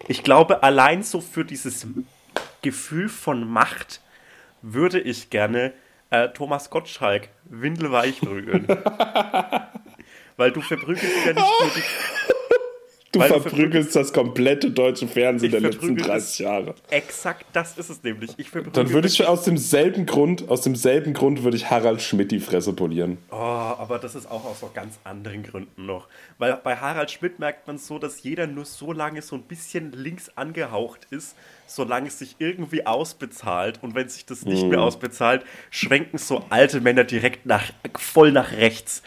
Ich 0.08 0.24
glaube, 0.24 0.62
allein 0.62 1.02
so 1.02 1.20
für 1.20 1.44
dieses 1.44 1.86
Gefühl 2.62 3.08
von 3.08 3.48
Macht 3.48 4.00
würde 4.62 5.00
ich 5.00 5.30
gerne 5.30 5.72
äh, 6.10 6.28
Thomas 6.30 6.70
Gottschalk 6.70 7.28
windelweich 7.44 8.20
prügeln. 8.20 8.66
Weil 10.40 10.52
du 10.52 10.62
verprügelst 10.62 11.04
ja 11.26 11.34
nicht 11.34 11.36
nur 11.60 11.70
die, 11.76 11.82
Du 13.12 13.18
Weil 13.18 13.28
verprügelst 13.28 13.94
das 13.96 14.12
komplette 14.12 14.70
deutsche 14.70 15.08
Fernsehen 15.08 15.50
der 15.50 15.60
letzten 15.60 15.80
verprügel 15.80 16.06
30 16.06 16.28
das- 16.28 16.38
Jahre. 16.38 16.74
Exakt 16.90 17.44
das 17.52 17.76
ist 17.76 17.90
es 17.90 18.02
nämlich. 18.04 18.30
Ich 18.38 18.50
Dann 18.52 18.90
würde 18.90 19.08
ich 19.08 19.26
aus 19.26 19.42
demselben 19.42 20.06
Grund, 20.06 20.48
aus 20.48 20.60
demselben 20.60 21.12
Grund 21.12 21.42
würde 21.42 21.56
ich 21.56 21.68
Harald 21.70 22.00
Schmidt 22.02 22.30
die 22.30 22.38
Fresse 22.38 22.72
polieren. 22.72 23.18
Oh, 23.30 23.34
aber 23.34 23.98
das 23.98 24.14
ist 24.14 24.30
auch 24.30 24.44
aus 24.44 24.60
so 24.60 24.70
ganz 24.72 25.00
anderen 25.02 25.42
Gründen 25.42 25.86
noch. 25.86 26.06
Weil 26.38 26.54
bei 26.62 26.76
Harald 26.76 27.10
Schmidt 27.10 27.40
merkt 27.40 27.66
man 27.66 27.78
so, 27.78 27.98
dass 27.98 28.22
jeder 28.22 28.46
nur 28.46 28.64
so 28.64 28.92
lange 28.92 29.20
so 29.22 29.34
ein 29.34 29.42
bisschen 29.42 29.90
links 29.92 30.30
angehaucht 30.36 31.08
ist, 31.10 31.36
solange 31.66 32.06
es 32.08 32.18
sich 32.20 32.36
irgendwie 32.38 32.86
ausbezahlt. 32.86 33.80
Und 33.82 33.96
wenn 33.96 34.08
sich 34.08 34.24
das 34.24 34.44
nicht 34.46 34.64
mehr 34.66 34.80
ausbezahlt, 34.80 35.44
schwenken 35.70 36.16
so 36.16 36.44
alte 36.48 36.80
Männer 36.80 37.02
direkt 37.02 37.44
nach, 37.44 37.64
voll 37.98 38.30
nach 38.30 38.52
rechts. 38.52 39.02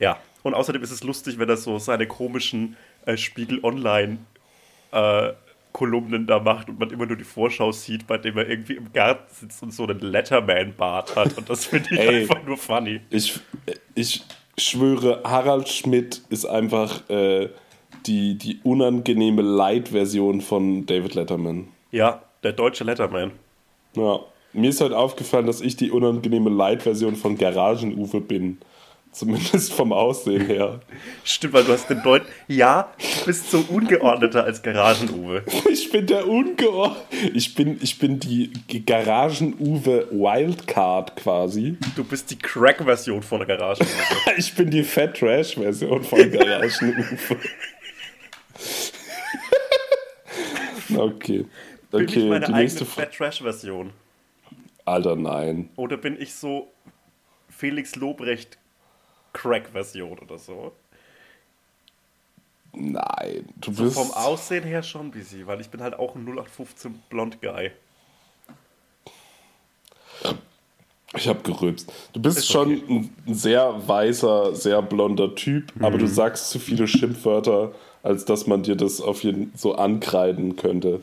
Ja, 0.00 0.18
und 0.48 0.54
außerdem 0.54 0.82
ist 0.82 0.90
es 0.90 1.04
lustig, 1.04 1.38
wenn 1.38 1.48
er 1.48 1.56
so 1.56 1.78
seine 1.78 2.06
komischen 2.06 2.76
äh, 3.06 3.16
Spiegel 3.16 3.60
Online 3.62 4.18
äh, 4.92 5.32
Kolumnen 5.72 6.26
da 6.26 6.40
macht 6.40 6.68
und 6.68 6.80
man 6.80 6.90
immer 6.90 7.06
nur 7.06 7.16
die 7.16 7.24
Vorschau 7.24 7.70
sieht, 7.70 8.06
bei 8.06 8.18
dem 8.18 8.36
er 8.36 8.48
irgendwie 8.48 8.74
im 8.74 8.92
Garten 8.92 9.32
sitzt 9.32 9.62
und 9.62 9.72
so 9.72 9.84
einen 9.84 10.00
Letterman-Bart 10.00 11.14
hat. 11.14 11.38
Und 11.38 11.48
das 11.48 11.66
finde 11.66 11.94
ich 11.94 12.00
Ey. 12.00 12.20
einfach 12.22 12.42
nur 12.44 12.56
funny. 12.56 13.00
Ich, 13.10 13.38
ich 13.94 14.22
schwöre, 14.56 15.22
Harald 15.24 15.68
Schmidt 15.68 16.22
ist 16.30 16.46
einfach 16.46 17.08
äh, 17.10 17.50
die, 18.06 18.36
die 18.36 18.60
unangenehme 18.64 19.42
Light-Version 19.42 20.40
von 20.40 20.86
David 20.86 21.14
Letterman. 21.14 21.68
Ja, 21.92 22.22
der 22.42 22.52
deutsche 22.52 22.84
Letterman. 22.84 23.32
Ja. 23.94 24.20
Mir 24.54 24.70
ist 24.70 24.80
halt 24.80 24.94
aufgefallen, 24.94 25.46
dass 25.46 25.60
ich 25.60 25.76
die 25.76 25.90
unangenehme 25.90 26.50
Light-Version 26.50 27.16
von 27.16 27.36
Garagen-Uwe 27.36 28.20
bin. 28.20 28.58
Zumindest 29.10 29.72
vom 29.72 29.92
Aussehen 29.92 30.46
her. 30.46 30.80
Stimmt, 31.24 31.54
weil 31.54 31.64
du 31.64 31.72
hast 31.72 31.88
den 31.88 32.02
Deut. 32.02 32.22
Ja, 32.46 32.92
du 33.20 33.24
bist 33.26 33.50
so 33.50 33.64
ungeordneter 33.68 34.44
als 34.44 34.62
Garagen-Uwe. 34.62 35.42
Ich 35.70 35.90
bin 35.90 36.06
der 36.06 36.28
Ungeor. 36.28 36.96
Ich 37.34 37.54
bin, 37.54 37.78
ich 37.82 37.98
bin 37.98 38.20
die 38.20 38.52
Garagen-Uwe 38.84 40.08
Wildcard 40.10 41.16
quasi. 41.16 41.76
Du 41.96 42.04
bist 42.04 42.30
die 42.30 42.38
Crack-Version 42.38 43.22
von 43.22 43.38
der 43.38 43.48
Garagen-Uwe. 43.56 43.88
Ich 44.36 44.54
bin 44.54 44.70
die 44.70 44.84
Fat 44.84 45.16
Trash-Version 45.16 46.04
von 46.04 46.30
Garagen-Uwe. 46.30 47.38
okay. 50.96 51.46
Bin 51.90 52.04
ich 52.04 52.10
Okay, 52.10 52.28
meine 52.28 52.40
die 52.40 52.52
eigene 52.52 52.60
nächste. 52.60 52.84
Fat 52.84 53.12
Trash-Version? 53.14 53.90
Alter, 54.84 55.16
nein. 55.16 55.70
Oder 55.76 55.96
bin 55.96 56.20
ich 56.20 56.34
so 56.34 56.70
Felix 57.48 57.96
Lobrecht 57.96 58.58
Crack-Version 59.32 60.18
oder 60.18 60.38
so? 60.38 60.72
Nein. 62.72 63.48
Du 63.60 63.72
So 63.72 63.82
bist. 63.84 63.94
vom 63.94 64.10
Aussehen 64.12 64.64
her 64.64 64.82
schon 64.82 65.06
ein 65.06 65.10
bisschen, 65.10 65.46
weil 65.46 65.60
ich 65.60 65.68
bin 65.70 65.80
halt 65.82 65.94
auch 65.98 66.14
ein 66.14 66.24
0815 66.24 67.02
Blond-Guy. 67.08 67.72
Ich 71.16 71.26
habe 71.26 71.40
gerülpst. 71.42 71.90
Du 72.12 72.20
bist 72.20 72.38
Ist 72.38 72.50
schon 72.52 72.68
okay. 72.74 72.82
Mhm. 72.86 73.10
ein 73.26 73.34
sehr 73.34 73.88
weißer, 73.88 74.54
sehr 74.54 74.82
blonder 74.82 75.34
Typ, 75.34 75.72
aber 75.80 75.96
du 75.96 76.06
sagst 76.06 76.50
zu 76.50 76.58
viele 76.58 76.86
Schimpfwörter, 76.86 77.72
als 78.02 78.26
dass 78.26 78.46
man 78.46 78.62
dir 78.62 78.76
das 78.76 79.00
auf 79.00 79.24
jeden 79.24 79.52
so 79.56 79.74
ankreiden 79.74 80.56
könnte. 80.56 81.00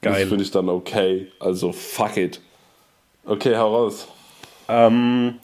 Das 0.00 0.14
Geil. 0.14 0.26
finde 0.26 0.42
ich 0.44 0.50
dann 0.50 0.68
okay. 0.70 1.30
Also 1.38 1.72
fuck 1.72 2.16
it. 2.16 2.40
Okay, 3.24 3.54
hau 3.56 3.74
raus. 3.76 4.08
Ähm, 4.68 5.38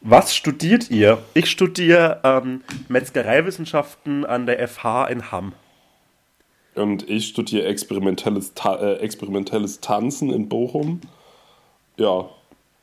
was 0.00 0.34
studiert 0.34 0.90
ihr? 0.90 1.18
Ich 1.34 1.50
studiere 1.50 2.20
ähm, 2.24 2.62
Metzgereiwissenschaften 2.88 4.24
an 4.24 4.46
der 4.46 4.66
FH 4.68 5.06
in 5.08 5.30
Hamm. 5.30 5.52
Und 6.74 7.08
ich 7.10 7.28
studiere 7.28 7.66
experimentelles, 7.66 8.54
Ta 8.54 8.76
äh, 8.76 8.94
experimentelles 8.98 9.80
Tanzen 9.80 10.30
in 10.30 10.48
Bochum. 10.48 11.00
Ja, 11.96 12.28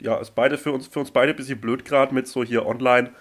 Ja, 0.01 0.17
ist 0.17 0.35
beide 0.35 0.57
für 0.57 0.73
uns, 0.73 0.87
für 0.87 0.99
uns 0.99 1.11
beide 1.11 1.31
ein 1.31 1.37
bisschen 1.37 1.61
blöd 1.61 1.85
gerade 1.85 2.13
mit 2.13 2.27
so 2.27 2.43
hier 2.43 2.65
online. 2.65 3.11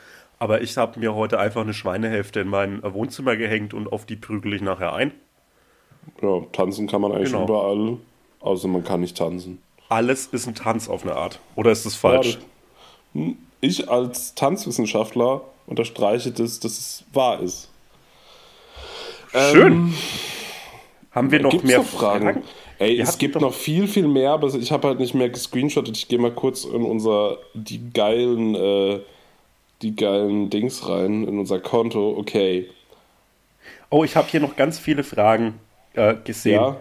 Aber 0.41 0.61
ich 0.63 0.77
habe 0.77 0.99
mir 0.99 1.15
heute 1.15 1.39
einfach 1.39 1.61
eine 1.63 1.73
Schweinehälfte 1.75 2.41
in 2.41 2.49
mein 2.49 2.83
Wohnzimmer 2.83 3.37
gehängt 3.37 3.73
und 3.73 3.93
auf 3.93 4.05
die 4.05 4.17
prügel 4.17 4.53
ich 4.55 4.63
nachher 4.63 4.93
ein. 4.93 5.13
ja, 6.21 6.41
tanzen 6.53 6.89
kann 6.89 7.01
man 7.01 7.13
eigentlich 7.13 7.31
Genau. 7.31 7.45
überall, 7.45 7.97
außer 8.41 8.67
man 8.67 8.83
kann 8.83 9.01
nicht 9.01 9.17
tanzen. 9.17 9.63
Alles 9.89 10.27
ist 10.27 10.49
ein 10.49 10.57
Tanz 10.57 10.89
auf 10.89 11.05
eine 11.05 11.15
Art. 11.15 11.39
Oder 11.55 11.71
ist 11.71 11.87
das 11.87 11.95
falsch? 11.95 12.39
Ja, 13.15 13.21
Hm, 13.21 13.39
Ich 13.65 13.89
als 13.89 14.35
Tanzwissenschaftler 14.35 15.41
unterstreiche 15.67 16.31
das, 16.31 16.61
dass 16.61 16.73
es 16.73 17.05
wahr 17.15 17.41
ist. 17.41 17.71
Schön. 19.53 19.95
Haben 21.13 21.31
wir 21.31 21.41
noch 21.41 21.51
Gibt's 21.51 21.67
mehr 21.67 21.79
noch 21.79 21.87
Fragen? 21.87 22.43
Ey, 22.79 22.97
Ihr 22.97 23.05
es 23.05 23.17
gibt 23.19 23.41
noch 23.41 23.55
viel, 23.55 23.87
viel 23.89 24.07
mehr, 24.07 24.33
aber 24.33 24.53
ich 24.53 24.71
habe 24.71 24.89
halt 24.89 24.99
nicht 25.01 25.15
mehr 25.15 25.31
gescreenshottet. 25.31 25.97
Ich 25.97 26.09
gehe 26.09 26.19
mal 26.19 26.33
kurz 26.33 26.65
in 26.65 26.83
unser, 26.83 27.39
die 27.55 27.91
geilen, 27.93 28.55
äh, 28.55 29.01
die 29.81 29.97
geilen 29.97 30.51
Dings 30.51 30.87
rein, 30.89 31.25
in 31.27 31.39
unser 31.39 31.61
Konto. 31.61 32.17
Okay. 32.19 32.69
Oh, 33.91 34.05
ich 34.05 34.15
habe 34.17 34.29
hier 34.29 34.41
noch 34.41 34.57
ganz 34.57 34.79
viele 34.79 35.05
Fragen 35.05 35.59
äh, 35.95 36.15
gesehen. 36.23 36.55
Ja. 36.61 36.77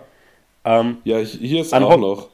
Ähm, 0.65 0.97
Ja, 1.05 1.19
hier 1.19 1.61
ist 1.61 1.73
An 1.73 1.83
auch 1.83 1.91
Hot- 1.91 1.99
noch. 1.99 2.29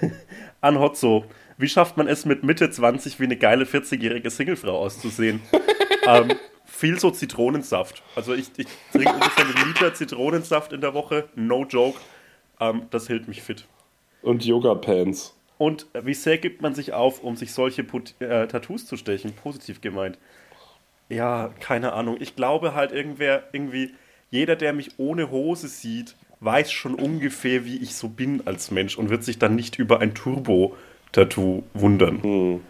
an 0.60 0.78
Hotzo. 0.80 1.24
Wie 1.58 1.68
schafft 1.68 1.96
man 1.96 2.08
es 2.08 2.24
mit 2.24 2.42
Mitte 2.42 2.70
20 2.70 3.20
wie 3.20 3.24
eine 3.24 3.36
geile 3.36 3.64
40-jährige 3.64 4.30
Singlefrau 4.30 4.78
auszusehen? 4.78 5.40
ähm, 6.06 6.32
viel 6.64 6.98
so 6.98 7.10
Zitronensaft. 7.10 8.02
Also 8.16 8.34
ich, 8.34 8.50
ich 8.56 8.66
trinke 8.92 9.12
ungefähr 9.12 9.44
einen 9.44 9.68
Liter 9.68 9.94
Zitronensaft 9.94 10.72
in 10.72 10.80
der 10.80 10.94
Woche. 10.94 11.28
No 11.34 11.64
joke. 11.64 11.98
Ähm, 12.60 12.86
das 12.90 13.08
hält 13.08 13.28
mich 13.28 13.42
fit. 13.42 13.66
Und 14.22 14.44
Yoga-Pants. 14.44 15.36
Und 15.58 15.86
wie 15.92 16.14
sehr 16.14 16.38
gibt 16.38 16.60
man 16.62 16.74
sich 16.74 16.92
auf, 16.92 17.22
um 17.22 17.36
sich 17.36 17.52
solche 17.52 17.84
Put 17.84 18.20
äh, 18.20 18.48
Tattoos 18.48 18.86
zu 18.86 18.96
stechen? 18.96 19.32
Positiv 19.32 19.80
gemeint. 19.80 20.18
Ja, 21.08 21.52
keine 21.60 21.92
Ahnung. 21.92 22.16
Ich 22.18 22.34
glaube 22.34 22.74
halt 22.74 22.90
irgendwer, 22.90 23.44
irgendwie, 23.52 23.94
jeder, 24.30 24.56
der 24.56 24.72
mich 24.72 24.98
ohne 24.98 25.30
Hose 25.30 25.68
sieht, 25.68 26.16
weiß 26.40 26.72
schon 26.72 26.94
ungefähr, 26.94 27.64
wie 27.64 27.76
ich 27.76 27.94
so 27.94 28.08
bin 28.08 28.42
als 28.46 28.70
Mensch 28.70 28.98
und 28.98 29.10
wird 29.10 29.22
sich 29.22 29.38
dann 29.38 29.54
nicht 29.54 29.78
über 29.78 30.00
ein 30.00 30.14
Turbo-Tattoo 31.12 31.62
wundern. 31.74 32.60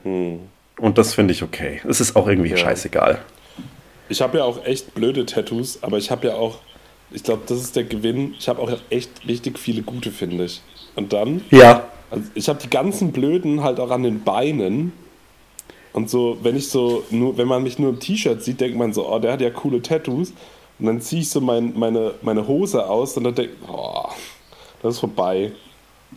Und 0.78 0.98
das 0.98 1.14
finde 1.14 1.32
ich 1.32 1.42
okay. 1.42 1.80
Es 1.88 2.00
ist 2.00 2.16
auch 2.16 2.26
irgendwie 2.28 2.56
scheißegal. 2.56 3.18
Ich 4.08 4.20
habe 4.20 4.38
ja 4.38 4.44
auch 4.44 4.64
echt 4.64 4.94
blöde 4.94 5.24
Tattoos, 5.24 5.82
aber 5.82 5.96
ich 5.98 6.10
habe 6.10 6.26
ja 6.26 6.34
auch, 6.34 6.58
ich 7.10 7.22
glaube, 7.22 7.42
das 7.46 7.58
ist 7.58 7.76
der 7.76 7.84
Gewinn. 7.84 8.34
Ich 8.38 8.48
habe 8.48 8.60
auch 8.60 8.70
echt 8.90 9.10
richtig 9.26 9.58
viele 9.58 9.82
gute, 9.82 10.10
finde 10.10 10.44
ich. 10.44 10.60
Und 10.96 11.12
dann, 11.12 11.42
Ja. 11.50 11.84
also 12.10 12.24
ich 12.34 12.48
habe 12.48 12.58
die 12.60 12.68
ganzen 12.68 13.12
blöden 13.12 13.62
halt 13.62 13.80
auch 13.80 13.90
an 13.90 14.02
den 14.02 14.22
Beinen. 14.22 14.92
Und 15.92 16.10
so, 16.10 16.38
wenn 16.42 16.56
ich 16.56 16.68
so, 16.68 17.04
nur, 17.10 17.36
wenn 17.36 17.46
man 17.46 17.62
mich 17.62 17.78
nur 17.78 17.90
im 17.90 18.00
T-Shirt 18.00 18.42
sieht, 18.42 18.60
denkt 18.60 18.76
man 18.78 18.92
so, 18.92 19.08
oh, 19.10 19.18
der 19.18 19.32
hat 19.32 19.40
ja 19.40 19.50
coole 19.50 19.80
Tattoos. 19.82 20.32
Und 20.78 20.86
dann 20.86 21.00
ziehe 21.00 21.22
ich 21.22 21.30
so 21.30 21.40
mein, 21.40 21.78
meine, 21.78 22.14
meine 22.22 22.48
Hose 22.48 22.88
aus 22.88 23.16
und 23.16 23.24
dann 23.24 23.34
denke 23.34 23.52
ich, 23.52 23.68
oh, 23.68 24.08
das 24.82 24.94
ist 24.94 25.00
vorbei. 25.00 25.52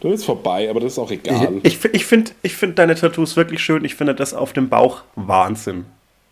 Das 0.02 0.12
ist 0.12 0.26
vorbei, 0.26 0.70
aber 0.70 0.80
das 0.80 0.94
ist 0.94 1.00
auch 1.00 1.12
egal. 1.12 1.60
Ich, 1.64 1.84
ich 1.86 2.06
finde 2.06 2.32
ich 2.42 2.56
find 2.56 2.78
deine 2.78 2.96
Tattoos 2.96 3.36
wirklich 3.36 3.64
schön. 3.64 3.86
Ich 3.86 3.96
finde 3.96 4.14
das 4.14 4.34
auf 4.34 4.54
dem 4.54 4.70
Bauch 4.70 5.02
Wahnsinn. 5.16 5.86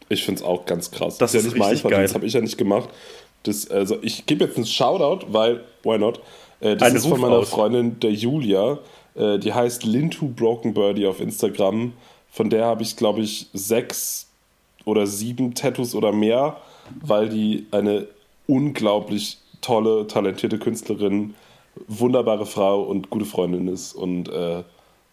Ich 0.09 0.23
finde 0.23 0.41
es 0.41 0.45
auch 0.45 0.65
ganz 0.65 0.91
krass. 0.91 1.17
Das 1.17 1.33
ja 1.33 1.39
ist 1.39 1.45
nicht 1.45 1.57
mein 1.57 1.69
richtig 1.71 1.89
geil. 1.89 2.03
Das 2.03 2.13
habe 2.13 2.25
ich 2.25 2.33
ja 2.33 2.41
nicht 2.41 2.57
gemacht. 2.57 2.89
Das, 3.43 3.69
also 3.69 3.97
ich 4.01 4.25
gebe 4.25 4.45
jetzt 4.45 4.57
einen 4.57 4.65
Shoutout, 4.65 5.27
weil, 5.29 5.63
why 5.83 5.97
not? 5.97 6.19
Äh, 6.59 6.75
das 6.75 6.89
Einen 6.89 6.95
ist 6.97 7.07
von 7.07 7.19
meiner 7.19 7.37
aus. 7.37 7.49
Freundin, 7.49 7.99
der 7.99 8.11
Julia. 8.11 8.79
Äh, 9.15 9.39
die 9.39 9.53
heißt 9.53 9.83
Lintu 9.83 10.27
Broken 10.29 10.73
Birdie 10.73 11.07
auf 11.07 11.19
Instagram. 11.19 11.93
Von 12.31 12.49
der 12.49 12.65
habe 12.65 12.83
ich, 12.83 12.95
glaube 12.95 13.21
ich, 13.21 13.47
sechs 13.53 14.27
oder 14.85 15.07
sieben 15.07 15.53
Tattoos 15.53 15.95
oder 15.95 16.11
mehr, 16.11 16.57
weil 17.01 17.29
die 17.29 17.67
eine 17.71 18.07
unglaublich 18.47 19.37
tolle, 19.61 20.07
talentierte 20.07 20.57
Künstlerin, 20.57 21.35
wunderbare 21.87 22.45
Frau 22.45 22.83
und 22.83 23.09
gute 23.09 23.25
Freundin 23.25 23.67
ist. 23.67 23.93
Und 23.93 24.29
äh, 24.29 24.63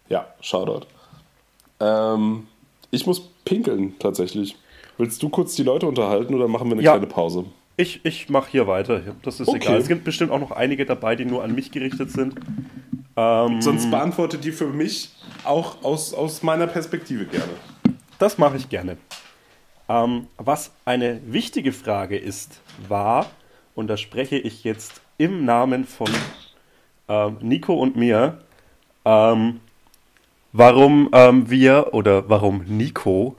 ja, 0.09 0.27
Shoutout. 0.41 0.85
Ähm, 1.79 2.47
ich 2.91 3.05
muss 3.05 3.21
pinkeln 3.45 3.95
tatsächlich. 3.99 4.55
Willst 4.97 5.21
du 5.23 5.29
kurz 5.29 5.55
die 5.55 5.63
Leute 5.63 5.87
unterhalten 5.87 6.33
oder 6.35 6.47
machen 6.47 6.67
wir 6.69 6.73
eine 6.73 6.83
Ja. 6.83 6.91
kleine 6.91 7.07
Pause? 7.07 7.45
Ich, 7.77 8.05
ich 8.05 8.29
mache 8.29 8.51
hier 8.51 8.67
weiter. 8.67 9.01
Das 9.23 9.39
ist 9.39 9.47
Okay. 9.47 9.57
egal. 9.57 9.77
Es 9.77 9.87
gibt 9.87 10.03
bestimmt 10.03 10.31
auch 10.31 10.39
noch 10.39 10.51
einige 10.51 10.85
dabei, 10.85 11.15
die 11.15 11.25
nur 11.25 11.43
an 11.43 11.55
mich 11.55 11.71
gerichtet 11.71 12.11
sind. 12.11 12.35
Ähm, 13.15 13.61
Sonst 13.61 13.89
beantworte 13.89 14.37
die 14.37 14.51
für 14.51 14.67
mich 14.67 15.11
auch 15.43 15.83
aus, 15.83 16.13
aus 16.13 16.43
meiner 16.43 16.67
Perspektive 16.67 17.25
gerne. 17.25 17.51
Das 18.19 18.37
mache 18.37 18.57
ich 18.57 18.69
gerne. 18.69 18.97
Ähm, 19.89 20.27
was 20.37 20.71
eine 20.85 21.21
wichtige 21.25 21.71
Frage 21.71 22.17
ist, 22.17 22.61
war, 22.87 23.25
und 23.73 23.87
da 23.87 23.97
spreche 23.97 24.37
ich 24.37 24.63
jetzt 24.63 25.01
im 25.17 25.43
Namen 25.45 25.85
von 25.85 26.09
ähm, 27.07 27.37
Nico 27.41 27.73
und 27.73 27.95
mir, 27.95 28.39
ähm, 29.05 29.59
warum 30.51 31.09
ähm, 31.13 31.49
wir 31.49 31.93
oder 31.93 32.29
warum 32.29 32.63
Nico 32.65 33.35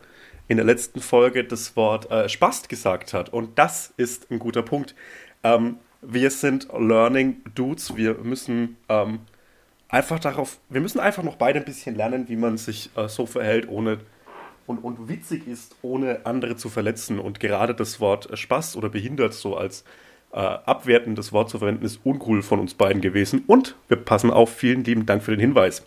in 0.48 0.56
der 0.56 0.66
letzten 0.66 1.00
Folge 1.00 1.44
das 1.44 1.76
Wort 1.76 2.10
äh, 2.10 2.28
Spast 2.28 2.68
gesagt 2.68 3.14
hat. 3.14 3.30
Und 3.30 3.58
das 3.58 3.92
ist 3.96 4.30
ein 4.30 4.38
guter 4.38 4.62
Punkt. 4.62 4.94
Ähm, 5.42 5.76
wir 6.02 6.30
sind 6.30 6.68
Learning 6.76 7.42
Dudes. 7.54 7.96
Wir 7.96 8.14
müssen 8.14 8.76
ähm, 8.88 9.20
einfach 9.88 10.18
darauf, 10.18 10.58
wir 10.68 10.80
müssen 10.80 11.00
einfach 11.00 11.22
noch 11.22 11.36
beide 11.36 11.60
ein 11.60 11.64
bisschen 11.64 11.94
lernen, 11.94 12.28
wie 12.28 12.36
man 12.36 12.58
sich 12.58 12.90
äh, 12.96 13.08
so 13.08 13.26
verhält, 13.26 13.68
ohne 13.68 14.00
und, 14.66 14.78
und 14.78 15.08
witzig 15.08 15.46
ist, 15.46 15.76
ohne 15.82 16.24
andere 16.24 16.56
zu 16.56 16.68
verletzen. 16.68 17.18
Und 17.18 17.40
gerade 17.40 17.74
das 17.74 18.00
Wort 18.00 18.30
äh, 18.30 18.36
Spaß 18.36 18.76
oder 18.76 18.88
behindert 18.88 19.34
so 19.34 19.56
als 19.56 19.84
äh, 20.33 20.37
abwertendes 20.39 21.33
Wort 21.33 21.51
zu 21.51 21.59
verwenden, 21.59 21.85
ist 21.85 22.01
uncool 22.05 22.43
von 22.43 22.59
uns 22.61 22.74
beiden 22.74 23.03
gewesen. 23.03 23.45
Und 23.47 23.76
wir 23.89 23.99
passen 23.99 24.30
auf. 24.30 24.55
Vielen 24.55 24.85
lieben 24.85 25.07
Dank 25.07 25.22
für 25.22 25.33
den 25.33 25.41
Hinweis. 25.41 25.85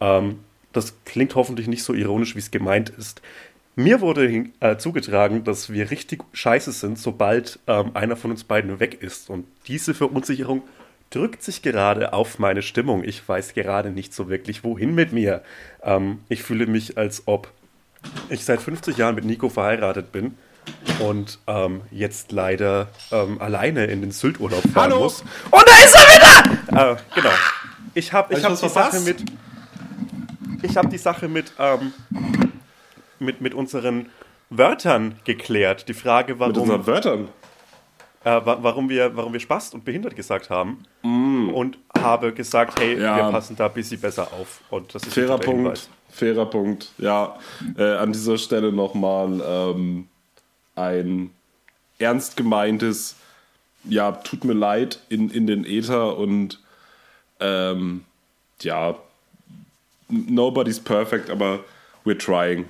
Ähm, 0.00 0.40
das 0.72 0.94
klingt 1.04 1.34
hoffentlich 1.34 1.68
nicht 1.68 1.82
so 1.82 1.92
ironisch, 1.92 2.34
wie 2.34 2.40
es 2.40 2.50
gemeint 2.50 2.90
ist. 2.90 3.20
Mir 3.74 4.00
wurde 4.00 4.50
äh, 4.60 4.76
zugetragen, 4.76 5.44
dass 5.44 5.72
wir 5.72 5.90
richtig 5.90 6.22
scheiße 6.32 6.72
sind, 6.72 6.98
sobald 6.98 7.58
ähm, 7.66 7.90
einer 7.94 8.16
von 8.16 8.30
uns 8.30 8.44
beiden 8.44 8.80
weg 8.80 9.02
ist. 9.02 9.30
Und 9.30 9.46
diese 9.66 9.94
Verunsicherung 9.94 10.62
drückt 11.10 11.42
sich 11.42 11.62
gerade 11.62 12.12
auf 12.12 12.38
meine 12.38 12.62
Stimmung. 12.62 13.02
Ich 13.02 13.26
weiß 13.26 13.54
gerade 13.54 13.90
nicht 13.90 14.14
so 14.14 14.28
wirklich, 14.28 14.62
wohin 14.62 14.94
mit 14.94 15.12
mir. 15.12 15.42
Ähm, 15.82 16.18
ich 16.28 16.42
fühle 16.42 16.66
mich, 16.66 16.98
als 16.98 17.22
ob 17.26 17.50
ich 18.28 18.44
seit 18.44 18.60
50 18.60 18.96
Jahren 18.96 19.14
mit 19.14 19.24
Nico 19.24 19.48
verheiratet 19.48 20.12
bin 20.12 20.34
und 21.00 21.38
ähm, 21.46 21.82
jetzt 21.90 22.32
leider 22.32 22.88
ähm, 23.10 23.40
alleine 23.40 23.86
in 23.86 24.00
den 24.00 24.10
Sylturlaub 24.12 24.62
fahren 24.62 24.92
Hallo? 24.92 25.00
muss. 25.04 25.22
Und 25.50 25.64
da 25.66 25.84
ist 25.84 25.94
er 25.94 26.06
wieder! 26.70 26.92
Äh, 26.92 26.96
genau. 27.14 27.30
Ich 27.94 28.12
habe 28.12 28.34
ich 28.34 28.44
Hab 28.44 28.58
die 28.58 28.68
Sache 28.68 29.00
mit. 29.00 29.24
Ich 30.62 30.76
habe 30.76 30.88
die 30.88 30.98
Sache 30.98 31.28
mit, 31.28 31.52
ähm, 31.58 31.92
mit, 33.18 33.40
mit 33.40 33.52
unseren 33.54 34.10
Wörtern 34.50 35.16
geklärt. 35.24 35.88
Die 35.88 35.94
Frage, 35.94 36.34
Mit 36.34 36.40
warum, 36.40 36.56
unseren 36.62 36.86
Wörtern. 36.86 37.28
äh, 38.24 38.30
wa- 38.44 38.58
warum, 38.60 38.88
wir, 38.88 39.16
warum 39.16 39.32
wir 39.32 39.40
Spast 39.40 39.74
und 39.74 39.84
behindert 39.84 40.14
gesagt 40.14 40.50
haben. 40.50 40.84
Und 41.02 41.78
habe 41.98 42.32
gesagt, 42.32 42.78
hey, 42.80 42.96
Mm. 42.96 43.00
Ja. 43.02 43.16
wir 43.16 43.30
passen 43.32 43.56
da 43.56 43.66
ein 43.66 43.72
bisschen 43.72 44.00
besser 44.00 44.28
auf. 44.32 44.60
Und 44.70 44.94
das 44.94 45.02
ist 45.02 45.08
ein 45.08 45.12
Fairer 45.14 45.34
guter 45.38 45.44
Punkt. 45.44 45.60
Hinweis. 45.62 45.88
Fairer 46.10 46.46
Punkt. 46.46 46.92
Ja, 46.98 47.36
äh, 47.76 47.94
an 47.96 48.12
dieser 48.12 48.38
Stelle 48.38 48.70
nochmal 48.72 49.40
ähm, 49.44 50.08
ein 50.76 51.30
ernst 51.98 52.36
gemeintes, 52.36 53.16
ja, 53.84 54.12
tut 54.12 54.44
mir 54.44 54.54
leid 54.54 55.00
in, 55.08 55.30
in 55.30 55.46
den 55.46 55.64
Äther 55.64 56.16
und 56.16 56.60
ähm, 57.40 58.04
ja, 58.60 58.94
nobody's 60.08 60.78
perfect, 60.80 61.30
aber 61.30 61.60
we're 62.04 62.18
trying. 62.18 62.66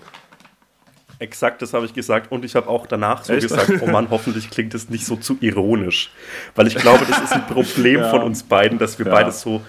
Exakt, 1.18 1.62
das 1.62 1.72
habe 1.72 1.86
ich 1.86 1.94
gesagt. 1.94 2.32
Und 2.32 2.44
ich 2.44 2.56
habe 2.56 2.66
auch 2.68 2.86
danach 2.86 3.24
so 3.24 3.32
Echt? 3.32 3.42
gesagt, 3.42 3.70
oh 3.80 3.86
Mann, 3.86 4.10
hoffentlich 4.10 4.50
klingt 4.50 4.74
es 4.74 4.88
nicht 4.88 5.06
so 5.06 5.14
zu 5.14 5.36
ironisch. 5.40 6.10
Weil 6.56 6.66
ich 6.66 6.74
glaube, 6.74 7.04
das 7.06 7.20
ist 7.22 7.32
ein 7.32 7.46
Problem 7.46 8.00
Ja. 8.00 8.10
von 8.10 8.22
uns 8.22 8.42
beiden, 8.42 8.78
dass 8.78 8.98
wir 8.98 9.06
Ja. 9.06 9.12
beide 9.12 9.30
so 9.30 9.62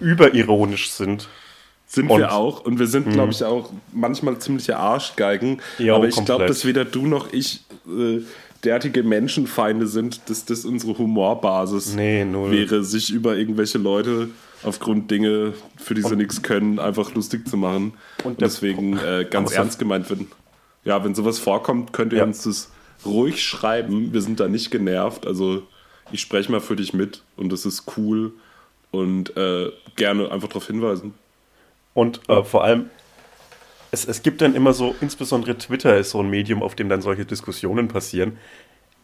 überironisch 0.00 0.90
sind. 0.90 1.28
Sind 1.92 2.08
Und- 2.08 2.18
wir 2.20 2.32
auch. 2.32 2.64
Und 2.64 2.78
wir 2.78 2.86
sind, 2.86 3.10
glaube 3.10 3.32
ich, 3.32 3.42
auch 3.42 3.68
manchmal 3.92 4.38
ziemliche 4.38 4.76
Arschgeigen. 4.76 5.60
Jo, 5.78 5.96
aber 5.96 6.06
ich 6.06 6.24
glaube, 6.24 6.46
dass 6.46 6.64
weder 6.64 6.84
du 6.84 7.04
noch 7.06 7.32
ich 7.32 7.64
äh, 7.88 8.20
derartige 8.62 9.02
Menschenfeinde 9.02 9.88
sind, 9.88 10.20
dass 10.30 10.44
das 10.44 10.64
unsere 10.64 10.96
Humorbasis 10.96 11.94
Nee, 11.96 12.24
wäre, 12.32 12.84
sich 12.84 13.10
über 13.10 13.36
irgendwelche 13.36 13.78
Leute 13.78 14.28
aufgrund 14.62 15.10
Dinge, 15.10 15.54
für 15.78 15.94
die 15.94 16.02
sie 16.02 16.14
nichts 16.14 16.42
können, 16.42 16.78
einfach 16.78 17.12
lustig 17.14 17.48
zu 17.48 17.56
machen. 17.56 17.94
Und, 18.22 18.32
Und 18.32 18.40
deswegen 18.40 18.96
äh, 18.96 19.26
ganz 19.28 19.50
ernst 19.50 19.80
gemeint 19.80 20.08
werden. 20.10 20.30
Ja, 20.84 21.02
wenn 21.04 21.16
sowas 21.16 21.40
vorkommt, 21.40 21.92
könnt 21.92 22.12
ihr 22.12 22.20
Ja. 22.20 22.24
uns 22.24 22.44
das 22.44 22.70
ruhig 23.04 23.42
schreiben. 23.42 24.12
Wir 24.12 24.20
sind 24.22 24.38
da 24.38 24.46
nicht 24.46 24.70
genervt. 24.70 25.26
Also 25.26 25.64
ich 26.12 26.20
spreche 26.20 26.52
mal 26.52 26.60
für 26.60 26.76
dich 26.76 26.92
mit 26.94 27.22
und 27.36 27.50
das 27.50 27.66
ist 27.66 27.84
cool 27.96 28.32
und 28.92 29.36
äh, 29.36 29.72
gerne 29.96 30.30
einfach 30.30 30.48
darauf 30.48 30.68
hinweisen. 30.68 31.14
Und 31.94 32.28
äh, 32.28 32.42
vor 32.44 32.64
allem, 32.64 32.90
es, 33.90 34.04
es 34.06 34.22
gibt 34.22 34.40
dann 34.40 34.54
immer 34.54 34.72
so, 34.72 34.94
insbesondere 35.00 35.56
Twitter 35.58 35.96
ist 35.96 36.10
so 36.10 36.20
ein 36.22 36.30
Medium, 36.30 36.62
auf 36.62 36.74
dem 36.74 36.88
dann 36.88 37.02
solche 37.02 37.24
Diskussionen 37.26 37.88
passieren. 37.88 38.38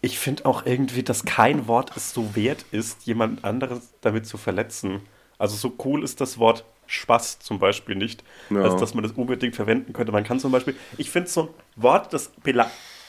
Ich 0.01 0.18
finde 0.18 0.47
auch 0.47 0.66
irgendwie, 0.66 1.03
dass 1.03 1.24
kein 1.24 1.66
Wort 1.66 1.97
es 1.97 2.12
so 2.12 2.37
wert 2.37 2.64
ist, 2.70 3.07
jemand 3.07 3.45
anderes 3.45 3.93
damit 4.03 4.26
zu 4.26 4.37
verletzen. 4.37 5.01
Also 5.39 5.57
so 5.57 5.74
cool 5.84 6.05
ist 6.05 6.20
das 6.20 6.39
Wort 6.39 6.64
Spaß 6.87 7.41
zum 7.41 7.59
Beispiel 7.59 7.97
nicht, 7.97 8.22
Ja. 8.51 8.62
als 8.62 8.76
dass 8.80 8.95
man 8.95 9.03
das 9.03 9.12
unbedingt 9.12 9.57
verwenden 9.57 9.93
könnte. 9.93 10.12
Man 10.12 10.22
kann 10.22 10.39
zum 10.39 10.53
Beispiel, 10.53 10.76
ich 10.99 11.11
finde 11.11 11.28
so 11.28 11.43
ein 11.43 11.49
Wort, 11.74 12.12
das 12.12 12.28
bele 12.45 12.66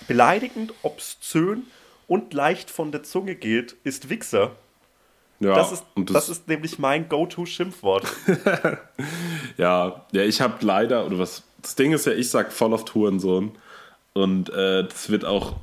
beleidigend, 0.07 0.73
obszön 0.81 1.63
und 2.07 2.33
leicht 2.33 2.69
von 2.71 2.91
der 2.91 3.03
Zunge 3.03 3.35
geht, 3.35 3.75
ist 3.83 4.09
Wichser. 4.09 4.55
Ja, 5.39 5.53
Das 5.55 5.71
ist, 5.71 5.85
und 5.95 6.09
das 6.13 6.29
ist 6.29 6.47
nämlich 6.47 6.79
mein 6.79 7.07
Go-To-Schimpfwort. 7.09 8.05
ja, 9.57 10.05
ja, 10.11 10.23
ich 10.23 10.41
habe 10.41 10.65
leider, 10.65 11.05
oder 11.05 11.19
was, 11.19 11.43
das 11.61 11.75
Ding 11.75 11.91
ist 11.93 12.05
ja, 12.05 12.13
ich 12.13 12.29
sag 12.29 12.51
voll 12.51 12.73
oft 12.73 12.93
Hurensohn 12.95 13.51
und 14.13 14.49
äh, 14.49 14.83
das 14.83 15.09
wird 15.09 15.25
auch, 15.25 15.55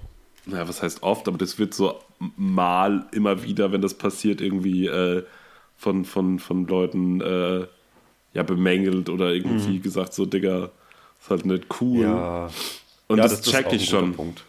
naja, 0.47 0.68
was 0.68 0.83
heißt 0.83 1.03
oft, 1.03 1.27
aber 1.29 1.39
das 1.39 1.59
wird 1.59 1.75
so 1.75 1.99
mal 2.37 3.07
immer 3.12 3.43
wieder, 3.43 3.72
wenn 3.72 3.83
das 3.83 3.95
passiert, 3.95 4.41
irgendwie 4.41 4.87
äh, 4.87 5.25
von, 5.77 6.05
von, 6.05 6.39
von 6.39 6.66
Leuten 6.66 7.20
äh, 7.20 7.66
ja, 8.33 8.43
bemängelt 8.43 9.09
oder 9.09 9.27
Mhm. 9.31 9.35
irgendwie 9.35 9.81
gesagt, 9.81 10.14
so, 10.14 10.25
Digga, 10.27 10.70
ist 11.20 11.31
halt 11.31 11.47
nicht 11.47 11.66
cool. 11.81 12.03
Ja. 12.05 12.49
Und 13.09 13.18
ja, 13.18 13.25
das, 13.25 13.35
ist 13.41 13.51
check 13.51 13.72
ich 13.72 13.89
schon. 13.89 14.14
Punkt. 14.14 14.45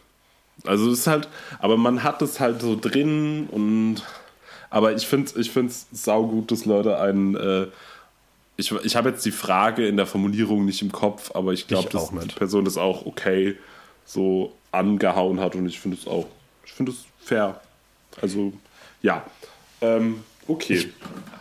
Also 0.66 0.90
es 0.92 1.00
ist 1.00 1.08
halt, 1.08 1.28
aber 1.60 1.78
man 1.78 2.04
hat 2.04 2.22
es 2.22 2.40
halt 2.40 2.62
so 2.62 2.78
drin 2.80 3.48
und 3.52 3.98
aber 4.76 4.94
ich 4.94 5.08
finde 5.08 5.28
es 5.28 5.36
ich 5.38 5.52
find's 5.52 5.88
saugut, 5.94 6.52
dass 6.52 6.66
Leute 6.66 7.00
einen 7.00 7.36
äh, 7.36 7.68
ich, 8.58 8.74
ich 8.74 8.98
habe 8.98 9.10
jetzt 9.10 9.26
die 9.26 9.32
Frage 9.32 9.88
in 9.88 9.96
der 9.96 10.06
Formulierung 10.06 10.66
nicht 10.66 10.82
im 10.82 10.92
Kopf, 10.92 11.32
aber 11.34 11.54
ich 11.54 11.68
glaube, 11.68 11.88
Ich 11.88 11.94
dass 11.94 12.10
die 12.10 12.36
Person 12.36 12.66
das 12.66 12.78
auch 12.78 13.06
okay 13.06 13.56
so 14.06 14.52
angehauen 14.74 15.40
hat 15.40 15.56
und 15.56 15.66
ich 15.66 15.80
finde 15.80 15.96
es 15.96 16.06
auch, 16.08 16.28
ich 16.66 16.74
finde 16.74 16.92
es 16.92 17.06
fair. 17.24 17.62
Also 18.22 18.52
ja, 19.02 19.26
ähm, 19.80 20.26
okay. 20.46 20.92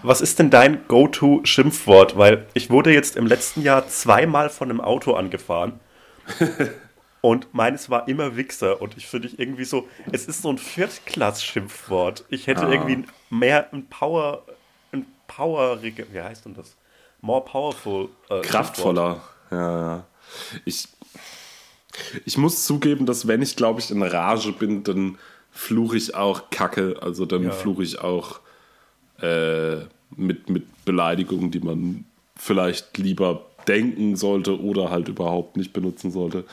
Was 0.05 0.20
ist 0.20 0.39
denn 0.39 0.51
dein 0.51 0.87
Go-To-Schimpfwort? 0.87 2.16
Weil 2.16 2.47
ich 2.55 2.70
wurde 2.70 2.93
jetzt 2.93 3.16
im 3.16 3.26
letzten 3.26 3.62
Jahr 3.62 3.89
zweimal 3.89 4.49
von 4.49 4.70
einem 4.70 4.80
Auto 4.80 5.14
angefahren. 5.14 5.80
und 7.25 7.55
meines 7.55 7.89
war 7.89 8.07
immer 8.07 8.37
Wichser. 8.37 8.83
Und 8.83 8.99
ich 8.99 9.07
finde 9.07 9.29
ich 9.29 9.39
irgendwie 9.39 9.64
so, 9.64 9.89
es 10.12 10.27
ist 10.27 10.43
so 10.43 10.51
ein 10.51 10.59
Viertklass-Schimpfwort. 10.59 12.25
Ich 12.29 12.47
hätte 12.47 12.66
Ah. 12.66 12.70
irgendwie 12.70 13.05
mehr 13.31 13.72
ein 13.72 13.87
Power, 13.89 14.43
ein 14.93 15.07
powerige, 15.27 16.07
wie 16.12 16.20
heißt 16.20 16.45
denn 16.45 16.53
das? 16.55 16.77
More 17.22 17.43
powerful. 17.43 18.11
äh, 18.29 18.43
kraftvoller. 18.43 19.22
Ja, 19.51 19.81
ja. 19.87 20.05
Ich, 20.66 20.87
ich 22.27 22.37
muss 22.37 22.66
zugeben, 22.66 23.07
dass 23.07 23.27
wenn 23.27 23.41
ich, 23.41 23.57
glaube 23.57 23.81
ich, 23.81 23.91
in 23.91 24.03
Rage 24.03 24.53
bin, 24.53 24.85
dann 24.85 25.16
fluche 25.51 25.97
ich 25.97 26.14
auch 26.14 26.51
Kacke. 26.51 26.97
Also 27.01 27.25
dann 27.25 27.45
Ja. 27.45 27.51
fluche 27.53 27.83
ich 27.85 28.01
auch 28.01 28.41
äh, 29.22 29.77
mit, 30.14 30.51
mit 30.51 30.85
Beleidigungen, 30.85 31.51
die 31.51 31.61
man 31.61 32.05
vielleicht 32.37 32.99
lieber 32.99 33.47
denken 33.66 34.16
sollte 34.16 34.61
oder 34.61 34.91
halt 34.91 35.09
überhaupt 35.09 35.57
nicht 35.57 35.72
benutzen 35.72 36.11
sollte. 36.11 36.45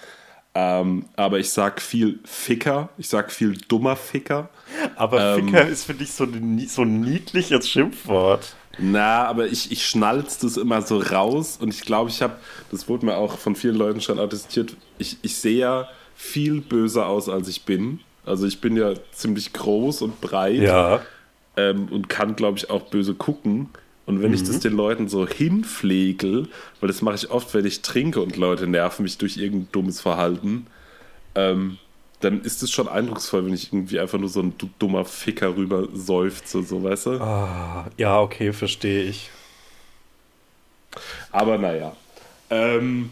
Ähm, 0.53 1.05
aber 1.15 1.39
ich 1.39 1.49
sag 1.49 1.81
viel 1.81 2.19
Ficker, 2.25 2.89
ich 2.97 3.07
sag 3.07 3.31
viel 3.31 3.57
dummer 3.69 3.95
Ficker. 3.95 4.49
Aber 4.95 5.37
Ähm. 5.37 5.45
Ficker 5.47 5.65
ist, 5.67 5.85
finde 5.85 6.03
ich, 6.03 6.11
so, 6.11 6.27
so 6.67 6.81
ein 6.81 7.01
niedliches 7.01 7.69
Schimpfwort. 7.69 8.55
Na, 8.79 9.25
aber 9.25 9.47
ich, 9.47 9.71
ich 9.71 9.85
schnalz 9.85 10.37
das 10.39 10.57
immer 10.57 10.81
so 10.81 10.97
raus 10.99 11.57
und 11.61 11.73
ich 11.73 11.81
glaube, 11.81 12.09
ich 12.09 12.21
habe, 12.21 12.35
das 12.71 12.87
wurde 12.87 13.05
mir 13.05 13.15
auch 13.17 13.37
von 13.37 13.55
vielen 13.55 13.75
Leuten 13.75 14.01
schon 14.01 14.17
attestiert, 14.19 14.75
ich, 14.97 15.17
ich 15.21 15.35
sehe 15.35 15.57
ja 15.59 15.87
viel 16.15 16.61
böser 16.61 17.07
aus, 17.07 17.27
als 17.29 17.47
ich 17.47 17.63
bin. 17.63 17.99
Also 18.25 18.45
ich 18.45 18.61
bin 18.61 18.77
ja 18.77 18.93
ziemlich 19.11 19.51
groß 19.53 20.01
und 20.03 20.21
breit 20.21 20.61
Ja. 20.61 21.01
ähm, 21.57 21.87
und 21.91 22.07
kann, 22.09 22.35
glaube 22.35 22.57
ich, 22.57 22.69
auch 22.69 22.83
böse 22.83 23.13
gucken. 23.13 23.69
Und 24.11 24.21
wenn 24.21 24.33
ich 24.33 24.43
das 24.43 24.59
den 24.59 24.73
Leuten 24.73 25.07
so 25.07 25.27
hinpflegel, 25.27 26.47
weil 26.79 26.87
das 26.87 27.01
mache 27.01 27.15
ich 27.15 27.31
oft, 27.31 27.53
wenn 27.53 27.65
ich 27.65 27.81
trinke 27.81 28.21
und 28.21 28.35
Leute 28.37 28.67
nerven 28.67 29.03
mich 29.03 29.17
durch 29.17 29.37
irgendein 29.37 29.71
dummes 29.71 30.01
Verhalten, 30.01 30.67
ähm, 31.35 31.77
dann 32.21 32.41
ist 32.43 32.61
es 32.63 32.71
schon 32.71 32.87
eindrucksvoll, 32.87 33.45
wenn 33.45 33.53
ich 33.53 33.73
irgendwie 33.73 33.99
einfach 33.99 34.19
nur 34.19 34.29
so 34.29 34.41
ein 34.41 34.53
du- 34.57 34.69
dummer 34.79 35.05
Ficker 35.05 35.55
rüber 35.55 35.87
seufze, 35.93 36.63
so 36.63 36.83
weißt 36.83 37.05
du. 37.07 37.11
Ja, 37.97 38.19
okay, 38.21 38.53
verstehe 38.53 39.03
ich. 39.03 39.29
Aber 41.31 41.57
naja. 41.57 41.95
Ähm, 42.49 43.11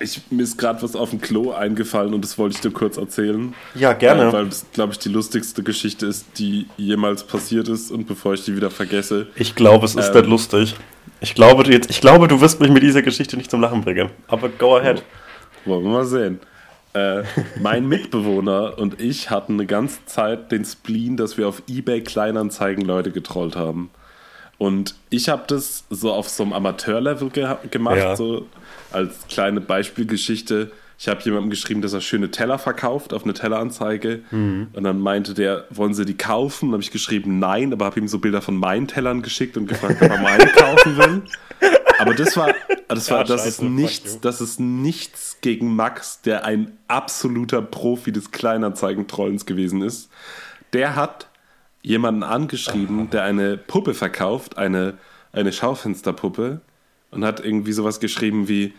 ich, 0.00 0.20
mir 0.30 0.42
ist 0.42 0.56
gerade 0.58 0.82
was 0.82 0.96
auf 0.96 1.10
dem 1.10 1.20
Klo 1.20 1.52
eingefallen 1.52 2.14
und 2.14 2.22
das 2.24 2.36
wollte 2.38 2.56
ich 2.56 2.60
dir 2.60 2.70
kurz 2.70 2.96
erzählen. 2.96 3.54
Ja, 3.74 3.92
gerne. 3.92 4.28
Äh, 4.28 4.32
weil 4.32 4.46
das, 4.46 4.66
glaube 4.72 4.92
ich, 4.92 4.98
die 4.98 5.08
lustigste 5.08 5.62
Geschichte 5.62 6.06
ist, 6.06 6.26
die 6.38 6.66
jemals 6.76 7.24
passiert 7.24 7.68
ist 7.68 7.90
und 7.90 8.06
bevor 8.06 8.34
ich 8.34 8.44
die 8.44 8.56
wieder 8.56 8.70
vergesse. 8.70 9.26
Ich 9.36 9.54
glaube, 9.54 9.86
es 9.86 9.94
ist 9.94 10.08
Ähm. 10.08 10.14
nicht 10.16 10.26
lustig. 10.28 10.74
Ich 11.20 11.34
glaube, 11.34 11.62
du 11.62 11.70
jetzt, 11.72 11.90
ich 11.90 12.00
glaube, 12.00 12.28
du 12.28 12.40
wirst 12.40 12.60
mich 12.60 12.70
mit 12.70 12.82
dieser 12.82 13.02
Geschichte 13.02 13.36
nicht 13.36 13.50
zum 13.50 13.60
Lachen 13.60 13.82
bringen. 13.82 14.10
Aber 14.28 14.48
go 14.48 14.76
ahead. 14.76 15.02
Wollen 15.64 15.84
wir 15.84 15.90
mal 15.90 16.04
sehen. 16.04 16.40
Äh, 16.92 17.22
mein 17.60 17.88
Mitbewohner 17.88 18.78
und 18.78 19.00
ich 19.00 19.30
hatten 19.30 19.54
eine 19.54 19.66
ganze 19.66 20.04
Zeit 20.06 20.52
den 20.52 20.64
Spleen, 20.64 21.16
dass 21.16 21.36
wir 21.38 21.48
auf 21.48 21.62
eBay 21.68 22.02
Kleinanzeigen 22.02 22.84
Leute 22.84 23.10
getrollt 23.10 23.56
haben. 23.56 23.90
Und 24.58 24.94
ich 25.10 25.28
habe 25.28 25.42
das 25.48 25.84
so 25.90 26.12
auf 26.12 26.28
so 26.28 26.44
einem 26.44 26.52
Amateurlevel 26.52 27.30
ge 27.30 27.48
gemacht, 27.70 27.96
Ja. 27.96 28.14
so 28.16 28.46
als 28.94 29.26
kleine 29.28 29.60
Beispielgeschichte. 29.60 30.70
Ich 30.98 31.08
habe 31.08 31.20
jemandem 31.22 31.50
geschrieben, 31.50 31.82
dass 31.82 31.92
er 31.92 32.00
schöne 32.00 32.30
Teller 32.30 32.58
verkauft 32.58 33.12
auf 33.12 33.24
eine 33.24 33.34
Telleranzeige. 33.34 34.22
Und 34.72 34.84
dann 34.84 35.00
meinte 35.00 35.34
der, 35.34 35.64
wollen 35.70 35.92
Sie 35.92 36.04
die 36.04 36.16
kaufen? 36.16 36.68
Dann 36.68 36.74
habe 36.74 36.82
ich 36.82 36.92
geschrieben, 36.92 37.38
nein, 37.38 37.72
aber 37.72 37.86
habe 37.86 37.98
ihm 37.98 38.08
so 38.08 38.20
Bilder 38.20 38.40
von 38.40 38.56
meinen 38.56 38.86
Tellern 38.86 39.20
geschickt 39.22 39.56
und 39.56 39.66
gefragt, 39.66 40.00
ob 40.00 40.10
er 40.10 40.20
meine 40.22 40.46
kaufen 40.56 40.96
will. 40.96 41.22
Aber 41.98 42.14
das 42.14 42.36
war, 42.36 42.54
das 42.88 43.10
war, 43.10 43.18
Ja, 43.18 43.24
das 43.24 43.42
scheiße, 43.42 43.48
ist 43.48 43.62
nichts, 43.62 44.20
das 44.20 44.40
ist 44.40 44.60
nichts 44.60 45.38
gegen 45.40 45.74
Max, 45.74 46.22
der 46.22 46.44
ein 46.44 46.72
absoluter 46.88 47.62
Profi 47.62 48.12
des 48.12 48.30
Kleinanzeigentrollens 48.30 49.46
gewesen 49.46 49.82
ist. 49.82 50.10
Der 50.72 50.96
hat 50.96 51.28
jemanden 51.82 52.22
angeschrieben, 52.22 53.10
der 53.10 53.24
eine 53.24 53.56
Puppe 53.56 53.94
verkauft, 53.94 54.58
eine, 54.58 54.94
eine 55.32 55.52
Schaufensterpuppe, 55.52 56.60
und 57.10 57.24
hat 57.24 57.44
irgendwie 57.44 57.72
sowas 57.72 58.00
geschrieben 58.00 58.48
wie, 58.48 58.74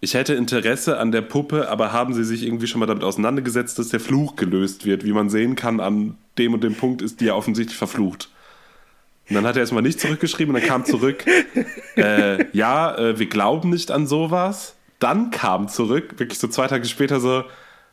ich 0.00 0.14
hätte 0.14 0.34
Interesse 0.34 0.98
an 0.98 1.10
der 1.10 1.22
Puppe, 1.22 1.68
aber 1.68 1.92
haben 1.92 2.14
Sie 2.14 2.24
sich 2.24 2.44
irgendwie 2.44 2.68
schon 2.68 2.78
mal 2.78 2.86
damit 2.86 3.02
auseinandergesetzt, 3.02 3.78
dass 3.78 3.88
der 3.88 4.00
Fluch 4.00 4.36
gelöst 4.36 4.84
wird? 4.84 5.04
Wie 5.04 5.12
man 5.12 5.28
sehen 5.28 5.56
kann, 5.56 5.80
an 5.80 6.16
dem 6.38 6.54
und 6.54 6.62
dem 6.62 6.74
Punkt 6.74 7.02
ist 7.02 7.20
die 7.20 7.26
ja 7.26 7.34
offensichtlich 7.34 7.76
verflucht. 7.76 8.30
Und 9.28 9.34
dann 9.34 9.46
hat 9.46 9.56
er 9.56 9.60
erstmal 9.60 9.82
nicht 9.82 10.00
zurückgeschrieben 10.00 10.54
und 10.54 10.60
dann 10.60 10.68
kam 10.68 10.84
zurück, 10.84 11.24
äh, 11.96 12.46
ja, 12.56 12.96
äh, 12.96 13.18
wir 13.18 13.26
glauben 13.26 13.70
nicht 13.70 13.90
an 13.90 14.06
sowas. 14.06 14.76
Dann 15.00 15.30
kam 15.30 15.68
zurück, 15.68 16.14
wirklich 16.18 16.38
so 16.38 16.48
zwei 16.48 16.66
Tage 16.68 16.86
später 16.86 17.20
so, 17.20 17.44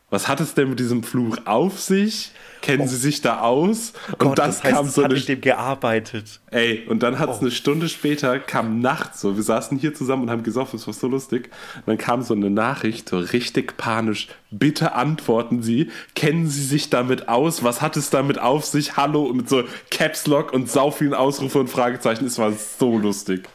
was 0.09 0.27
hat 0.27 0.39
es 0.39 0.53
denn 0.53 0.69
mit 0.69 0.79
diesem 0.79 1.03
Fluch 1.03 1.37
auf 1.45 1.81
sich? 1.81 2.31
Kennen 2.65 2.87
Sie 2.87 2.95
sich 2.97 3.21
da 3.21 3.41
aus? 3.41 3.93
und 4.09 4.17
Gott, 4.19 4.39
dann 4.39 4.47
das 4.49 4.63
heißt, 4.63 4.73
kam 4.75 4.87
so 4.89 5.03
eine 5.03 5.13
mit 5.13 5.27
dem 5.27 5.39
gearbeitet. 5.41 6.39
Ey, 6.51 6.83
und 6.87 7.03
dann 7.03 7.19
hat 7.19 7.29
Oh. 7.29 7.31
es 7.33 7.39
eine 7.41 7.51
Stunde 7.51 7.89
später, 7.89 8.39
kam 8.39 8.79
nachts 8.79 9.21
so, 9.21 9.35
wir 9.35 9.43
saßen 9.43 9.77
hier 9.77 9.93
zusammen 9.93 10.23
und 10.23 10.29
haben 10.31 10.43
gesoffen, 10.43 10.79
es 10.79 10.87
war 10.87 10.93
so 10.93 11.07
lustig. 11.07 11.49
Und 11.77 11.83
dann 11.87 11.97
kam 11.97 12.21
so 12.23 12.33
eine 12.33 12.49
Nachricht, 12.49 13.09
so 13.09 13.19
richtig 13.19 13.77
panisch. 13.77 14.27
Bitte 14.49 14.93
antworten 14.95 15.61
Sie, 15.61 15.91
kennen 16.15 16.47
Sie 16.47 16.63
sich 16.63 16.89
damit 16.89 17.29
aus? 17.29 17.63
Was 17.63 17.81
hat 17.81 17.97
es 17.97 18.09
damit 18.09 18.39
auf 18.39 18.65
sich? 18.65 18.97
Hallo, 18.97 19.25
und 19.25 19.37
mit 19.37 19.49
so 19.49 19.63
Caps 19.91 20.25
Lock 20.27 20.51
und 20.53 20.69
sau 20.69 20.91
vielen 20.91 21.13
Ausrufe 21.13 21.59
und 21.59 21.69
Fragezeichen. 21.69 22.25
Es 22.25 22.37
war 22.39 22.51
so 22.51 22.97
lustig. 22.97 23.47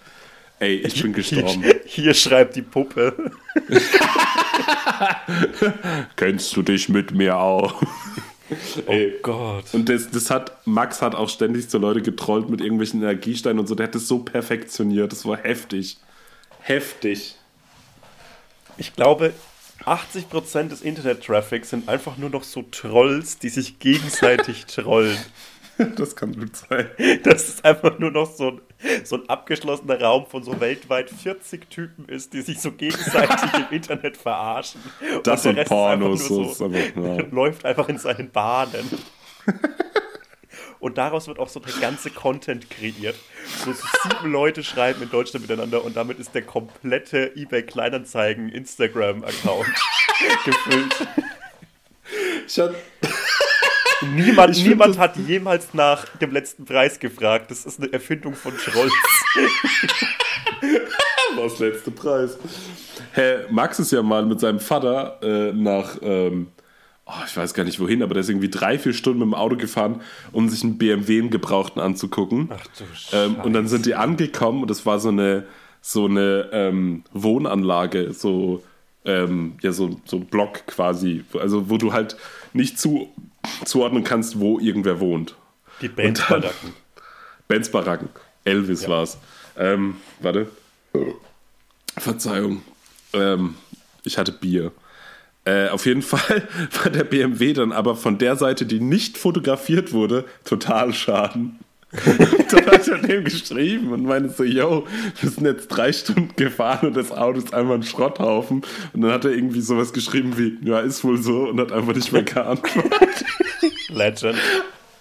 Ey, 0.61 0.77
ich 0.77 1.01
bin 1.03 1.15
gestorben. 1.15 1.63
Hier, 1.63 1.81
hier 1.87 2.15
schreibt 2.15 2.55
die 2.55 2.61
Puppe. 2.63 3.33
Kennst 6.17 6.55
du 6.57 6.63
dich 6.63 6.89
mit 6.89 7.13
mir 7.13 7.37
auch? 7.39 7.83
Ey, 8.87 9.19
Gott. 9.23 9.65
Und 9.73 9.89
das, 9.89 10.11
das 10.11 10.31
hat, 10.31 10.67
Max 10.67 11.03
hat 11.03 11.15
auch 11.15 11.29
ständig 11.29 11.69
so 11.71 11.79
Leute 11.79 12.03
getrollt 12.03 12.49
mit 12.49 12.61
irgendwelchen 12.61 13.01
Energiesteinen 13.03 13.59
und 13.61 13.67
so. 13.67 13.75
Der 13.75 13.87
hat 13.87 13.95
das 13.95 14.09
so 14.09 14.21
perfektioniert. 14.21 15.13
Das 15.13 15.25
war 15.25 15.37
heftig. 15.39 15.99
Heftig. 16.61 17.37
Ich 18.77 18.95
glaube, 18.95 19.33
80% 19.85 20.69
des 20.69 20.83
Internet-Traffics 20.83 21.71
sind 21.71 21.89
einfach 21.89 22.17
nur 22.17 22.31
noch 22.31 22.45
so 22.45 22.63
Trolls, 22.63 23.39
die 23.39 23.49
sich 23.49 23.79
gegenseitig 23.79 24.67
trollen. 24.67 25.19
Das 25.97 26.17
kann 26.17 26.33
gut 26.39 26.57
sein. 26.57 26.91
Dass 27.25 27.49
es 27.49 27.65
einfach 27.65 27.99
nur 27.99 28.11
noch 28.11 28.31
so 28.31 28.49
ein, 28.49 28.61
so 29.05 29.17
ein 29.17 29.29
abgeschlossener 29.29 30.01
Raum 30.01 30.27
von 30.27 30.43
so 30.43 30.61
weltweit 30.61 31.11
40 31.11 31.69
Typen 31.71 32.07
ist, 32.07 32.33
die 32.33 32.43
sich 32.43 32.61
so 32.61 32.73
gegenseitig 32.73 33.53
im 33.55 33.75
Internet 33.75 34.17
verarschen. 34.17 34.81
Das 35.25 35.47
und 35.47 35.57
Rest 35.57 35.65
ist 35.65 35.69
Pornos, 35.69 36.23
einfach 36.23 36.37
nur 36.37 36.55
so 36.55 36.65
einfach, 36.65 36.97
ja. 37.19 37.27
läuft 37.31 37.65
einfach 37.65 37.89
in 37.89 37.99
seinen 37.99 38.31
Bahnen. 38.31 38.89
Und 40.79 40.97
daraus 40.97 41.29
wird 41.29 41.39
auch 41.39 41.49
so 41.49 41.61
der 41.61 41.75
ganze 41.75 42.11
Content 42.11 42.71
kreiert. 42.71 43.17
So, 43.65 43.73
so 43.73 43.87
sieben 44.03 44.33
Leute 44.33 44.65
schreiben 44.65 45.03
in 45.03 45.11
Deutschland 45.11 45.47
miteinander 45.47 45.85
und 45.85 45.95
damit 45.95 46.19
ist 46.19 46.35
der 46.35 46.43
komplette 46.43 47.37
eBay 47.37 47.63
Kleinanzeigen 47.63 48.49
Instagram-Account 48.49 49.67
gefüllt. 50.47 51.09
Ich 52.47 52.59
hatte, 52.59 52.77
Niemand, 54.03 54.57
Ich 54.57 54.65
niemand 54.65 54.95
das- 54.95 54.99
hat 54.99 55.17
jemals 55.17 55.75
nach 55.75 56.07
dem 56.19 56.33
letzten 56.33 56.65
Preis 56.65 56.99
gefragt. 56.99 57.51
Das 57.51 57.67
ist 57.67 57.81
eine 57.81 57.93
Erfindung 57.93 58.35
von 58.35 58.53
war 61.37 61.45
das 61.45 61.59
letzte 61.59 61.91
Preis. 61.91 62.39
Herr 63.13 63.51
Max 63.51 63.79
ist 63.79 63.93
ja 63.93 64.03
mal 64.03 64.25
mit 64.27 64.41
seinem 64.41 64.61
Vater 64.61 65.19
äh, 65.23 65.53
nach, 65.53 65.97
ähm, 66.03 66.49
oh, 67.07 67.13
ich 67.27 67.37
weiß 67.37 67.55
gar 67.55 67.65
nicht 67.65 67.79
wohin, 67.81 68.03
aber 68.03 68.15
der 68.15 68.23
ist 68.23 68.29
irgendwie 68.31 68.51
drei, 68.51 68.79
vier 68.79 68.93
Stunden 68.93 69.21
mit 69.21 69.27
dem 69.29 69.35
Auto 69.35 69.57
gefahren, 69.57 70.01
um 70.33 70.49
sich 70.49 70.63
einen 70.65 70.79
BMW 70.79 71.19
im 71.19 71.31
Gebrauchten 71.31 71.81
anzugucken. 71.81 72.51
Ach 72.53 72.67
du 72.79 72.85
Ähm, 73.17 73.37
und 73.37 73.53
dann 73.53 73.69
sind 73.69 73.87
die 73.87 73.95
angekommen 73.95 74.63
und 74.63 74.71
es 74.71 74.85
war 74.87 74.99
so 74.99 75.09
eine, 75.09 75.45
so 75.81 76.07
eine 76.07 76.49
ähm, 76.53 77.05
Wohnanlage, 77.13 78.13
so, 78.13 78.63
ähm, 79.05 79.55
ja, 79.63 79.73
so, 79.73 80.01
so 80.05 80.17
ein 80.19 80.27
Block 80.27 80.67
quasi, 80.67 81.25
also 81.39 81.71
wo 81.71 81.77
du 81.79 81.93
halt 81.93 82.17
nicht 82.53 82.79
zu, 82.79 83.09
zuordnen 83.65 84.05
kannst, 84.05 84.39
wo 84.41 84.59
irgendwer 84.59 85.01
wohnt. 85.01 85.35
Die 85.81 85.89
Band 85.89 86.09
Und 86.09 86.19
dann- 86.19 86.27
verdacken. 86.27 86.73
Benz 87.49 87.69
Baracken. 87.71 88.09
Elvis 88.45 88.89
war's. 88.89 89.19
Ähm, 89.57 89.97
warte. 90.21 90.49
Verzeihung. 91.97 92.63
Ähm, 93.13 93.55
ich 94.05 94.19
hatte 94.19 94.33
Bier. 94.33 94.73
Äh, 95.45 95.69
auf 95.69 95.87
jeden 95.87 96.03
Fall 96.03 96.47
war 96.83 96.91
der 96.91 97.05
BMW 97.05 97.53
dann 97.53 97.73
aber 97.73 97.97
von 97.97 98.19
der 98.19 98.37
Seite, 98.37 98.67
die 98.67 98.81
nicht 98.81 99.19
fotografiert 99.19 99.93
wurde, 99.93 100.25
total 100.45 100.93
schaden. 100.95 101.59
Dann 101.93 102.67
hat 102.67 102.87
er 102.87 102.99
dem 102.99 103.25
geschrieben 103.25 103.93
und 103.93 104.05
meinte 104.05 104.31
so, 104.31 104.45
yo, 104.45 104.87
wir 105.21 105.31
sind 105.31 105.45
jetzt 105.45 105.69
drei 105.69 105.93
Stunden 105.93 106.35
gefahren 106.37 106.89
und 106.89 106.97
das 106.97 107.11
Auto 107.11 107.39
ist 107.39 107.53
einfach 107.53 107.75
ein 107.75 107.83
Schrotthaufen. 107.83 108.63
Und 108.93 109.01
dann 109.03 109.11
hat 109.11 109.25
er 109.25 109.33
irgendwie 109.33 109.61
sowas 109.61 109.93
geschrieben 109.93 110.39
wie, 110.39 110.57
ja, 110.69 110.81
ist 110.81 111.03
wohl 111.03 111.19
so 111.19 111.49
und 111.49 111.59
hat 111.59 111.73
einfach 111.73 111.95
nicht 111.95 112.13
mehr 112.13 112.23
geantwortet. 112.23 113.25
Legend. 113.89 114.39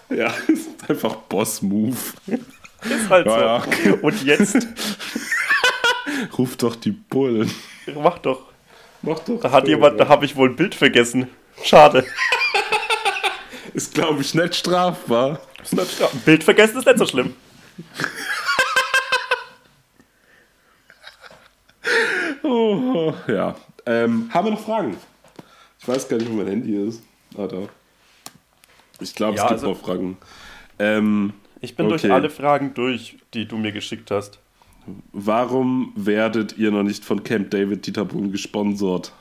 ja, 0.09 0.33
ist 0.47 0.69
einfach 0.89 1.15
Boss-Move. 1.15 1.95
Ist 2.27 3.09
halt 3.09 3.27
Ja, 3.27 3.61
so. 3.85 3.93
Und 4.01 4.23
jetzt, 4.25 4.67
Ruf 6.37 6.57
doch 6.57 6.75
die 6.75 6.91
Bullen. 6.91 7.51
mach 8.01 8.17
doch. 8.19 8.45
Mach 9.01 9.19
doch. 9.19 9.39
Da 9.39 9.51
hat 9.51 9.67
jemand, 9.67 9.99
da 9.99 10.07
habe 10.07 10.25
ich 10.25 10.35
wohl 10.35 10.49
ein 10.49 10.55
Bild 10.55 10.73
vergessen. 10.75 11.27
Schade. 11.63 12.03
Ist, 13.79 13.93
glaube 13.93 14.19
ich, 14.21 14.33
nicht 14.35 14.55
strafbar. 14.55 15.39
Ein 15.71 16.19
Bild 16.25 16.43
vergessen 16.43 16.79
ist 16.79 16.85
nicht 16.85 16.97
so 16.97 17.05
schlimm. 17.05 17.33
Oh, 22.43 23.13
ja. 23.27 23.55
Ähm, 23.85 24.29
haben 24.33 24.47
wir 24.47 24.51
noch 24.51 24.63
Fragen? 24.63 24.97
Ich 25.79 25.87
weiß 25.87 26.07
gar 26.09 26.17
nicht, 26.17 26.29
wo 26.29 26.33
mein 26.35 26.47
Handy 26.47 26.75
ist. 26.87 27.01
Ah, 27.37 27.47
da. 27.47 27.67
Ich 28.99 29.15
glaube, 29.15 29.37
Ja, 29.37 29.43
es 29.43 29.49
gibt 29.49 29.63
also- 29.63 29.69
noch 29.71 29.79
Fragen. 29.79 30.17
Ähm, 30.77 31.33
Ich 31.61 31.75
bin 31.75 31.87
Okay. 31.87 31.97
durch 32.07 32.13
alle 32.13 32.29
Fragen 32.29 32.73
durch, 32.73 33.17
die 33.33 33.45
du 33.47 33.57
mir 33.57 33.71
geschickt 33.71 34.11
hast. 34.11 34.39
warum 35.11 35.93
werdet 35.95 36.57
ihr 36.57 36.71
noch 36.71 36.81
nicht 36.83 37.05
von 37.05 37.23
Camp 37.23 37.51
David 37.51 37.85
Dieter 37.85 38.05
Bohlen 38.05 38.31
gesponsert? 38.31 39.11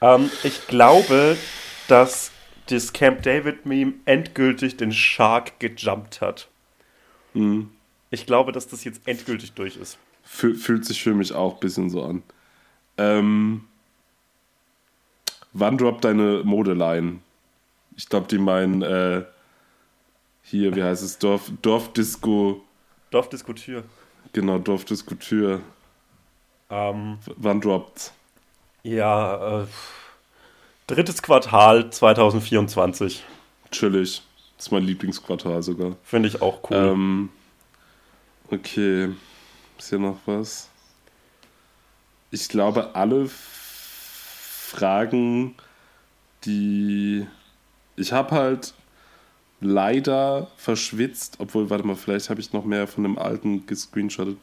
Ähm, 0.00 0.30
ich 0.44 0.66
glaube, 0.68 1.36
dass 1.88 2.30
das 2.66 2.92
Camp 2.92 3.22
David 3.22 3.66
Meme 3.66 3.94
endgültig 4.04 4.76
den 4.76 4.92
Shark 4.92 5.58
gejumpt 5.60 6.20
hat. 6.20 6.48
Hm. 7.34 7.70
Ich 8.10 8.26
glaube, 8.26 8.52
dass 8.52 8.68
das 8.68 8.84
jetzt 8.84 9.00
endgültig 9.06 9.52
durch 9.52 9.76
ist. 9.76 9.98
Fü- 10.26 10.56
fühlt 10.56 10.84
sich 10.84 11.02
für 11.02 11.14
mich 11.14 11.32
auch 11.34 11.54
ein 11.54 11.60
bisschen 11.60 11.90
so 11.90 12.02
an. 12.04 12.22
Ähm, 12.96 13.64
wann 15.52 15.76
droppt 15.78 16.04
deine 16.04 16.42
Modeline? 16.44 17.20
Ich 17.96 18.08
glaube, 18.08 18.26
die 18.28 18.38
meinen 18.38 18.82
äh, 18.82 19.24
hier, 20.42 20.74
wie 20.74 20.82
heißt 20.82 21.02
es? 21.02 21.18
Dorf, 21.18 21.50
Dorfdisco. 21.62 22.62
Dorfdiskutür. 23.10 23.84
Genau, 24.32 24.58
Dorfdisco 24.58 25.14
Tür. 25.16 25.60
Ähm, 26.70 27.18
Wann 27.36 27.60
droppt's? 27.60 28.12
ja, 28.82 29.62
äh, 29.62 29.66
drittes 30.86 31.22
Quartal 31.22 31.90
2024. 31.90 33.24
Chillig. 33.70 34.22
Das 34.56 34.66
ist 34.66 34.72
mein 34.72 34.84
Lieblingsquartal 34.84 35.62
sogar. 35.62 35.96
Finde 36.04 36.28
ich 36.28 36.40
auch 36.42 36.60
cool. 36.70 36.76
Ähm, 36.76 37.28
okay. 38.50 39.10
Ist 39.78 39.88
hier 39.90 39.98
noch 39.98 40.18
was? 40.26 40.68
Ich 42.30 42.48
glaube, 42.48 42.94
alle 42.94 43.28
Fragen, 44.68 45.54
die. 46.44 47.26
Ich 47.96 48.12
habe 48.12 48.30
halt 48.32 48.74
leider 49.60 50.48
verschwitzt, 50.56 51.36
obwohl, 51.38 51.70
warte 51.70 51.86
mal, 51.86 51.94
vielleicht 51.96 52.28
habe 52.30 52.40
ich 52.40 52.52
noch 52.52 52.64
mehr 52.64 52.86
von 52.86 53.04
dem 53.04 53.18
alten 53.18 53.66
gescreenshottet. 53.66 54.36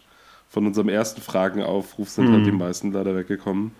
Von 0.49 0.65
unserem 0.67 0.89
ersten 0.89 1.21
Fragenaufruf 1.21 2.09
sind 2.09 2.27
Hm. 2.27 2.33
halt 2.33 2.45
die 2.45 2.51
meisten 2.51 2.91
leider 2.91 3.15
weggekommen. 3.15 3.71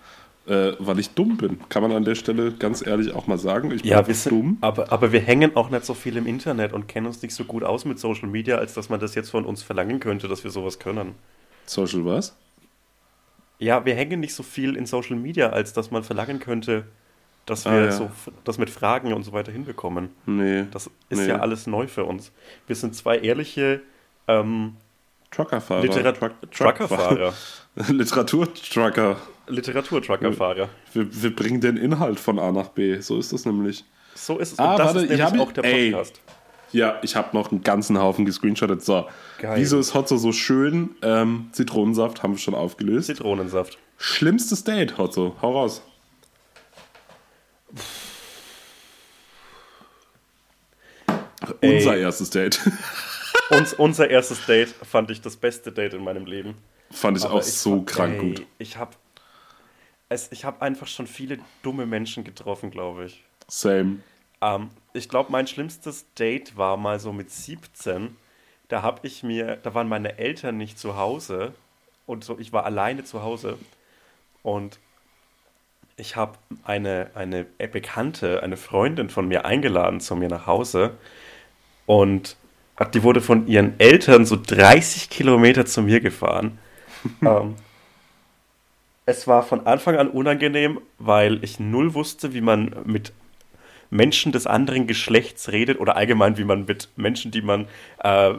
Äh, 0.46 0.72
weil 0.80 0.98
ich 0.98 1.10
dumm 1.10 1.36
bin. 1.36 1.60
Kann 1.68 1.82
man 1.82 1.92
an 1.92 2.04
der 2.04 2.16
Stelle 2.16 2.50
ganz 2.52 2.84
ehrlich 2.84 3.14
auch 3.14 3.28
mal 3.28 3.38
sagen. 3.38 3.70
Ich 3.70 3.82
bin 3.82 3.90
ja, 3.92 4.04
wir 4.06 4.14
sind, 4.14 4.32
dumm. 4.32 4.58
aber, 4.60 4.90
aber 4.90 5.12
wir 5.12 5.20
hängen 5.20 5.54
auch 5.56 5.70
nicht 5.70 5.84
so 5.84 5.94
viel 5.94 6.16
im 6.16 6.26
Internet 6.26 6.72
und 6.72 6.88
kennen 6.88 7.06
uns 7.06 7.22
nicht 7.22 7.32
so 7.34 7.44
gut 7.44 7.62
aus 7.62 7.84
mit 7.84 8.00
Social 8.00 8.28
Media, 8.28 8.56
als 8.56 8.74
dass 8.74 8.88
man 8.88 8.98
das 8.98 9.14
jetzt 9.14 9.30
von 9.30 9.44
uns 9.44 9.62
verlangen 9.62 10.00
könnte, 10.00 10.26
dass 10.26 10.42
wir 10.42 10.50
sowas 10.50 10.80
können. 10.80 11.14
Social 11.66 12.04
was? 12.04 12.34
Ja, 13.60 13.84
wir 13.84 13.94
hängen 13.94 14.18
nicht 14.18 14.34
so 14.34 14.42
viel 14.42 14.74
in 14.74 14.86
Social 14.86 15.14
Media, 15.16 15.50
als 15.50 15.72
dass 15.74 15.92
man 15.92 16.02
verlangen 16.02 16.40
könnte, 16.40 16.86
dass 17.46 17.64
wir 17.64 17.70
Ah, 17.72 17.84
ja. 17.84 17.92
so 17.92 18.10
das 18.42 18.58
mit 18.58 18.68
Fragen 18.70 19.12
und 19.12 19.22
so 19.22 19.32
weiter 19.32 19.52
hinbekommen. 19.52 20.08
Nee. 20.26 20.64
Das 20.72 20.90
ist 21.08 21.18
Nee. 21.20 21.28
ja 21.28 21.38
alles 21.38 21.68
neu 21.68 21.86
für 21.86 22.04
uns. 22.04 22.32
Wir 22.66 22.74
sind 22.74 22.96
zwei 22.96 23.18
ehrliche 23.18 23.80
ähm, 24.26 24.74
Truckerfahrer. 25.30 25.82
Literat 25.82 26.18
Truck- 26.18 26.50
Truckerfahrer. 26.50 27.32
Literaturtrucker. 27.88 29.16
Literatur-Truckerfahrer. 29.48 30.68
Wir, 30.92 31.22
wir 31.22 31.34
bringen 31.34 31.60
den 31.60 31.76
Inhalt 31.76 32.20
von 32.20 32.38
A 32.38 32.52
nach 32.52 32.68
B. 32.68 33.00
So 33.00 33.18
ist 33.18 33.32
das 33.32 33.44
nämlich. 33.44 33.84
So 34.14 34.38
ist 34.38 34.52
es. 34.52 34.58
Ah, 34.58 34.72
und 34.72 34.78
das 34.78 34.86
warte, 34.86 34.98
ist 35.00 35.04
ich 35.04 35.10
nämlich 35.10 35.26
habe- 35.26 35.40
auch 35.42 35.52
der 35.52 35.64
ey. 35.64 35.90
Podcast. 35.90 36.20
Ja, 36.72 36.98
ich 37.02 37.16
habe 37.16 37.36
noch 37.36 37.50
einen 37.50 37.62
ganzen 37.62 37.98
Haufen 37.98 38.24
gescreenshottet. 38.24 38.82
So, 38.82 39.06
Geil. 39.38 39.58
wieso 39.60 39.78
ist 39.78 39.92
Hotzo 39.94 40.16
so 40.16 40.32
schön? 40.32 40.94
Ähm, 41.02 41.50
Zitronensaft 41.52 42.22
haben 42.22 42.32
wir 42.32 42.38
schon 42.38 42.54
aufgelöst. 42.54 43.08
Zitronensaft. 43.08 43.76
Schlimmstes 43.98 44.64
Date, 44.64 44.96
Hotzo. 44.96 45.36
Hau 45.42 45.52
raus. 45.52 45.82
Ey. 51.60 51.76
Unser 51.78 51.96
erstes 51.96 52.30
Date. 52.30 52.60
Uns, 53.50 53.74
unser 53.74 54.08
erstes 54.08 54.44
Date 54.46 54.68
fand 54.70 55.10
ich 55.10 55.20
das 55.20 55.36
beste 55.36 55.72
Date 55.72 55.94
in 55.94 56.04
meinem 56.04 56.24
Leben. 56.26 56.54
Fand 56.90 57.18
ich 57.18 57.24
Aber 57.24 57.34
auch 57.34 57.40
ich 57.40 57.52
so 57.52 57.76
fand- 57.76 57.86
krank 57.86 58.14
ey, 58.14 58.18
gut. 58.34 58.46
Ich 58.58 58.76
habe 58.76 58.92
ich 60.12 60.44
hab 60.44 60.62
einfach 60.62 60.86
schon 60.86 61.06
viele 61.06 61.38
dumme 61.62 61.86
Menschen 61.86 62.24
getroffen, 62.24 62.70
glaube 62.70 63.06
ich. 63.06 63.22
Same. 63.48 64.00
Ähm, 64.40 64.70
ich 64.92 65.08
glaube, 65.08 65.32
mein 65.32 65.46
schlimmstes 65.46 66.06
Date 66.14 66.56
war 66.56 66.76
mal 66.76 67.00
so 67.00 67.12
mit 67.12 67.30
17. 67.30 68.16
Da 68.68 68.82
habe 68.82 69.06
ich 69.06 69.22
mir, 69.22 69.56
da 69.62 69.74
waren 69.74 69.88
meine 69.88 70.18
Eltern 70.18 70.56
nicht 70.56 70.78
zu 70.78 70.96
Hause 70.96 71.54
und 72.06 72.24
so, 72.24 72.38
ich 72.38 72.52
war 72.52 72.64
alleine 72.64 73.04
zu 73.04 73.22
Hause 73.22 73.58
und 74.42 74.78
ich 75.96 76.16
habe 76.16 76.38
eine, 76.64 77.10
eine 77.14 77.44
Bekannte, 77.44 78.42
eine 78.42 78.56
Freundin 78.56 79.10
von 79.10 79.28
mir 79.28 79.44
eingeladen 79.44 80.00
zu 80.00 80.16
mir 80.16 80.28
nach 80.28 80.46
Hause 80.46 80.96
und 81.86 82.36
die 82.94 83.02
wurde 83.02 83.20
von 83.20 83.46
ihren 83.46 83.78
Eltern 83.78 84.24
so 84.26 84.36
30 84.36 85.10
Kilometer 85.10 85.66
zu 85.66 85.82
mir 85.82 86.00
gefahren. 86.00 86.58
ähm, 87.22 87.56
es 89.06 89.26
war 89.26 89.42
von 89.42 89.66
Anfang 89.66 89.96
an 89.96 90.08
unangenehm, 90.08 90.80
weil 90.98 91.42
ich 91.42 91.58
null 91.58 91.94
wusste, 91.94 92.34
wie 92.34 92.40
man 92.40 92.74
mit 92.84 93.12
Menschen 93.90 94.32
des 94.32 94.46
anderen 94.46 94.86
Geschlechts 94.86 95.50
redet 95.52 95.78
oder 95.78 95.96
allgemein, 95.96 96.38
wie 96.38 96.44
man 96.44 96.64
mit 96.64 96.88
Menschen, 96.96 97.30
die 97.30 97.42
man 97.42 97.68
äh, 97.98 98.32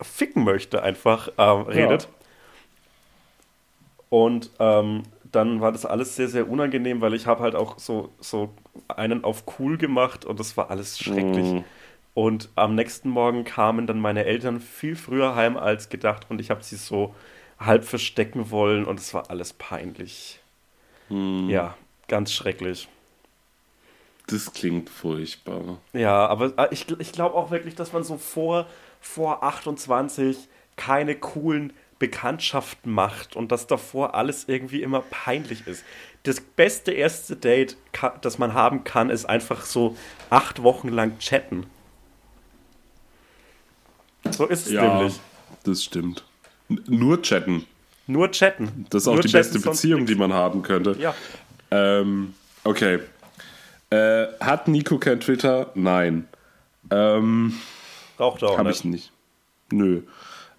ficken 0.00 0.44
möchte, 0.44 0.82
einfach 0.82 1.28
äh, 1.36 1.42
redet. 1.42 2.08
Und 4.08 4.50
ähm, 4.58 5.02
dann 5.32 5.60
war 5.60 5.72
das 5.72 5.84
alles 5.84 6.16
sehr, 6.16 6.28
sehr 6.28 6.48
unangenehm, 6.48 7.00
weil 7.00 7.12
ich 7.12 7.26
habe 7.26 7.42
halt 7.42 7.54
auch 7.54 7.78
so, 7.78 8.10
so 8.20 8.54
einen 8.88 9.24
auf 9.24 9.44
cool 9.58 9.76
gemacht 9.76 10.24
und 10.24 10.40
das 10.40 10.56
war 10.56 10.70
alles 10.70 10.98
schrecklich. 10.98 11.52
Mm. 11.52 11.64
Und 12.14 12.48
am 12.54 12.74
nächsten 12.74 13.10
Morgen 13.10 13.44
kamen 13.44 13.86
dann 13.86 14.00
meine 14.00 14.24
Eltern 14.24 14.60
viel 14.60 14.96
früher 14.96 15.34
heim 15.34 15.58
als 15.58 15.90
gedacht 15.90 16.26
und 16.30 16.40
ich 16.40 16.50
habe 16.50 16.62
sie 16.62 16.76
so 16.76 17.14
halb 17.58 17.84
verstecken 17.84 18.50
wollen 18.50 18.84
und 18.84 19.00
es 19.00 19.14
war 19.14 19.30
alles 19.30 19.52
peinlich. 19.52 20.40
Mm. 21.08 21.48
Ja, 21.48 21.76
ganz 22.08 22.32
schrecklich. 22.32 22.88
Das 24.28 24.52
klingt 24.52 24.90
furchtbar. 24.90 25.78
Ja, 25.92 26.26
aber 26.26 26.52
äh, 26.58 26.68
ich, 26.72 26.86
ich 26.98 27.12
glaube 27.12 27.36
auch 27.36 27.50
wirklich, 27.50 27.74
dass 27.76 27.92
man 27.92 28.02
so 28.02 28.16
vor, 28.18 28.66
vor 29.00 29.42
28 29.44 30.36
keine 30.76 31.14
coolen 31.14 31.72
Bekanntschaften 31.98 32.92
macht 32.92 33.36
und 33.36 33.52
dass 33.52 33.66
davor 33.66 34.14
alles 34.14 34.48
irgendwie 34.48 34.82
immer 34.82 35.00
peinlich 35.00 35.66
ist. 35.66 35.84
Das 36.24 36.40
beste 36.40 36.92
erste 36.92 37.36
Date, 37.36 37.76
das 38.20 38.38
man 38.38 38.52
haben 38.52 38.84
kann, 38.84 39.10
ist 39.10 39.24
einfach 39.26 39.64
so 39.64 39.96
acht 40.28 40.62
Wochen 40.62 40.88
lang 40.88 41.18
chatten. 41.20 41.66
So 44.30 44.46
ist 44.46 44.66
es 44.66 44.72
Ja, 44.72 44.98
nämlich. 44.98 45.20
das 45.62 45.84
stimmt. 45.84 46.24
Nur 46.68 47.22
chatten. 47.22 47.64
Nur 48.06 48.30
chatten. 48.30 48.86
Das 48.90 49.02
ist 49.02 49.08
auch 49.08 49.14
Nur 49.14 49.22
die 49.22 49.28
chatten, 49.28 49.52
beste 49.52 49.68
Beziehung, 49.68 50.00
nix. 50.00 50.12
die 50.12 50.16
man 50.18 50.32
haben 50.32 50.62
könnte. 50.62 50.96
Ja, 50.98 51.14
Ähm, 51.70 52.34
okay. 52.64 53.00
Äh, 53.90 54.26
hat 54.40 54.68
Nico 54.68 54.98
kein 54.98 55.20
Twitter? 55.20 55.70
Nein. 55.74 56.26
Ähm, 56.90 57.54
braucht 58.16 58.42
er 58.42 58.50
auch 58.50 58.58
Habe 58.58 58.68
nicht. 58.68 58.80
ich 58.80 58.84
nicht. 58.84 59.12
Nö. 59.72 60.02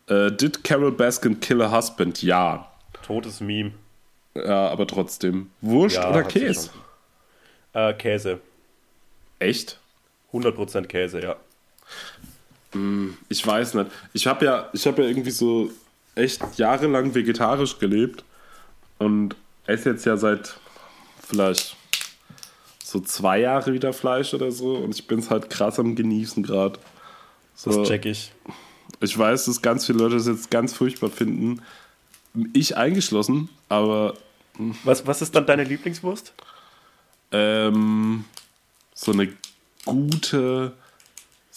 Äh, 0.07 0.31
did 0.31 0.63
Carol 0.63 0.91
Baskin 0.91 1.39
kill 1.39 1.61
a 1.61 1.71
husband? 1.71 2.21
Ja. 2.23 2.69
Totes 3.05 3.39
Meme. 3.41 3.71
Ja, 4.35 4.69
aber 4.69 4.85
trotzdem. 4.87 5.49
Wurst 5.61 5.95
Ja, 5.95 6.09
oder 6.09 6.23
Käse? 6.23 6.69
Äh, 7.73 7.93
Käse. 7.93 8.39
Echt? 9.39 9.79
100% 10.33 10.85
Käse, 10.87 11.21
ja. 11.21 11.35
Ich 13.29 13.45
weiß 13.47 13.73
nicht. 13.75 13.91
Ich 14.13 14.27
habe 14.27 14.45
ja, 14.45 14.69
ich 14.73 14.85
habe 14.85 15.01
ja 15.03 15.07
irgendwie 15.09 15.31
so 15.31 15.71
echt 16.17 16.41
jahrelang 16.57 17.13
vegetarisch 17.15 17.79
gelebt 17.79 18.23
und 18.99 19.35
esse 19.65 19.91
jetzt 19.91 20.05
ja 20.05 20.17
seit 20.17 20.57
vielleicht 21.25 21.75
so 22.83 22.99
zwei 23.01 23.39
Jahre 23.39 23.73
wieder 23.73 23.93
Fleisch 23.93 24.33
oder 24.33 24.51
so 24.51 24.75
und 24.75 24.95
ich 24.95 25.07
bin 25.07 25.19
es 25.19 25.29
halt 25.29 25.49
krass 25.49 25.79
am 25.79 25.95
Genießen 25.95 26.43
gerade. 26.43 26.79
So, 27.55 27.71
Das 27.79 27.87
check 27.87 28.05
ich. 28.05 28.31
ich 29.01 29.17
weiß, 29.17 29.45
dass 29.45 29.61
ganz 29.61 29.85
viele 29.85 29.99
Leute 29.99 30.15
das 30.15 30.27
jetzt 30.27 30.51
ganz 30.51 30.73
furchtbar 30.73 31.09
finden. 31.09 31.61
Ich 32.53 32.77
eingeschlossen, 32.77 33.49
aber 33.67 34.13
Was, 34.83 35.05
was 35.07 35.21
ist 35.21 35.35
dann 35.35 35.45
deine 35.45 35.63
Lieblingswurst? 35.63 36.33
ähm, 37.31 38.23
so 38.93 39.11
eine 39.11 39.27
gute, 39.85 40.73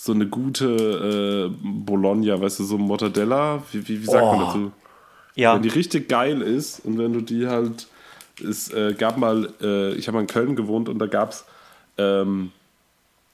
so 0.02 0.12
eine 0.12 0.26
gute 0.26 1.50
äh, 1.50 1.56
Bologna, 1.62 2.40
weißt 2.40 2.60
du, 2.60 2.64
so 2.64 2.78
Mortadella, 2.78 3.62
wie, 3.70 3.86
wie, 3.86 4.00
wie 4.00 4.06
sagt 4.06 4.24
man 4.24 4.40
Oh. 4.40 4.46
dazu? 4.46 4.72
Ja. 5.34 5.54
Wenn 5.54 5.62
die 5.62 5.68
richtig 5.68 6.08
geil 6.08 6.40
ist 6.40 6.80
und 6.86 6.96
wenn 6.98 7.12
du 7.12 7.20
die 7.20 7.46
halt, 7.46 7.86
es 8.42 8.72
äh, 8.72 8.94
gab 8.94 9.18
mal, 9.18 9.52
äh, 9.60 9.92
ich 9.94 10.08
habe 10.08 10.16
mal 10.16 10.22
in 10.22 10.26
Köln 10.26 10.56
gewohnt 10.56 10.88
und 10.88 10.98
da 10.98 11.06
gab 11.06 11.32
es, 11.32 11.44
ähm, 11.98 12.50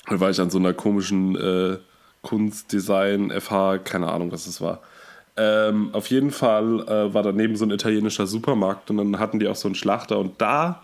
da 0.09 0.19
war 0.19 0.31
ich 0.31 0.41
an 0.41 0.51
so 0.51 0.59
einer 0.59 0.75
komischen 0.75 1.37
äh, 1.37 1.79
Kunstdesign, 2.23 3.31
FH, 3.31 3.79
keine 3.79 4.11
Ahnung, 4.11 4.33
was 4.33 4.47
das 4.47 4.61
war. 4.61 4.81
Ähm, 5.37 5.91
auf 5.93 6.09
jeden 6.09 6.31
Fall 6.33 6.81
äh, 6.89 7.15
war 7.15 7.23
daneben 7.23 7.57
so 7.57 7.65
ein 7.65 7.71
italienischer 7.71 8.27
Supermarkt 8.27 8.91
und 8.91 8.97
dann 8.97 9.19
hatten 9.21 9.39
die 9.39 9.47
auch 9.47 9.55
so 9.57 9.69
einen 9.69 9.75
Schlachter 9.77 10.19
und 10.19 10.41
da 10.41 10.83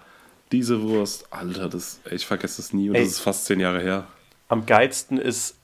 diese 0.52 0.82
Wurst, 0.82 1.26
Alter, 1.32 1.68
das, 1.68 1.98
ich 2.10 2.24
vergesse 2.26 2.58
das 2.62 2.72
nie 2.72 2.88
und 2.90 2.94
Ey. 2.94 3.02
das 3.02 3.12
ist 3.14 3.20
fast 3.20 3.46
zehn 3.46 3.58
Jahre 3.58 3.80
her. 3.80 4.04
Am 4.48 4.66
geilsten 4.66 5.18
ist 5.18 5.56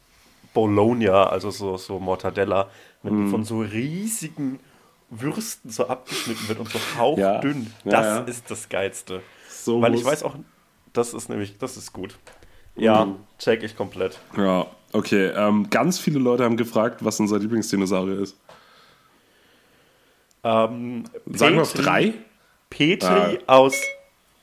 Bologna, 0.55 1.25
also 1.29 1.51
so, 1.51 1.77
so 1.77 1.99
Mortadella, 1.99 2.69
wenn 3.03 3.25
die 3.27 3.31
von 3.31 3.45
so 3.45 3.61
riesigen 3.61 4.59
Würsten 5.11 5.71
so 5.71 5.87
abgeschnitten 5.89 6.49
wird 6.49 6.59
und 6.59 6.69
so 6.71 6.79
hauchdünn. 6.99 7.73
Ja, 7.85 7.91
das 7.91 8.05
ja. 8.07 8.19
ist 8.25 8.51
das 8.51 8.69
Geilste. 8.69 9.23
So 9.49 9.81
Weil 9.81 9.95
ich 9.95 10.05
weiß 10.05 10.23
auch, 10.25 10.35
das 10.93 11.15
ist 11.15 11.29
nämlich, 11.29 11.59
das 11.59 11.77
ist 11.77 11.93
gut. 11.93 12.19
Ja, 12.77 13.05
Mhm. 13.07 13.17
check 13.39 13.63
ich 13.63 13.77
komplett. 13.77 14.19
Ja, 14.37 14.67
okay. 14.93 15.27
Ähm, 15.35 15.69
ganz 15.71 15.99
viele 15.99 16.19
Leute 16.19 16.45
haben 16.45 16.57
gefragt, 16.57 17.05
was 17.05 17.19
unser 17.21 17.39
Lieblingsdinosaurier 17.39 18.21
ist. 18.21 18.37
Ähm, 20.45 21.05
Sagen 21.33 21.57
wir 21.57 21.63
auf 21.63 21.73
Petri- 21.75 21.83
drei? 21.85 22.15
Petri 22.71 23.39
Ah. 23.47 23.57
aus. 23.59 23.75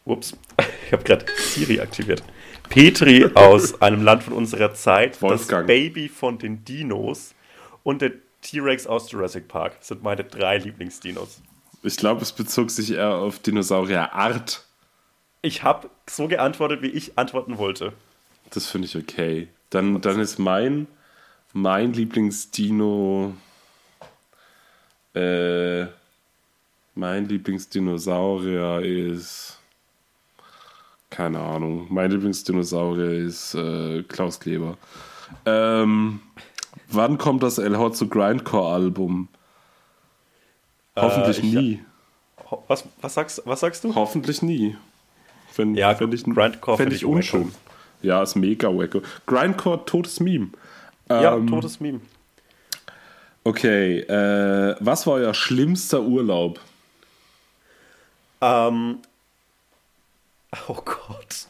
Ups, 0.05 0.37
ich 0.87 0.93
habe 0.93 1.03
gerade 1.03 1.25
Siri 1.37 1.79
aktiviert. 1.79 2.21
Petri 2.69 3.25
aus 3.33 3.81
einem 3.81 4.03
Land 4.03 4.23
von 4.23 4.33
unserer 4.33 4.73
Zeit, 4.73 5.21
Wolfgang. 5.21 5.67
das 5.67 5.67
Baby 5.67 6.09
von 6.09 6.37
den 6.37 6.63
Dinos 6.65 7.33
und 7.83 8.01
der 8.01 8.11
T-Rex 8.41 8.85
aus 8.87 9.11
Jurassic 9.11 9.47
Park 9.47 9.77
sind 9.81 10.03
meine 10.03 10.23
drei 10.23 10.57
Lieblingsdinos. 10.57 11.41
Ich 11.83 11.97
glaube, 11.97 12.21
es 12.21 12.31
bezog 12.31 12.71
sich 12.71 12.91
eher 12.91 13.15
auf 13.15 13.39
Dinosaurierart. 13.39 14.65
Ich 15.41 15.63
habe 15.63 15.89
so 16.09 16.27
geantwortet, 16.27 16.81
wie 16.81 16.89
ich 16.89 17.17
antworten 17.17 17.57
wollte. 17.57 17.93
Das 18.49 18.67
finde 18.67 18.87
ich 18.87 18.97
okay. 18.97 19.47
Dann, 19.69 20.01
dann 20.01 20.19
ist 20.19 20.39
mein, 20.39 20.87
mein 21.53 21.93
Lieblingsdino. 21.93 23.35
Äh, 25.13 25.85
mein 26.95 27.27
Lieblingsdinosaurier 27.27 28.81
ist. 28.81 29.59
Keine 31.15 31.39
Ahnung. 31.39 31.87
Mein 31.89 32.11
Lieblingsdinosaurier 32.11 33.25
ist 33.25 33.55
äh, 33.55 34.03
Klaus 34.03 34.39
Kleber. 34.39 34.77
Ähm, 35.45 36.19
wann 36.89 37.17
kommt 37.17 37.41
das 37.41 37.57
El 37.57 37.77
Hotzo 37.77 38.07
Grindcore 38.07 38.73
Album? 38.73 39.29
Hoffentlich 40.95 41.37
ich- 41.39 41.43
nie. 41.43 41.79
Ho- 42.51 42.63
Was, 42.67 42.83
was, 43.01 43.13
sagst, 43.13 43.41
was 43.45 43.59
sagst 43.61 43.83
du? 43.85 43.95
Hoffentlich 43.95 44.41
nie. 44.41 44.75
Fänd, 45.51 45.77
Ja, 45.77 45.95
fänd 45.95 46.13
ich, 46.13 46.23
Grindcore 46.25 46.77
fänd 46.77 46.91
ich 46.93 47.05
unschön. 47.05 47.51
Ja, 48.01 48.21
ist 48.21 48.35
mega 48.35 48.67
wacko. 48.67 49.01
Grindcore, 49.25 49.85
totes 49.85 50.19
Meme. 50.19 50.49
Ja, 51.09 51.35
Ähm, 51.37 51.47
totes 51.47 51.79
Meme. 51.79 52.01
Okay, 53.45 53.99
äh, 53.99 54.75
was 54.79 55.07
war 55.07 55.13
euer 55.13 55.33
schlimmster 55.33 56.01
Urlaub? 56.01 56.59
Ähm, 58.41 58.99
oh 60.67 60.81
Gott. 60.83 61.47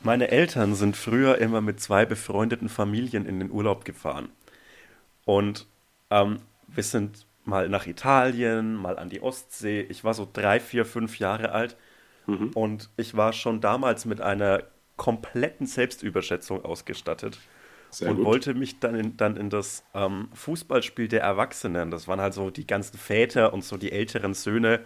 Meine 0.00 0.30
Eltern 0.30 0.74
sind 0.74 0.96
früher 0.96 1.38
immer 1.38 1.60
mit 1.60 1.80
zwei 1.80 2.06
befreundeten 2.06 2.68
Familien 2.68 3.26
in 3.26 3.40
den 3.40 3.50
Urlaub 3.50 3.84
gefahren. 3.84 4.28
Und 5.24 5.66
ähm, 6.10 6.40
wir 6.68 6.84
sind 6.84 7.26
mal 7.44 7.68
nach 7.68 7.86
Italien, 7.86 8.74
mal 8.74 8.98
an 8.98 9.10
die 9.10 9.22
Ostsee. 9.22 9.80
Ich 9.82 10.04
war 10.04 10.14
so 10.14 10.28
drei, 10.30 10.60
vier, 10.60 10.84
fünf 10.84 11.18
Jahre 11.18 11.52
alt. 11.52 11.76
Und 12.54 12.90
ich 12.98 13.16
war 13.16 13.32
schon 13.32 13.62
damals 13.62 14.04
mit 14.04 14.20
einer 14.20 14.62
kompletten 14.96 15.66
Selbstüberschätzung 15.66 16.62
ausgestattet. 16.62 17.38
Sehr 17.90 18.10
und 18.10 18.16
gut. 18.16 18.26
wollte 18.26 18.52
mich 18.52 18.80
dann 18.80 18.94
in, 18.94 19.16
dann 19.16 19.38
in 19.38 19.48
das 19.48 19.82
ähm, 19.94 20.28
Fußballspiel 20.34 21.08
der 21.08 21.22
Erwachsenen, 21.22 21.90
das 21.90 22.06
waren 22.06 22.20
halt 22.20 22.34
so 22.34 22.50
die 22.50 22.66
ganzen 22.66 22.98
Väter 22.98 23.54
und 23.54 23.64
so 23.64 23.78
die 23.78 23.92
älteren 23.92 24.34
Söhne, 24.34 24.84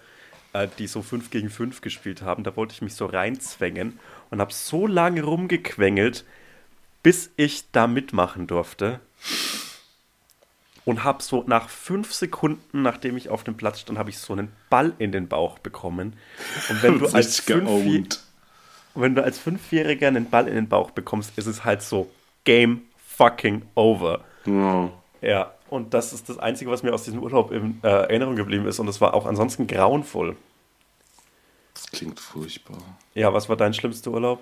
die 0.79 0.87
so 0.87 1.03
5 1.03 1.31
gegen 1.31 1.51
5 1.51 1.81
gespielt 1.81 2.23
haben, 2.23 2.45
da 2.45 2.57
wollte 2.57 2.75
ich 2.75 2.83
mich 2.83 2.95
so 2.95 3.07
reinzwängen 3.07 3.99
und 4.31 4.41
habe 4.41 4.53
so 4.53 4.87
lange 4.87 5.23
rumgequengelt, 5.23 6.25
bis 7.03 7.31
ich 7.37 7.71
da 7.73 7.87
mitmachen 7.87 8.47
durfte. 8.47 9.01
Und 10.85 11.05
habe 11.05 11.23
so 11.23 11.45
nach 11.47 11.69
fünf 11.69 12.13
Sekunden, 12.13 12.83
nachdem 12.83 13.17
ich 13.17 13.29
auf 13.29 13.45
dem 13.45 13.57
Platz 13.57 13.81
stand, 13.81 14.01
habe 14.01 14.11
ich 14.11 14.19
so 14.19 14.33
einen 14.33 14.51
Ball 14.69 14.93
in 14.99 15.13
den 15.13 15.29
Bauch 15.29 15.61
bekommen. 15.61 16.15
Und 16.69 16.83
wenn 16.83 16.99
du 16.99 17.07
als 17.13 17.39
Fünfjähriger 17.39 18.19
wenn 18.95 19.15
du 19.15 19.23
als 19.23 19.39
Fünfjähriger 19.39 20.09
einen 20.09 20.29
Ball 20.29 20.49
in 20.49 20.55
den 20.55 20.69
Bauch 20.69 20.91
bekommst, 20.91 21.39
ist 21.39 21.47
es 21.47 21.65
halt 21.65 21.83
so 21.83 22.11
Game 22.45 22.83
fucking 23.07 23.63
over. 23.75 24.25
Ja. 24.45 24.91
Ja, 25.21 25.55
und 25.73 25.95
das 25.95 26.13
ist 26.13 26.29
das 26.29 26.39
Einzige, 26.39 26.71
was 26.71 26.83
mir 26.83 26.93
aus 26.93 27.05
diesem 27.05 27.23
Urlaub 27.23 27.51
in 27.51 27.81
äh, 27.83 27.89
Erinnerung 27.89 28.37
geblieben 28.37 28.67
ist. 28.67 28.79
Und 28.79 28.85
das 28.87 29.01
war 29.01 29.15
auch 29.15 29.25
ansonsten 29.25 29.67
grauenvoll. 29.67 30.37
Das 31.73 31.91
klingt 31.91 32.21
furchtbar. 32.21 32.77
Ja, 33.15 33.33
was 33.33 33.49
war 33.49 33.57
dein 33.57 33.73
schlimmster 33.73 34.11
Urlaub? 34.11 34.41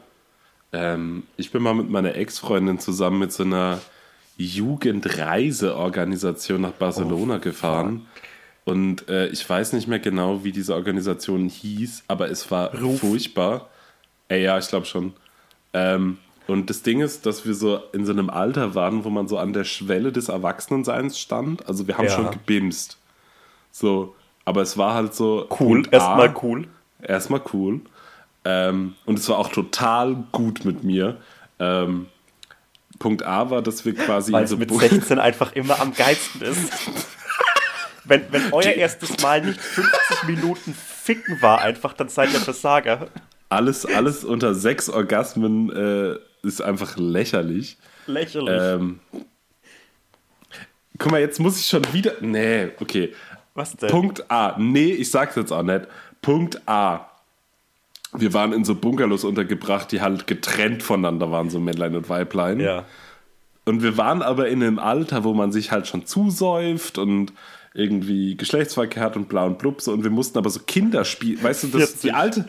Ähm, 0.73 1.23
ich 1.37 1.53
bin 1.53 1.63
mal 1.63 1.75
mit 1.75 1.89
meiner 1.89 2.17
Ex-Freundin 2.17 2.81
zusammen 2.81 3.21
mit 3.21 3.33
so 3.33 3.45
einer 3.45 3.79
Jugendreiseorganisation 4.39 6.61
nach 6.61 6.73
Barcelona 6.73 7.39
gefahren. 7.39 8.09
Und 8.65 9.09
äh, 9.09 9.29
ich 9.29 9.49
weiß 9.49 9.73
nicht 9.73 9.87
mehr 9.87 10.01
genau, 10.01 10.43
wie 10.45 10.53
diese 10.53 10.75
Organisation 10.75 11.49
hieß, 11.49 12.05
aber 12.09 12.31
es 12.31 12.51
war 12.51 12.75
Ruf. 12.75 13.01
furchtbar. 13.01 13.71
Ey, 14.29 14.43
ja, 14.43 14.59
ich 14.59 14.69
glaube 14.69 14.85
schon. 14.87 15.15
Ähm, 15.73 16.19
und 16.51 16.71
das 16.71 16.83
Ding 16.83 17.01
ist, 17.01 17.27
dass 17.27 17.45
wir 17.47 17.55
so 17.55 17.81
in 17.93 18.05
so 18.07 18.13
einem 18.13 18.31
Alter 18.31 18.75
waren, 18.75 19.05
wo 19.05 19.11
man 19.11 19.29
so 19.29 19.39
an 19.39 19.53
der 19.53 19.65
Schwelle 19.65 20.13
des 20.13 20.29
Erwachsenenseins 20.29 21.19
stand. 21.19 21.67
Also 21.69 21.87
wir 21.87 21.97
haben 21.99 22.07
Ja. 22.07 22.11
schon 22.13 22.31
gebimst. 22.31 22.99
So, 23.73 24.15
aber 24.45 24.63
es 24.63 24.77
war 24.79 24.95
halt 24.95 25.15
so. 25.15 25.47
Cool, 25.61 25.83
erstmal 25.91 26.35
cool. 26.43 26.67
erstmal 27.03 27.43
cool. 27.53 27.81
Ähm, 28.45 28.95
und 29.05 29.19
es 29.19 29.29
war 29.29 29.39
auch 29.39 29.49
total 29.51 30.17
gut 30.33 30.65
mit 30.65 30.83
mir. 30.83 31.19
Ähm, 31.59 32.07
Punkt 32.99 33.23
A 33.23 33.51
war, 33.51 33.63
dass 33.63 33.85
wir 33.85 33.95
quasi 33.95 34.33
Weil 34.33 34.45
es 34.45 34.51
so 34.51 34.57
mit 34.57 34.69
Bu- 34.69 34.79
16 34.79 35.19
einfach 35.19 35.53
immer 35.53 35.79
am 35.81 35.95
geilsten 35.95 36.43
ist. 36.43 36.73
wenn, 38.05 38.31
wenn 38.33 38.53
euer 38.53 38.73
erstes 38.73 39.21
Mal 39.23 39.43
nicht 39.45 39.61
50 39.61 40.25
Minuten 40.25 40.75
ficken 40.75 41.41
war, 41.43 41.61
einfach, 41.61 41.93
dann 41.93 42.09
seid 42.09 42.33
ihr 42.33 42.41
Versager. 42.41 43.09
Alles, 43.51 43.85
alles 43.85 44.25
unter 44.25 44.55
sechs 44.55 44.89
Orgasmen 44.89 45.71
äh, 45.71 46.17
ist 46.43 46.63
einfach 46.63 46.97
lächerlich. 46.97 47.77
Lächerlich. 48.07 48.61
Ähm, 48.61 49.01
guck 50.99 51.11
mal, 51.11 51.21
jetzt 51.21 51.41
muss 51.41 51.59
ich 51.59 51.67
schon 51.67 51.83
wieder. 51.93 52.13
Nee, 52.21 52.71
okay. 52.81 53.13
was 53.55 53.77
denn? 53.77 53.91
Punkt 53.91 54.31
A. 54.31 54.57
Nee, 54.59 54.93
ich 54.93 55.11
sag's 55.11 55.37
jetzt 55.37 55.53
auch 55.53 55.63
nicht. 55.63 55.87
Punkt 56.23 56.63
A. 56.67 57.11
Wir 58.13 58.33
waren 58.35 58.53
in 58.53 58.65
so 58.65 58.75
Bungalows 58.75 59.25
untergebracht, 59.25 59.93
die 59.93 60.01
halt 60.01 60.27
getrennt 60.27 60.83
voneinander 60.83 61.31
waren, 61.31 61.51
so 61.51 61.61
Männlein 61.61 61.95
und 61.95 62.09
Weiblein. 62.09 62.59
Ja. 62.59 62.85
Und 63.65 63.83
wir 63.83 63.97
waren 63.97 64.23
aber 64.23 64.49
in 64.49 64.63
einem 64.63 64.79
Alter, 64.79 65.23
wo 65.23 65.35
man 65.35 65.53
sich 65.53 65.71
halt 65.71 65.87
schon 65.87 66.07
zusäuft 66.07 66.99
und 66.99 67.33
irgendwie 67.75 68.37
Geschlechtsverkehr 68.37 69.03
hat 69.03 69.17
und 69.17 69.29
bla 69.29 69.45
und 69.45 69.59
blub 69.59 69.81
so. 69.81 69.93
Und 69.93 70.03
wir 70.03 70.11
mussten 70.11 70.39
aber 70.39 70.51
so 70.51 70.61
Kinderspiel, 70.61 71.41
weißt 71.43 71.65
du, 71.65 71.69
das 71.69 71.91
40. 71.91 72.01
die 72.01 72.13
alte, 72.13 72.47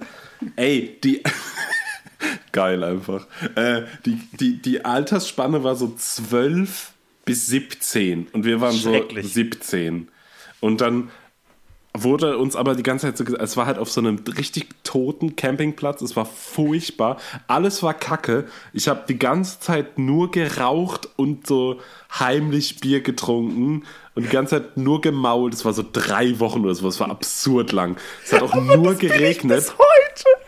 ey, 0.56 0.98
die, 1.04 1.24
geil 2.52 2.84
einfach. 2.84 3.28
Äh, 3.56 3.84
die, 4.06 4.20
die, 4.40 4.62
die 4.62 4.86
Altersspanne 4.86 5.64
war 5.64 5.76
so 5.76 5.94
12 5.96 6.92
bis 7.26 7.48
17 7.48 8.28
und 8.34 8.46
wir 8.46 8.62
waren 8.62 8.76
so 8.76 8.90
Schrecklich. 8.90 9.34
17. 9.34 10.10
Und 10.60 10.82
dann 10.82 11.10
wurde 11.94 12.38
uns 12.38 12.56
aber 12.56 12.76
die 12.76 12.84
ganze 12.84 13.08
Zeit 13.08 13.18
so 13.18 13.26
gesagt, 13.26 13.44
es 13.44 13.58
war 13.58 13.66
halt 13.66 13.78
auf 13.78 13.92
so 13.92 14.00
einem 14.00 14.20
richtig 14.38 14.70
toten 14.84 15.36
Campingplatz, 15.36 16.02
es 16.02 16.16
war 16.16 16.26
furchtbar, 16.26 17.18
alles 17.48 17.84
war 17.84 17.94
kacke. 17.94 18.46
Ich 18.72 18.88
habe 18.88 19.04
die 19.08 19.20
ganze 19.20 19.60
Zeit 19.60 19.98
nur 19.98 20.32
geraucht 20.32 21.10
und 21.18 21.48
so 21.48 21.82
heimlich 22.18 22.80
Bier 22.80 23.02
getrunken 23.02 23.84
und 24.16 24.24
die 24.24 24.30
ganze 24.30 24.58
Zeit 24.58 24.78
nur 24.78 25.02
gemault. 25.02 25.54
Es 25.54 25.66
war 25.66 25.74
so 25.74 25.84
drei 25.90 26.40
Wochen 26.40 26.64
oder 26.64 26.76
so, 26.76 26.88
es 26.88 27.00
war 27.00 27.10
absurd 27.10 27.72
lang. 27.72 27.98
Es 28.24 28.34
hat 28.34 28.42
auch 28.42 28.56
nur 28.78 28.96
geregnet. 28.96 29.58
Bis 29.58 29.74
heute. 29.74 30.41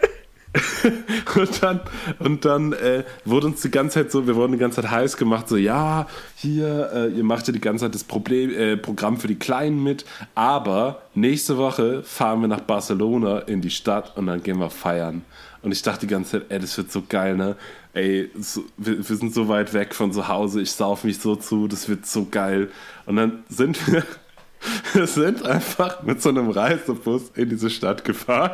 Und 1.36 1.64
dann, 1.64 1.80
und 2.20 2.46
dann 2.46 2.74
äh, 2.74 3.04
wurde 3.26 3.48
uns 3.48 3.62
die 3.62 3.72
ganze 3.72 4.00
Zeit 4.00 4.12
so, 4.12 4.28
wir 4.28 4.36
wurden 4.36 4.52
die 4.52 4.60
ganze 4.60 4.82
Zeit 4.82 4.92
heiß 4.92 5.18
gemacht, 5.18 5.50
so, 5.50 5.58
ja, 5.58 6.08
hier, 6.36 6.92
äh, 6.94 7.08
ihr 7.10 7.24
macht 7.24 7.48
ja 7.48 7.54
die 7.54 7.60
ganze 7.60 7.86
Zeit 7.86 7.96
das 7.96 8.04
Problem, 8.04 8.52
äh, 8.52 8.78
Programm 8.78 9.18
für 9.18 9.28
die 9.28 9.40
Kleinen 9.40 9.82
mit, 9.82 10.06
aber 10.36 11.02
nächste 11.16 11.58
Woche 11.58 12.04
fahren 12.04 12.42
wir 12.42 12.48
nach 12.48 12.62
Barcelona 12.62 13.40
in 13.40 13.62
die 13.62 13.72
Stadt 13.72 14.16
und 14.16 14.28
dann 14.28 14.44
gehen 14.44 14.60
wir 14.60 14.70
feiern. 14.70 15.24
Und 15.64 15.72
ich 15.72 15.82
dachte 15.82 16.02
die 16.02 16.08
ganze 16.08 16.40
Zeit, 16.40 16.52
ey, 16.52 16.60
das 16.60 16.78
wird 16.78 16.92
so 16.92 17.04
geil, 17.08 17.36
ne? 17.36 17.56
Ey, 17.94 18.30
so, 18.40 18.64
wir, 18.78 18.98
wir 18.98 19.16
sind 19.16 19.34
so 19.34 19.48
weit 19.48 19.74
weg 19.74 19.96
von 19.96 20.12
zu 20.12 20.28
Hause, 20.28 20.62
ich 20.62 20.72
sauf 20.72 21.04
mich 21.04 21.20
so 21.20 21.36
zu, 21.36 21.68
das 21.68 21.88
wird 21.90 22.06
so 22.06 22.28
geil. 22.30 22.70
Und 23.06 23.16
dann 23.16 23.44
sind 23.50 23.88
wir, 23.88 24.04
wir 24.94 25.08
sind 25.08 25.46
einfach 25.46 26.04
mit 26.04 26.22
so 26.22 26.30
einem 26.30 26.50
Reisebus 26.50 27.32
in 27.36 27.50
diese 27.50 27.70
Stadt 27.70 28.04
gefahren, 28.04 28.52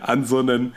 an 0.00 0.24
so 0.24 0.38
einen 0.38 0.74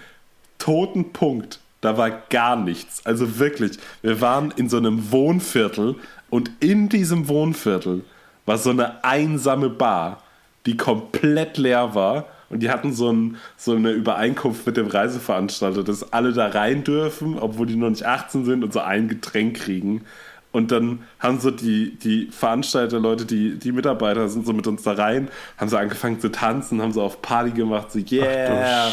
toten 0.60 1.12
Punkt. 1.12 1.60
Da 1.82 1.98
war 1.98 2.12
gar 2.30 2.56
nichts. 2.56 3.06
Also 3.06 3.40
wirklich, 3.40 3.78
wir 4.02 4.22
waren 4.22 4.54
in 4.56 4.70
so 4.70 4.78
einem 4.78 5.12
Wohnviertel 5.12 5.96
und 6.30 6.52
in 6.60 6.90
diesem 6.90 7.28
Wohnviertel 7.28 8.04
war 8.46 8.58
so 8.58 8.70
eine 8.70 9.04
einsame 9.04 9.70
Bar, 9.70 10.22
die 10.66 10.78
komplett 10.78 11.58
leer 11.58 11.96
war. 11.96 12.28
Und 12.50 12.62
die 12.62 12.72
hatten 12.72 12.94
so, 12.94 13.12
ein, 13.12 13.38
so 13.58 13.76
eine 13.76 13.92
Übereinkunft 13.92 14.66
mit 14.66 14.76
dem 14.76 14.88
Reiseveranstalter, 14.88 15.84
dass 15.84 16.14
alle 16.14 16.34
da 16.34 16.48
rein 16.48 16.84
dürfen, 16.84 17.38
obwohl 17.38 17.68
die 17.68 17.76
noch 17.76 17.92
nicht 17.92 18.06
18 18.06 18.44
sind 18.44 18.64
und 18.64 18.74
so 18.74 18.80
ein 18.80 19.08
Getränk 19.08 19.58
kriegen. 19.58 20.02
Und 20.52 20.72
dann 20.72 21.04
haben 21.20 21.40
so 21.40 21.52
die, 21.52 21.96
die 22.00 22.28
Veranstalter, 22.32 23.00
Leute, 23.00 23.26
die, 23.26 23.60
die 23.60 23.72
Mitarbeiter 23.72 24.28
sind 24.30 24.48
so 24.48 24.54
mit 24.54 24.66
uns 24.66 24.82
da 24.82 24.94
rein, 24.94 25.30
haben 25.58 25.70
so 25.70 25.78
angefangen 25.78 26.20
zu 26.20 26.30
tanzen, 26.30 26.82
haben 26.82 26.92
so 26.92 27.04
auf 27.04 27.22
Party 27.22 27.52
gemacht, 27.52 27.92
so 27.92 28.00
yeah, 28.00 28.90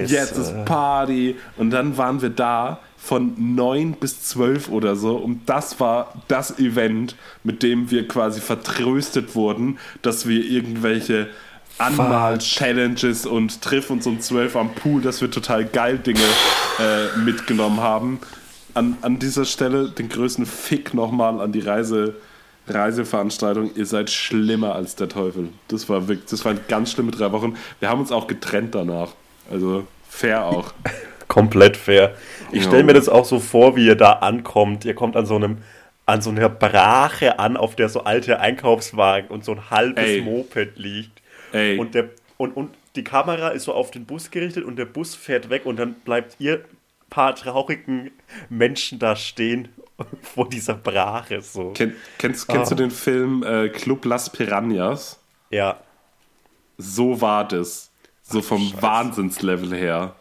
jetzt 0.00 0.36
ist 0.36 0.64
Party. 0.64 1.36
Und 1.56 1.70
dann 1.70 1.96
waren 1.96 2.22
wir 2.22 2.30
da 2.30 2.80
von 2.96 3.34
9 3.54 3.92
bis 3.92 4.22
12 4.22 4.68
oder 4.68 4.96
so. 4.96 5.16
Und 5.16 5.42
das 5.48 5.78
war 5.78 6.12
das 6.26 6.58
Event, 6.58 7.14
mit 7.44 7.62
dem 7.62 7.92
wir 7.92 8.08
quasi 8.08 8.40
vertröstet 8.40 9.36
wurden, 9.36 9.78
dass 10.02 10.26
wir 10.26 10.44
irgendwelche 10.44 11.28
Anmal-Challenges 11.78 13.26
und 13.26 13.62
Triff 13.62 13.90
uns 13.90 14.06
um 14.08 14.20
12 14.20 14.56
am 14.56 14.74
Pool, 14.74 15.02
dass 15.02 15.20
wir 15.20 15.30
total 15.30 15.64
geil 15.66 15.98
Dinge 15.98 16.18
äh, 16.80 17.18
mitgenommen 17.18 17.80
haben. 17.80 18.18
An, 18.76 18.96
an 19.02 19.18
dieser 19.18 19.44
Stelle 19.46 19.88
den 19.88 20.08
größten 20.08 20.44
Fick 20.46 20.92
nochmal 20.92 21.40
an 21.40 21.50
die 21.52 21.60
Reise, 21.60 22.14
Reiseveranstaltung. 22.68 23.70
Ihr 23.74 23.86
seid 23.86 24.10
schlimmer 24.10 24.74
als 24.74 24.96
der 24.96 25.08
Teufel. 25.08 25.48
Das 25.68 25.88
war 25.88 26.08
wirklich, 26.08 26.28
das 26.28 26.44
waren 26.44 26.60
ganz 26.68 26.92
schlimme 26.92 27.10
drei 27.10 27.32
Wochen. 27.32 27.56
Wir 27.80 27.88
haben 27.88 28.00
uns 28.00 28.12
auch 28.12 28.26
getrennt 28.26 28.74
danach. 28.74 29.12
Also 29.50 29.86
fair 30.08 30.44
auch. 30.44 30.74
Komplett 31.28 31.76
fair. 31.76 32.14
Ich 32.52 32.62
Ja. 32.62 32.68
stelle 32.68 32.84
mir 32.84 32.92
das 32.92 33.08
auch 33.08 33.24
so 33.24 33.40
vor, 33.40 33.76
wie 33.76 33.86
ihr 33.86 33.96
da 33.96 34.12
ankommt. 34.12 34.84
Ihr 34.84 34.94
kommt 34.94 35.16
an 35.16 35.26
so 35.26 35.36
einem 35.36 35.58
an 36.08 36.22
so 36.22 36.30
einer 36.30 36.48
Brache 36.48 37.40
an, 37.40 37.56
auf 37.56 37.74
der 37.74 37.88
so 37.88 38.04
alte 38.04 38.38
Einkaufswagen 38.38 39.28
und 39.28 39.44
so 39.44 39.52
ein 39.52 39.70
halbes 39.70 40.04
Ey. 40.04 40.20
Moped 40.22 40.76
liegt. 40.78 41.20
Ey. 41.52 41.78
Und, 41.78 41.96
der, 41.96 42.10
und, 42.36 42.56
und 42.56 42.70
die 42.94 43.02
Kamera 43.02 43.48
ist 43.48 43.64
so 43.64 43.74
auf 43.74 43.90
den 43.90 44.04
Bus 44.04 44.30
gerichtet 44.30 44.64
und 44.64 44.76
der 44.76 44.84
Bus 44.84 45.16
fährt 45.16 45.50
weg 45.50 45.66
und 45.66 45.78
dann 45.80 45.94
bleibt 45.94 46.36
ihr 46.38 46.60
paar 47.10 47.34
traurigen 47.34 48.10
Menschen 48.48 48.98
da 48.98 49.16
stehen 49.16 49.68
vor 50.22 50.48
dieser 50.48 50.74
Brache. 50.74 51.40
So. 51.42 51.70
Kenn, 51.72 51.94
kennst 52.18 52.48
kennst 52.48 52.72
Ah. 52.72 52.74
du 52.74 52.82
den 52.82 52.90
Film 52.90 53.42
äh, 53.42 53.68
Club 53.68 54.04
Las 54.04 54.30
Piranhas? 54.30 55.18
Ja. 55.50 55.80
so 56.78 57.20
war 57.20 57.46
das. 57.46 57.90
So 58.22 58.42
vom 58.42 58.72
Wahnsinnslevel 58.80 59.72
her. 59.74 60.16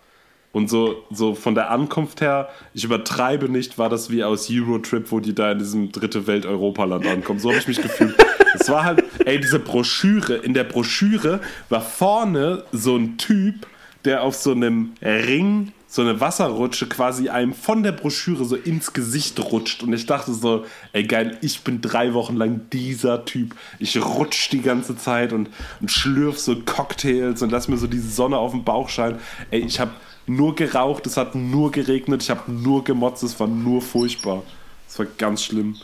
Und 0.52 0.70
so, 0.70 1.03
so 1.10 1.34
von 1.36 1.56
der 1.56 1.72
Ankunft 1.72 2.22
her, 2.22 2.48
ich 2.74 2.84
übertreibe 2.86 3.49
nicht, 3.49 3.78
war 3.78 3.90
das 3.90 4.10
wie 4.12 4.24
aus 4.24 4.48
Eurotrip, 4.49 5.12
wo 5.12 5.20
die 5.20 5.34
da 5.36 5.52
in 5.52 5.60
diesem 5.60 5.91
dritte 5.91 6.28
Welt-Europaland 6.28 7.06
ankommen. 7.07 7.40
So 7.40 7.49
habe 7.49 7.60
ich 7.60 7.68
mich 7.68 7.82
gefühlt. 7.82 8.16
Es 8.57 8.70
war 8.70 8.86
halt, 8.86 9.03
ey, 9.26 9.38
diese 9.38 9.60
Broschüre, 9.60 10.36
in 10.38 10.53
der 10.53 10.64
Broschüre 10.64 11.41
war 11.68 11.82
vorne 11.82 12.64
so 12.72 12.95
ein 12.95 13.18
Typ, 13.18 13.68
der 14.06 14.24
auf 14.24 14.34
so 14.36 14.52
einem 14.53 14.94
Ring, 15.02 15.74
so 15.96 16.02
eine 16.02 16.20
Wasserrutsche 16.20 16.90
quasi 16.90 17.30
einem 17.30 17.54
von 17.54 17.82
der 17.82 17.94
Broschüre 17.94 18.44
so 18.44 18.58
ins 18.58 18.92
Gesicht 18.92 19.40
rutscht. 19.40 19.82
Und 19.82 19.94
ich 19.94 20.06
dachte 20.06 20.34
so, 20.34 20.66
ey 20.92 21.06
geil, 21.06 21.38
ich 21.42 21.62
bin 21.62 21.80
drei 21.80 22.14
Wochen 22.14 22.36
lang 22.36 22.70
dieser 22.74 23.24
Typ. 23.24 23.56
Ich 23.80 23.96
rutsch 24.04 24.50
die 24.52 24.62
ganze 24.62 24.98
Zeit 24.98 25.32
und, 25.32 25.50
und 25.80 25.90
schlürf 25.90 26.38
so 26.38 26.58
Cocktails 26.66 27.42
und 27.42 27.50
lass 27.50 27.70
mir 27.70 27.78
so 27.78 27.88
die 27.88 28.00
Sonne 28.00 28.38
auf 28.38 28.52
den 28.52 28.66
Bauch 28.66 28.90
scheinen. 28.90 29.20
Ey, 29.52 29.62
ich 29.62 29.80
habe 29.80 29.92
nur 30.28 30.54
geraucht, 30.56 31.08
es 31.08 31.16
hat 31.16 31.34
nur 31.34 31.72
geregnet, 31.72 32.24
ich 32.24 32.30
habe 32.30 32.52
nur 32.52 32.84
gemotzt, 32.84 33.24
es 33.24 33.40
war 33.40 33.48
nur 33.48 33.82
furchtbar. 33.82 34.44
Es 34.90 35.00
war 35.00 35.06
ganz 35.18 35.46
schlimm. 35.46 35.78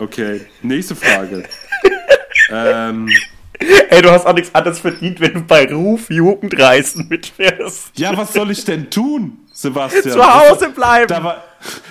Okay, 0.00 0.40
nächste 0.62 0.96
Frage. 0.96 1.48
ähm, 2.50 3.08
Ey, 3.58 4.02
du 4.02 4.10
hast 4.10 4.26
auch 4.26 4.34
nichts 4.34 4.54
anderes 4.54 4.80
verdient, 4.80 5.20
wenn 5.20 5.34
du 5.34 5.42
bei 5.42 5.70
Ruf 5.72 6.10
Jugendreisen 6.10 7.08
mitfährst. 7.08 7.92
ja, 7.96 8.16
was 8.16 8.32
soll 8.32 8.50
ich 8.50 8.64
denn 8.64 8.90
tun, 8.90 9.38
Sebastian? 9.52 10.14
Zu 10.14 10.22
Hause 10.22 10.70
bleiben. 10.70 11.06
Da 11.08 11.22
war, 11.22 11.44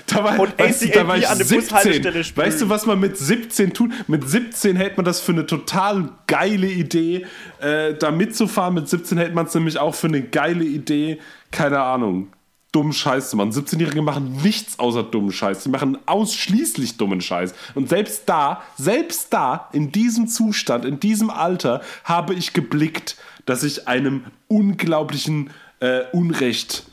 da 0.07 0.23
war, 0.23 0.39
Und 0.39 0.57
weißt 0.57 0.81
du, 0.81 0.85
ACAB 0.87 0.93
da 0.95 1.07
war 1.07 1.17
ich 1.17 1.29
an 1.29 1.37
der 1.37 1.47
17. 1.47 1.69
Bushaltestelle 1.69 2.23
spülen. 2.23 2.47
Weißt 2.47 2.61
du, 2.61 2.69
was 2.69 2.85
man 2.85 2.99
mit 2.99 3.17
17 3.17 3.73
tut? 3.73 3.91
Mit 4.07 4.27
17 4.27 4.75
hält 4.75 4.97
man 4.97 5.05
das 5.05 5.21
für 5.21 5.31
eine 5.31 5.45
total 5.45 6.09
geile 6.27 6.67
Idee, 6.67 7.25
äh, 7.61 7.93
da 7.93 8.11
mitzufahren. 8.11 8.73
Mit 8.73 8.89
17 8.89 9.17
hält 9.17 9.33
man 9.35 9.45
es 9.45 9.53
nämlich 9.53 9.77
auch 9.77 9.95
für 9.95 10.07
eine 10.07 10.21
geile 10.21 10.63
Idee, 10.63 11.19
keine 11.51 11.79
Ahnung, 11.79 12.29
dummen 12.71 12.93
Scheiß 12.93 13.29
zu 13.29 13.37
machen. 13.37 13.51
17-Jährige 13.51 14.01
machen 14.01 14.37
nichts 14.43 14.79
außer 14.79 15.03
dummen 15.03 15.31
Scheiß. 15.31 15.63
Sie 15.63 15.69
machen 15.69 15.97
ausschließlich 16.05 16.97
dummen 16.97 17.21
Scheiß. 17.21 17.53
Und 17.75 17.89
selbst 17.89 18.23
da, 18.27 18.61
selbst 18.77 19.33
da, 19.33 19.69
in 19.73 19.91
diesem 19.91 20.27
Zustand, 20.27 20.85
in 20.85 20.99
diesem 20.99 21.29
Alter, 21.29 21.81
habe 22.03 22.33
ich 22.33 22.53
geblickt, 22.53 23.17
dass 23.45 23.63
ich 23.63 23.87
einem 23.87 24.25
unglaublichen 24.47 25.49
äh, 25.79 26.03
Unrecht 26.13 26.85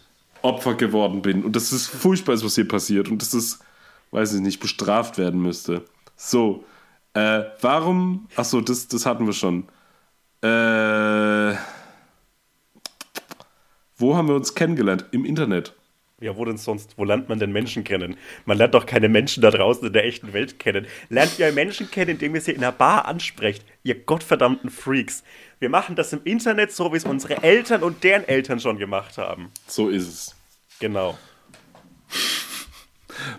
Opfer 0.43 0.75
geworden 0.75 1.23
bin. 1.23 1.45
Und 1.45 1.55
das 1.57 1.73
ist 1.73 1.87
furchtbar, 1.87 2.35
was 2.43 2.55
hier 2.55 2.69
passiert. 2.69 3.09
Und 3.09 3.23
das 3.23 3.35
ist, 3.35 3.61
weiß 4.11 4.35
ich 4.35 4.41
nicht, 4.41 4.61
bestraft 4.61 5.19
werden 5.19 5.41
müsste. 5.41 5.85
So, 6.17 6.65
äh, 7.15 7.43
warum, 7.61 8.29
achso, 8.37 8.61
das, 8.61 8.89
das 8.89 9.07
hatten 9.07 9.27
wir 9.27 9.33
schon. 9.33 9.65
Äh, 10.43 11.57
wo 13.99 14.17
haben 14.17 14.29
wir 14.29 14.35
uns 14.35 14.55
kennengelernt? 14.55 15.05
Im 15.11 15.25
Internet. 15.25 15.75
Ja, 16.21 16.37
wo 16.37 16.45
denn 16.45 16.57
sonst? 16.57 16.95
Wo 16.97 17.05
lernt 17.05 17.29
man 17.29 17.39
denn 17.39 17.53
Menschen 17.53 17.85
kennen? 17.85 18.17
Man 18.45 18.59
lernt 18.59 18.75
doch 18.75 18.87
keine 18.87 19.09
Menschen 19.09 19.41
da 19.41 19.53
draußen 19.53 19.87
in 19.87 19.93
der 19.93 20.05
echten 20.05 20.33
Welt 20.33 20.59
kennen. 20.59 20.87
Lernt 21.11 21.39
ihr 21.39 21.53
Menschen 21.53 21.91
kennen, 21.91 22.13
indem 22.13 22.35
ihr 22.35 22.41
sie 22.41 22.53
in 22.53 22.59
einer 22.59 22.73
Bar 22.73 23.07
ansprecht? 23.07 23.65
Ihr 23.85 23.95
gottverdammten 23.95 24.71
Freaks. 24.71 25.23
Wir 25.61 25.69
machen 25.69 25.95
das 25.95 26.13
im 26.13 26.21
Internet 26.25 26.73
so, 26.73 26.93
wie 26.93 26.97
es 26.97 27.05
unsere 27.05 27.43
Eltern 27.45 27.85
und 27.85 28.03
deren 28.03 28.27
Eltern 28.27 28.59
schon 28.59 28.79
gemacht 28.79 29.17
haben. 29.17 29.51
So 29.69 29.89
ist 29.91 30.09
es. 30.09 30.37
Genau. 30.81 31.17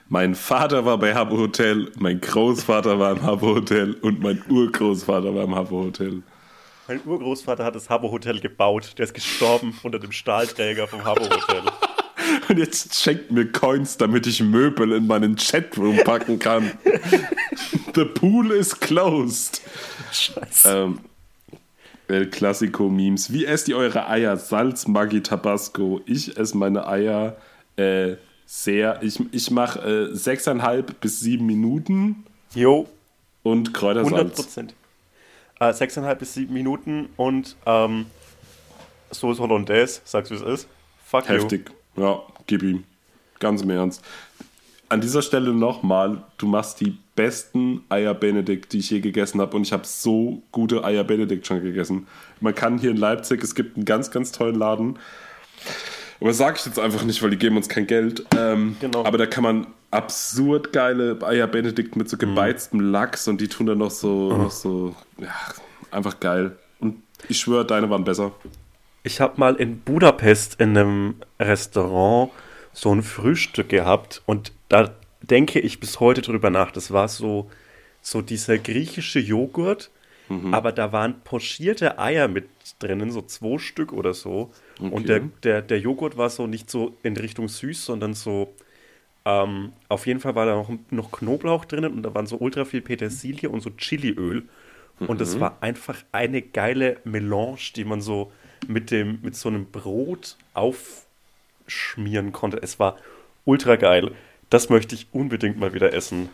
Mein 0.07 0.35
Vater 0.35 0.85
war 0.85 0.97
bei 0.97 1.13
Habbo 1.15 1.37
Hotel, 1.37 1.91
mein 1.97 2.19
Großvater 2.19 2.99
war 2.99 3.11
im 3.11 3.23
Habbo 3.23 3.55
Hotel 3.55 3.93
und 3.95 4.21
mein 4.21 4.41
Urgroßvater 4.49 5.33
war 5.35 5.43
im 5.43 5.55
Habbo 5.55 5.83
Hotel. 5.83 6.23
Mein 6.89 7.01
Urgroßvater 7.05 7.63
hat 7.63 7.75
das 7.75 7.87
Habbo 7.87 8.09
Hotel 8.09 8.39
gebaut. 8.39 8.95
Der 8.97 9.05
ist 9.05 9.13
gestorben 9.13 9.77
unter 9.83 9.99
dem 9.99 10.11
Stahlträger 10.11 10.87
vom 10.87 11.05
Habbo 11.05 11.25
Hotel. 11.25 11.61
Und 12.49 12.57
jetzt 12.57 12.95
schenkt 12.95 13.29
mir 13.29 13.51
Coins, 13.51 13.97
damit 13.97 14.25
ich 14.25 14.41
Möbel 14.41 14.93
in 14.93 15.05
meinen 15.05 15.35
Chatroom 15.35 15.97
packen 16.03 16.39
kann. 16.39 16.71
The 17.93 18.05
pool 18.05 18.51
is 18.51 18.79
closed. 18.79 19.61
Scheiße. 20.11 20.67
Ähm, 20.67 20.99
El 22.07 22.27
Classico 22.31 22.89
Memes. 22.89 23.31
Wie 23.31 23.45
esst 23.45 23.67
ihr 23.67 23.77
eure 23.77 24.09
Eier? 24.09 24.35
Salz, 24.37 24.87
Maggi, 24.87 25.21
Tabasco. 25.21 26.01
Ich 26.07 26.37
esse 26.37 26.57
meine 26.57 26.87
Eier 26.87 27.37
äh, 27.75 28.15
sehr. 28.47 29.03
Ich, 29.03 29.19
ich 29.31 29.51
mache 29.51 30.09
äh, 30.09 30.15
sechseinhalb 30.15 30.99
bis 31.01 31.19
sieben 31.19 31.45
Minuten 31.45 32.25
Jo, 32.55 32.87
und 33.43 33.67
100 33.67 33.73
Kräutersalz. 33.75 34.35
Prozent. 34.35 34.73
Äh, 35.59 35.73
sechseinhalb 35.73 36.19
bis 36.19 36.33
sieben 36.33 36.53
Minuten 36.53 37.09
und 37.17 37.55
ähm, 37.65 38.05
Soße 39.11 39.41
Hollandaise, 39.41 40.01
sagst 40.05 40.31
du, 40.31 40.35
wie 40.35 40.43
es 40.43 40.61
ist? 40.61 40.67
Fuck 41.05 41.27
you. 41.27 41.35
Heftig. 41.35 41.71
Ja, 41.95 42.21
gib 42.47 42.63
ihm. 42.63 42.83
Ganz 43.39 43.61
im 43.61 43.69
Ernst. 43.69 44.03
An 44.87 45.01
dieser 45.01 45.21
Stelle 45.21 45.53
nochmal, 45.53 46.23
du 46.37 46.47
machst 46.47 46.79
die 46.81 46.97
besten 47.15 47.83
Eier 47.89 48.13
Benedikt, 48.13 48.73
die 48.73 48.79
ich 48.79 48.89
je 48.89 49.01
gegessen 49.01 49.39
habe. 49.41 49.55
Und 49.55 49.63
ich 49.63 49.73
habe 49.73 49.85
so 49.85 50.41
gute 50.51 50.83
Eier 50.83 51.03
Benedikt 51.03 51.45
schon 51.45 51.61
gegessen. 51.61 52.07
Man 52.39 52.55
kann 52.55 52.77
hier 52.77 52.91
in 52.91 52.97
Leipzig, 52.97 53.43
es 53.43 53.55
gibt 53.55 53.75
einen 53.75 53.85
ganz, 53.85 54.11
ganz 54.11 54.31
tollen 54.31 54.55
Laden. 54.55 54.97
Aber 56.21 56.33
sage 56.33 56.57
ich 56.59 56.65
jetzt 56.65 56.79
einfach 56.79 57.03
nicht, 57.03 57.21
weil 57.23 57.29
die 57.29 57.37
geben 57.37 57.57
uns 57.57 57.69
kein 57.69 57.87
Geld. 57.87 58.25
Ähm, 58.37 58.75
Genau. 58.81 59.05
Aber 59.05 59.17
da 59.17 59.25
kann 59.25 59.43
man 59.43 59.67
absurd 59.91 60.73
geile 60.73 61.17
Eier 61.23 61.47
Benedikt 61.47 61.95
mit 61.95 62.09
so 62.09 62.17
gebeiztem 62.17 62.79
Lachs 62.79 63.27
und 63.27 63.41
die 63.41 63.47
tun 63.47 63.65
dann 63.65 63.77
noch 63.79 63.91
so, 63.91 64.35
noch 64.35 64.51
so, 64.51 64.95
ja, 65.17 65.33
einfach 65.91 66.19
geil. 66.19 66.57
Und 66.79 66.97
ich 67.27 67.39
schwöre, 67.39 67.65
deine 67.65 67.89
waren 67.89 68.03
besser. 68.03 68.33
Ich 69.03 69.21
habe 69.21 69.39
mal 69.39 69.55
in 69.55 69.79
Budapest 69.79 70.59
in 70.59 70.77
einem 70.77 71.15
Restaurant 71.39 72.31
so 72.73 72.93
ein 72.93 73.01
Frühstück 73.01 73.69
gehabt 73.69 74.21
und 74.25 74.51
da 74.67 74.91
denke 75.21 75.59
ich 75.59 75.79
bis 75.79 75.99
heute 75.99 76.21
drüber 76.21 76.49
nach. 76.49 76.71
Das 76.71 76.91
war 76.91 77.07
so, 77.07 77.49
so 78.01 78.21
dieser 78.21 78.57
griechische 78.57 79.19
Joghurt, 79.19 79.89
aber 80.51 80.71
da 80.71 80.91
waren 80.91 81.21
pochierte 81.21 81.97
Eier 81.97 82.27
mit 82.27 82.47
drinnen, 82.79 83.11
so 83.11 83.21
zwei 83.23 83.57
Stück 83.57 83.91
oder 83.93 84.13
so. 84.13 84.51
Und 84.79 85.09
der, 85.09 85.21
der, 85.43 85.61
der 85.63 85.79
Joghurt 85.79 86.17
war 86.17 86.29
so 86.29 86.45
nicht 86.45 86.69
so 86.69 86.95
in 87.03 87.17
Richtung 87.17 87.47
süß, 87.47 87.83
sondern 87.85 88.13
so, 88.13 88.53
ähm, 89.25 89.73
auf 89.87 90.05
jeden 90.05 90.19
Fall 90.19 90.35
war 90.35 90.45
da 90.45 90.55
noch, 90.55 90.69
noch 90.91 91.11
Knoblauch 91.11 91.65
drinnen 91.65 91.93
und 91.93 92.03
da 92.03 92.13
waren 92.13 92.27
so 92.27 92.37
ultra 92.37 92.65
viel 92.65 92.81
Petersilie 92.81 93.49
und 93.49 93.61
so 93.61 93.71
Chiliöl. 93.71 94.43
Und 95.07 95.19
das 95.21 95.39
war 95.39 95.57
einfach 95.61 95.95
eine 96.11 96.41
geile 96.41 96.97
Melange, 97.05 97.71
die 97.75 97.85
man 97.85 98.01
so 98.01 98.31
mit 98.67 98.91
dem, 98.91 99.19
mit 99.23 99.35
so 99.35 99.47
einem 99.49 99.65
Brot 99.65 100.35
aufschmieren 101.65 102.31
konnte. 102.31 102.57
Es 102.61 102.79
war 102.79 102.97
ultra 103.45 103.75
geil. 103.77 104.11
Das 104.49 104.69
möchte 104.69 104.95
ich 104.95 105.07
unbedingt 105.11 105.57
mal 105.57 105.73
wieder 105.73 105.93
essen. 105.93 106.29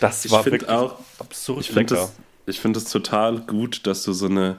Das 0.00 0.24
Ich 0.24 0.30
war 0.32 0.44
wirklich 0.44 0.68
auch- 0.68 0.98
absurd 1.18 1.60
Ich 1.60 1.72
lecker. 1.74 1.94
das, 1.94 2.16
ich 2.50 2.60
find 2.60 2.76
das 2.76 2.84
total 2.84 3.38
gut, 3.40 3.86
dass 3.86 4.02
du 4.04 4.12
so 4.12 4.26
eine 4.26 4.56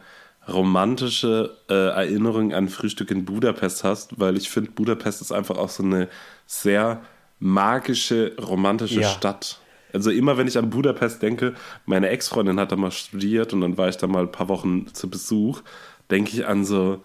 romantische 0.48 1.58
äh, 1.70 1.74
Erinnerung 1.74 2.54
an 2.54 2.68
Frühstück 2.70 3.12
in 3.12 3.26
Budapest 3.26 3.84
hast, 3.84 4.20
weil 4.20 4.38
ich 4.38 4.50
finde, 4.50 4.72
Budapest 4.72 5.22
ist 5.22 5.32
einfach 5.32 5.58
auch 5.58 5.70
so 5.70 5.84
eine 5.84 6.10
sehr 6.48 7.02
magische, 7.40 8.36
romantische 8.42 9.02
Ja. 9.02 9.10
Stadt. 9.10 9.60
Also 9.94 10.10
immer, 10.10 10.38
wenn 10.38 10.48
ich 10.48 10.58
an 10.58 10.70
Budapest 10.70 11.22
denke, 11.22 11.54
meine 11.86 12.10
Ex-Freundin 12.10 12.60
hat 12.60 12.72
da 12.72 12.76
mal 12.76 12.92
studiert 12.92 13.54
und 13.54 13.62
dann 13.62 13.78
war 13.78 13.90
ich 13.90 13.98
da 13.98 14.08
mal 14.08 14.24
ein 14.24 14.32
paar 14.32 14.48
Wochen 14.48 14.88
zu 14.94 15.10
Besuch, 15.10 15.62
denke 16.10 16.32
ich 16.32 16.48
an 16.48 16.64
so 16.66 17.04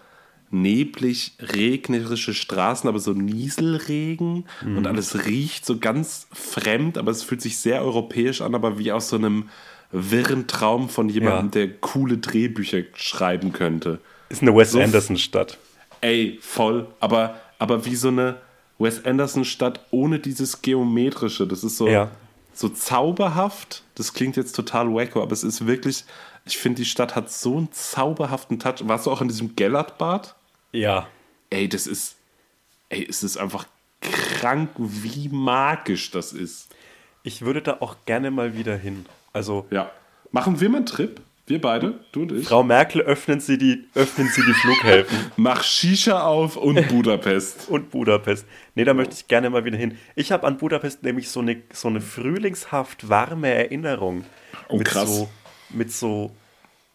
neblig 0.49 1.33
regnerische 1.41 2.33
Straßen, 2.33 2.87
aber 2.87 2.99
so 2.99 3.11
Nieselregen 3.11 4.45
und 4.63 4.87
alles 4.87 5.25
riecht 5.25 5.65
so 5.65 5.77
ganz 5.77 6.27
fremd, 6.31 6.97
aber 6.97 7.11
es 7.11 7.23
fühlt 7.23 7.41
sich 7.41 7.57
sehr 7.57 7.81
europäisch 7.81 8.41
an, 8.41 8.55
aber 8.55 8.79
wie 8.79 8.93
aus 8.93 9.09
so 9.09 9.17
einem 9.17 9.49
wirren 9.91 10.47
Traum 10.47 10.89
von 10.89 11.09
jemandem, 11.09 11.61
Ja. 11.61 11.67
der 11.67 11.77
coole 11.77 12.17
Drehbücher 12.17 12.81
schreiben 12.95 13.53
könnte. 13.53 13.99
Ist 14.29 14.41
eine 14.41 14.55
Wes 14.55 14.71
so- 14.71 14.79
Anderson-Stadt. 14.81 15.57
Ey, 16.01 16.37
voll, 16.41 16.87
aber, 16.99 17.39
aber 17.59 17.85
wie 17.85 17.95
so 17.95 18.09
eine 18.09 18.37
Wes 18.79 19.03
Anderson-Stadt 19.05 19.79
ohne 19.91 20.19
dieses 20.19 20.61
Geometrische. 20.61 21.47
Das 21.47 21.63
ist 21.63 21.77
so, 21.77 21.87
Ja. 21.87 22.11
so 22.53 22.69
zauberhaft. 22.69 23.83
Das 23.95 24.13
klingt 24.13 24.35
jetzt 24.37 24.55
total 24.55 24.93
wacko, 24.93 25.21
aber 25.23 25.31
es 25.31 25.43
ist 25.43 25.65
wirklich, 25.65 26.03
ich 26.45 26.57
finde, 26.57 26.81
die 26.81 26.85
Stadt 26.85 27.15
hat 27.15 27.31
so 27.31 27.57
einen 27.57 27.71
zauberhaften 27.71 28.59
Touch. 28.59 28.75
Warst 28.87 29.05
du 29.07 29.11
auch 29.11 29.21
in 29.21 29.27
diesem 29.29 29.55
Gellertbad? 29.55 30.35
Ja. 30.73 31.07
Ey, 31.49 31.67
das 31.69 31.87
ist, 31.87 32.15
ey, 32.89 33.07
es 33.09 33.23
ist 33.23 33.37
einfach 33.37 33.65
krank, 34.01 34.69
wie 34.77 35.29
magisch 35.29 36.11
das 36.11 36.33
ist. 36.33 36.67
Ich 37.23 37.41
würde 37.41 37.61
da 37.61 37.77
auch 37.79 37.95
gerne 38.05 38.29
mal 38.31 38.55
wieder 38.55 38.77
hin. 38.77 39.05
Also, 39.37 39.65
Ja. 39.71 39.89
Machen 40.31 40.59
wir 40.59 40.67
mal 40.69 40.77
einen 40.77 40.85
Trip? 40.85 41.21
Wir 41.45 41.61
beide, 41.61 42.01
du 42.11 42.23
und 42.23 42.33
ich. 42.33 42.45
Frau 42.49 42.61
Merkel, 42.61 43.01
öffnen 43.01 43.39
Sie 43.39 43.57
die, 43.57 43.85
öffnen 43.95 44.27
Sie 44.27 44.41
die 44.41 44.51
Flughäfen. 44.53 45.17
Mach 45.37 45.63
Shisha 45.63 46.21
auf 46.27 46.57
und 46.57 46.85
Budapest. 46.89 47.69
und 47.69 47.89
Budapest. 47.89 48.45
Nee, 48.75 48.83
da 48.83 48.93
möchte 48.93 49.13
ich 49.13 49.29
gerne 49.29 49.49
mal 49.49 49.63
wieder 49.63 49.77
hin. 49.77 49.97
Ich 50.15 50.33
habe 50.33 50.45
an 50.45 50.57
Budapest 50.57 51.03
nämlich 51.03 51.29
so 51.29 51.39
eine, 51.39 51.61
so 51.71 51.87
eine 51.87 52.01
frühlingshaft 52.01 53.07
warme 53.07 53.47
Erinnerung. 53.47 54.25
Oh, 54.67 54.77
mit 54.77 54.87
krass. 54.87 55.07
So, 55.07 55.29
mit 55.69 55.93
so 55.93 56.31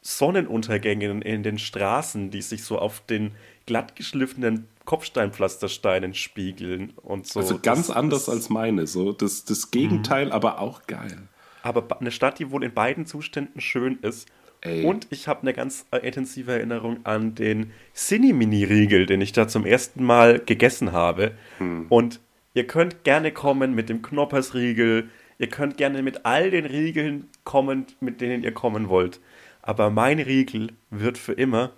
Sonnenuntergängen 0.02 1.22
in 1.22 1.42
den 1.42 1.58
Straßen, 1.58 2.30
die 2.30 2.42
sich 2.42 2.64
so 2.64 2.78
auf 2.78 3.00
den 3.08 3.32
glattgeschliffenen 3.66 4.68
Kopfsteinpflastersteinen 4.84 6.12
spiegeln 6.12 6.92
und 6.96 7.26
so. 7.26 7.40
Also 7.40 7.58
ganz 7.58 7.86
Das 7.86 7.96
anders 7.96 8.22
ist- 8.22 8.28
als 8.28 8.50
meine. 8.50 8.86
So 8.86 9.12
das, 9.12 9.44
das 9.44 9.70
Gegenteil, 9.70 10.30
aber 10.32 10.60
auch 10.60 10.82
geil. 10.86 11.28
Aber 11.62 12.00
eine 12.00 12.10
Stadt, 12.10 12.38
die 12.38 12.50
wohl 12.50 12.64
in 12.64 12.72
beiden 12.74 13.06
Zuständen 13.06 13.60
schön 13.60 13.98
ist. 14.02 14.28
Ey. 14.60 14.84
Und 14.84 15.08
ich 15.10 15.26
habe 15.26 15.42
eine 15.42 15.52
ganz 15.54 15.86
äh, 15.90 15.98
intensive 15.98 16.52
Erinnerung 16.52 17.04
an 17.04 17.34
den 17.34 17.72
Cine-Mini-Riegel, 17.94 19.06
den 19.06 19.20
ich 19.20 19.32
da 19.32 19.48
zum 19.48 19.66
ersten 19.66 20.04
Mal 20.04 20.38
gegessen 20.38 20.92
habe. 20.92 21.32
Hm. 21.58 21.86
Und 21.88 22.20
ihr 22.54 22.66
könnt 22.66 23.02
gerne 23.04 23.32
kommen 23.32 23.74
mit 23.74 23.88
dem 23.88 24.02
Knoppersriegel. 24.02 25.08
Ihr 25.38 25.48
könnt 25.48 25.76
gerne 25.78 26.02
mit 26.02 26.24
all 26.24 26.50
den 26.50 26.66
Riegeln 26.66 27.28
kommen, 27.42 27.86
mit 28.00 28.20
denen 28.20 28.44
ihr 28.44 28.52
kommen 28.52 28.88
wollt. 28.88 29.18
Aber 29.62 29.90
mein 29.90 30.20
Riegel 30.20 30.68
wird 30.90 31.18
für 31.18 31.32
immer 31.32 31.72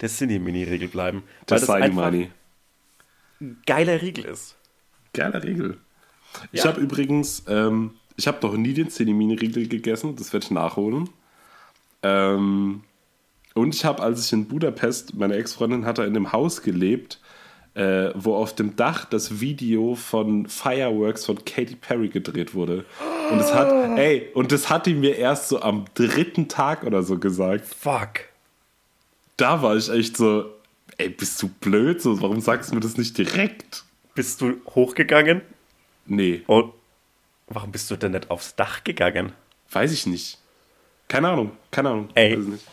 der 0.00 0.08
Cine-Mini-Riegel 0.08 0.88
bleiben. 0.88 1.22
Das 1.46 1.68
weil 1.68 1.80
das 1.80 1.90
einfach 1.90 2.04
Money. 2.10 2.30
geiler 3.66 4.00
Riegel 4.00 4.24
ist. 4.24 4.56
Geiler 5.12 5.42
Riegel. 5.42 5.78
Ich 6.52 6.60
Ja. 6.64 6.70
habe 6.70 6.80
übrigens, 6.80 7.44
ähm, 7.48 7.94
ich 8.16 8.26
habe 8.26 8.46
noch 8.46 8.56
nie 8.56 8.74
den 8.74 8.90
Cinemini-Riegel 8.90 9.68
gegessen, 9.68 10.16
das 10.16 10.32
werde 10.32 10.44
ich 10.44 10.50
nachholen. 10.50 11.10
Ähm, 12.02 12.82
und 13.54 13.74
ich 13.74 13.84
habe, 13.84 14.02
als 14.02 14.26
ich 14.26 14.32
in 14.32 14.46
Budapest, 14.46 15.14
meine 15.14 15.34
Ex-Freundin 15.34 15.84
hat 15.84 15.98
da 15.98 16.04
in 16.04 16.16
einem 16.16 16.32
Haus 16.32 16.62
gelebt, 16.62 17.18
äh, 17.74 18.10
wo 18.14 18.34
auf 18.34 18.54
dem 18.54 18.76
Dach 18.76 19.04
das 19.04 19.40
Video 19.40 19.94
von 19.94 20.46
Fireworks 20.46 21.26
von 21.26 21.44
Katy 21.44 21.76
Perry 21.76 22.08
gedreht 22.08 22.54
wurde. 22.54 22.84
Und 23.30 23.38
das 23.38 23.54
hat, 23.54 23.70
ey, 23.98 24.28
und 24.34 24.52
das 24.52 24.70
hat 24.70 24.86
die 24.86 24.94
mir 24.94 25.16
erst 25.16 25.48
so 25.48 25.60
am 25.62 25.84
dritten 25.94 26.48
Tag 26.48 26.84
oder 26.84 27.02
so 27.02 27.18
gesagt. 27.18 27.66
Fuck. 27.66 28.24
Da 29.36 29.62
war 29.62 29.76
ich 29.76 29.88
echt 29.88 30.16
so, 30.16 30.46
ey, 30.98 31.08
bist 31.08 31.40
du 31.42 31.48
blöd? 31.48 32.02
So, 32.02 32.20
warum 32.20 32.40
sagst 32.40 32.70
du 32.70 32.74
mir 32.74 32.80
das 32.80 32.96
nicht 32.96 33.16
direkt? 33.16 33.84
Bist 34.14 34.40
du 34.40 34.54
hochgegangen? 34.74 35.42
Nee. 36.06 36.42
Und 36.46 36.72
warum 37.50 37.72
bist 37.72 37.90
du 37.90 37.96
denn 37.96 38.12
nicht 38.12 38.30
aufs 38.30 38.56
Dach 38.56 38.82
gegangen? 38.84 39.32
Weiß 39.70 39.92
ich 39.92 40.06
nicht. 40.06 40.38
Keine 41.08 41.28
Ahnung, 41.28 41.52
keine 41.70 41.90
Ahnung. 41.90 42.08
Ey, 42.14 42.34
ich 42.34 42.46
nicht. 42.46 42.64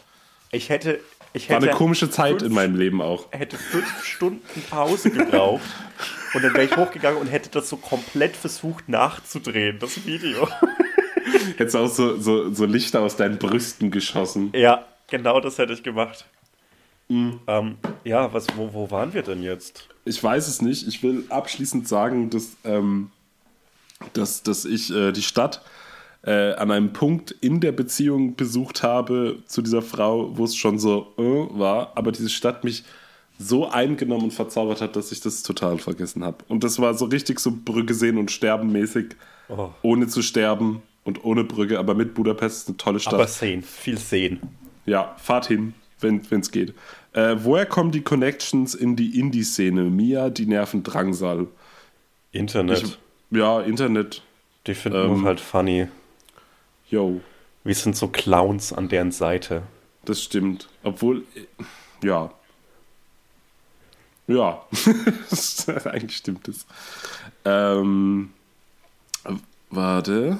Ich 0.51 0.69
hätte, 0.69 0.99
ich 1.33 1.49
War 1.49 1.57
hätte 1.57 1.69
eine 1.69 1.77
komische 1.77 2.09
Zeit 2.09 2.39
fünf, 2.39 2.43
in 2.43 2.53
meinem 2.53 2.75
Leben 2.75 3.01
auch. 3.01 3.31
hätte 3.31 3.57
fünf 3.57 4.05
Stunden 4.05 4.61
Pause 4.69 5.11
gebraucht 5.11 5.65
und 6.33 6.43
dann 6.43 6.53
wäre 6.53 6.65
ich 6.65 6.77
hochgegangen 6.77 7.19
und 7.19 7.27
hätte 7.27 7.49
das 7.49 7.67
so 7.67 7.77
komplett 7.77 8.37
versucht 8.37 8.87
nachzudrehen, 8.87 9.79
das 9.79 10.05
Video. 10.05 10.47
Hättest 11.57 11.75
auch 11.75 11.89
so, 11.89 12.17
so, 12.17 12.53
so 12.53 12.65
Lichter 12.65 13.01
aus 13.01 13.15
deinen 13.17 13.37
Brüsten 13.37 13.91
geschossen. 13.91 14.51
Ja, 14.53 14.85
genau 15.07 15.41
das 15.41 15.57
hätte 15.57 15.73
ich 15.73 15.83
gemacht. 15.83 16.25
Mhm. 17.09 17.39
Ähm, 17.47 17.77
ja, 18.03 18.31
was, 18.33 18.47
wo, 18.55 18.73
wo 18.73 18.91
waren 18.91 19.13
wir 19.13 19.23
denn 19.23 19.43
jetzt? 19.43 19.89
Ich 20.05 20.23
weiß 20.23 20.47
es 20.47 20.61
nicht. 20.61 20.87
Ich 20.87 21.03
will 21.03 21.25
abschließend 21.29 21.87
sagen, 21.87 22.29
dass, 22.29 22.55
ähm, 22.63 23.11
dass, 24.13 24.43
dass 24.43 24.65
ich 24.65 24.93
äh, 24.93 25.11
die 25.11 25.21
Stadt 25.21 25.61
äh, 26.23 26.53
an 26.53 26.71
einem 26.71 26.93
Punkt 26.93 27.31
in 27.31 27.59
der 27.59 27.71
Beziehung 27.71 28.35
besucht 28.35 28.83
habe 28.83 29.37
zu 29.45 29.61
dieser 29.61 29.81
Frau, 29.81 30.37
wo 30.37 30.43
es 30.45 30.55
schon 30.55 30.79
so 30.79 31.13
äh, 31.17 31.21
war, 31.57 31.91
aber 31.95 32.11
diese 32.11 32.29
Stadt 32.29 32.63
mich 32.63 32.83
so 33.39 33.69
eingenommen 33.69 34.25
und 34.25 34.33
verzaubert 34.33 34.81
hat, 34.81 34.95
dass 34.95 35.11
ich 35.11 35.21
das 35.21 35.43
total 35.43 35.77
vergessen 35.77 36.23
habe. 36.23 36.37
Und 36.47 36.63
das 36.63 36.79
war 36.79 36.93
so 36.95 37.05
richtig 37.05 37.39
so 37.39 37.51
Brücke 37.63 37.93
sehen 37.93 38.17
und 38.17 38.31
sterben 38.31 38.71
mäßig, 38.71 39.15
Oh. 39.49 39.69
ohne 39.81 40.07
zu 40.07 40.21
sterben 40.21 40.81
und 41.05 41.23
ohne 41.23 41.45
Brücke, 41.45 41.79
aber 41.79 41.93
mit 41.95 42.13
Budapest 42.15 42.63
ist 42.63 42.67
eine 42.67 42.75
tolle 42.77 42.99
Stadt. 42.99 43.13
Aber 43.13 43.27
sehen, 43.27 43.61
viel 43.63 43.97
sehen. 43.97 44.41
Ja, 44.85 45.15
fahrt 45.19 45.45
hin, 45.47 45.73
wenn 46.01 46.21
es 46.31 46.51
geht. 46.51 46.73
Äh, 47.13 47.37
woher 47.39 47.65
kommen 47.65 47.91
die 47.91 48.01
Connections 48.01 48.75
in 48.75 48.97
die 48.97 49.17
Indie-Szene? 49.17 49.83
Mia, 49.83 50.29
die 50.29 50.47
nerven 50.47 50.83
Drangsal. 50.83 51.47
Internet. 52.33 52.83
Ich, 52.83 52.97
ja, 53.31 53.61
Internet. 53.61 54.21
die 54.67 54.75
finden 54.75 54.97
ähm, 55.17 55.25
halt 55.25 55.39
funny. 55.39 55.87
Yo, 56.89 57.21
Wir 57.63 57.75
sind 57.75 57.95
so 57.95 58.07
Clowns 58.07 58.71
an 58.73 58.87
deren 58.87 59.11
Seite. 59.11 59.63
das 60.05 60.23
stimmt. 60.23 60.69
Obwohl, 60.83 61.23
äh, 61.35 62.05
ja. 62.07 62.31
Ja, 64.27 64.61
eigentlich 65.85 66.17
stimmt 66.17 66.47
es. 66.49 66.65
Ähm, 67.45 68.31
warte, 69.69 70.39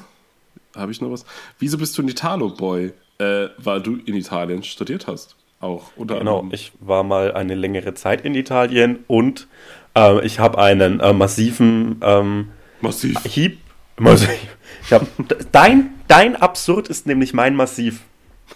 habe 0.75 0.91
ich 0.91 0.99
noch 1.01 1.11
was? 1.11 1.25
Wieso 1.59 1.77
bist 1.77 1.97
du 1.97 2.01
ein 2.01 2.07
Italo-Boy? 2.09 2.93
Äh, 3.19 3.47
weil 3.57 3.81
du 3.81 3.95
in 3.95 4.13
Italien 4.13 4.61
studiert 4.61 5.07
hast. 5.07 5.35
Auch, 5.59 5.89
unter 5.95 6.19
Genau, 6.19 6.47
ich 6.51 6.71
war 6.79 7.03
mal 7.03 7.33
eine 7.33 7.55
längere 7.55 7.95
Zeit 7.95 8.23
in 8.23 8.35
Italien 8.35 9.03
und 9.07 9.47
äh, 9.95 10.23
ich 10.23 10.37
habe 10.39 10.59
einen 10.59 10.99
äh, 10.99 11.13
massiven 11.13 11.99
ähm, 12.03 12.49
Massiv. 12.81 13.19
Hieb 13.23 13.59
Also, 13.97 14.27
ich 14.83 14.93
hab, 14.93 15.07
dein, 15.51 15.93
dein 16.07 16.35
Absurd 16.35 16.87
ist 16.87 17.07
nämlich 17.07 17.33
mein 17.33 17.55
Massiv. 17.55 18.01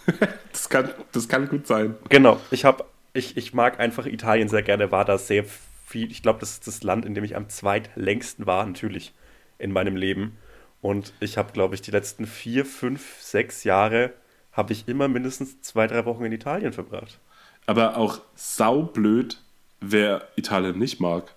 Das 0.52 0.68
kann, 0.68 0.89
das 1.14 1.30
kann 1.30 1.48
gut 1.48 1.65
sein. 1.65 1.95
Genau, 2.10 2.39
ich 2.52 2.65
habe, 2.65 2.84
ich, 3.14 3.38
ich 3.38 3.53
mag 3.53 3.80
einfach 3.80 4.06
Italien 4.06 4.49
sehr 4.49 4.61
gerne, 4.61 4.91
war 4.91 5.06
da 5.06 5.18
sehr 5.18 5.45
viel, 5.85 6.11
ich 6.11 6.22
glaube, 6.22 6.39
das 6.39 6.52
ist 6.52 6.68
das 6.68 6.84
Land, 6.84 7.06
in 7.06 7.14
dem 7.14 7.23
ich 7.23 7.38
am 7.38 7.48
zweitlängsten 7.48 8.45
war, 8.45 8.65
natürlich, 8.65 9.14
in 9.60 9.72
meinem 9.72 9.95
Leben. 9.95 10.38
Und 10.81 11.14
ich 11.19 11.38
habe, 11.38 11.53
glaube 11.53 11.76
ich, 11.76 11.81
die 11.81 11.91
letzten 11.91 12.27
vier, 12.27 12.65
fünf, 12.65 13.22
sechs 13.22 13.64
Jahre 13.64 14.11
habe 14.52 14.73
ich 14.73 14.88
immer 14.88 15.07
mindestens 15.07 15.61
zwei, 15.61 15.88
drei 15.88 16.06
Wochen 16.06 16.26
in 16.26 16.31
Italien 16.31 16.73
verbracht. 16.73 17.19
Aber 17.65 17.98
auch 17.98 18.19
saublöd, 18.35 19.41
wer 19.80 20.27
Italien 20.35 20.77
nicht 20.77 20.99
mag. 20.99 21.34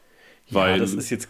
Weil, 0.51 0.73
ja, 0.73 0.79
das 0.79 0.95
ist 0.95 1.11
jetzt 1.11 1.29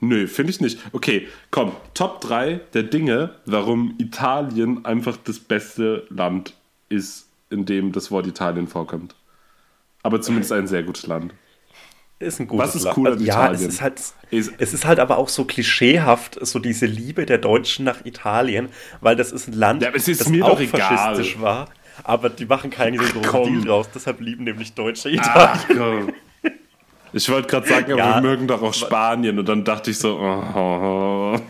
nö, 0.00 0.26
finde 0.26 0.50
ich 0.50 0.60
nicht. 0.60 0.78
Okay, 0.92 1.28
komm, 1.50 1.72
Top 1.94 2.20
3 2.20 2.60
der 2.74 2.82
Dinge, 2.84 3.34
warum 3.46 3.94
Italien 3.98 4.84
einfach 4.84 5.16
das 5.16 5.38
beste 5.38 6.06
Land 6.10 6.54
ist, 6.88 7.28
in 7.50 7.64
dem 7.66 7.92
das 7.92 8.10
Wort 8.10 8.26
Italien 8.26 8.66
vorkommt. 8.66 9.14
Aber 10.02 10.20
zumindest 10.20 10.52
ein 10.52 10.66
sehr 10.66 10.82
gutes 10.82 11.06
Land. 11.06 11.34
Ist 12.18 12.38
ein 12.38 12.48
gutes 12.48 12.68
Was 12.68 12.74
ist 12.76 12.82
Land. 12.84 12.96
cool 12.98 13.06
an 13.08 13.12
Also, 13.14 13.24
ja, 13.24 13.50
es 13.52 13.60
Italien? 13.62 13.68
ist 13.70 13.80
halt, 13.80 14.02
es 14.58 14.72
ist 14.74 14.84
halt 14.84 14.98
aber 14.98 15.16
auch 15.18 15.28
so 15.28 15.44
klischeehaft, 15.44 16.38
so 16.46 16.58
diese 16.58 16.86
Liebe 16.86 17.24
der 17.26 17.38
Deutschen 17.38 17.84
nach 17.84 18.04
Italien, 18.04 18.68
weil 19.00 19.16
das 19.16 19.32
ist 19.32 19.48
ein 19.48 19.54
Land, 19.54 19.82
Ja, 19.82 19.88
aber 19.88 19.96
es 19.96 20.06
ist 20.08 20.20
das 20.22 20.28
mir 20.28 20.44
auch 20.44 20.60
faschistisch 20.60 21.40
war, 21.40 21.68
aber 22.04 22.28
die 22.28 22.44
machen 22.46 22.70
keinen 22.70 22.98
so 23.02 23.20
großen. 23.20 23.52
Deal 23.54 23.64
draus, 23.64 23.88
deshalb 23.94 24.20
lieben 24.20 24.44
nämlich 24.44 24.74
Deutsche 24.74 25.10
Italien. 25.10 26.10
Ach. 26.10 26.29
Ich 27.12 27.28
wollte 27.28 27.48
gerade 27.48 27.66
sagen, 27.68 27.92
aber 27.92 28.00
Ja. 28.00 28.14
wir 28.16 28.22
mögen 28.22 28.46
doch 28.46 28.62
auch 28.62 28.74
Spanien. 28.74 29.38
Und 29.38 29.48
dann 29.48 29.64
dachte 29.64 29.90
ich 29.90 29.98
so, 29.98 30.18
oh, 30.18 30.44
oh, 30.54 31.34
oh. 31.36 31.40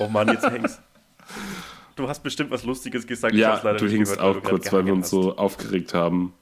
Oh 0.00 0.08
Mann, 0.08 0.28
jetzt 0.28 0.48
hängst 0.48 0.80
du. 1.96 2.08
hast 2.08 2.22
bestimmt 2.22 2.50
was 2.50 2.64
Lustiges 2.64 3.06
gesagt. 3.06 3.34
Ja, 3.34 3.56
du 3.56 3.86
hingst 3.88 4.16
gehört, 4.18 4.36
auch 4.36 4.42
kurz, 4.42 4.72
weil 4.72 4.86
wir 4.86 4.92
uns 4.92 5.10
so 5.10 5.36
aufgeregt 5.36 5.94
haben. 5.94 6.32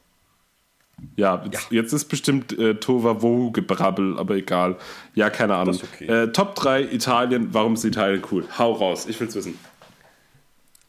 Ja, 1.14 1.42
jetzt, 1.44 1.70
Ja. 1.70 1.82
jetzt 1.82 1.92
ist 1.92 2.06
bestimmt 2.06 2.58
äh, 2.58 2.74
Tova 2.76 3.20
Wohu 3.22 3.52
gebrabbel, 3.52 4.18
aber 4.18 4.34
egal. 4.34 4.76
Ja, 5.14 5.28
keine 5.30 5.54
Ahnung. 5.54 5.78
okay. 5.94 6.06
Äh, 6.06 6.32
Top 6.32 6.54
3 6.54 6.82
Italien, 6.84 7.48
warum 7.52 7.74
ist 7.74 7.84
Italien 7.84 8.22
cool? 8.32 8.44
Hau 8.58 8.72
raus, 8.72 9.06
ich 9.06 9.20
will's 9.20 9.34
wissen. 9.34 9.58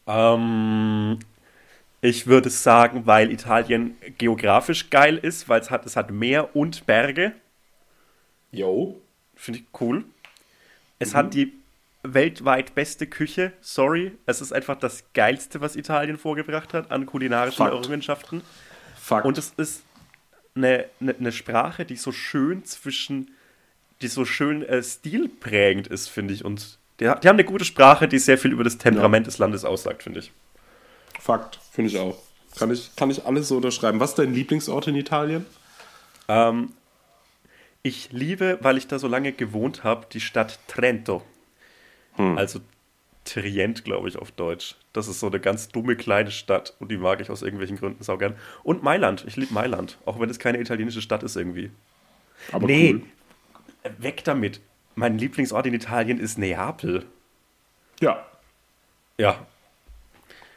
Ähm, 0.06 1.18
ich 2.00 2.26
würde 2.26 2.48
sagen, 2.50 3.02
weil 3.04 3.30
Italien 3.30 3.96
geografisch 4.16 4.88
geil 4.90 5.18
ist, 5.18 5.48
weil 5.48 5.60
es 5.60 5.70
hat, 5.70 5.84
es 5.84 5.96
hat 5.96 6.10
Meer 6.10 6.56
und 6.56 6.86
Berge. 6.86 7.32
Yo. 8.50 9.00
Finde 9.34 9.60
ich 9.60 9.66
cool. 9.80 10.04
Es 10.98 11.14
hat 11.14 11.34
die 11.34 11.52
weltweit 12.02 12.74
beste 12.74 13.06
Küche. 13.06 13.52
Sorry, 13.60 14.12
es 14.26 14.40
ist 14.40 14.52
einfach 14.52 14.78
das 14.78 15.04
geilste, 15.14 15.60
was 15.60 15.76
Italien 15.76 16.18
vorgebracht 16.18 16.74
hat 16.74 16.90
an 16.90 17.06
kulinarischen 17.06 17.58
Fakt. 17.58 17.72
Errungenschaften. 17.72 18.42
Fuck. 19.00 19.24
Und 19.24 19.38
es 19.38 19.52
ist 19.56 19.82
eine, 20.54 20.86
eine, 21.00 21.14
eine 21.14 21.32
Sprache, 21.32 21.84
die 21.84 21.96
so 21.96 22.12
schön 22.12 22.64
zwischen, 22.64 23.30
die 24.02 24.08
so 24.08 24.24
schön 24.24 24.62
äh, 24.64 24.82
stilprägend 24.82 25.86
ist, 25.86 26.08
finde 26.08 26.34
ich. 26.34 26.44
Und 26.44 26.78
die, 27.00 27.04
die 27.04 27.08
haben 27.08 27.36
eine 27.36 27.44
gute 27.44 27.64
Sprache, 27.64 28.08
die 28.08 28.18
sehr 28.18 28.38
viel 28.38 28.52
über 28.52 28.64
das 28.64 28.78
Temperament 28.78 29.26
des 29.26 29.38
Landes 29.38 29.64
aussagt, 29.64 30.02
finde 30.02 30.20
ich. 30.20 30.32
Fakt, 31.20 31.58
finde 31.72 31.90
ich 31.90 31.98
auch. 31.98 32.18
Kann 32.58 32.72
ich, 32.72 32.94
kann 32.96 33.10
ich 33.10 33.24
alles 33.24 33.48
so 33.48 33.56
unterschreiben. 33.56 34.00
Was 34.00 34.10
ist 34.10 34.18
dein 34.18 34.34
Lieblingsort 34.34 34.88
in 34.88 34.96
Italien? 34.96 35.46
Ähm, 36.26 36.72
ich 37.82 38.10
liebe, 38.12 38.58
weil 38.60 38.76
ich 38.76 38.86
da 38.88 38.98
so 38.98 39.08
lange 39.08 39.32
gewohnt 39.32 39.84
habe, 39.84 40.06
die 40.12 40.20
Stadt 40.20 40.58
Trento. 40.68 41.22
Also 42.36 42.60
Trient, 43.24 43.84
glaube 43.84 44.08
ich, 44.08 44.16
auf 44.16 44.32
Deutsch. 44.32 44.74
Das 44.92 45.06
ist 45.06 45.20
so 45.20 45.26
eine 45.26 45.38
ganz 45.38 45.68
dumme 45.68 45.96
kleine 45.96 46.30
Stadt 46.30 46.74
und 46.80 46.90
die 46.90 46.96
mag 46.96 47.20
ich 47.20 47.30
aus 47.30 47.42
irgendwelchen 47.42 47.76
Gründen 47.76 48.02
saugern. 48.02 48.34
Und 48.62 48.82
Mailand. 48.82 49.24
Ich 49.26 49.36
liebe 49.36 49.52
Mailand, 49.52 49.98
auch 50.06 50.18
wenn 50.18 50.30
es 50.30 50.38
keine 50.38 50.58
italienische 50.60 51.02
Stadt 51.02 51.22
ist 51.22 51.36
irgendwie. 51.36 51.70
Aber 52.52 52.66
nee, 52.66 52.94
cool. 52.94 53.02
weg 53.98 54.24
damit. 54.24 54.60
Mein 54.94 55.18
Lieblingsort 55.18 55.66
in 55.66 55.74
Italien 55.74 56.18
ist 56.18 56.38
Neapel. 56.38 57.04
Ja, 58.00 58.24
Ja, 59.18 59.46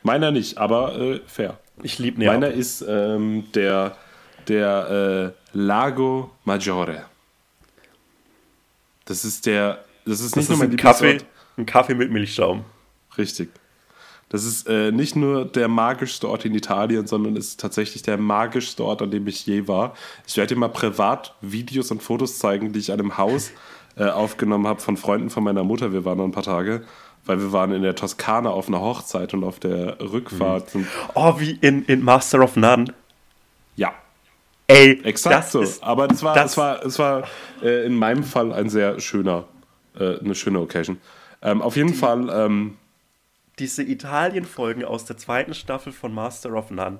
meiner 0.03 0.31
nicht, 0.31 0.57
aber 0.57 0.95
äh, 0.97 1.21
fair. 1.27 1.59
ich 1.83 1.99
liebe 1.99 2.19
Neapel. 2.19 2.39
Meiner 2.39 2.53
ist 2.53 2.81
ähm, 2.87 3.51
der, 3.53 3.97
der 4.47 5.33
äh, 5.53 5.57
Lago 5.57 6.31
Maggiore. 6.45 7.05
Das 9.05 9.25
ist 9.25 9.45
der. 9.45 9.83
Das 10.05 10.19
ist 10.21 10.35
nicht 10.35 10.49
das 10.49 10.49
nur 10.49 10.55
ist 10.55 10.59
mein 10.59 10.71
ein 10.71 10.77
Kaffee, 10.77 11.17
ein 11.57 11.65
Kaffee 11.65 11.93
mit 11.95 12.11
Milchschaum. 12.11 12.63
Richtig. 13.17 13.49
Das 14.29 14.45
ist 14.45 14.67
äh, 14.69 14.91
nicht 14.93 15.17
nur 15.17 15.43
der 15.43 15.67
magischste 15.67 16.29
Ort 16.29 16.45
in 16.45 16.55
Italien, 16.55 17.05
sondern 17.05 17.35
es 17.35 17.49
ist 17.49 17.59
tatsächlich 17.59 18.01
der 18.01 18.17
magischste 18.17 18.83
Ort, 18.85 19.01
an 19.01 19.11
dem 19.11 19.27
ich 19.27 19.45
je 19.45 19.67
war. 19.67 19.93
Ich 20.25 20.37
werde 20.37 20.53
dir 20.53 20.59
mal 20.59 20.69
privat 20.69 21.35
Videos 21.41 21.91
und 21.91 22.01
Fotos 22.01 22.39
zeigen, 22.39 22.71
die 22.71 22.79
ich 22.79 22.93
an 22.93 22.99
einem 23.01 23.17
Haus 23.17 23.51
äh, 23.97 24.05
aufgenommen 24.05 24.67
habe 24.67 24.79
von 24.79 24.95
Freunden 24.95 25.29
von 25.29 25.43
meiner 25.43 25.65
Mutter. 25.65 25.91
Wir 25.91 26.05
waren 26.05 26.17
da 26.17 26.23
ein 26.23 26.31
paar 26.31 26.43
Tage, 26.43 26.85
weil 27.25 27.39
wir 27.41 27.51
waren 27.51 27.73
in 27.73 27.81
der 27.81 27.93
Toskana 27.95 28.49
auf 28.49 28.69
einer 28.69 28.79
Hochzeit 28.79 29.33
und 29.33 29.43
auf 29.43 29.59
der 29.59 29.99
Rückfahrt. 29.99 30.69
Sind, 30.69 30.87
Oh, 31.13 31.37
wie 31.39 31.57
in, 31.59 31.83
in 31.83 32.01
Master 32.01 32.41
of 32.41 32.55
None. 32.55 32.85
Ey, 34.71 35.01
Exakt 35.03 35.35
das 35.35 35.51
so. 35.51 35.61
ist 35.61 35.83
Aber 35.83 36.07
das 36.07 36.23
war, 36.23 36.35
das- 36.35 36.51
es 36.51 36.57
war, 36.57 36.85
es 36.85 36.99
war 36.99 37.27
äh, 37.61 37.85
in 37.85 37.95
meinem 37.95 38.23
Fall 38.23 38.51
ein 38.53 38.69
sehr 38.69 38.99
schöner, 38.99 39.45
äh, 39.99 40.19
eine 40.19 40.35
schöne 40.35 40.59
Occasion. 40.59 40.97
Ähm, 41.41 41.61
auf 41.61 41.75
jeden 41.75 41.93
Fall, 41.93 42.29
ähm, 42.29 42.77
diese 43.59 43.83
Italien-Folgen 43.83 44.83
aus 44.85 45.05
der 45.05 45.17
zweiten 45.17 45.53
Staffel 45.53 45.91
von 45.91 46.13
Master 46.13 46.53
of 46.53 46.71
None. 46.71 46.99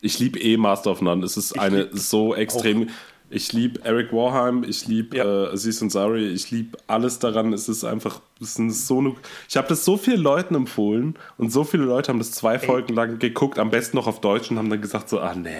ich 0.00 0.18
liebe 0.18 0.38
eh 0.38 0.56
Master 0.56 0.90
of 0.92 1.02
None. 1.02 1.24
Es 1.24 1.36
ist 1.36 1.58
eine 1.58 1.88
so 1.92 2.34
extrem. 2.34 2.88
Ich 3.30 3.52
liebe 3.52 3.84
Eric 3.84 4.10
Warheim, 4.12 4.64
ich 4.66 4.86
liebe 4.86 5.18
Ja. 5.18 5.24
äh, 5.48 5.52
Aziz 5.52 5.82
Ansari, 5.82 6.28
ich 6.28 6.50
liebe 6.50 6.78
alles 6.86 7.18
daran. 7.18 7.52
Es 7.52 7.68
ist 7.68 7.84
einfach, 7.84 8.22
es 8.40 8.58
ist 8.58 8.86
so 8.86 9.00
eine, 9.00 9.14
ich 9.50 9.56
habe 9.58 9.68
das 9.68 9.84
so 9.84 9.98
vielen 9.98 10.22
Leuten 10.22 10.54
empfohlen 10.54 11.14
und 11.36 11.50
so 11.52 11.64
viele 11.64 11.82
Leute 11.84 12.08
haben 12.10 12.20
das 12.20 12.30
zwei 12.32 12.58
Folgen 12.58 12.94
lang 12.94 13.18
geguckt, 13.18 13.58
am 13.58 13.68
besten 13.68 13.98
noch 13.98 14.06
auf 14.06 14.22
Deutsch 14.22 14.50
und 14.50 14.56
haben 14.56 14.70
dann 14.70 14.80
gesagt 14.80 15.10
so, 15.10 15.20
ah 15.20 15.34
nee. 15.34 15.50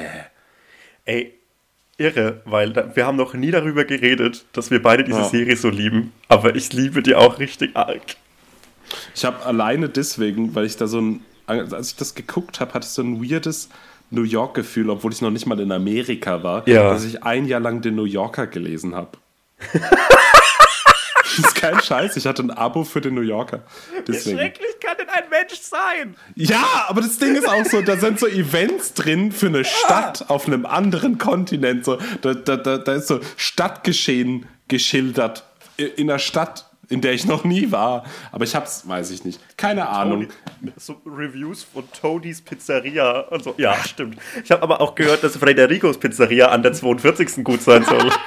Ey, 1.05 1.35
irre, 1.99 2.41
weil 2.45 2.73
da, 2.73 2.95
wir 2.97 3.07
haben 3.07 3.16
noch 3.16 3.35
nie 3.35 3.51
darüber 3.51 3.85
geredet, 3.85 4.45
dass 4.53 4.70
wir 4.70 4.81
beide 4.83 5.05
diese 5.05 5.19
Ja. 5.19 5.25
Serie 5.29 5.57
so 5.57 5.69
lieben. 5.69 6.12
Aber 6.29 6.55
ich 6.57 6.73
liebe 6.73 7.03
die 7.03 7.15
auch 7.15 7.39
richtig 7.39 7.77
arg. 7.77 8.01
Ich 9.15 9.25
habe 9.25 9.45
alleine 9.45 9.89
deswegen, 9.89 10.55
weil 10.55 10.65
ich 10.65 10.77
da 10.77 10.87
so 10.87 11.01
ein, 11.01 11.20
als 11.47 11.91
ich 11.91 11.97
das 11.97 12.15
geguckt 12.15 12.61
habe, 12.61 12.73
hatte 12.75 12.87
ich 12.87 12.93
so 12.93 13.03
ein 13.03 13.23
weirdes 13.23 13.69
New 14.11 14.23
York-Gefühl, 14.23 14.89
obwohl 14.89 15.12
ich 15.12 15.20
noch 15.20 15.31
nicht 15.31 15.45
mal 15.47 15.61
in 15.61 15.70
Amerika 15.73 16.43
war, 16.43 16.66
Ja. 16.69 16.91
dass 16.91 17.05
ich 17.05 17.23
ein 17.25 17.47
Jahr 17.47 17.61
lang 17.61 17.83
den 17.83 17.95
New 17.97 18.05
Yorker 18.05 18.47
gelesen 18.47 18.95
habe. 18.95 19.11
das 21.39 21.47
ist 21.47 21.55
kein 21.55 21.81
Scheiß, 21.81 22.16
ich 22.16 22.27
hatte 22.27 22.43
ein 22.43 22.51
Abo 22.51 22.85
für 22.85 23.01
den 23.01 23.15
New 23.15 23.20
Yorker. 23.20 23.62
Deswegen. 24.06 24.52
kann 24.81 24.97
denn 24.98 25.09
ein 25.09 25.28
Mensch 25.31 25.60
sein? 25.60 26.16
Ja, 26.35 26.86
aber 26.89 27.01
das 27.01 27.19
Ding 27.19 27.36
ist 27.36 27.48
auch 27.48 27.65
so, 27.65 27.81
da 27.81 27.97
sind 27.97 28.19
so 28.19 28.27
Events 28.27 28.94
drin 28.94 29.32
für 29.32 29.47
eine 29.47 29.65
Stadt 29.65 30.28
auf 30.28 30.47
einem 30.47 30.66
anderen 30.66 31.19
Kontinent. 31.19 31.85
So, 31.85 31.98
da, 32.23 32.35
da, 32.35 32.56
da, 32.56 32.78
da 32.78 32.94
ist 32.94 33.09
so 33.09 33.20
Stadtgeschehen 33.36 34.47
geschildert 34.66 35.44
in 35.77 36.10
einer 36.10 36.19
Stadt, 36.19 36.66
in 36.89 37.02
der 37.02 37.12
ich 37.12 37.27
noch 37.27 37.44
nie 37.44 37.70
war. 37.70 38.05
Aber 38.32 38.44
ich 38.44 38.55
hab's, 38.55 38.89
weiß 38.89 39.10
ich 39.10 39.24
nicht. 39.24 39.40
Keine 39.56 39.89
Ahnung. 39.89 40.28
So 40.77 41.01
Reviews 41.06 41.62
von 41.62 41.85
Tony's 41.93 42.40
Pizzeria 42.40 43.20
und 43.20 43.44
so. 43.44 43.55
Ja, 43.59 43.77
stimmt. 43.85 44.19
Ich 44.43 44.51
habe 44.51 44.62
aber 44.62 44.81
auch 44.81 44.94
gehört, 44.94 45.23
dass 45.23 45.36
Fredericos 45.36 45.98
Pizzeria 45.98 46.48
an 46.48 46.62
der 46.62 46.73
42. 46.73 47.44
gut 47.44 47.62
sein 47.62 47.85
soll. 47.85 48.10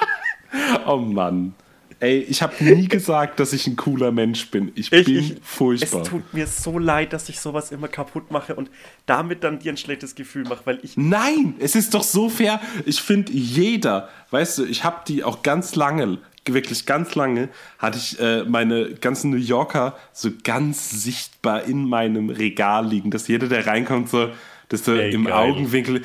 Oh 0.86 0.98
Mann. 0.98 1.54
Ey, 2.02 2.18
ich 2.18 2.42
habe 2.42 2.52
nie 2.64 2.88
gesagt, 2.88 3.38
dass 3.38 3.52
ich 3.52 3.68
ein 3.68 3.76
cooler 3.76 4.10
Mensch 4.10 4.50
bin. 4.50 4.72
Ich, 4.74 4.90
Ich, 4.90 5.04
bin 5.04 5.18
ich, 5.18 5.36
furchtbar. 5.40 6.02
Es 6.02 6.08
tut 6.08 6.34
mir 6.34 6.48
so 6.48 6.80
leid, 6.80 7.12
dass 7.12 7.28
ich 7.28 7.38
sowas 7.38 7.70
immer 7.70 7.86
kaputt 7.86 8.32
mache 8.32 8.56
und 8.56 8.70
damit 9.06 9.44
dann 9.44 9.60
dir 9.60 9.72
ein 9.72 9.76
schlechtes 9.76 10.16
Gefühl 10.16 10.42
mache, 10.42 10.62
weil 10.64 10.80
ich. 10.82 10.96
Nein, 10.96 11.54
es 11.60 11.76
ist 11.76 11.94
doch 11.94 12.02
so 12.02 12.28
fair. 12.28 12.60
Ich 12.86 13.00
finde, 13.00 13.30
jeder, 13.30 14.08
weißt 14.32 14.58
du, 14.58 14.64
ich 14.64 14.82
habe 14.82 14.96
die 15.06 15.22
auch 15.22 15.44
ganz 15.44 15.76
lange, 15.76 16.18
wirklich 16.44 16.86
ganz 16.86 17.14
lange, 17.14 17.48
hatte 17.78 17.98
ich 17.98 18.18
äh, 18.18 18.42
meine 18.42 18.94
ganzen 18.94 19.30
New 19.30 19.36
Yorker 19.36 19.96
so 20.12 20.30
ganz 20.42 20.90
sichtbar 20.90 21.62
in 21.62 21.88
meinem 21.88 22.30
Regal 22.30 22.84
liegen, 22.84 23.12
dass 23.12 23.28
jeder, 23.28 23.46
der 23.46 23.64
reinkommt, 23.64 24.08
so, 24.08 24.30
dass 24.70 24.84
so 24.84 24.92
Ey, 24.92 25.14
im 25.14 25.26
geil. 25.26 25.34
Augenwinkel. 25.34 26.02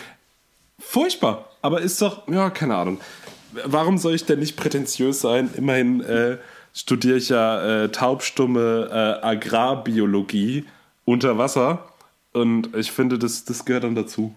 Furchtbar, 0.77 1.49
aber 1.63 1.81
ist 1.81 1.99
doch, 2.03 2.27
ja, 2.27 2.51
keine 2.51 2.75
Ahnung. 2.75 2.99
Warum 3.65 3.97
soll 3.97 4.13
ich 4.15 4.25
denn 4.25 4.39
nicht 4.39 4.55
prätentiös 4.57 5.21
sein? 5.21 5.49
Immerhin 5.55 6.01
äh, 6.01 6.37
studiere 6.73 7.17
ich 7.17 7.29
ja 7.29 7.83
äh, 7.83 7.89
taubstumme 7.89 8.89
äh, 9.21 9.25
Agrarbiologie 9.25 10.65
unter 11.05 11.37
Wasser 11.37 11.87
und 12.33 12.75
ich 12.75 12.91
finde, 12.91 13.17
das, 13.17 13.45
das 13.45 13.65
gehört 13.65 13.83
dann 13.83 13.95
dazu. 13.95 14.35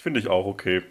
Finde 0.00 0.20
ich 0.20 0.28
auch 0.28 0.46
okay. 0.46 0.82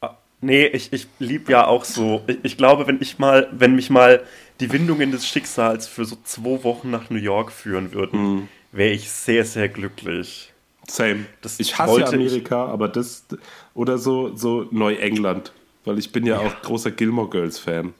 Ah, 0.00 0.16
Nee, 0.40 0.66
ich, 0.66 0.92
ich 0.92 1.06
lieb 1.18 1.48
ja 1.48 1.66
auch 1.66 1.84
so. 1.84 2.22
Ich, 2.26 2.38
ich 2.42 2.56
glaube, 2.56 2.86
wenn 2.86 3.00
ich 3.00 3.18
mal, 3.18 3.48
wenn 3.52 3.74
mich 3.76 3.90
mal 3.90 4.22
die 4.60 4.72
Windungen 4.72 5.12
des 5.12 5.26
Schicksals 5.28 5.86
für 5.86 6.04
so 6.04 6.16
zwei 6.24 6.64
Wochen 6.64 6.90
nach 6.90 7.10
New 7.10 7.18
York 7.18 7.52
führen 7.52 7.92
würden, 7.92 8.20
Mhm. 8.20 8.48
wäre 8.72 8.90
ich 8.92 9.10
sehr, 9.10 9.44
sehr 9.44 9.68
glücklich. 9.68 10.52
Same. 10.88 11.26
Das 11.42 11.60
ich 11.60 11.78
hasse 11.78 11.92
wollte 11.92 12.08
ich- 12.16 12.32
Amerika, 12.32 12.66
aber 12.66 12.88
das 12.88 13.24
oder 13.74 13.98
so 13.98 14.34
so 14.34 14.66
Neuengland, 14.72 15.52
weil 15.84 15.98
ich 15.98 16.12
bin 16.12 16.26
ja, 16.26 16.38
auch 16.38 16.62
großer 16.62 16.90
Gilmore 16.90 17.28
Girls 17.28 17.58
Fan. 17.58 17.94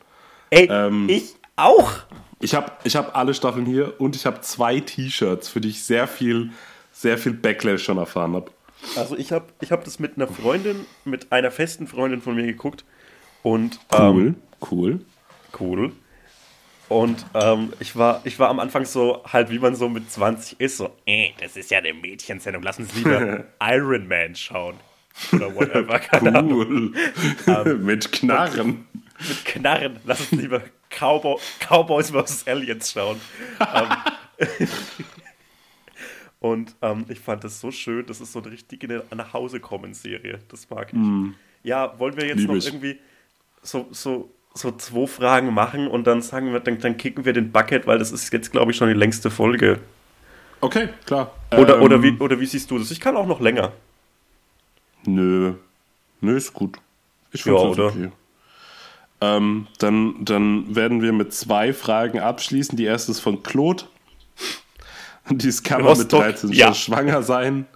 Ey, 0.50 0.68
Ähm, 0.70 1.08
ich 1.08 1.34
auch. 1.56 1.92
Ich 2.40 2.54
habe 2.54 2.72
ich 2.84 2.96
hab 2.96 3.16
alle 3.16 3.34
Staffeln 3.34 3.66
hier 3.66 4.00
und 4.00 4.16
ich 4.16 4.26
habe 4.26 4.40
zwei 4.40 4.80
T-Shirts, 4.80 5.48
für 5.48 5.60
die 5.60 5.68
ich 5.68 5.84
sehr 5.84 6.08
viel 6.08 6.50
sehr 6.92 7.18
viel 7.18 7.32
Backlash 7.32 7.82
schon 7.82 7.98
erfahren 7.98 8.34
habe. 8.34 8.50
Also 8.96 9.16
ich 9.16 9.32
habe 9.32 9.46
ich 9.60 9.72
hab 9.72 9.84
das 9.84 9.98
mit 9.98 10.16
einer 10.16 10.28
Freundin, 10.28 10.86
mit 11.04 11.32
einer 11.32 11.50
festen 11.50 11.86
Freundin 11.86 12.20
von 12.20 12.34
mir 12.34 12.46
geguckt. 12.46 12.84
Und 13.42 13.80
ähm, 13.92 14.36
Cool, 14.60 14.70
cool. 14.70 15.00
cool. 15.60 15.92
Und 16.88 17.24
ähm, 17.34 17.72
ich, 17.80 17.96
war, 17.96 18.20
ich 18.24 18.38
war 18.38 18.50
am 18.50 18.60
Anfang 18.60 18.84
so, 18.84 19.22
halt 19.24 19.50
wie 19.50 19.58
man 19.58 19.74
so 19.74 19.88
mit 19.88 20.10
20 20.10 20.60
ist, 20.60 20.76
so, 20.76 20.90
äh, 21.06 21.30
das 21.40 21.56
ist 21.56 21.70
ja 21.70 21.78
eine 21.78 21.94
Mädchensendung, 21.94 22.62
lass 22.62 22.78
uns 22.78 22.94
lieber 22.94 23.44
Iron 23.62 24.08
Man 24.08 24.34
schauen. 24.34 24.74
Oder 25.32 25.54
whatever, 25.54 25.98
keine. 25.98 26.42
Cool. 26.42 26.92
Mit 27.78 28.12
Knarren. 28.12 28.86
Mit 29.18 29.44
Knarren, 29.44 29.98
lass 30.04 30.20
uns 30.20 30.32
lieber 30.32 30.62
Cowboy, 30.90 31.38
Cowboys 31.60 32.10
vs. 32.10 32.46
Aliens 32.46 32.92
schauen. 32.92 33.20
ähm, 33.60 34.48
und 36.40 36.74
ähm, 36.82 37.04
ich 37.08 37.20
fand 37.20 37.44
das 37.44 37.60
so 37.60 37.70
schön, 37.70 38.04
das 38.06 38.20
ist 38.20 38.32
so 38.32 38.40
eine 38.42 38.50
richtige 38.50 39.04
nach 39.14 39.32
Hause 39.32 39.60
kommen 39.60 39.94
Serie, 39.94 40.40
das 40.48 40.68
mag 40.70 40.92
ich. 40.92 40.98
Ja, 41.62 41.98
wollen 41.98 42.16
wir 42.16 42.26
jetzt 42.26 42.38
Lieb 42.38 42.48
noch 42.48 42.56
ich. 42.56 42.66
irgendwie 42.66 42.98
so, 43.62 43.86
so, 43.92 44.30
so 44.54 44.72
zwei 44.72 45.06
Fragen 45.06 45.54
machen 45.54 45.86
und 45.86 46.06
dann 46.06 46.20
sagen 46.22 46.52
wir, 46.52 46.60
dann, 46.60 46.78
dann 46.78 46.96
kicken 46.96 47.24
wir 47.24 47.32
den 47.32 47.52
Bucket, 47.52 47.86
weil 47.86 47.98
das 47.98 48.10
ist 48.10 48.32
jetzt, 48.32 48.50
glaube 48.50 48.72
ich, 48.72 48.76
schon 48.76 48.88
die 48.88 48.94
längste 48.94 49.30
Folge. 49.30 49.78
Okay, 50.60 50.88
klar. 51.06 51.32
Oder, 51.56 51.76
Ähm, 51.76 51.82
oder, 51.82 52.02
wie, 52.02 52.12
oder 52.18 52.38
wie 52.40 52.46
siehst 52.46 52.70
du 52.70 52.78
das? 52.78 52.90
Ich 52.90 53.00
kann 53.00 53.16
auch 53.16 53.26
noch 53.26 53.40
länger. 53.40 53.72
Nö. 55.04 55.54
Nö, 56.20 56.36
ist 56.36 56.52
gut. 56.52 56.78
Ich 57.32 57.44
Ja, 57.44 57.56
find's 57.56 57.68
jetzt 57.68 57.78
oder? 57.78 57.86
okay. 57.88 58.10
Ähm, 59.20 59.66
dann, 59.78 60.24
dann 60.24 60.74
werden 60.74 61.00
wir 61.02 61.12
mit 61.12 61.32
zwei 61.32 61.72
Fragen 61.72 62.18
abschließen. 62.20 62.76
Die 62.76 62.84
erste 62.84 63.12
ist 63.12 63.20
von 63.20 63.42
Claude. 63.42 63.84
Dies 65.30 65.62
kann 65.62 65.82
man 65.82 65.96
mit 65.96 66.12
Rostock, 66.12 66.22
13 66.22 66.52
ja. 66.52 66.66
schon 66.66 66.74
schwanger 66.74 67.22
sein. 67.22 67.66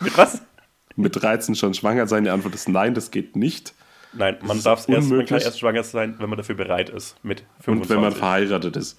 Mit 0.00 0.16
was? 0.16 0.40
Mit 0.98 1.22
13 1.22 1.54
schon 1.54 1.74
schwanger 1.74 2.06
sein. 2.06 2.24
Die 2.24 2.30
Antwort 2.30 2.54
ist 2.54 2.70
nein, 2.70 2.94
das 2.94 3.10
geht 3.10 3.36
nicht. 3.36 3.74
Nein, 4.14 4.38
man, 4.40 4.56
ist 4.56 4.64
darf's 4.64 4.88
erst, 4.88 5.10
man 5.10 5.26
kann 5.26 5.42
erst 5.42 5.58
schwanger 5.58 5.82
sein, 5.84 6.14
wenn 6.18 6.30
man 6.30 6.38
dafür 6.38 6.54
bereit 6.54 6.88
ist. 6.88 7.22
Mit 7.22 7.40
25. 7.60 7.82
Und 7.82 7.90
wenn 7.90 8.00
man 8.00 8.12
verheiratet 8.12 8.76
ist. 8.76 8.98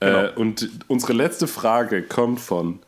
Äh, 0.00 0.06
Genau. 0.06 0.40
und 0.40 0.70
unsere 0.88 1.12
letzte 1.12 1.46
Frage 1.46 2.02
kommt 2.02 2.40
von 2.40 2.78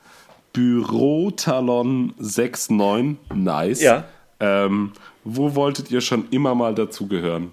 Bürotalon69. 0.55 3.17
Nice. 3.35 3.83
Ja. 3.83 4.05
Ähm, 4.39 4.93
wo 5.25 5.55
wolltet 5.55 5.91
ihr 5.91 6.01
schon 6.01 6.29
immer 6.31 6.55
mal 6.55 6.75
dazugehören? 6.75 7.53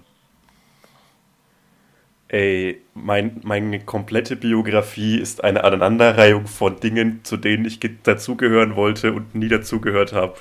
Ey, 2.28 2.80
mein, 2.94 3.40
meine 3.44 3.80
komplette 3.80 4.34
Biografie 4.34 5.18
ist 5.18 5.44
eine 5.44 5.62
Aneinanderreihung 5.62 6.46
von 6.46 6.80
Dingen, 6.80 7.20
zu 7.22 7.36
denen 7.36 7.64
ich 7.64 7.80
ge- 7.80 7.96
dazugehören 8.02 8.76
wollte 8.76 9.12
und 9.12 9.34
nie 9.34 9.48
dazugehört 9.48 10.12
habe. 10.12 10.34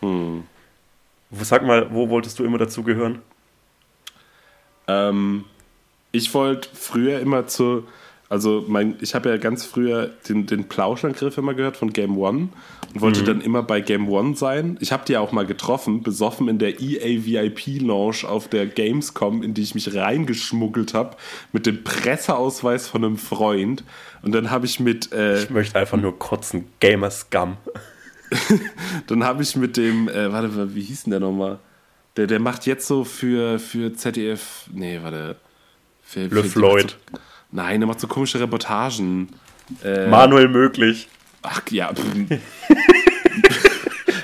Hm. 0.00 0.44
Sag 1.30 1.64
mal, 1.64 1.92
wo 1.92 2.08
wolltest 2.08 2.38
du 2.38 2.44
immer 2.44 2.58
dazugehören? 2.58 3.20
Ähm, 4.88 5.44
ich 6.12 6.32
wollte 6.34 6.68
früher 6.72 7.20
immer 7.20 7.46
zu, 7.46 7.86
also 8.28 8.64
mein, 8.66 8.96
ich 9.00 9.14
habe 9.14 9.28
ja 9.28 9.36
ganz 9.36 9.64
früher 9.64 10.08
den, 10.28 10.46
den 10.46 10.68
Plauschangriff 10.68 11.38
immer 11.38 11.54
gehört 11.54 11.76
von 11.76 11.92
Game 11.92 12.16
One 12.18 12.48
und 12.96 13.02
wollte 13.02 13.22
dann 13.24 13.40
immer 13.40 13.62
bei 13.62 13.80
Game 13.80 14.08
One 14.08 14.34
sein. 14.36 14.76
Ich 14.80 14.92
habe 14.92 15.04
die 15.06 15.12
ja 15.12 15.20
auch 15.20 15.32
mal 15.32 15.46
getroffen, 15.46 16.02
besoffen 16.02 16.48
in 16.48 16.58
der 16.58 16.80
EA 16.80 17.24
VIP 17.24 17.80
Lounge 17.82 18.28
auf 18.28 18.48
der 18.48 18.66
Gamescom, 18.66 19.42
in 19.42 19.54
die 19.54 19.62
ich 19.62 19.74
mich 19.74 19.94
reingeschmuggelt 19.94 20.94
habe, 20.94 21.16
mit 21.52 21.66
dem 21.66 21.84
Presseausweis 21.84 22.88
von 22.88 23.04
einem 23.04 23.16
Freund. 23.18 23.84
Und 24.22 24.32
dann 24.32 24.50
habe 24.50 24.66
ich 24.66 24.80
mit, 24.80 25.12
äh, 25.12 25.42
Ich 25.42 25.50
möchte 25.50 25.78
einfach 25.78 25.98
nur 25.98 26.18
kotzen. 26.18 26.66
Gamer-Scum. 26.80 27.56
dann 29.06 29.24
habe 29.24 29.42
ich 29.42 29.56
mit 29.56 29.76
dem, 29.76 30.08
äh, 30.08 30.32
warte, 30.32 30.74
wie 30.74 30.82
hieß 30.82 31.04
denn 31.04 31.12
der 31.12 31.20
nochmal? 31.20 31.58
Der, 32.16 32.26
der 32.26 32.40
macht 32.40 32.66
jetzt 32.66 32.86
so 32.86 33.04
für, 33.04 33.58
für 33.58 33.92
ZDF, 33.92 34.68
nee, 34.72 34.98
warte. 35.02 35.36
Für, 36.02 36.22
Le 36.26 36.42
für- 36.42 36.48
Floyd. 36.48 36.96
So, 37.12 37.18
nein, 37.52 37.80
der 37.80 37.86
macht 37.86 38.00
so 38.00 38.06
komische 38.06 38.40
Reportagen. 38.40 39.28
Äh, 39.84 40.08
Manuel 40.08 40.48
möglich. 40.48 41.08
Ach 41.42 41.62
ja. 41.70 41.92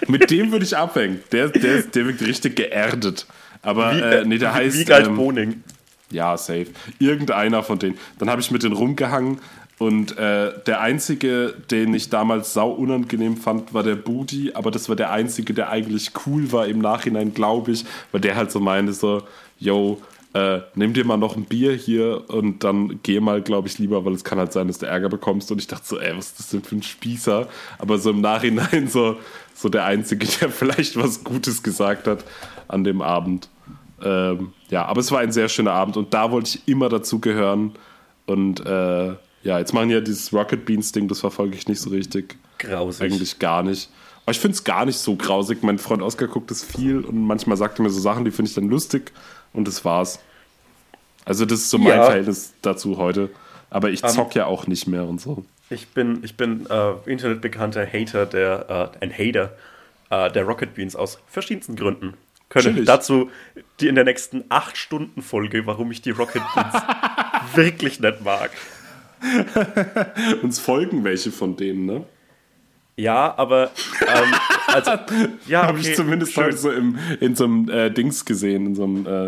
Mit 0.08 0.30
dem 0.30 0.52
würde 0.52 0.64
ich 0.64 0.76
abhängen. 0.76 1.20
Der, 1.32 1.48
der, 1.48 1.76
ist- 1.76 1.94
der 1.94 2.06
wirkt 2.06 2.22
richtig 2.22 2.56
geerdet. 2.56 3.26
Aber 3.62 3.94
Wie, 3.96 4.00
äh, 4.00 4.24
nee, 4.24 4.38
der 4.38 4.50
wie, 4.50 4.54
heißt. 4.54 4.78
wie 4.78 4.84
galt 4.84 5.06
ähm, 5.06 5.16
Boning. 5.16 5.62
ja, 6.10 6.36
safe. 6.36 6.66
Irgendeiner 6.98 7.62
von 7.62 7.78
denen. 7.78 7.96
Dann 8.18 8.28
habe 8.28 8.40
ich 8.40 8.50
mit 8.50 8.62
denen 8.62 8.74
rumgehangen 8.74 9.38
und 9.78 10.18
äh, 10.18 10.52
der 10.66 10.80
einzige, 10.80 11.54
den 11.70 11.94
ich 11.94 12.10
damals 12.10 12.52
sau 12.52 12.70
unangenehm 12.70 13.36
fand, 13.36 13.72
war 13.72 13.82
der 13.82 13.94
Booty, 13.96 14.52
aber 14.54 14.70
das 14.70 14.88
war 14.88 14.96
der 14.96 15.10
einzige, 15.10 15.54
der 15.54 15.70
eigentlich 15.70 16.10
cool 16.26 16.50
war 16.52 16.66
im 16.66 16.78
Nachhinein, 16.80 17.34
glaube 17.34 17.72
ich, 17.72 17.84
weil 18.10 18.20
der 18.20 18.36
halt 18.36 18.50
so 18.52 18.60
meinte 18.60 18.92
so, 18.92 19.22
yo, 19.58 20.00
äh, 20.34 20.60
nimm 20.74 20.94
dir 20.94 21.04
mal 21.04 21.18
noch 21.18 21.36
ein 21.36 21.44
Bier 21.44 21.74
hier 21.74 22.30
und 22.30 22.64
dann 22.64 23.00
geh 23.02 23.20
mal, 23.20 23.42
glaube 23.42 23.68
ich, 23.68 23.78
lieber, 23.78 24.04
weil 24.04 24.14
es 24.14 24.24
kann 24.24 24.38
halt 24.38 24.52
sein, 24.52 24.66
dass 24.66 24.78
du 24.78 24.86
Ärger 24.86 25.10
bekommst. 25.10 25.52
Und 25.52 25.58
ich 25.58 25.66
dachte 25.66 25.86
so, 25.86 26.00
ey, 26.00 26.16
was 26.16 26.28
ist 26.28 26.38
das 26.38 26.48
denn 26.48 26.62
für 26.62 26.76
ein 26.76 26.82
Spießer? 26.82 27.48
Aber 27.78 27.98
so 27.98 28.10
im 28.10 28.22
Nachhinein 28.22 28.88
so, 28.88 29.18
so 29.54 29.68
der 29.68 29.84
Einzige, 29.84 30.26
der 30.40 30.48
vielleicht 30.48 30.96
was 30.96 31.22
Gutes 31.22 31.62
gesagt 31.62 32.06
hat 32.06 32.24
an 32.68 32.82
dem 32.84 33.02
Abend. 33.02 33.48
Ähm, 34.02 34.52
ja, 34.70 34.86
aber 34.86 35.00
es 35.00 35.12
war 35.12 35.20
ein 35.20 35.32
sehr 35.32 35.48
schöner 35.48 35.72
Abend 35.72 35.96
und 35.96 36.14
da 36.14 36.30
wollte 36.30 36.56
ich 36.56 36.66
immer 36.66 36.88
dazugehören. 36.88 37.72
Und 38.24 38.64
äh, 38.64 39.08
ja, 39.42 39.58
jetzt 39.58 39.74
machen 39.74 39.90
ja 39.90 40.00
dieses 40.00 40.32
Rocket 40.32 40.64
Beans 40.64 40.92
Ding, 40.92 41.08
das 41.08 41.20
verfolge 41.20 41.56
ich 41.56 41.68
nicht 41.68 41.80
so 41.80 41.90
richtig. 41.90 42.36
Grausig. 42.58 43.02
Eigentlich 43.02 43.38
gar 43.38 43.62
nicht. 43.62 43.90
Aber 44.24 44.30
ich 44.32 44.40
finde 44.40 44.54
es 44.54 44.64
gar 44.64 44.86
nicht 44.86 44.98
so 44.98 45.16
grausig. 45.16 45.62
Mein 45.62 45.78
Freund 45.78 46.00
Oskar 46.00 46.28
guckt 46.28 46.50
es 46.52 46.64
viel 46.64 47.00
und 47.00 47.26
manchmal 47.26 47.56
sagt 47.56 47.78
er 47.78 47.82
mir 47.82 47.90
so 47.90 48.00
Sachen, 48.00 48.24
die 48.24 48.30
finde 48.30 48.48
ich 48.48 48.54
dann 48.54 48.68
lustig 48.68 49.12
und 49.52 49.68
das 49.68 49.84
war's. 49.84 50.18
Also, 51.24 51.44
das 51.44 51.60
ist 51.60 51.70
so 51.70 51.78
mein 51.78 51.88
Ja. 51.98 52.04
Verhältnis 52.06 52.52
dazu 52.62 52.96
heute. 52.98 53.30
Aber 53.70 53.90
ich 53.90 54.02
Ähm, 54.02 54.10
zock 54.10 54.34
ja 54.34 54.46
auch 54.46 54.66
nicht 54.66 54.86
mehr 54.86 55.04
und 55.04 55.20
so. 55.20 55.44
Ich 55.70 55.88
bin, 55.88 56.22
ich 56.22 56.36
bin 56.36 56.66
äh, 56.68 56.92
internetbekannter 57.06 57.86
Hater, 57.86 58.26
der, 58.26 58.92
äh, 59.00 59.04
ein 59.04 59.12
Hater 59.12 59.52
äh, 60.10 60.30
der 60.30 60.44
Rocket 60.44 60.74
Beans 60.74 60.94
aus 60.94 61.18
verschiedensten 61.26 61.76
Gründen. 61.76 62.14
Können 62.50 62.84
dazu 62.84 63.30
die 63.80 63.88
in 63.88 63.94
der 63.94 64.04
nächsten 64.04 64.44
8 64.50 64.76
Stunden 64.76 65.22
Folge, 65.22 65.64
warum 65.66 65.90
ich 65.90 66.02
die 66.02 66.10
Rocket 66.10 66.42
Beans 66.54 66.74
wirklich 67.54 67.98
nicht 67.98 68.20
mag. 68.22 68.50
Uns 70.42 70.58
folgen 70.58 71.02
welche 71.04 71.32
von 71.32 71.56
denen, 71.56 71.86
ne? 71.86 72.04
Ja, 73.02 73.34
aber 73.36 73.70
ähm, 74.00 74.34
also, 74.68 74.90
ja, 75.46 75.66
Habe 75.66 75.78
ich 75.80 75.86
okay, 75.86 75.94
zumindest 75.96 76.32
schön. 76.32 76.44
heute 76.44 76.56
so 76.56 76.70
im, 76.70 76.98
in 77.20 77.34
so 77.34 77.44
einem 77.44 77.68
äh, 77.68 77.90
Dings 77.90 78.24
gesehen, 78.24 78.66
in 78.66 78.74
so 78.74 78.84
einem, 78.84 79.06
äh, 79.06 79.26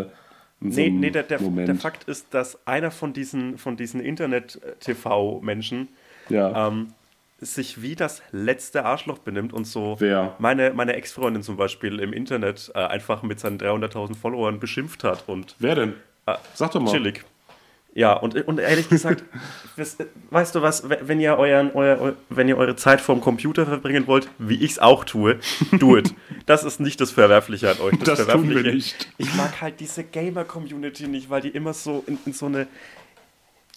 in 0.61 0.71
so 0.71 0.79
Nee, 0.81 0.89
nee 0.89 1.09
der, 1.11 1.23
der, 1.23 1.41
Moment. 1.41 1.67
der 1.67 1.75
Fakt 1.75 2.05
ist, 2.05 2.33
dass 2.33 2.65
einer 2.65 2.89
von 2.91 3.11
diesen, 3.13 3.57
von 3.57 3.75
diesen 3.75 3.99
Internet-TV-Menschen 3.99 5.89
ja. 6.29 6.67
ähm, 6.67 6.93
sich 7.39 7.81
wie 7.81 7.95
das 7.95 8.21
letzte 8.31 8.85
Arschloch 8.85 9.19
benimmt 9.19 9.51
und 9.53 9.65
so 9.65 9.97
Wer? 9.99 10.35
meine, 10.39 10.71
meine 10.73 10.93
Ex-Freundin 10.93 11.43
zum 11.43 11.57
Beispiel 11.57 11.99
im 11.99 12.13
Internet 12.13 12.71
äh, 12.73 12.79
einfach 12.79 13.23
mit 13.23 13.39
seinen 13.39 13.59
300.000 13.59 14.15
Followern 14.15 14.59
beschimpft 14.59 15.03
hat 15.03 15.25
und 15.27 15.55
Wer 15.59 15.75
denn? 15.75 15.93
äh, 16.25 16.35
Sag 16.53 16.71
doch 16.71 16.81
mal. 16.81 16.91
chillig. 16.91 17.25
Ja, 17.97 18.11
und, 18.13 18.35
und 18.47 18.59
ehrlich 18.59 18.89
gesagt, 18.89 19.23
weißt 20.29 20.53
du 20.55 20.61
was, 20.61 20.83
wenn 20.89 21.19
ihr, 21.21 21.37
euren, 21.37 21.71
euer, 21.73 21.99
eu- 22.01 22.13
wenn 22.29 22.49
ihr 22.49 22.57
eure 22.57 22.75
Zeit 22.75 22.99
vorm 22.99 23.21
Computer 23.21 23.65
verbringen 23.65 24.05
wollt, 24.05 24.27
wie 24.37 24.55
ich 24.63 24.71
es 24.71 24.79
auch 24.79 25.05
tue, 25.05 25.39
do 25.79 25.97
it. 25.97 26.13
Das 26.45 26.63
ist 26.63 26.79
nicht 26.79 26.99
das 27.01 27.09
Verwerfliche 27.11 27.71
an 27.71 27.79
euch. 27.79 27.97
Das 28.03 28.19
tun 28.19 28.27
wir 28.49 28.59
Verwerfliche, 28.59 28.75
nicht. 28.75 29.07
Ich 29.17 29.33
mag 29.35 29.61
halt 29.61 29.79
diese 29.79 30.03
Gamer-Community 30.03 31.07
nicht, 31.07 31.29
weil 31.29 31.41
die 31.41 31.49
immer 31.49 31.73
so 31.73 32.03
in, 32.05 32.19
in 32.25 32.33
so 32.33 32.45
eine 32.47 32.67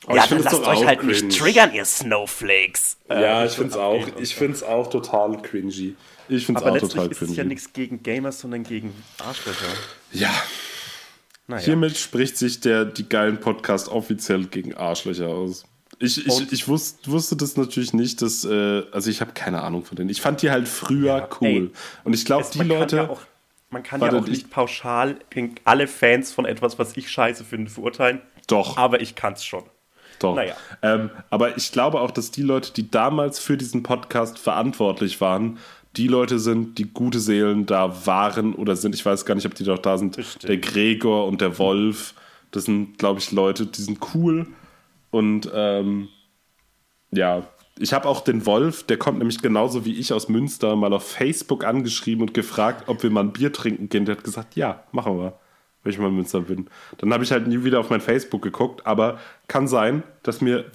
Aber 0.07 0.16
ich 0.19 0.23
finde 0.24 0.45
es 0.45 0.51
doch 0.51 0.66
auch 0.66 0.85
cringe. 0.99 1.28
triggern, 1.28 1.73
ihr 1.73 1.85
Snowflakes. 1.85 2.99
Ja, 3.09 3.43
Äh, 3.45 3.47
ich 3.47 3.53
finde 3.53 3.70
es 3.70 3.77
auch. 3.77 4.07
Ich 4.20 4.35
finde 4.35 4.55
es 4.55 4.62
auch 4.65 4.90
total 4.90 5.40
cringy. 5.40 5.95
Ich 6.28 6.45
finde 6.45 6.59
es 6.59 6.62
Aber 6.66 6.73
auch 6.73 6.74
letztlich 6.74 6.93
total 6.93 7.11
ist 7.11 7.23
es 7.23 7.28
ja 7.31 7.35
cringy. 7.36 7.49
nichts 7.49 7.73
gegen 7.73 8.03
Gamers, 8.03 8.40
sondern 8.40 8.65
gegen 8.65 8.93
Arschlöcher. 9.24 9.65
Ja, 10.12 10.31
Naja. 11.48 11.62
hiermit 11.64 11.96
spricht 11.96 12.36
sich 12.36 12.60
der 12.60 12.84
die 12.84 13.08
geilen 13.08 13.40
Podcast 13.40 13.88
offiziell 13.88 14.44
gegen 14.46 14.74
Arschlöcher 14.74 15.28
aus. 15.28 15.64
Ich, 15.98 16.24
ich, 16.26 16.32
Und- 16.32 16.52
ich 16.52 16.68
wusste, 16.68 17.10
wusste 17.10 17.34
das 17.36 17.56
natürlich 17.56 17.92
nicht, 17.92 18.22
dass, 18.22 18.44
äh, 18.44 18.82
also 18.92 19.10
ich 19.10 19.20
habe 19.20 19.32
keine 19.32 19.62
Ahnung 19.62 19.84
von 19.84 19.96
denen. 19.96 20.10
Ich 20.10 20.20
fand 20.20 20.42
die 20.42 20.50
halt 20.50 20.68
früher 20.68 21.28
cool. 21.40 21.48
ey, 21.48 21.70
Und 22.04 22.12
ich 22.14 22.24
glaube, 22.24 22.42
Es- 22.44 22.50
die 22.50 22.58
man 22.58 22.68
kann 22.68 22.78
Leute, 22.78 22.96
ja 22.96 23.08
auch- 23.08 23.20
man 23.70 23.82
kann 23.82 24.00
ja 24.00 24.12
auch 24.12 24.24
ich- 24.24 24.28
nicht 24.30 24.50
pauschal 24.50 25.16
gegen 25.30 25.54
alle 25.64 25.88
Fans 25.88 26.32
von 26.32 26.44
etwas, 26.44 26.78
was 26.78 26.96
ich 26.96 27.10
scheiße 27.10 27.44
finde, 27.44 27.70
verurteilen. 27.70 28.20
Doch. 28.46 28.76
Aber 28.76 29.00
ich 29.00 29.14
kann's 29.14 29.44
schon. 29.44 29.64
Doch. 30.20 30.34
Naja. 30.36 30.56
Ähm, 30.82 31.10
aber 31.30 31.56
ich 31.56 31.70
glaube 31.72 32.00
auch, 32.00 32.10
dass 32.10 32.30
die 32.30 32.42
Leute, 32.42 32.72
die 32.72 32.90
damals 32.90 33.38
für 33.38 33.56
diesen 33.56 33.82
Podcast 33.84 34.38
verantwortlich 34.38 35.20
waren, 35.20 35.58
die 35.98 36.06
Leute 36.06 36.38
sind, 36.38 36.78
die 36.78 36.84
gute 36.84 37.18
Seelen 37.18 37.66
da 37.66 38.06
waren 38.06 38.54
oder 38.54 38.76
sind. 38.76 38.94
Ich 38.94 39.04
weiß 39.04 39.26
gar 39.26 39.34
nicht, 39.34 39.46
ob 39.46 39.54
die 39.54 39.64
noch 39.64 39.78
da 39.78 39.98
sind. 39.98 40.16
Bestimmt. 40.16 40.48
Der 40.48 40.56
Gregor 40.58 41.26
und 41.26 41.40
der 41.40 41.58
Wolf, 41.58 42.14
das 42.52 42.64
sind, 42.64 42.98
glaube 42.98 43.18
ich, 43.18 43.32
Leute, 43.32 43.66
die 43.66 43.82
sind 43.82 43.98
cool. 44.14 44.46
Und 45.10 45.50
ähm, 45.52 46.08
ja, 47.10 47.42
ich 47.78 47.92
habe 47.92 48.08
auch 48.08 48.20
den 48.20 48.46
Wolf, 48.46 48.84
der 48.84 48.96
kommt 48.96 49.18
nämlich 49.18 49.42
genauso 49.42 49.84
wie 49.84 49.98
ich 49.98 50.12
aus 50.12 50.28
Münster, 50.28 50.76
mal 50.76 50.92
auf 50.92 51.10
Facebook 51.10 51.64
angeschrieben 51.64 52.22
und 52.22 52.34
gefragt, 52.34 52.88
ob 52.88 53.02
wir 53.02 53.10
mal 53.10 53.24
ein 53.24 53.32
Bier 53.32 53.52
trinken 53.52 53.88
gehen. 53.88 54.04
Der 54.04 54.16
hat 54.16 54.24
gesagt, 54.24 54.54
ja, 54.54 54.84
machen 54.92 55.18
wir, 55.18 55.36
wenn 55.82 55.92
ich 55.92 55.98
mal 55.98 56.08
in 56.08 56.16
Münster 56.16 56.42
bin. 56.42 56.68
Dann 56.98 57.12
habe 57.12 57.24
ich 57.24 57.32
halt 57.32 57.48
nie 57.48 57.64
wieder 57.64 57.80
auf 57.80 57.90
mein 57.90 58.00
Facebook 58.00 58.42
geguckt, 58.42 58.86
aber 58.86 59.18
kann 59.48 59.66
sein, 59.66 60.04
dass 60.22 60.40
mir, 60.40 60.66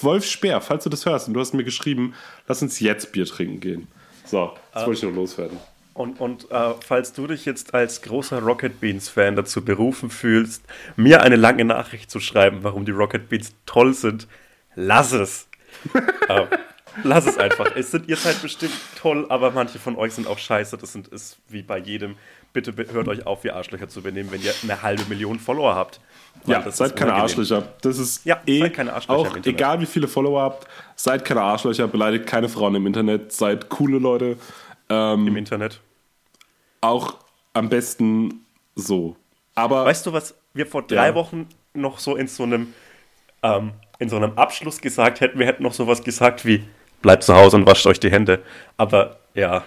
Wolf 0.00 0.24
Speer, 0.24 0.60
falls 0.60 0.82
du 0.82 0.90
das 0.90 1.06
hörst 1.06 1.28
und 1.28 1.34
du 1.34 1.40
hast 1.40 1.54
mir 1.54 1.64
geschrieben, 1.64 2.14
lass 2.48 2.62
uns 2.62 2.80
jetzt 2.80 3.12
Bier 3.12 3.26
trinken 3.26 3.60
gehen. 3.60 3.88
So, 4.32 4.54
das 4.72 4.86
wollte 4.86 4.96
ich 4.96 5.02
nur 5.02 5.12
loswerden. 5.12 5.58
Und, 5.92 6.18
und 6.18 6.50
äh, 6.50 6.72
falls 6.80 7.12
du 7.12 7.26
dich 7.26 7.44
jetzt 7.44 7.74
als 7.74 8.00
großer 8.00 8.40
Rocket 8.40 8.80
Beans-Fan 8.80 9.36
dazu 9.36 9.62
berufen 9.62 10.08
fühlst, 10.08 10.64
mir 10.96 11.20
eine 11.20 11.36
lange 11.36 11.66
Nachricht 11.66 12.10
zu 12.10 12.18
schreiben, 12.18 12.60
warum 12.62 12.86
die 12.86 12.92
Rocket 12.92 13.28
Beans 13.28 13.54
toll 13.66 13.92
sind, 13.92 14.26
lass 14.74 15.12
es. 15.12 15.48
äh, 16.30 16.46
lass 17.04 17.26
es 17.26 17.36
einfach. 17.36 17.76
Es 17.76 17.90
sind, 17.90 18.08
ihr 18.08 18.16
seid 18.16 18.40
bestimmt 18.40 18.72
toll, 18.98 19.26
aber 19.28 19.50
manche 19.50 19.78
von 19.78 19.96
euch 19.96 20.14
sind 20.14 20.26
auch 20.26 20.38
scheiße. 20.38 20.78
Das 20.78 20.94
sind, 20.94 21.08
ist 21.08 21.36
wie 21.48 21.62
bei 21.62 21.76
jedem. 21.76 22.16
Bitte 22.52 22.74
hört 22.92 23.08
euch 23.08 23.26
auf, 23.26 23.44
wie 23.44 23.50
Arschlöcher 23.50 23.88
zu 23.88 24.02
benehmen, 24.02 24.30
wenn 24.30 24.42
ihr 24.42 24.52
eine 24.62 24.82
halbe 24.82 25.04
Million 25.06 25.38
Follower 25.38 25.74
habt. 25.74 26.00
Weil 26.44 26.56
Ja, 26.56 26.62
das 26.62 26.76
seid 26.76 26.96
keine. 26.96 27.14
Arschlöcher. 27.14 27.62
Das 27.80 27.98
ist 27.98 28.24
Ja, 28.26 28.40
eh 28.46 28.60
seid 28.60 28.74
keine 28.74 28.92
Arschlöcher 28.92 29.20
auch 29.30 29.36
egal 29.44 29.80
wie 29.80 29.86
viele 29.86 30.06
Follower 30.08 30.42
habt, 30.42 30.66
seid 30.96 31.24
keine 31.24 31.40
Arschlöcher, 31.42 31.88
beleidigt 31.88 32.26
keine 32.26 32.48
Frauen 32.48 32.74
im 32.74 32.86
Internet, 32.86 33.32
seid 33.32 33.68
coole 33.68 33.98
Leute. 33.98 34.36
Im 34.88 35.36
Internet. 35.36 35.80
Auch 36.82 37.14
am 37.54 37.70
besten 37.70 38.44
so. 38.74 39.16
Aber 39.54 39.86
Weißt 39.86 40.04
du, 40.04 40.12
was 40.12 40.34
wir 40.52 40.66
vor 40.66 40.82
drei 40.82 41.08
Ja. 41.08 41.14
Wochen 41.14 41.48
noch 41.72 41.98
so 41.98 42.16
in 42.16 42.28
so 42.28 42.42
einem 42.42 42.74
ähm, 43.42 43.72
in 43.98 44.10
so 44.10 44.16
einem 44.16 44.32
Abschluss 44.36 44.80
gesagt 44.82 45.20
hätten? 45.22 45.38
Wir 45.38 45.46
hätten 45.46 45.62
noch 45.62 45.72
sowas 45.72 46.02
gesagt 46.02 46.44
wie 46.44 46.62
bleibt 47.00 47.22
zu 47.22 47.34
Hause 47.34 47.56
und 47.56 47.66
wascht 47.66 47.86
euch 47.86 48.00
die 48.00 48.10
Hände. 48.10 48.42
Aber 48.76 49.18
ja, 49.34 49.64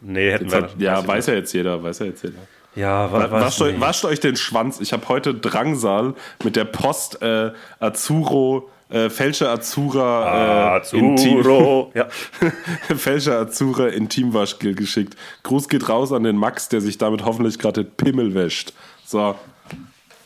nee, 0.00 0.30
hätten 0.30 0.44
jetzt 0.44 0.52
wir. 0.54 0.62
hat, 0.62 0.74
ja, 0.78 1.06
weiß 1.06 1.26
ja 1.26 1.34
jetzt 1.34 1.52
jeder, 1.52 1.82
weiß 1.82 1.98
ja 2.00 2.06
jetzt 2.06 2.22
jeder. 2.22 2.34
Ja, 2.74 3.10
wa 3.10 3.18
Wa- 3.20 3.30
was, 3.30 3.42
Wascht, 3.44 3.62
euch, 3.62 3.80
wascht 3.80 4.04
euch 4.04 4.20
den 4.20 4.36
Schwanz. 4.36 4.80
Ich 4.80 4.92
habe 4.92 5.08
heute 5.08 5.34
Drangsal 5.34 6.14
mit 6.44 6.56
der 6.56 6.66
Post 6.66 7.22
äh, 7.22 7.52
Azuro, 7.80 8.68
äh, 8.90 9.08
Fälscher 9.08 9.50
Azura, 9.50 10.76
äh, 10.78 10.96
Intim, 10.98 11.38
Azuro. 11.40 11.90
Ja. 11.94 12.06
Fälscher 12.96 13.38
Azura 13.40 13.88
Intimwaschgel 13.88 14.74
geschickt. 14.74 15.16
Gruß 15.42 15.68
geht 15.70 15.88
raus 15.88 16.12
an 16.12 16.22
den 16.24 16.36
Max, 16.36 16.68
der 16.68 16.80
sich 16.82 16.98
damit 16.98 17.24
hoffentlich 17.24 17.58
gerade 17.58 17.84
den 17.84 17.92
Pimmel 17.92 18.34
wäscht. 18.34 18.74
So, 19.06 19.34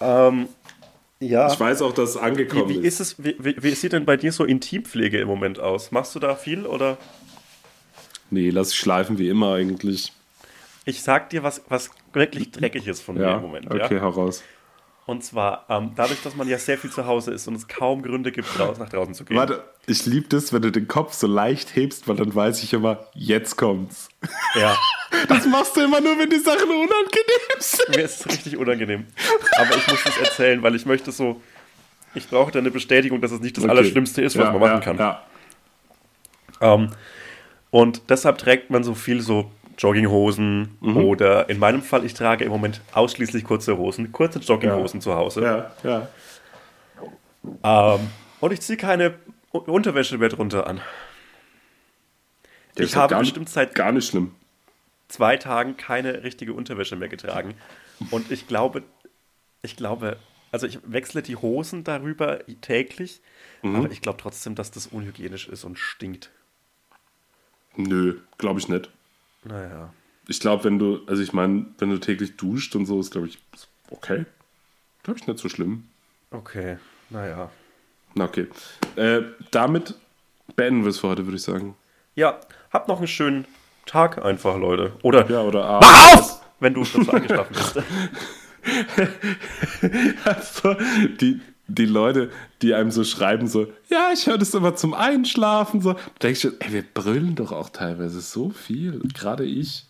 Ähm, 0.01 0.49
ja. 1.21 1.53
ich 1.53 1.61
weiß 1.61 1.83
auch, 1.83 1.93
dass 1.93 2.11
es 2.11 2.17
angekommen 2.17 2.69
Wie, 2.69 2.83
wie 2.83 2.87
ist 2.87 2.99
es, 3.01 3.23
wie, 3.23 3.37
wie, 3.39 3.55
wie 3.63 3.71
sieht 3.73 3.93
denn 3.93 4.05
bei 4.07 4.17
dir 4.17 4.33
so 4.33 4.45
Intimpflege 4.45 5.21
im 5.21 5.29
Moment 5.29 5.61
aus? 5.61 5.93
Machst 5.93 6.15
du 6.15 6.19
da 6.19 6.35
viel 6.35 6.67
oder? 6.67 6.97
Nee, 8.31 8.51
lass 8.51 8.73
ich 8.73 8.79
schleifen 8.79 9.19
wie 9.19 9.29
immer 9.29 9.55
eigentlich. 9.55 10.13
Ich 10.85 11.03
sag 11.03 11.31
dir, 11.31 11.43
was, 11.43 11.63
was 11.69 11.91
wirklich 12.13 12.51
dreckig 12.51 12.87
ist 12.87 13.03
von 13.03 13.17
mir 13.17 13.23
Ja, 13.23 13.37
im 13.37 13.43
Moment. 13.43 13.67
okay, 13.71 13.95
Ja? 13.97 14.01
heraus. 14.01 14.43
Und 15.07 15.25
zwar, 15.25 15.65
ähm, 15.69 15.91
dadurch, 15.97 16.23
dass 16.23 16.37
man 16.37 16.47
ja 16.49 16.57
sehr 16.59 16.79
viel 16.79 16.91
zu 16.91 17.05
Hause 17.07 17.33
ist 17.33 17.49
und 17.49 17.57
es 17.57 17.67
kaum 17.67 18.03
Gründe 18.03 18.31
gibt, 18.31 18.47
raus, 18.61 18.79
nach 18.79 18.89
draußen 18.89 19.13
zu 19.15 19.25
gehen. 19.25 19.37
Warte, 19.37 19.65
ich 19.87 20.07
liebe 20.07 20.29
das, 20.29 20.53
wenn 20.53 20.63
du 20.63 20.71
den 20.71 20.87
Kopf 20.87 21.15
so 21.15 21.27
leicht 21.27 21.75
hebst, 21.75 22.07
weil 22.07 22.15
dann 22.15 22.33
weiß 22.33 22.63
ich 22.63 22.73
immer, 22.73 23.07
jetzt 23.15 23.57
kommt's. 23.57 24.09
Ja. 24.55 24.77
Das 25.29 25.45
machst 25.45 25.77
du 25.77 25.81
immer 25.81 26.01
nur, 26.01 26.17
wenn 26.21 26.31
die 26.31 26.39
Sachen 26.39 26.69
unangenehm 26.71 27.59
sind. 27.59 27.89
Mir 27.89 28.03
ist 28.05 28.21
es 28.21 28.29
richtig 28.29 28.57
unangenehm. 28.57 29.07
Aber 29.59 29.77
ich 29.77 29.87
muss 29.89 30.05
das 30.05 30.17
erzählen, 30.19 30.63
weil 30.63 30.77
ich 30.77 30.87
möchte 30.87 31.11
so. 31.11 31.43
Ich 32.15 32.29
brauche 32.29 32.53
da 32.53 32.61
eine 32.61 32.71
Bestätigung, 32.71 33.21
dass 33.21 33.33
es 33.33 33.41
nicht 33.41 33.57
das 33.57 33.65
Okay. 33.65 33.73
Allerschlimmste 33.73 34.23
ist, 34.23 34.39
was 34.39 34.45
Ja, 34.45 34.53
man 34.53 34.61
machen 34.61 34.73
ja, 34.75 34.81
kann. 34.81 34.99
Ja. 34.99 35.23
Ähm, 36.61 36.91
und 37.71 38.03
deshalb 38.11 38.39
trägt 38.39 38.71
man 38.71 38.83
so 38.85 38.95
viel 38.95 39.21
so 39.21 39.51
Jogginghosen 39.79 40.77
Mhm. 40.81 40.97
oder 40.99 41.49
in 41.49 41.59
meinem 41.59 41.83
Fall, 41.83 42.05
ich 42.05 42.15
trage 42.15 42.45
im 42.45 42.51
Moment 42.51 42.81
ausschließlich 42.93 43.45
kurze 43.45 43.79
Hosen, 43.79 44.13
kurze 44.13 44.39
Jogginghosen 44.41 45.01
zu 45.01 45.15
Hause. 45.15 45.43
Ja, 45.85 46.09
ja. 47.65 47.95
Ähm, 47.97 48.01
und 48.41 48.53
ich 48.53 48.61
ziehe 48.61 48.77
keine 48.77 49.15
Unterwäsche 49.53 50.19
mehr 50.19 50.29
drunter 50.29 50.67
an. 50.67 50.81
Der 52.77 52.85
Ich 52.85 52.93
ja 52.93 52.99
habe 53.03 53.17
bestimmt 53.17 53.49
seit 53.49 53.75
gar 53.75 53.93
nicht 53.93 54.07
schlimm. 54.09 54.35
zwei 55.09 55.37
Tagen 55.37 55.77
keine 55.77 56.23
richtige 56.23 56.53
Unterwäsche 56.53 56.97
mehr 56.97 57.09
getragen. 57.09 57.55
Und 58.11 58.31
ich 58.31 58.47
glaube, 58.47 58.83
ich 59.63 59.77
glaube, 59.77 60.17
also 60.53 60.67
ich 60.67 60.79
wechsle 60.85 61.23
die 61.23 61.37
Hosen 61.37 61.85
darüber 61.85 62.41
täglich, 62.61 63.21
Mhm. 63.63 63.77
aber 63.77 63.91
ich 63.91 64.03
glaube 64.03 64.19
trotzdem, 64.21 64.55
dass 64.55 64.71
das 64.71 64.87
unhygienisch 64.87 65.49
ist 65.49 65.65
und 65.65 65.79
stinkt. 65.79 66.31
Nö, 67.77 68.19
glaube 68.39 68.61
ich 68.61 68.69
nicht. 68.69 68.91
Naja. 69.45 69.93
Ich 70.29 70.41
glaube, 70.41 70.65
wenn 70.65 70.79
du, 70.79 71.01
also 71.07 71.23
ich 71.23 71.33
meine, 71.33 71.67
wenn 71.79 71.91
du 71.91 71.99
täglich 71.99 72.37
duscht 72.37 72.77
und 72.77 72.87
so, 72.87 73.01
ist, 73.01 73.11
glaube 73.11 73.27
ich, 73.29 73.39
okay. 73.91 74.27
Glaube 75.03 75.19
ich 75.19 75.27
nicht 75.27 75.39
so 75.39 75.49
schlimm. 75.49 75.89
Okay, 76.31 76.79
naja. 77.09 77.51
Na, 78.15 78.25
okay. 78.25 78.47
Äh, 78.97 79.23
damit 79.51 79.95
beenden 80.57 80.83
wir 80.83 80.91
es 80.91 80.99
für 80.99 81.09
heute, 81.09 81.27
würde 81.27 81.37
ich 81.37 81.43
sagen. 81.43 81.75
Ja, 82.15 82.39
habt 82.71 82.89
noch 82.89 82.99
einen 82.99 83.07
schönen 83.07 83.47
Tag 83.87 84.25
einfach, 84.25 84.57
Leute. 84.59 84.93
Oder 85.03 85.29
Ja, 85.31 85.43
oder 85.43 85.65
A. 85.65 85.81
Mach 85.81 86.19
auf! 86.19 86.41
Wenn 86.61 86.75
du 86.75 86.85
dazu 86.85 87.11
eingeschlafen 87.11 87.55
bist. 87.55 87.83
So, 90.43 90.75
die, 91.21 91.41
die 91.75 91.87
Leute, 91.87 92.31
die 92.63 92.75
einem 92.75 92.91
so 92.91 93.05
schreiben, 93.05 93.47
so, 93.47 93.67
ja, 93.89 94.11
ich 94.13 94.27
höre 94.27 94.39
das 94.39 94.55
immer 94.55 94.75
zum 94.75 94.95
Einschlafen, 94.95 95.81
so. 95.81 95.93
Da 95.93 96.01
denke 96.23 96.33
ich, 96.33 96.41
schon, 96.41 96.61
ey, 96.61 96.73
wir 96.73 96.83
brüllen 96.83 97.35
doch 97.35 97.53
auch 97.53 97.71
teilweise 97.71 98.21
so 98.21 98.51
viel, 98.51 99.01
gerade 99.15 99.45
ich. 99.45 99.87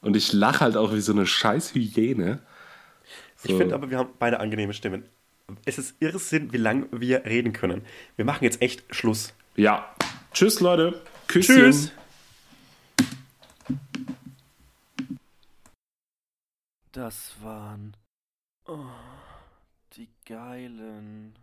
Und 0.00 0.16
ich 0.16 0.32
lache 0.32 0.60
halt 0.60 0.76
auch 0.76 0.92
wie 0.92 1.00
so 1.00 1.12
eine 1.12 1.26
scheiß 1.26 1.74
Hyäne. 1.74 2.40
Ich 3.44 3.54
finde 3.54 3.74
aber, 3.74 3.90
wir 3.90 3.98
haben 3.98 4.10
beide 4.18 4.40
angenehme 4.40 4.72
Stimmen. 4.72 5.04
Es 5.64 5.78
ist 5.78 5.96
Irrsinn, 6.00 6.52
wie 6.52 6.58
lange 6.58 6.86
wir 6.92 7.24
reden 7.24 7.52
können. 7.52 7.82
Wir 8.16 8.24
machen 8.24 8.44
jetzt 8.44 8.62
echt 8.62 8.82
Schluss. 8.94 9.34
Ja. 9.56 9.94
Tschüss, 10.32 10.60
Leute. 10.60 11.00
Küsschen. 11.28 11.56
Tschüss. 11.56 11.92
Das 16.92 17.32
waren 17.42 17.96
oh, 18.66 18.78
die 19.96 20.08
geilen. 20.24 21.34